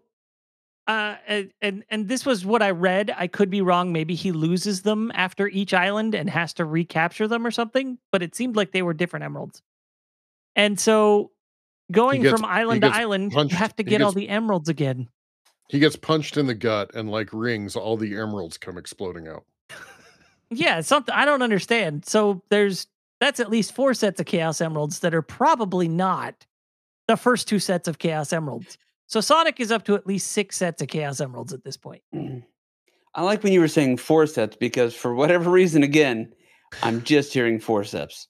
uh, 0.88 1.16
and 1.62 1.84
and 1.90 2.08
this 2.08 2.26
was 2.26 2.46
what 2.46 2.64
I 2.64 2.72
read. 2.72 3.14
I 3.16 3.28
could 3.28 3.50
be 3.50 3.62
wrong. 3.62 3.92
Maybe 3.92 4.16
he 4.16 4.32
loses 4.32 4.82
them 4.82 5.12
after 5.14 5.48
each 5.48 5.74
island 5.74 6.16
and 6.16 6.30
has 6.30 6.54
to 6.54 6.66
recapture 6.66 7.28
them 7.28 7.46
or 7.46 7.52
something. 7.52 8.00
But 8.12 8.24
it 8.24 8.34
seemed 8.34 8.56
like 8.56 8.72
they 8.72 8.82
were 8.82 8.94
different 8.94 9.26
emeralds. 9.26 9.62
And 10.56 10.80
so, 10.80 11.32
going 11.92 12.22
gets- 12.22 12.40
from 12.40 12.46
island 12.46 12.82
to 12.82 12.88
island, 12.88 13.32
punched- 13.32 13.52
you 13.52 13.58
have 13.58 13.76
to 13.78 13.84
he 13.84 13.90
get 13.90 14.02
all 14.02 14.12
the 14.12 14.30
emeralds 14.30 14.70
again. 14.70 15.10
He 15.70 15.80
gets 15.80 15.96
punched 15.98 16.38
in 16.38 16.48
the 16.48 16.56
gut, 16.56 16.92
and 16.96 17.12
like 17.12 17.30
rings, 17.34 17.76
all 17.76 17.98
the 17.98 18.16
emeralds 18.16 18.58
come 18.58 18.78
exploding 18.78 19.28
out. 19.28 19.44
Yeah, 20.50 20.80
something 20.82 21.14
I 21.14 21.26
don't 21.26 21.42
understand. 21.42 22.06
So 22.06 22.42
there's 22.50 22.88
that's 23.20 23.40
at 23.40 23.50
least 23.50 23.76
four 23.76 23.94
sets 23.94 24.20
of 24.20 24.26
Chaos 24.26 24.62
Emeralds 24.62 25.00
that 25.00 25.14
are 25.14 25.22
probably 25.22 25.88
not 25.88 26.46
the 27.08 27.18
first 27.18 27.48
two 27.48 27.60
sets 27.60 27.88
of 27.88 28.00
Chaos 28.00 28.32
Emeralds. 28.32 28.78
So 29.08 29.22
Sonic 29.22 29.60
is 29.60 29.72
up 29.72 29.84
to 29.86 29.96
at 29.96 30.06
least 30.06 30.32
six 30.32 30.58
sets 30.58 30.82
of 30.82 30.88
Chaos 30.88 31.20
Emeralds 31.20 31.54
at 31.54 31.64
this 31.64 31.78
point. 31.78 32.02
Mm. 32.14 32.44
I 33.16 33.24
like 33.24 33.42
when 33.44 33.54
you 33.54 33.60
were 33.60 33.68
saying 33.68 33.98
four 33.98 34.28
sets 34.28 34.56
because 34.56 34.94
for 34.94 35.16
whatever 35.16 35.50
reason, 35.50 35.82
again, 35.84 36.32
I'm 36.84 37.02
just 37.04 37.34
hearing 37.34 37.60
forceps. 37.60 38.28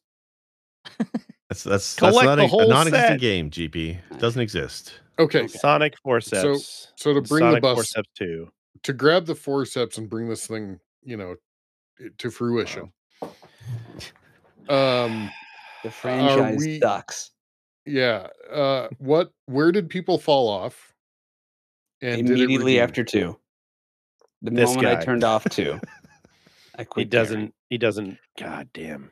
That's 1.49 1.63
that's 1.63 1.95
Collect 1.95 2.15
that's 2.15 2.25
not 2.25 2.39
a, 2.39 2.65
a 2.65 2.67
non-existent 2.67 2.91
set. 2.91 3.19
game. 3.19 3.49
GP 3.49 3.97
it 4.11 4.19
doesn't 4.19 4.41
exist. 4.41 4.99
Okay, 5.19 5.47
Sonic 5.47 5.95
Forceps. 6.03 6.41
so 6.41 6.91
so 6.95 7.13
to 7.13 7.21
bring 7.21 7.41
Sonic 7.43 7.55
the 7.57 7.61
bus 7.61 7.75
Forceps 7.75 8.09
2. 8.17 8.51
to 8.83 8.93
grab 8.93 9.25
the 9.25 9.33
forceps 9.35 9.97
and 9.97 10.09
bring 10.09 10.27
this 10.29 10.45
thing, 10.45 10.79
you 11.03 11.17
know, 11.17 11.35
to 12.17 12.29
fruition. 12.29 12.91
Um, 14.69 15.29
The 15.83 15.91
franchise 15.91 16.57
we- 16.57 16.79
sucks. 16.79 17.31
yeah. 17.85 18.27
Uh, 18.51 18.89
what? 18.97 19.31
Where 19.45 19.71
did 19.71 19.89
people 19.89 20.17
fall 20.17 20.49
off? 20.49 20.93
did 22.01 22.13
it 22.19 22.19
Immediately 22.29 22.79
after 22.79 23.03
two. 23.03 23.39
The 24.41 24.51
This 24.51 24.75
moment 24.75 24.87
I 24.87 25.03
turned 25.03 25.23
off 25.23 25.45
two. 25.49 25.79
I 26.77 26.83
quit. 26.83 27.05
He 27.05 27.09
doesn't, 27.09 27.53
he 27.69 27.77
doesn't, 27.79 28.17
god 28.39 28.69
damn. 28.73 29.11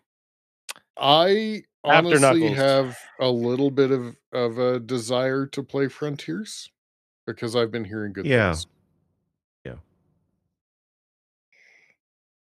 I 0.97 1.63
honestly 1.83 2.49
have 2.49 2.97
a 3.19 3.29
little 3.29 3.71
bit 3.71 3.91
of 3.91 4.15
of 4.31 4.57
a 4.57 4.79
desire 4.79 5.45
to 5.47 5.63
play 5.63 5.87
Frontiers 5.87 6.69
because 7.27 7.55
I've 7.55 7.71
been 7.71 7.85
hearing 7.85 8.13
good 8.13 8.23
things. 8.23 8.31
Yeah. 8.31 8.51
things. 8.51 8.67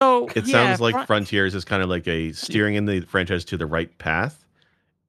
So 0.02 0.30
It 0.36 0.46
yeah, 0.46 0.52
sounds 0.52 0.82
like 0.82 0.94
Fron- 0.94 1.06
Frontiers 1.08 1.56
is 1.56 1.66
kind 1.66 1.82
of 1.82 1.90
like 1.90 2.08
a 2.08 2.32
steering 2.32 2.76
in 2.76 2.86
the 2.86 3.02
franchise 3.02 3.44
to 3.46 3.58
the 3.58 3.66
right 3.66 3.96
path. 3.98 4.46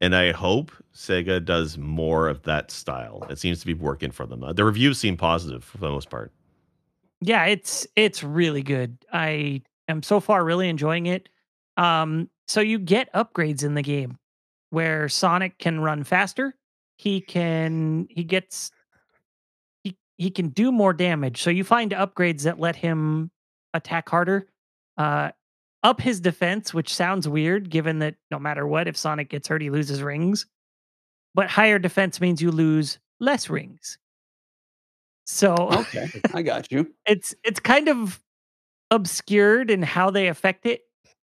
And 0.00 0.14
I 0.14 0.32
hope 0.32 0.70
Sega 0.94 1.44
does 1.44 1.76
more 1.76 2.28
of 2.28 2.42
that 2.44 2.70
style. 2.70 3.26
It 3.28 3.38
seems 3.38 3.60
to 3.60 3.66
be 3.66 3.74
working 3.74 4.10
for 4.12 4.26
them. 4.26 4.42
Uh, 4.44 4.52
The 4.52 4.64
reviews 4.64 4.98
seem 4.98 5.16
positive 5.16 5.64
for 5.64 5.78
the 5.78 5.90
most 5.90 6.08
part. 6.08 6.32
yeah, 7.20 7.46
it's 7.46 7.86
it's 7.96 8.22
really 8.22 8.62
good. 8.62 8.96
I 9.12 9.62
am 9.88 10.02
so 10.02 10.20
far 10.20 10.44
really 10.44 10.68
enjoying 10.68 11.06
it. 11.06 11.28
Um, 11.76 12.30
so 12.48 12.60
you 12.60 12.78
get 12.78 13.12
upgrades 13.12 13.62
in 13.62 13.74
the 13.74 13.82
game 13.82 14.18
where 14.70 15.08
Sonic 15.08 15.58
can 15.58 15.80
run 15.80 16.02
faster. 16.02 16.54
He 16.96 17.20
can 17.20 18.08
he 18.10 18.24
gets 18.24 18.70
he 19.84 19.96
he 20.16 20.30
can 20.30 20.48
do 20.48 20.72
more 20.72 20.92
damage. 20.92 21.42
So 21.42 21.50
you 21.50 21.62
find 21.62 21.92
upgrades 21.92 22.42
that 22.42 22.58
let 22.58 22.74
him 22.74 23.30
attack 23.74 24.08
harder. 24.08 24.48
Uh 24.96 25.30
up 25.84 26.00
his 26.00 26.20
defense, 26.20 26.74
which 26.74 26.92
sounds 26.92 27.28
weird 27.28 27.70
given 27.70 28.00
that 28.00 28.16
no 28.32 28.38
matter 28.38 28.66
what, 28.66 28.88
if 28.88 28.96
Sonic 28.96 29.28
gets 29.28 29.46
hurt, 29.46 29.62
he 29.62 29.70
loses 29.70 30.02
rings. 30.02 30.46
But 31.34 31.48
higher 31.48 31.78
defense 31.78 32.20
means 32.20 32.42
you 32.42 32.50
lose 32.50 32.98
less 33.20 33.48
rings. 33.48 33.98
So 35.26 35.54
Okay, 35.54 36.08
I 36.34 36.42
got 36.42 36.72
you. 36.72 36.92
it's 37.06 37.34
it's 37.44 37.60
kind 37.60 37.88
of 37.88 38.20
obscured 38.90 39.70
in 39.70 39.82
how 39.82 40.10
they 40.10 40.28
affect 40.28 40.66
it. 40.66 40.80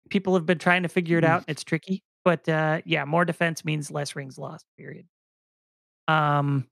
People 0.09 0.35
have 0.35 0.47
been 0.47 0.59
trying 0.59 0.83
to 0.83 0.89
figure 0.89 1.19
it 1.19 1.25
Mm. 1.25 1.29
out. 1.29 1.45
It's 1.49 1.65
tricky, 1.65 2.03
but 2.25 2.49
uh, 2.49 2.81
yeah, 2.85 3.05
more 3.05 3.25
defense 3.25 3.65
means 3.65 3.91
less 3.91 4.15
rings 4.17 4.39
lost. 4.39 4.65
Period. 4.77 5.07
Um, 6.09 6.67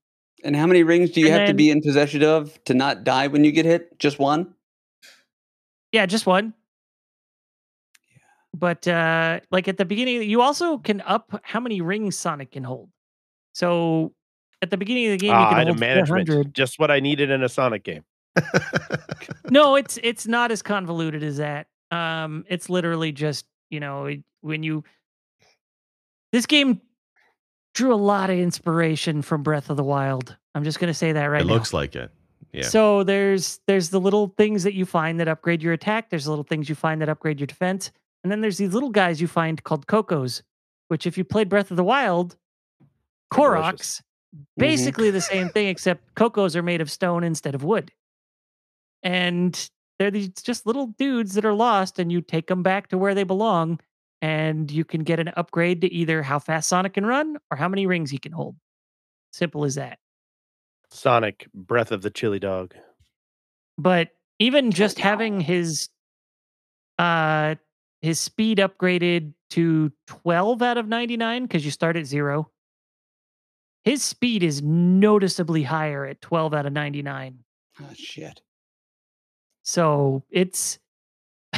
And 0.44 0.54
how 0.56 0.66
many 0.66 0.82
rings 0.82 1.10
do 1.10 1.20
you 1.20 1.30
have 1.30 1.46
to 1.48 1.54
be 1.54 1.70
in 1.70 1.80
possession 1.82 2.22
of 2.22 2.62
to 2.64 2.74
not 2.74 3.04
die 3.04 3.26
when 3.28 3.44
you 3.44 3.52
get 3.52 3.64
hit? 3.66 3.98
Just 3.98 4.18
one? 4.18 4.54
yeah, 5.92 6.04
just 6.06 6.26
one. 6.26 6.52
Yeah. 8.10 8.18
But 8.54 8.86
uh, 8.88 9.40
like 9.50 9.68
at 9.68 9.76
the 9.78 9.84
beginning, 9.84 10.22
you 10.28 10.40
also 10.42 10.78
can 10.78 11.00
up 11.02 11.40
how 11.42 11.60
many 11.60 11.80
rings 11.80 12.16
Sonic 12.16 12.52
can 12.52 12.64
hold. 12.64 12.90
So 13.54 14.12
at 14.62 14.70
the 14.70 14.76
beginning 14.76 15.06
of 15.06 15.12
the 15.12 15.16
game, 15.18 15.30
you 15.30 15.36
Ah, 15.36 15.48
can 15.50 15.58
item 15.58 15.68
hold 15.74 15.80
management. 15.80 16.28
400. 16.28 16.54
Just 16.54 16.78
what 16.78 16.90
I 16.90 17.00
needed 17.00 17.30
in 17.30 17.42
a 17.42 17.48
Sonic 17.48 17.84
game. 17.84 18.04
no, 19.50 19.76
it's 19.76 19.98
it's 20.02 20.26
not 20.26 20.50
as 20.52 20.60
convoluted 20.62 21.22
as 21.22 21.38
that. 21.38 21.66
Um, 21.96 22.44
it's 22.48 22.68
literally 22.68 23.12
just 23.12 23.46
you 23.70 23.80
know 23.80 24.14
when 24.40 24.62
you 24.62 24.84
this 26.32 26.46
game 26.46 26.80
drew 27.74 27.92
a 27.92 27.96
lot 27.96 28.30
of 28.30 28.38
inspiration 28.38 29.22
from 29.22 29.42
Breath 29.42 29.70
of 29.70 29.76
the 29.76 29.84
Wild. 29.84 30.36
I'm 30.54 30.64
just 30.64 30.78
gonna 30.78 30.94
say 30.94 31.12
that 31.12 31.24
right 31.26 31.38
now. 31.38 31.44
it 31.44 31.48
now. 31.48 31.54
looks 31.54 31.72
like 31.72 31.96
it. 31.96 32.10
Yeah. 32.52 32.62
So 32.62 33.04
there's 33.04 33.60
there's 33.66 33.90
the 33.90 34.00
little 34.00 34.34
things 34.36 34.62
that 34.62 34.74
you 34.74 34.86
find 34.86 35.20
that 35.20 35.28
upgrade 35.28 35.62
your 35.62 35.72
attack. 35.72 36.10
There's 36.10 36.24
the 36.24 36.30
little 36.30 36.44
things 36.44 36.68
you 36.68 36.74
find 36.74 37.00
that 37.02 37.08
upgrade 37.08 37.38
your 37.38 37.46
defense, 37.46 37.90
and 38.22 38.32
then 38.32 38.40
there's 38.40 38.58
these 38.58 38.72
little 38.72 38.90
guys 38.90 39.20
you 39.20 39.28
find 39.28 39.62
called 39.62 39.86
Kocos, 39.86 40.42
which 40.88 41.06
if 41.06 41.18
you 41.18 41.24
played 41.24 41.48
Breath 41.48 41.70
of 41.70 41.76
the 41.76 41.84
Wild. 41.84 42.36
Koroks, 43.32 44.02
basically 44.56 45.10
the 45.10 45.20
same 45.20 45.48
thing 45.48 45.66
except 45.66 46.14
Kocos 46.14 46.54
are 46.54 46.62
made 46.62 46.80
of 46.80 46.90
stone 46.90 47.24
instead 47.24 47.56
of 47.56 47.64
wood, 47.64 47.90
and 49.02 49.68
they're 49.98 50.10
these 50.10 50.28
just 50.28 50.66
little 50.66 50.88
dudes 50.98 51.34
that 51.34 51.44
are 51.44 51.54
lost, 51.54 51.98
and 51.98 52.10
you 52.12 52.20
take 52.20 52.46
them 52.48 52.62
back 52.62 52.88
to 52.88 52.98
where 52.98 53.14
they 53.14 53.24
belong, 53.24 53.80
and 54.22 54.70
you 54.70 54.84
can 54.84 55.02
get 55.04 55.18
an 55.20 55.28
upgrade 55.36 55.80
to 55.82 55.92
either 55.92 56.22
how 56.22 56.38
fast 56.38 56.68
Sonic 56.68 56.94
can 56.94 57.06
run 57.06 57.36
or 57.50 57.56
how 57.56 57.68
many 57.68 57.86
rings 57.86 58.10
he 58.10 58.18
can 58.18 58.32
hold. 58.32 58.56
Simple 59.32 59.64
as 59.64 59.74
that. 59.76 59.98
Sonic 60.90 61.48
Breath 61.52 61.92
of 61.92 62.02
the 62.02 62.10
Chili 62.10 62.38
Dog. 62.38 62.74
but 63.78 64.10
even 64.38 64.70
just 64.70 64.98
having 64.98 65.40
his 65.40 65.88
uh 66.98 67.54
his 68.02 68.20
speed 68.20 68.58
upgraded 68.58 69.32
to 69.50 69.90
12 70.06 70.62
out 70.62 70.78
of 70.78 70.86
99 70.88 71.42
because 71.42 71.64
you 71.64 71.70
start 71.70 71.96
at 71.96 72.06
zero 72.06 72.50
his 73.84 74.02
speed 74.04 74.42
is 74.42 74.62
noticeably 74.62 75.62
higher 75.62 76.04
at 76.06 76.20
12 76.20 76.54
out 76.54 76.66
of 76.66 76.72
99 76.72 77.38
Oh, 77.80 77.84
shit. 77.94 78.40
So 79.68 80.22
it's 80.30 80.78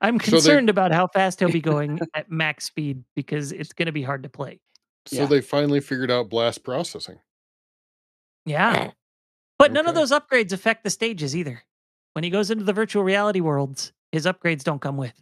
i'm 0.00 0.18
So 0.18 0.30
they- 0.30 0.36
concerned 0.38 0.70
about 0.70 0.90
how 0.92 1.06
fast 1.06 1.38
he'll 1.38 1.52
be 1.52 1.60
going 1.74 2.00
at 2.14 2.30
max 2.30 2.64
speed 2.64 3.04
because 3.14 3.52
it's 3.52 3.72
going 3.74 3.86
to 3.86 3.92
be 3.92 4.02
hard 4.02 4.22
to 4.22 4.28
play 4.30 4.58
So 5.06 5.16
Yeah. 5.16 5.26
they 5.26 5.40
finally 5.42 5.80
figured 5.80 6.10
out 6.10 6.28
blast 6.30 6.64
processing. 6.64 7.18
yeah 8.46 8.90
but 9.58 9.70
none 9.72 9.86
of 9.86 9.94
those 9.94 10.10
upgrades 10.12 10.52
affect 10.52 10.82
the 10.82 10.90
stages 10.90 11.36
either 11.36 11.62
when 12.14 12.24
he 12.24 12.30
goes 12.30 12.50
into 12.50 12.64
the 12.64 12.72
virtual 12.72 13.04
reality 13.04 13.40
worlds 13.40 13.92
his 14.12 14.24
upgrades 14.26 14.64
don't 14.64 14.80
come 14.80 14.96
with 14.96 15.20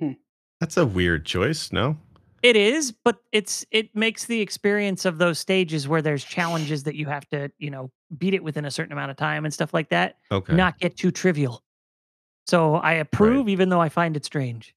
hmm. 0.00 0.12
That's 0.60 0.76
a 0.78 0.86
weird 0.86 1.26
choice, 1.26 1.70
no? 1.70 1.98
It 2.46 2.54
is, 2.54 2.92
but 2.92 3.16
it's 3.32 3.66
it 3.72 3.92
makes 3.96 4.26
the 4.26 4.40
experience 4.40 5.04
of 5.04 5.18
those 5.18 5.40
stages 5.40 5.88
where 5.88 6.00
there's 6.00 6.22
challenges 6.22 6.84
that 6.84 6.94
you 6.94 7.06
have 7.06 7.28
to, 7.30 7.50
you 7.58 7.70
know, 7.70 7.90
beat 8.16 8.34
it 8.34 8.44
within 8.44 8.64
a 8.64 8.70
certain 8.70 8.92
amount 8.92 9.10
of 9.10 9.16
time 9.16 9.44
and 9.44 9.52
stuff 9.52 9.74
like 9.74 9.88
that, 9.88 10.18
Okay. 10.30 10.54
not 10.54 10.78
get 10.78 10.96
too 10.96 11.10
trivial. 11.10 11.64
So 12.46 12.76
I 12.76 12.92
approve, 12.92 13.48
even 13.48 13.68
though 13.68 13.80
I 13.80 13.88
find 13.88 14.16
it 14.16 14.24
strange. 14.24 14.76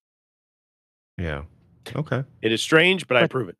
yeah. 1.19 1.43
Okay. 1.95 2.23
It 2.41 2.51
is 2.51 2.59
strange, 2.63 3.07
but 3.07 3.17
I 3.17 3.21
approve 3.21 3.49
it. 3.49 3.57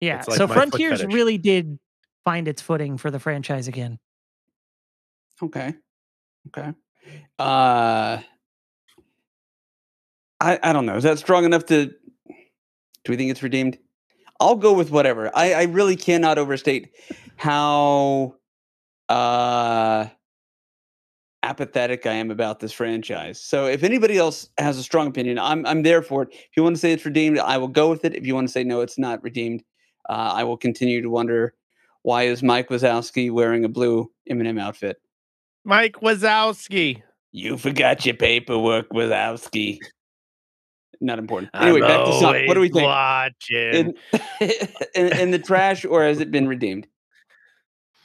Yeah. 0.00 0.24
Like 0.26 0.36
so 0.38 0.48
Frontiers 0.48 1.04
really 1.04 1.38
did 1.38 1.78
find 2.24 2.48
its 2.48 2.60
footing 2.60 2.98
for 2.98 3.12
the 3.12 3.20
franchise 3.20 3.68
again. 3.68 4.00
Okay. 5.40 5.74
Okay. 6.48 6.74
Uh 7.38 8.18
I 10.40 10.58
I 10.60 10.72
don't 10.72 10.86
know. 10.86 10.96
Is 10.96 11.04
that 11.04 11.20
strong 11.20 11.44
enough 11.44 11.66
to 11.66 11.94
do 13.06 13.12
we 13.12 13.16
think 13.16 13.30
it's 13.30 13.42
redeemed? 13.42 13.78
I'll 14.40 14.56
go 14.56 14.72
with 14.72 14.90
whatever. 14.90 15.30
I, 15.34 15.52
I 15.52 15.62
really 15.64 15.96
cannot 15.96 16.38
overstate 16.38 16.90
how 17.36 18.34
uh 19.08 20.08
apathetic 21.42 22.06
I 22.06 22.14
am 22.14 22.32
about 22.32 22.58
this 22.58 22.72
franchise. 22.72 23.40
So 23.40 23.66
if 23.66 23.84
anybody 23.84 24.18
else 24.18 24.48
has 24.58 24.78
a 24.78 24.82
strong 24.82 25.06
opinion, 25.06 25.38
I'm 25.38 25.64
I'm 25.64 25.82
there 25.82 26.02
for 26.02 26.22
it. 26.22 26.30
If 26.32 26.50
you 26.56 26.64
want 26.64 26.74
to 26.74 26.80
say 26.80 26.92
it's 26.92 27.04
redeemed, 27.04 27.38
I 27.38 27.58
will 27.58 27.68
go 27.68 27.88
with 27.88 28.04
it. 28.04 28.14
If 28.14 28.26
you 28.26 28.34
want 28.34 28.48
to 28.48 28.52
say 28.52 28.64
no, 28.64 28.80
it's 28.80 28.98
not 28.98 29.22
redeemed, 29.22 29.62
uh, 30.08 30.32
I 30.34 30.44
will 30.44 30.56
continue 30.56 31.00
to 31.02 31.08
wonder 31.08 31.54
why 32.02 32.24
is 32.24 32.42
Mike 32.42 32.68
Wazowski 32.68 33.30
wearing 33.30 33.64
a 33.64 33.68
blue 33.68 34.10
M&M 34.28 34.58
outfit? 34.58 34.96
Mike 35.64 35.94
Wazowski. 35.94 37.02
You 37.32 37.56
forgot 37.56 38.06
your 38.06 38.14
paperwork, 38.14 38.88
Wazowski. 38.90 39.78
Not 41.00 41.18
important. 41.18 41.50
Anyway, 41.54 41.80
back 41.80 42.04
to 42.06 42.12
Sonic. 42.18 42.48
What 42.48 42.54
do 42.54 42.60
we 42.60 42.68
think? 42.68 42.86
Watching. 42.86 43.74
In, 43.74 43.94
in, 44.94 45.18
in 45.18 45.30
the 45.30 45.38
trash, 45.38 45.84
or 45.84 46.02
has 46.04 46.20
it 46.20 46.30
been 46.30 46.48
redeemed? 46.48 46.86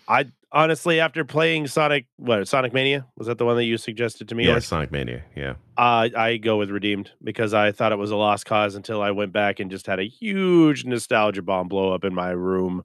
I 0.07 0.26
honestly, 0.51 0.99
after 0.99 1.23
playing 1.23 1.68
Sonic, 1.68 2.05
what 2.18 2.45
Sonic 2.47 2.73
Mania 2.73 3.05
was 3.15 3.27
that 3.27 3.38
the 3.38 3.45
one 3.45 3.55
that 3.55 3.63
you 3.65 3.77
suggested 3.77 4.27
to 4.30 4.35
me? 4.35 4.45
Yeah, 4.47 4.55
Or- 4.57 4.61
Sonic 4.61 4.91
Mania. 4.91 5.23
Yeah. 5.35 5.53
Uh, 5.77 6.09
I 6.18 6.38
go 6.38 6.57
with 6.57 6.69
Redeemed 6.69 7.11
because 7.23 7.53
I 7.53 7.72
thought 7.72 7.91
it 7.91 7.97
was 7.97 8.11
a 8.11 8.15
lost 8.15 8.45
cause 8.45 8.76
until 8.76 9.01
I 9.01 9.11
went 9.11 9.31
back 9.31 9.59
and 9.59 9.72
just 9.72 9.88
had 9.88 9.99
a 9.99 10.07
huge 10.07 10.84
nostalgia 10.85 11.41
bomb 11.41 11.68
blow 11.69 11.93
up 11.93 12.03
in 12.03 12.13
my 12.13 12.31
room 12.31 12.84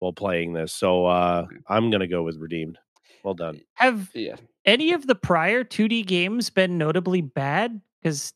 while 0.00 0.12
playing 0.12 0.52
this. 0.52 0.72
So 0.72 1.06
uh, 1.06 1.46
I'm 1.68 1.90
gonna 1.90 2.06
go 2.08 2.22
with 2.22 2.36
Redeemed. 2.36 2.78
Well 3.24 3.34
done. 3.34 3.60
Have 3.74 4.10
Yeah. 4.14 4.36
any 4.64 4.92
of 4.92 5.06
the 5.06 5.14
prior 5.14 5.64
2D 5.64 6.06
games 6.06 6.50
been 6.50 6.76
notably 6.78 7.22
bad? 7.22 7.80
Because 8.02 8.32
I 8.32 8.35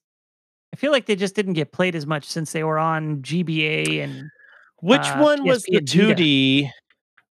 feel 0.80 0.92
like 0.92 1.06
they 1.06 1.14
just 1.16 1.34
didn't 1.34 1.52
get 1.52 1.72
played 1.72 1.94
as 1.94 2.06
much 2.06 2.24
since 2.24 2.52
they 2.52 2.64
were 2.64 2.78
on 2.78 3.20
GBA 3.22 4.02
and 4.02 4.30
Which 4.82 5.02
Uh, 5.02 5.18
one 5.18 5.44
was 5.44 5.62
the 5.64 5.80
2D? 5.82 6.70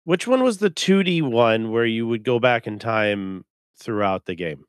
Which 0.04 0.28
one 0.28 0.42
was 0.44 0.58
the 0.58 0.70
2D 0.72 1.22
one 1.22 1.72
where 1.72 1.86
you 1.86 2.08
would 2.08 2.24
go 2.24 2.40
back 2.40 2.66
in 2.66 2.80
time 2.80 3.46
throughout 3.80 4.26
the 4.26 4.34
game? 4.36 4.64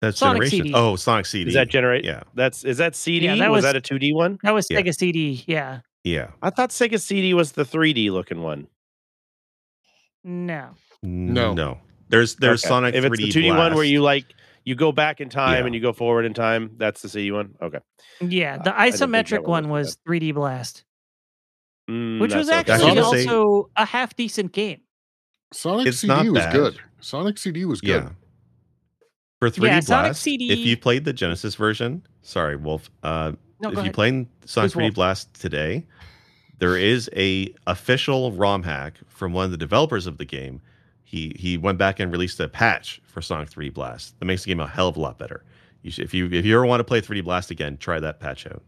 That's 0.00 0.18
Sonic 0.18 0.42
generation. 0.42 0.58
CD. 0.66 0.72
Oh, 0.74 0.96
Sonic 0.96 1.26
CD. 1.26 1.48
Is 1.48 1.54
that 1.54 1.68
generate? 1.68 2.04
Yeah. 2.04 2.22
That's 2.34 2.64
is 2.64 2.78
that 2.78 2.94
CD? 2.96 3.26
Yeah, 3.26 3.36
that 3.36 3.50
was, 3.50 3.64
was- 3.64 3.72
that 3.72 3.76
a 3.76 3.80
2D 3.80 4.12
one? 4.14 4.38
that 4.42 4.52
was 4.54 4.66
Yeah. 4.70 4.80
Sega 4.80 4.94
CD. 4.96 5.44
Yeah. 5.46 5.80
Yeah. 6.04 6.30
I 6.42 6.50
thought 6.50 6.70
Sega 6.70 7.00
CD 7.00 7.32
was 7.34 7.52
the 7.52 7.64
3D 7.64 8.10
looking 8.10 8.42
one. 8.42 8.66
No. 10.24 10.70
No. 11.02 11.54
No. 11.54 11.78
There's 12.08 12.36
there's 12.36 12.64
Okay. 12.64 12.68
Sonic 12.68 12.94
If 12.94 13.04
3D 13.04 13.24
it's 13.26 13.34
the 13.34 13.40
2D 13.42 13.56
one 13.56 13.74
where 13.74 13.84
you 13.84 14.02
like 14.02 14.24
you 14.68 14.74
go 14.74 14.92
back 14.92 15.20
in 15.20 15.28
time 15.30 15.60
Yeah. 15.60 15.66
and 15.66 15.74
you 15.74 15.80
go 15.80 15.92
forward 15.92 16.24
in 16.26 16.34
time, 16.34 16.72
that's 16.76 17.00
the 17.02 17.08
CD 17.08 17.30
one. 17.32 17.54
Okay. 17.62 17.78
Yeah. 18.20 18.58
The 18.58 18.78
I 18.78 18.90
didn't 18.90 18.98
think 19.00 19.12
that 19.12 19.26
isometric 19.26 19.42
one 19.44 19.64
one 19.64 19.68
was 19.70 19.86
was 19.86 19.98
3D 20.06 20.34
Blast, 20.34 20.84
Mm, 21.90 22.20
which 22.20 22.34
was 22.34 22.48
that's 22.48 22.68
okay. 22.68 22.72
actually 22.74 22.90
Actually, 22.98 23.02
let's 23.16 23.24
say- 23.24 23.30
also 23.34 23.70
a 23.76 23.84
half 23.86 24.14
decent 24.14 24.52
game. 24.52 24.80
Sonic 25.52 25.86
It's 25.86 25.98
CD 25.98 26.08
not 26.08 26.26
was 26.26 26.32
bad. 26.44 26.52
good. 26.52 26.78
Sonic 27.00 27.38
CD 27.38 27.64
was 27.64 27.80
good. 27.80 28.02
Yeah. 28.04 28.10
For 29.40 29.48
3D 29.50 29.66
Yeah, 29.68 29.80
Sonic 29.80 30.04
Blast, 30.10 30.22
CD 30.22 30.50
if 30.50 30.58
you 30.58 30.76
played 30.76 31.04
the 31.04 31.12
Genesis 31.12 31.54
version, 31.54 32.02
sorry, 32.22 32.56
Wolf. 32.56 32.90
Uh, 33.02 33.32
No, 33.60 33.70
if 33.70 33.74
you 33.76 33.80
ahead. 33.80 33.94
played 33.94 34.26
Sonic 34.44 34.72
Who's 34.72 34.74
3D 34.74 34.82
Wolf? 34.86 34.94
Blast 34.94 35.34
today, 35.40 35.86
there 36.58 36.76
is 36.76 37.08
a 37.16 37.54
official 37.66 38.32
ROM 38.32 38.64
hack 38.64 38.94
from 39.06 39.32
one 39.32 39.44
of 39.46 39.50
the 39.50 39.56
developers 39.56 40.06
of 40.06 40.18
the 40.18 40.24
game. 40.24 40.60
He 41.08 41.34
he 41.38 41.56
went 41.56 41.78
back 41.78 42.00
and 42.00 42.12
released 42.12 42.38
a 42.38 42.48
patch 42.48 43.00
for 43.06 43.22
Sonic 43.22 43.48
3D 43.48 43.72
Blast 43.72 44.18
that 44.18 44.26
makes 44.26 44.44
the 44.44 44.48
game 44.50 44.60
a 44.60 44.66
hell 44.66 44.88
of 44.88 44.96
a 44.98 45.00
lot 45.00 45.16
better. 45.18 45.42
You 45.80 45.90
should, 45.90 46.04
if 46.04 46.12
you 46.12 46.26
if 46.30 46.44
you 46.44 46.54
ever 46.54 46.66
want 46.66 46.80
to 46.80 46.84
play 46.84 47.00
3D 47.00 47.24
Blast 47.24 47.50
again, 47.50 47.78
try 47.78 47.98
that 47.98 48.20
patch 48.20 48.46
out. 48.46 48.62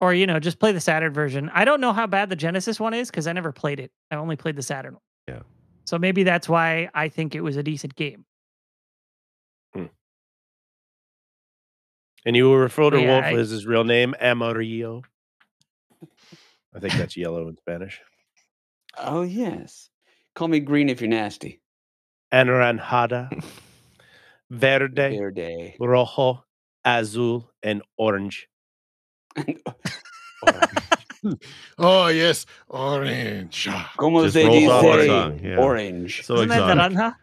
Or, 0.00 0.14
you 0.14 0.28
know, 0.28 0.38
just 0.38 0.60
play 0.60 0.70
the 0.70 0.78
Saturn 0.80 1.12
version. 1.12 1.50
I 1.52 1.64
don't 1.64 1.80
know 1.80 1.92
how 1.92 2.06
bad 2.06 2.28
the 2.28 2.36
Genesis 2.36 2.78
one 2.78 2.94
is 2.94 3.10
because 3.10 3.26
I 3.26 3.32
never 3.32 3.50
played 3.50 3.80
it. 3.80 3.90
I 4.12 4.14
only 4.14 4.36
played 4.36 4.54
the 4.54 4.62
Saturn 4.62 4.92
one. 4.92 5.02
Yeah. 5.26 5.40
So 5.86 5.98
maybe 5.98 6.22
that's 6.22 6.48
why 6.48 6.88
I 6.94 7.08
think 7.08 7.34
it 7.34 7.40
was 7.40 7.56
a 7.56 7.64
decent 7.64 7.96
game. 7.96 8.24
Hmm. 9.74 9.86
And 12.24 12.36
you 12.36 12.54
refer 12.54 12.90
to 12.90 13.00
Yeah, 13.00 13.06
Wolf 13.08 13.24
I- 13.24 13.32
as 13.34 13.50
his 13.50 13.66
real 13.66 13.82
name, 13.82 14.14
Amarillo. 14.20 15.02
I 16.72 16.78
think 16.78 16.94
that's 16.94 17.16
yellow 17.16 17.48
in 17.48 17.56
Spanish. 17.56 18.00
Oh 18.98 19.22
yes. 19.22 19.90
Call 20.36 20.48
me 20.48 20.60
green 20.60 20.88
if 20.88 21.00
you're 21.00 21.10
nasty. 21.10 21.60
Anaranjada, 22.32 23.30
verde, 24.50 25.16
Verde. 25.18 25.76
rojo, 25.80 26.44
azul, 26.84 27.50
and 27.62 27.82
orange. 27.98 28.46
Oh 31.78 32.06
yes, 32.06 32.46
orange. 32.68 33.66
Ah, 33.68 33.92
Como 33.96 34.22
Just 34.22 34.34
se 34.34 34.66
off 34.68 34.82
the 34.82 34.96
dice 34.96 35.06
tongue, 35.08 35.40
yeah. 35.42 35.56
orange. 35.56 36.22
So 36.24 36.34
Isn't 36.36 36.48
that 36.50 36.70
exotic. 36.70 36.96
naranja? 36.96 37.16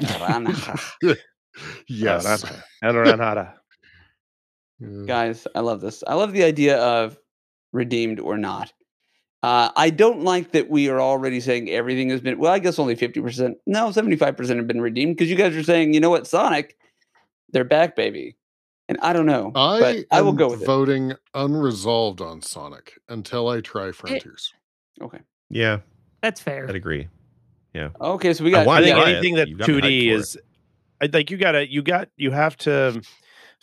Naranja. 0.00 1.16
Yes. 1.88 2.24
Naranja- 2.26 2.62
Anaranjada. 2.82 3.54
Guys, 5.06 5.46
I 5.54 5.60
love 5.60 5.80
this. 5.80 6.02
I 6.06 6.14
love 6.14 6.32
the 6.32 6.42
idea 6.42 6.78
of 6.78 7.16
redeemed 7.72 8.18
or 8.18 8.36
not. 8.36 8.72
Uh, 9.44 9.70
I 9.76 9.90
don't 9.90 10.22
like 10.22 10.52
that 10.52 10.70
we 10.70 10.88
are 10.88 11.02
already 11.02 11.38
saying 11.38 11.68
everything 11.68 12.08
has 12.08 12.22
been. 12.22 12.38
Well, 12.38 12.50
I 12.50 12.58
guess 12.58 12.78
only 12.78 12.94
fifty 12.94 13.20
percent. 13.20 13.58
No, 13.66 13.92
seventy-five 13.92 14.38
percent 14.38 14.56
have 14.56 14.66
been 14.66 14.80
redeemed 14.80 15.18
because 15.18 15.28
you 15.28 15.36
guys 15.36 15.54
are 15.54 15.62
saying, 15.62 15.92
you 15.92 16.00
know 16.00 16.08
what, 16.08 16.26
Sonic, 16.26 16.78
they're 17.50 17.62
back, 17.62 17.94
baby. 17.94 18.38
And 18.88 18.96
I 19.02 19.12
don't 19.12 19.26
know, 19.26 19.52
I 19.54 19.80
but 19.80 19.96
I 20.10 20.22
will 20.22 20.32
go 20.32 20.48
with 20.48 20.62
it. 20.62 20.64
voting 20.64 21.12
unresolved 21.34 22.22
on 22.22 22.40
Sonic 22.40 22.98
until 23.10 23.50
I 23.50 23.60
try 23.60 23.92
Frontiers. 23.92 24.50
Okay. 25.02 25.20
Yeah, 25.50 25.80
That's 26.22 26.40
fair. 26.40 26.66
I'd 26.66 26.74
agree. 26.74 27.08
Yeah. 27.74 27.90
Okay, 28.00 28.32
so 28.32 28.44
we 28.44 28.50
got. 28.50 28.66
want 28.66 28.82
I 28.82 28.86
think 28.86 28.96
to 28.96 29.02
it. 29.02 29.12
anything 29.12 29.34
that 29.34 29.48
You 29.48 29.56
got 29.56 29.68
me 29.68 29.74
hyped 29.74 29.82
2D 29.82 30.10
is, 30.10 30.38
I 31.02 31.10
like 31.12 31.30
you 31.30 31.36
gotta, 31.36 31.70
you 31.70 31.82
got, 31.82 32.08
you 32.16 32.30
have 32.30 32.56
to. 32.58 33.02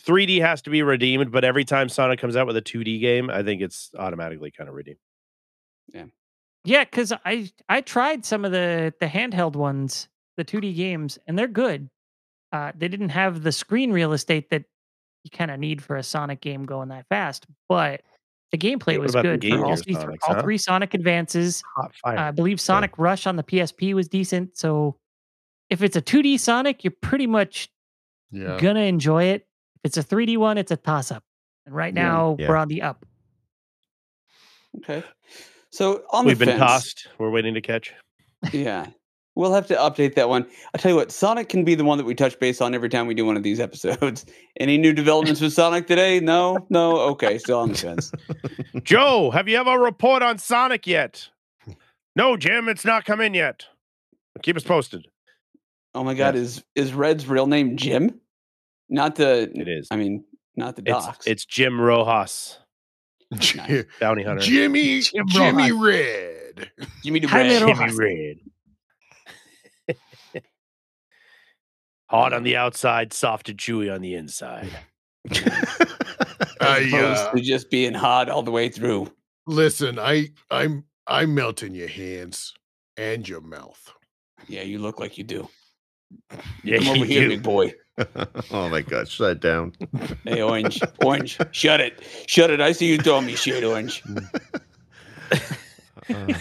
3D 0.06 0.40
has 0.42 0.62
to 0.62 0.70
be 0.70 0.82
redeemed, 0.82 1.32
but 1.32 1.44
every 1.44 1.64
time 1.64 1.88
Sonic 1.88 2.20
comes 2.20 2.36
out 2.36 2.46
with 2.46 2.56
a 2.56 2.62
2D 2.62 3.00
game, 3.00 3.30
I 3.30 3.42
think 3.42 3.62
it's 3.62 3.90
automatically 3.98 4.52
kind 4.52 4.68
of 4.68 4.76
redeemed. 4.76 4.98
Yeah, 5.92 6.04
Yeah, 6.64 6.84
because 6.84 7.12
I 7.24 7.50
I 7.68 7.80
tried 7.80 8.24
some 8.24 8.44
of 8.44 8.52
the 8.52 8.92
the 9.00 9.06
handheld 9.06 9.56
ones, 9.56 10.08
the 10.36 10.44
2D 10.44 10.74
games, 10.76 11.18
and 11.26 11.38
they're 11.38 11.48
good. 11.48 11.88
Uh, 12.52 12.72
they 12.74 12.88
didn't 12.88 13.10
have 13.10 13.42
the 13.42 13.52
screen 13.52 13.92
real 13.92 14.12
estate 14.12 14.50
that 14.50 14.64
you 15.24 15.30
kind 15.30 15.50
of 15.50 15.58
need 15.58 15.82
for 15.82 15.96
a 15.96 16.02
Sonic 16.02 16.40
game 16.40 16.64
going 16.64 16.88
that 16.88 17.06
fast, 17.08 17.46
but 17.68 18.02
the 18.50 18.58
gameplay 18.58 18.98
was 19.00 19.14
good 19.14 19.40
Game 19.40 19.60
for 19.60 19.64
all, 19.64 19.76
three, 19.76 19.94
Sonics, 19.94 20.18
all 20.28 20.34
huh? 20.34 20.42
three 20.42 20.58
Sonic 20.58 20.92
Advances. 20.92 21.62
I 22.04 22.30
believe 22.32 22.60
Sonic 22.60 22.98
Rush 22.98 23.26
on 23.26 23.36
the 23.36 23.42
PSP 23.42 23.94
was 23.94 24.08
decent. 24.08 24.58
So 24.58 24.98
if 25.70 25.80
it's 25.82 25.96
a 25.96 26.02
2D 26.02 26.38
Sonic, 26.38 26.84
you're 26.84 26.90
pretty 27.00 27.26
much 27.26 27.70
Yeah. 28.30 28.58
gonna 28.58 28.80
enjoy 28.80 29.24
it. 29.24 29.46
If 29.76 29.80
it's 29.84 29.96
a 29.96 30.02
3D 30.02 30.36
one, 30.36 30.58
it's 30.58 30.70
a 30.70 30.76
toss 30.76 31.10
up. 31.10 31.24
And 31.64 31.74
right 31.74 31.94
Yeah. 31.94 32.02
now 32.02 32.36
Yeah. 32.38 32.48
we're 32.48 32.56
on 32.56 32.68
the 32.68 32.82
up. 32.82 33.06
Okay. 34.78 35.02
So 35.72 36.02
on 36.10 36.24
the 36.24 36.28
We've 36.28 36.38
the 36.38 36.46
been 36.46 36.58
fence, 36.58 36.70
tossed. 36.70 37.08
We're 37.18 37.30
waiting 37.30 37.54
to 37.54 37.60
catch. 37.60 37.92
Yeah. 38.52 38.86
We'll 39.34 39.54
have 39.54 39.66
to 39.68 39.74
update 39.76 40.14
that 40.16 40.28
one. 40.28 40.46
I'll 40.74 40.78
tell 40.78 40.90
you 40.90 40.96
what, 40.96 41.10
Sonic 41.10 41.48
can 41.48 41.64
be 41.64 41.74
the 41.74 41.84
one 41.84 41.96
that 41.96 42.04
we 42.04 42.14
touch 42.14 42.38
base 42.38 42.60
on 42.60 42.74
every 42.74 42.90
time 42.90 43.06
we 43.06 43.14
do 43.14 43.24
one 43.24 43.36
of 43.38 43.42
these 43.42 43.60
episodes. 43.60 44.26
Any 44.60 44.76
new 44.76 44.92
developments 44.92 45.40
with 45.40 45.54
Sonic 45.54 45.86
today? 45.86 46.20
No, 46.20 46.66
no. 46.68 46.98
Okay, 46.98 47.38
still 47.38 47.60
on 47.60 47.70
the 47.70 47.74
fence. 47.78 48.12
Joe, 48.82 49.30
have 49.30 49.48
you 49.48 49.56
have 49.56 49.66
a 49.68 49.78
report 49.78 50.22
on 50.22 50.36
Sonic 50.36 50.86
yet? 50.86 51.30
No, 52.14 52.36
Jim, 52.36 52.68
it's 52.68 52.84
not 52.84 53.06
come 53.06 53.22
in 53.22 53.32
yet. 53.32 53.64
Keep 54.42 54.56
us 54.56 54.64
posted. 54.64 55.06
Oh 55.94 56.04
my 56.04 56.12
God, 56.12 56.34
is 56.36 56.62
is 56.74 56.92
Red's 56.92 57.26
real 57.26 57.46
name 57.46 57.76
Jim? 57.78 58.20
Not 58.90 59.14
the. 59.16 59.50
It 59.54 59.68
is. 59.68 59.88
I 59.90 59.96
mean, 59.96 60.24
not 60.56 60.76
the 60.76 60.82
It's, 60.84 61.06
docs. 61.06 61.26
it's 61.26 61.44
Jim 61.46 61.80
Rojas, 61.80 62.58
J- 63.38 63.84
bounty 64.00 64.22
hunter. 64.22 64.42
Jimmy 64.42 65.00
Jim 65.00 65.26
Jimmy 65.28 65.72
Rojas. 65.72 65.94
Red. 66.56 66.70
Jimmy 67.02 67.20
the 67.20 67.28
Jaime 67.28 67.48
Red. 67.50 67.62
Rojas. 67.62 67.96
Jimmy 67.96 68.36
Red. 69.88 69.96
Hard 72.08 72.34
on 72.34 72.42
the 72.42 72.56
outside, 72.56 73.12
soft 73.14 73.48
and 73.48 73.58
chewy 73.58 73.92
on 73.92 74.02
the 74.02 74.14
inside. 74.14 74.68
as 75.30 75.40
I, 76.60 76.78
opposed 76.78 77.20
uh, 77.20 77.32
to 77.32 77.40
just 77.40 77.70
being 77.70 77.94
hot 77.94 78.28
all 78.28 78.42
the 78.42 78.50
way 78.50 78.68
through. 78.68 79.10
listen, 79.46 79.98
I 79.98 80.28
I'm 80.50 80.84
I'm 81.06 81.34
melting 81.34 81.74
your 81.74 81.88
hands 81.88 82.52
and 82.96 83.26
your 83.28 83.40
mouth. 83.40 83.92
Yeah, 84.48 84.62
you 84.62 84.78
look 84.78 85.00
like 85.00 85.16
you 85.16 85.24
do. 85.24 85.48
Yeah, 86.64 86.78
Come 86.78 86.88
over 86.88 86.96
you 86.98 87.04
here, 87.04 87.22
do. 87.22 87.28
big 87.30 87.42
boy. 87.42 87.72
oh 88.50 88.68
my 88.68 88.80
god, 88.80 89.08
shut 89.08 89.32
it 89.32 89.40
down. 89.40 89.72
Hey, 90.24 90.40
Orange, 90.42 90.80
Orange, 91.04 91.38
shut 91.52 91.80
it, 91.80 92.00
shut 92.26 92.50
it. 92.50 92.60
I 92.60 92.72
see 92.72 92.86
you 92.86 92.98
throwing 92.98 93.26
me 93.26 93.34
shit, 93.36 93.62
Orange. 93.64 94.02
Uh, 96.12 96.34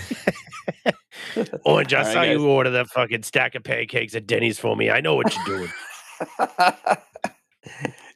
Orange, 1.66 1.94
I 1.94 2.00
All 2.00 2.04
right, 2.06 2.14
saw 2.14 2.24
guys. 2.24 2.32
you 2.40 2.48
order 2.48 2.72
that 2.72 2.88
fucking 2.88 3.24
stack 3.24 3.54
of 3.56 3.64
pancakes 3.64 4.16
at 4.16 4.26
Denny's 4.28 4.60
for 4.60 4.76
me. 4.76 4.90
I 4.90 5.00
know 5.02 5.16
what 5.16 5.34
you're 5.36 5.46
doing. 5.46 5.72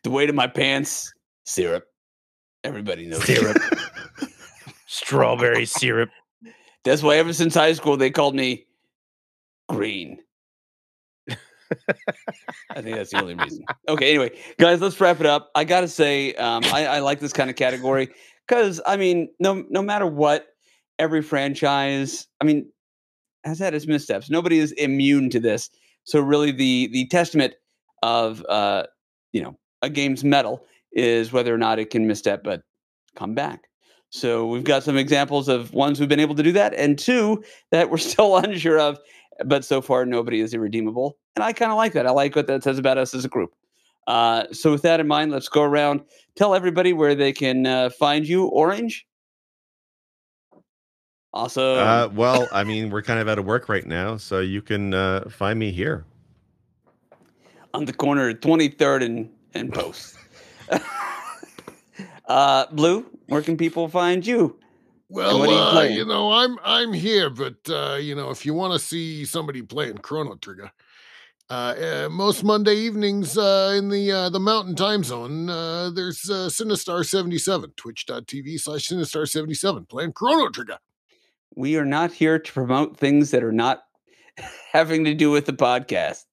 the 0.03 0.09
weight 0.09 0.27
of 0.29 0.35
my 0.35 0.47
pants, 0.47 1.13
syrup. 1.45 1.85
Everybody 2.63 3.05
knows 3.05 3.23
Syrup. 3.23 3.57
Strawberry 4.87 5.65
syrup. 5.65 6.09
That's 6.83 7.03
why 7.03 7.17
ever 7.17 7.31
since 7.31 7.53
high 7.53 7.73
school 7.73 7.95
they 7.95 8.09
called 8.09 8.35
me 8.35 8.65
green. 9.69 10.17
I 12.71 12.81
think 12.81 12.95
that's 12.95 13.11
the 13.11 13.21
only 13.21 13.35
reason. 13.35 13.63
Okay, 13.87 14.09
anyway, 14.09 14.31
guys, 14.59 14.81
let's 14.81 14.99
wrap 14.99 15.19
it 15.19 15.25
up. 15.25 15.49
I 15.55 15.63
gotta 15.63 15.87
say, 15.87 16.33
um, 16.35 16.63
I, 16.65 16.85
I 16.85 16.99
like 16.99 17.19
this 17.19 17.33
kind 17.33 17.49
of 17.49 17.55
category 17.55 18.09
because 18.47 18.81
I 18.85 18.97
mean, 18.97 19.29
no 19.39 19.65
no 19.69 19.81
matter 19.81 20.05
what, 20.05 20.47
every 20.99 21.21
franchise, 21.21 22.27
I 22.41 22.45
mean, 22.45 22.71
has 23.43 23.59
had 23.59 23.73
its 23.73 23.87
missteps. 23.87 24.29
Nobody 24.29 24.59
is 24.59 24.71
immune 24.73 25.29
to 25.31 25.39
this. 25.39 25.69
So 26.03 26.19
really, 26.19 26.51
the 26.51 26.89
the 26.91 27.07
testament 27.07 27.53
of 28.03 28.45
uh, 28.47 28.83
you 29.33 29.41
know 29.41 29.57
a 29.81 29.89
game's 29.89 30.23
metal 30.23 30.65
is 30.91 31.31
whether 31.31 31.53
or 31.53 31.57
not 31.57 31.79
it 31.79 31.89
can 31.89 32.07
misstep 32.07 32.43
but 32.43 32.61
come 33.15 33.35
back. 33.35 33.67
So 34.09 34.47
we've 34.47 34.63
got 34.63 34.83
some 34.83 34.97
examples 34.97 35.49
of 35.49 35.73
ones 35.73 35.99
who've 35.99 36.07
been 36.07 36.19
able 36.19 36.35
to 36.35 36.43
do 36.43 36.53
that, 36.53 36.73
and 36.73 36.97
two 36.97 37.43
that 37.71 37.89
we're 37.89 37.97
still 38.13 38.37
unsure 38.37 38.79
of. 38.79 38.99
But 39.43 39.65
so 39.65 39.81
far, 39.81 40.05
nobody 40.05 40.39
is 40.39 40.53
irredeemable, 40.53 41.17
and 41.35 41.43
I 41.43 41.51
kind 41.51 41.71
of 41.71 41.77
like 41.77 41.93
that. 41.93 42.07
I 42.07 42.11
like 42.11 42.35
what 42.35 42.47
that 42.47 42.63
says 42.63 42.77
about 42.79 42.97
us 42.97 43.13
as 43.13 43.25
a 43.25 43.29
group. 43.29 43.53
Uh, 44.07 44.45
so 44.51 44.71
with 44.71 44.83
that 44.83 44.99
in 44.99 45.07
mind, 45.07 45.31
let's 45.31 45.49
go 45.49 45.63
around. 45.63 46.01
Tell 46.35 46.53
everybody 46.55 46.93
where 46.93 47.15
they 47.15 47.33
can 47.33 47.65
uh, 47.65 47.89
find 47.89 48.27
you. 48.27 48.45
Orange. 48.45 49.05
Awesome. 51.33 51.79
uh, 51.79 52.07
well, 52.13 52.47
I 52.53 52.63
mean, 52.63 52.89
we're 52.89 53.01
kind 53.01 53.19
of 53.19 53.27
out 53.27 53.37
of 53.37 53.45
work 53.45 53.67
right 53.67 53.85
now, 53.85 54.15
so 54.15 54.39
you 54.39 54.61
can 54.61 54.93
uh, 54.93 55.27
find 55.29 55.59
me 55.59 55.71
here. 55.71 56.05
on 57.73 57.83
the 57.83 57.91
corner 57.91 58.33
23rd 58.33 59.03
and, 59.03 59.29
and 59.53 59.73
Post. 59.73 60.15
uh, 62.27 62.67
Blue, 62.71 63.05
where 63.27 63.41
can 63.41 63.57
people 63.57 63.89
find 63.89 64.25
you? 64.25 64.57
Well, 65.09 65.39
what 65.39 65.49
are 65.49 65.85
you 65.85 65.91
uh, 65.91 65.95
you 65.97 66.05
know, 66.05 66.31
I'm 66.31 66.57
I'm 66.63 66.91
here, 66.91 67.29
but 67.29 67.57
uh, 67.69 67.97
you 68.01 68.15
know, 68.15 68.31
if 68.31 68.45
you 68.45 68.53
want 68.53 68.73
to 68.73 68.79
see 68.79 69.23
somebody 69.25 69.61
playing 69.61 69.99
Chrono 69.99 70.35
Trigger, 70.35 70.71
uh, 71.49 71.53
uh, 71.53 72.09
most 72.09 72.43
Monday 72.43 72.75
evenings 72.75 73.37
uh, 73.37 73.73
in 73.77 73.89
the 73.89 74.11
uh, 74.11 74.29
the 74.29 74.39
Mountain 74.39 74.75
Time 74.75 75.03
Zone, 75.03 75.47
uh, 75.47 75.91
there's 75.91 76.27
uh, 76.27 76.49
Sinistar 76.49 77.05
seventy 77.05 77.37
seven, 77.37 77.71
Twitch.tv 77.77 78.59
slash 78.59 78.89
Sinistar 78.89 79.27
seventy 79.29 79.53
seven, 79.53 79.85
playing 79.85 80.13
Chrono 80.13 80.49
Trigger. 80.49 80.79
We 81.55 81.77
are 81.77 81.85
not 81.85 82.11
here 82.11 82.39
to 82.39 82.51
promote 82.51 82.97
things 82.97 83.29
that 83.31 83.43
are 83.43 83.51
not 83.51 83.83
having 84.73 85.03
to 85.05 85.13
do 85.13 85.29
with 85.29 85.45
the 85.45 85.53
podcast. 85.53 86.23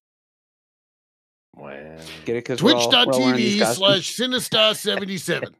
Wow. 1.55 1.99
Get 2.24 2.36
it? 2.36 2.44
Because 2.44 2.61
Twitch.tv 2.61 3.74
slash 3.74 4.16
Sinistar 4.16 4.74
seventy 4.74 5.19
seven. 5.19 5.55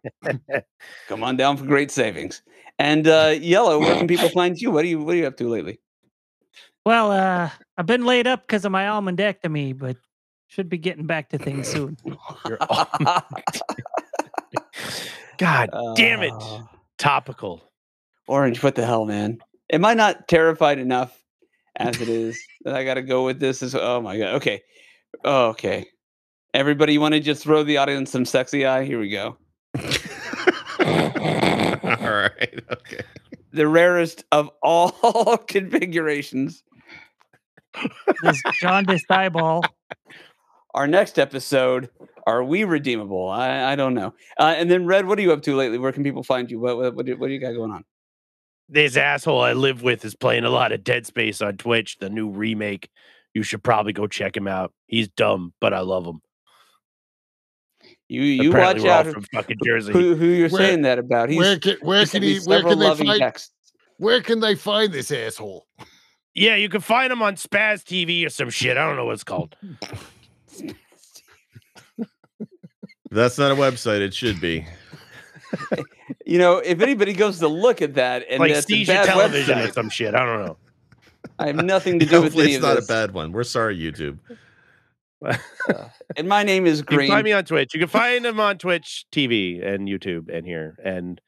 Come 1.09 1.23
on 1.23 1.37
down 1.37 1.59
for 1.59 1.67
great 1.67 1.91
savings. 1.91 2.41
And 2.83 3.07
uh, 3.07 3.37
Yellow, 3.41 3.79
where 3.79 3.95
can 3.95 4.09
people 4.09 4.29
find 4.31 4.61
you? 4.61 4.73
What 4.73 4.85
are 4.85 4.89
you 4.89 5.01
What 5.01 5.15
are 5.15 5.19
you 5.19 5.29
up 5.29 5.37
to 5.37 5.49
lately? 5.49 5.79
Well, 6.85 7.13
uh, 7.13 7.49
I've 7.79 7.87
been 7.87 8.05
laid 8.05 8.27
up 8.27 8.43
because 8.43 8.65
of 8.65 8.73
my 8.73 8.87
almondectomy, 8.87 9.79
but 9.79 9.97
should 10.49 10.69
be 10.69 10.79
getting 10.79 11.07
back 11.07 11.29
to 11.29 11.39
things 11.39 11.69
soon. 11.69 11.97
You're 12.05 12.59
God 15.39 15.71
damn 15.95 16.23
it. 16.23 16.33
Uh, 16.33 16.63
Topical. 16.99 17.63
Orange, 18.27 18.65
what 18.65 18.75
the 18.75 18.85
hell, 18.85 19.05
man? 19.05 19.39
Am 19.73 19.85
I 19.85 19.95
not 19.95 20.27
terrified 20.27 20.81
enough 20.81 21.17
as 21.77 22.01
it 22.01 22.09
is 22.09 22.37
that 22.65 22.75
I 22.75 22.83
got 22.83 22.95
to 22.95 23.03
go 23.03 23.25
with 23.25 23.39
this? 23.39 23.63
As 23.63 23.77
oh 23.77 24.01
my 24.01 24.19
god. 24.19 24.35
Okay, 24.35 24.61
oh, 25.25 25.51
okay. 25.51 25.87
Everybody, 26.53 26.95
you 26.95 27.01
want 27.01 27.15
to 27.15 27.21
just 27.21 27.45
throw 27.45 27.63
the 27.63 27.77
audience 27.77 28.11
some 28.11 28.25
sexy 28.25 28.67
eye? 28.67 28.85
Here 28.85 28.99
we 28.99 29.09
go. 29.09 29.37
All 32.53 32.59
right. 32.69 32.79
Okay. 32.93 33.03
The 33.53 33.69
rarest 33.69 34.25
of 34.33 34.51
all 34.63 35.37
configurations. 35.47 36.63
This 38.23 38.43
jaundiced 38.61 39.11
eyeball. 39.11 39.63
Our 40.75 40.87
next 40.87 41.19
episode. 41.19 41.91
Are 42.27 42.43
we 42.43 42.65
redeemable? 42.65 43.29
I, 43.29 43.73
I 43.73 43.77
don't 43.77 43.95
know. 43.95 44.15
Uh, 44.39 44.55
and 44.57 44.71
then 44.71 44.87
Red, 44.87 45.07
what 45.07 45.19
are 45.19 45.23
you 45.23 45.33
up 45.33 45.43
to 45.43 45.57
lately? 45.57 45.77
Where 45.77 45.93
can 45.93 46.03
people 46.03 46.23
find 46.23 46.51
you? 46.51 46.61
What 46.61 46.77
what 46.79 46.95
what 46.95 47.07
do, 47.07 47.17
what 47.19 47.27
do 47.27 47.33
you 47.35 47.41
got 47.41 47.53
going 47.53 47.73
on? 47.73 47.85
This 48.69 48.97
asshole 48.97 49.41
I 49.41 49.53
live 49.53 49.83
with 49.83 50.05
is 50.05 50.15
playing 50.15 50.45
a 50.45 50.51
lot 50.51 50.73
of 50.73 50.85
Dead 50.85 51.05
Space 51.05 51.43
on 51.43 51.57
Twitch, 51.59 51.99
the 51.99 52.09
new 52.09 52.31
remake. 52.31 52.89
You 53.35 53.43
should 53.43 53.63
probably 53.63 53.93
go 53.93 54.07
check 54.07 54.37
him 54.37 54.47
out. 54.47 54.73
He's 54.87 55.09
dumb, 55.09 55.53
but 55.61 55.75
I 55.75 55.81
love 55.81 56.07
him. 56.07 56.21
You 58.13 58.23
you 58.23 58.51
Apparently 58.51 58.85
watch 58.89 59.07
out 59.07 59.13
from 59.13 59.23
fucking 59.33 59.59
Jersey. 59.65 59.93
who 59.93 60.15
who 60.15 60.27
you're 60.27 60.49
Where- 60.51 60.61
saying 60.69 60.83
that 60.83 60.99
about. 60.99 61.29
He's 61.31 61.39
Where 61.39 61.59
can 61.59 61.77
where 61.81 62.05
can 62.07 62.23
he 62.23 62.39
where 62.41 62.61
can 62.63 62.79
they 62.79 62.85
loving 62.89 63.07
find 63.07 63.21
texts. 63.21 63.51
where 63.97 64.21
can 64.21 64.41
they 64.41 64.55
find 64.55 64.93
this 64.93 65.11
asshole? 65.11 65.67
Yeah, 66.35 66.57
you 66.57 66.69
can 66.69 66.81
find 66.81 67.13
him 67.13 67.23
on 67.23 67.37
Spaz 67.37 67.83
TV 67.85 68.25
or 68.27 68.31
some 68.31 68.51
shit. 68.51 68.77
I 68.77 68.87
don't 68.87 68.97
know 68.97 69.05
what 69.07 69.13
it's 69.15 69.25
called. 69.25 69.57
That's 73.11 73.37
not 73.39 73.53
a 73.53 73.55
website. 73.55 74.01
It 74.01 74.15
should 74.15 74.41
be. 74.41 74.67
You 76.25 76.39
know, 76.39 76.59
if 76.59 76.81
anybody 76.81 77.13
goes 77.15 77.41
to 77.41 77.49
look 77.49 77.83
at 77.83 77.95
that 77.95 78.25
and 78.31 78.39
like 78.41 78.53
that's 78.55 78.65
a 78.67 78.69
Seizure 78.69 78.93
bad 78.93 79.07
Television 79.07 79.59
or 79.59 79.71
some 79.73 79.91
shit. 79.91 80.15
I 80.15 80.25
don't 80.25 80.47
know. 80.47 80.57
I 81.39 81.49
have 81.49 81.57
nothing 81.57 81.99
to 82.01 82.07
do 82.07 82.17
with 82.23 82.33
Hopefully, 82.35 82.45
any 82.45 82.55
it's 82.55 82.63
not 82.63 82.77
this. 82.77 82.85
a 82.85 82.89
bad 82.89 83.13
one. 83.13 83.33
We're 83.33 83.43
sorry, 83.45 83.77
YouTube. 83.77 84.19
And 86.17 86.29
my 86.29 86.43
name 86.43 86.67
is 86.67 86.81
You 86.81 86.85
can 86.85 86.97
Green. 86.97 87.09
find 87.09 87.25
me 87.25 87.33
on 87.33 87.45
Twitch. 87.45 87.73
You 87.75 87.81
can 87.81 87.89
find 87.89 88.27
him 88.27 88.39
on 88.41 88.59
Twitch 88.59 89.07
TV 89.13 89.65
and 89.67 89.89
YouTube 89.89 90.29
and 90.29 90.45
here 90.47 90.77
and 90.85 91.21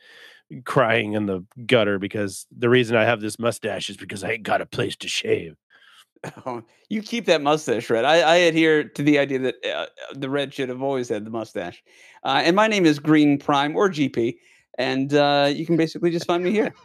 crying 0.65 1.15
in 1.15 1.27
the 1.27 1.45
gutter 1.67 1.99
because 1.99 2.47
the 2.57 2.69
reason 2.69 2.97
I 2.97 3.05
have 3.05 3.21
this 3.21 3.39
mustache 3.39 3.89
is 3.89 3.97
because 3.97 4.23
I 4.23 4.33
ain't 4.33 4.43
got 4.43 4.61
a 4.61 4.67
place 4.67 4.97
to 4.97 5.09
shave. 5.09 5.57
Oh, 6.47 6.63
you 6.89 7.03
keep 7.03 7.27
that 7.27 7.43
mustache, 7.43 7.89
Red. 7.91 8.05
I, 8.05 8.21
I 8.21 8.37
adhere 8.37 8.85
to 8.85 9.03
the 9.03 9.19
idea 9.19 9.39
that 9.41 9.55
uh, 9.67 9.87
the 10.15 10.31
Red 10.31 10.55
should 10.55 10.71
have 10.71 10.83
always 10.83 11.09
had 11.09 11.25
the 11.25 11.31
mustache. 11.31 11.83
Uh, 12.23 12.43
and 12.45 12.57
my 12.57 12.67
name 12.67 12.87
is 12.87 12.99
Green 12.99 13.39
Prime 13.39 13.77
or 13.77 13.91
GP, 13.91 14.37
and 14.79 15.13
uh, 15.13 15.51
you 15.55 15.67
can 15.67 15.77
basically 15.77 16.11
just 16.11 16.27
find 16.27 16.43
me 16.43 16.51
here. 16.51 16.73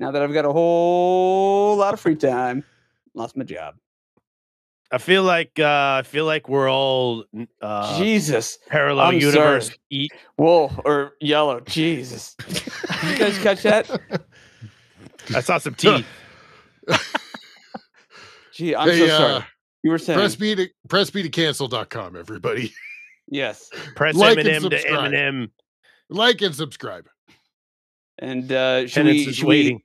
Now 0.00 0.10
that 0.10 0.22
I've 0.22 0.32
got 0.32 0.44
a 0.44 0.50
whole 0.52 1.76
lot 1.76 1.94
of 1.94 2.00
free 2.00 2.16
time, 2.16 2.64
lost 3.14 3.36
my 3.36 3.44
job. 3.44 3.76
I 4.92 4.98
feel 4.98 5.22
like 5.24 5.58
uh, 5.58 5.96
I 5.98 6.02
feel 6.04 6.24
like 6.24 6.48
we're 6.48 6.70
all 6.70 7.24
uh, 7.60 7.98
Jesus, 7.98 8.58
parallel 8.68 9.06
I'm 9.08 9.14
universe. 9.18 9.66
sorry. 9.66 9.78
Eat. 9.90 10.12
wool 10.38 10.72
or 10.84 11.12
yellow. 11.20 11.60
Jesus, 11.60 12.36
you 13.04 13.16
guys 13.18 13.38
catch 13.38 13.62
that? 13.62 13.90
I 15.34 15.40
saw 15.40 15.58
some 15.58 15.74
teeth. 15.74 16.06
Gee, 18.52 18.76
I'm 18.76 18.88
Hey, 18.88 18.98
so 18.98 19.04
uh, 19.06 19.18
sorry. 19.18 19.44
You 19.82 19.90
were 19.90 19.98
saying 19.98 20.18
Press 20.18 20.36
B 20.36 20.54
to 20.54 20.68
press 20.88 21.10
B 21.10 21.22
to 21.22 21.28
cancel.com, 21.28 22.16
everybody. 22.16 22.72
yes, 23.28 23.68
Press 23.96 24.14
Like 24.14 24.38
and 24.38 24.46
Eminem 24.46 24.70
to 24.70 24.78
subscribe. 24.78 25.12
Eminem. 25.12 25.50
Like 26.08 26.40
and 26.42 26.54
subscribe. 26.54 27.08
and 28.18 28.52
uh, 28.52 28.86
should 28.86 29.06
Penance 29.06 29.26
we? 29.26 29.32
Should 29.32 29.46
we, 29.46 29.84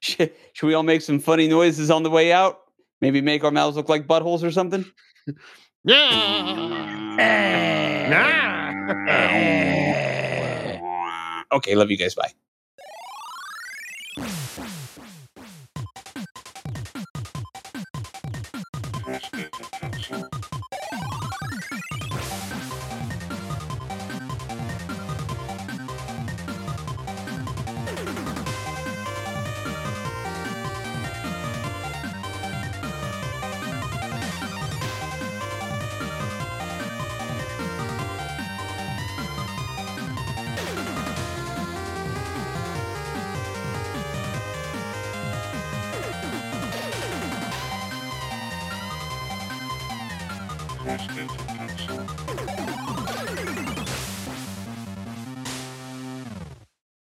should, 0.00 0.32
should 0.52 0.66
we 0.66 0.74
all 0.74 0.82
make 0.84 1.02
some 1.02 1.18
funny 1.18 1.48
noises 1.48 1.90
on 1.90 2.02
the 2.04 2.10
way 2.10 2.32
out? 2.32 2.60
Maybe 3.00 3.20
make 3.20 3.44
our 3.44 3.50
mouths 3.50 3.76
look 3.76 3.88
like 3.88 4.06
buttholes 4.06 4.42
or 4.42 4.50
something. 4.50 4.84
Yeah. 5.84 7.14
okay, 11.52 11.74
love 11.74 11.90
you 11.90 11.96
guys. 11.96 12.14
Bye. 12.14 12.32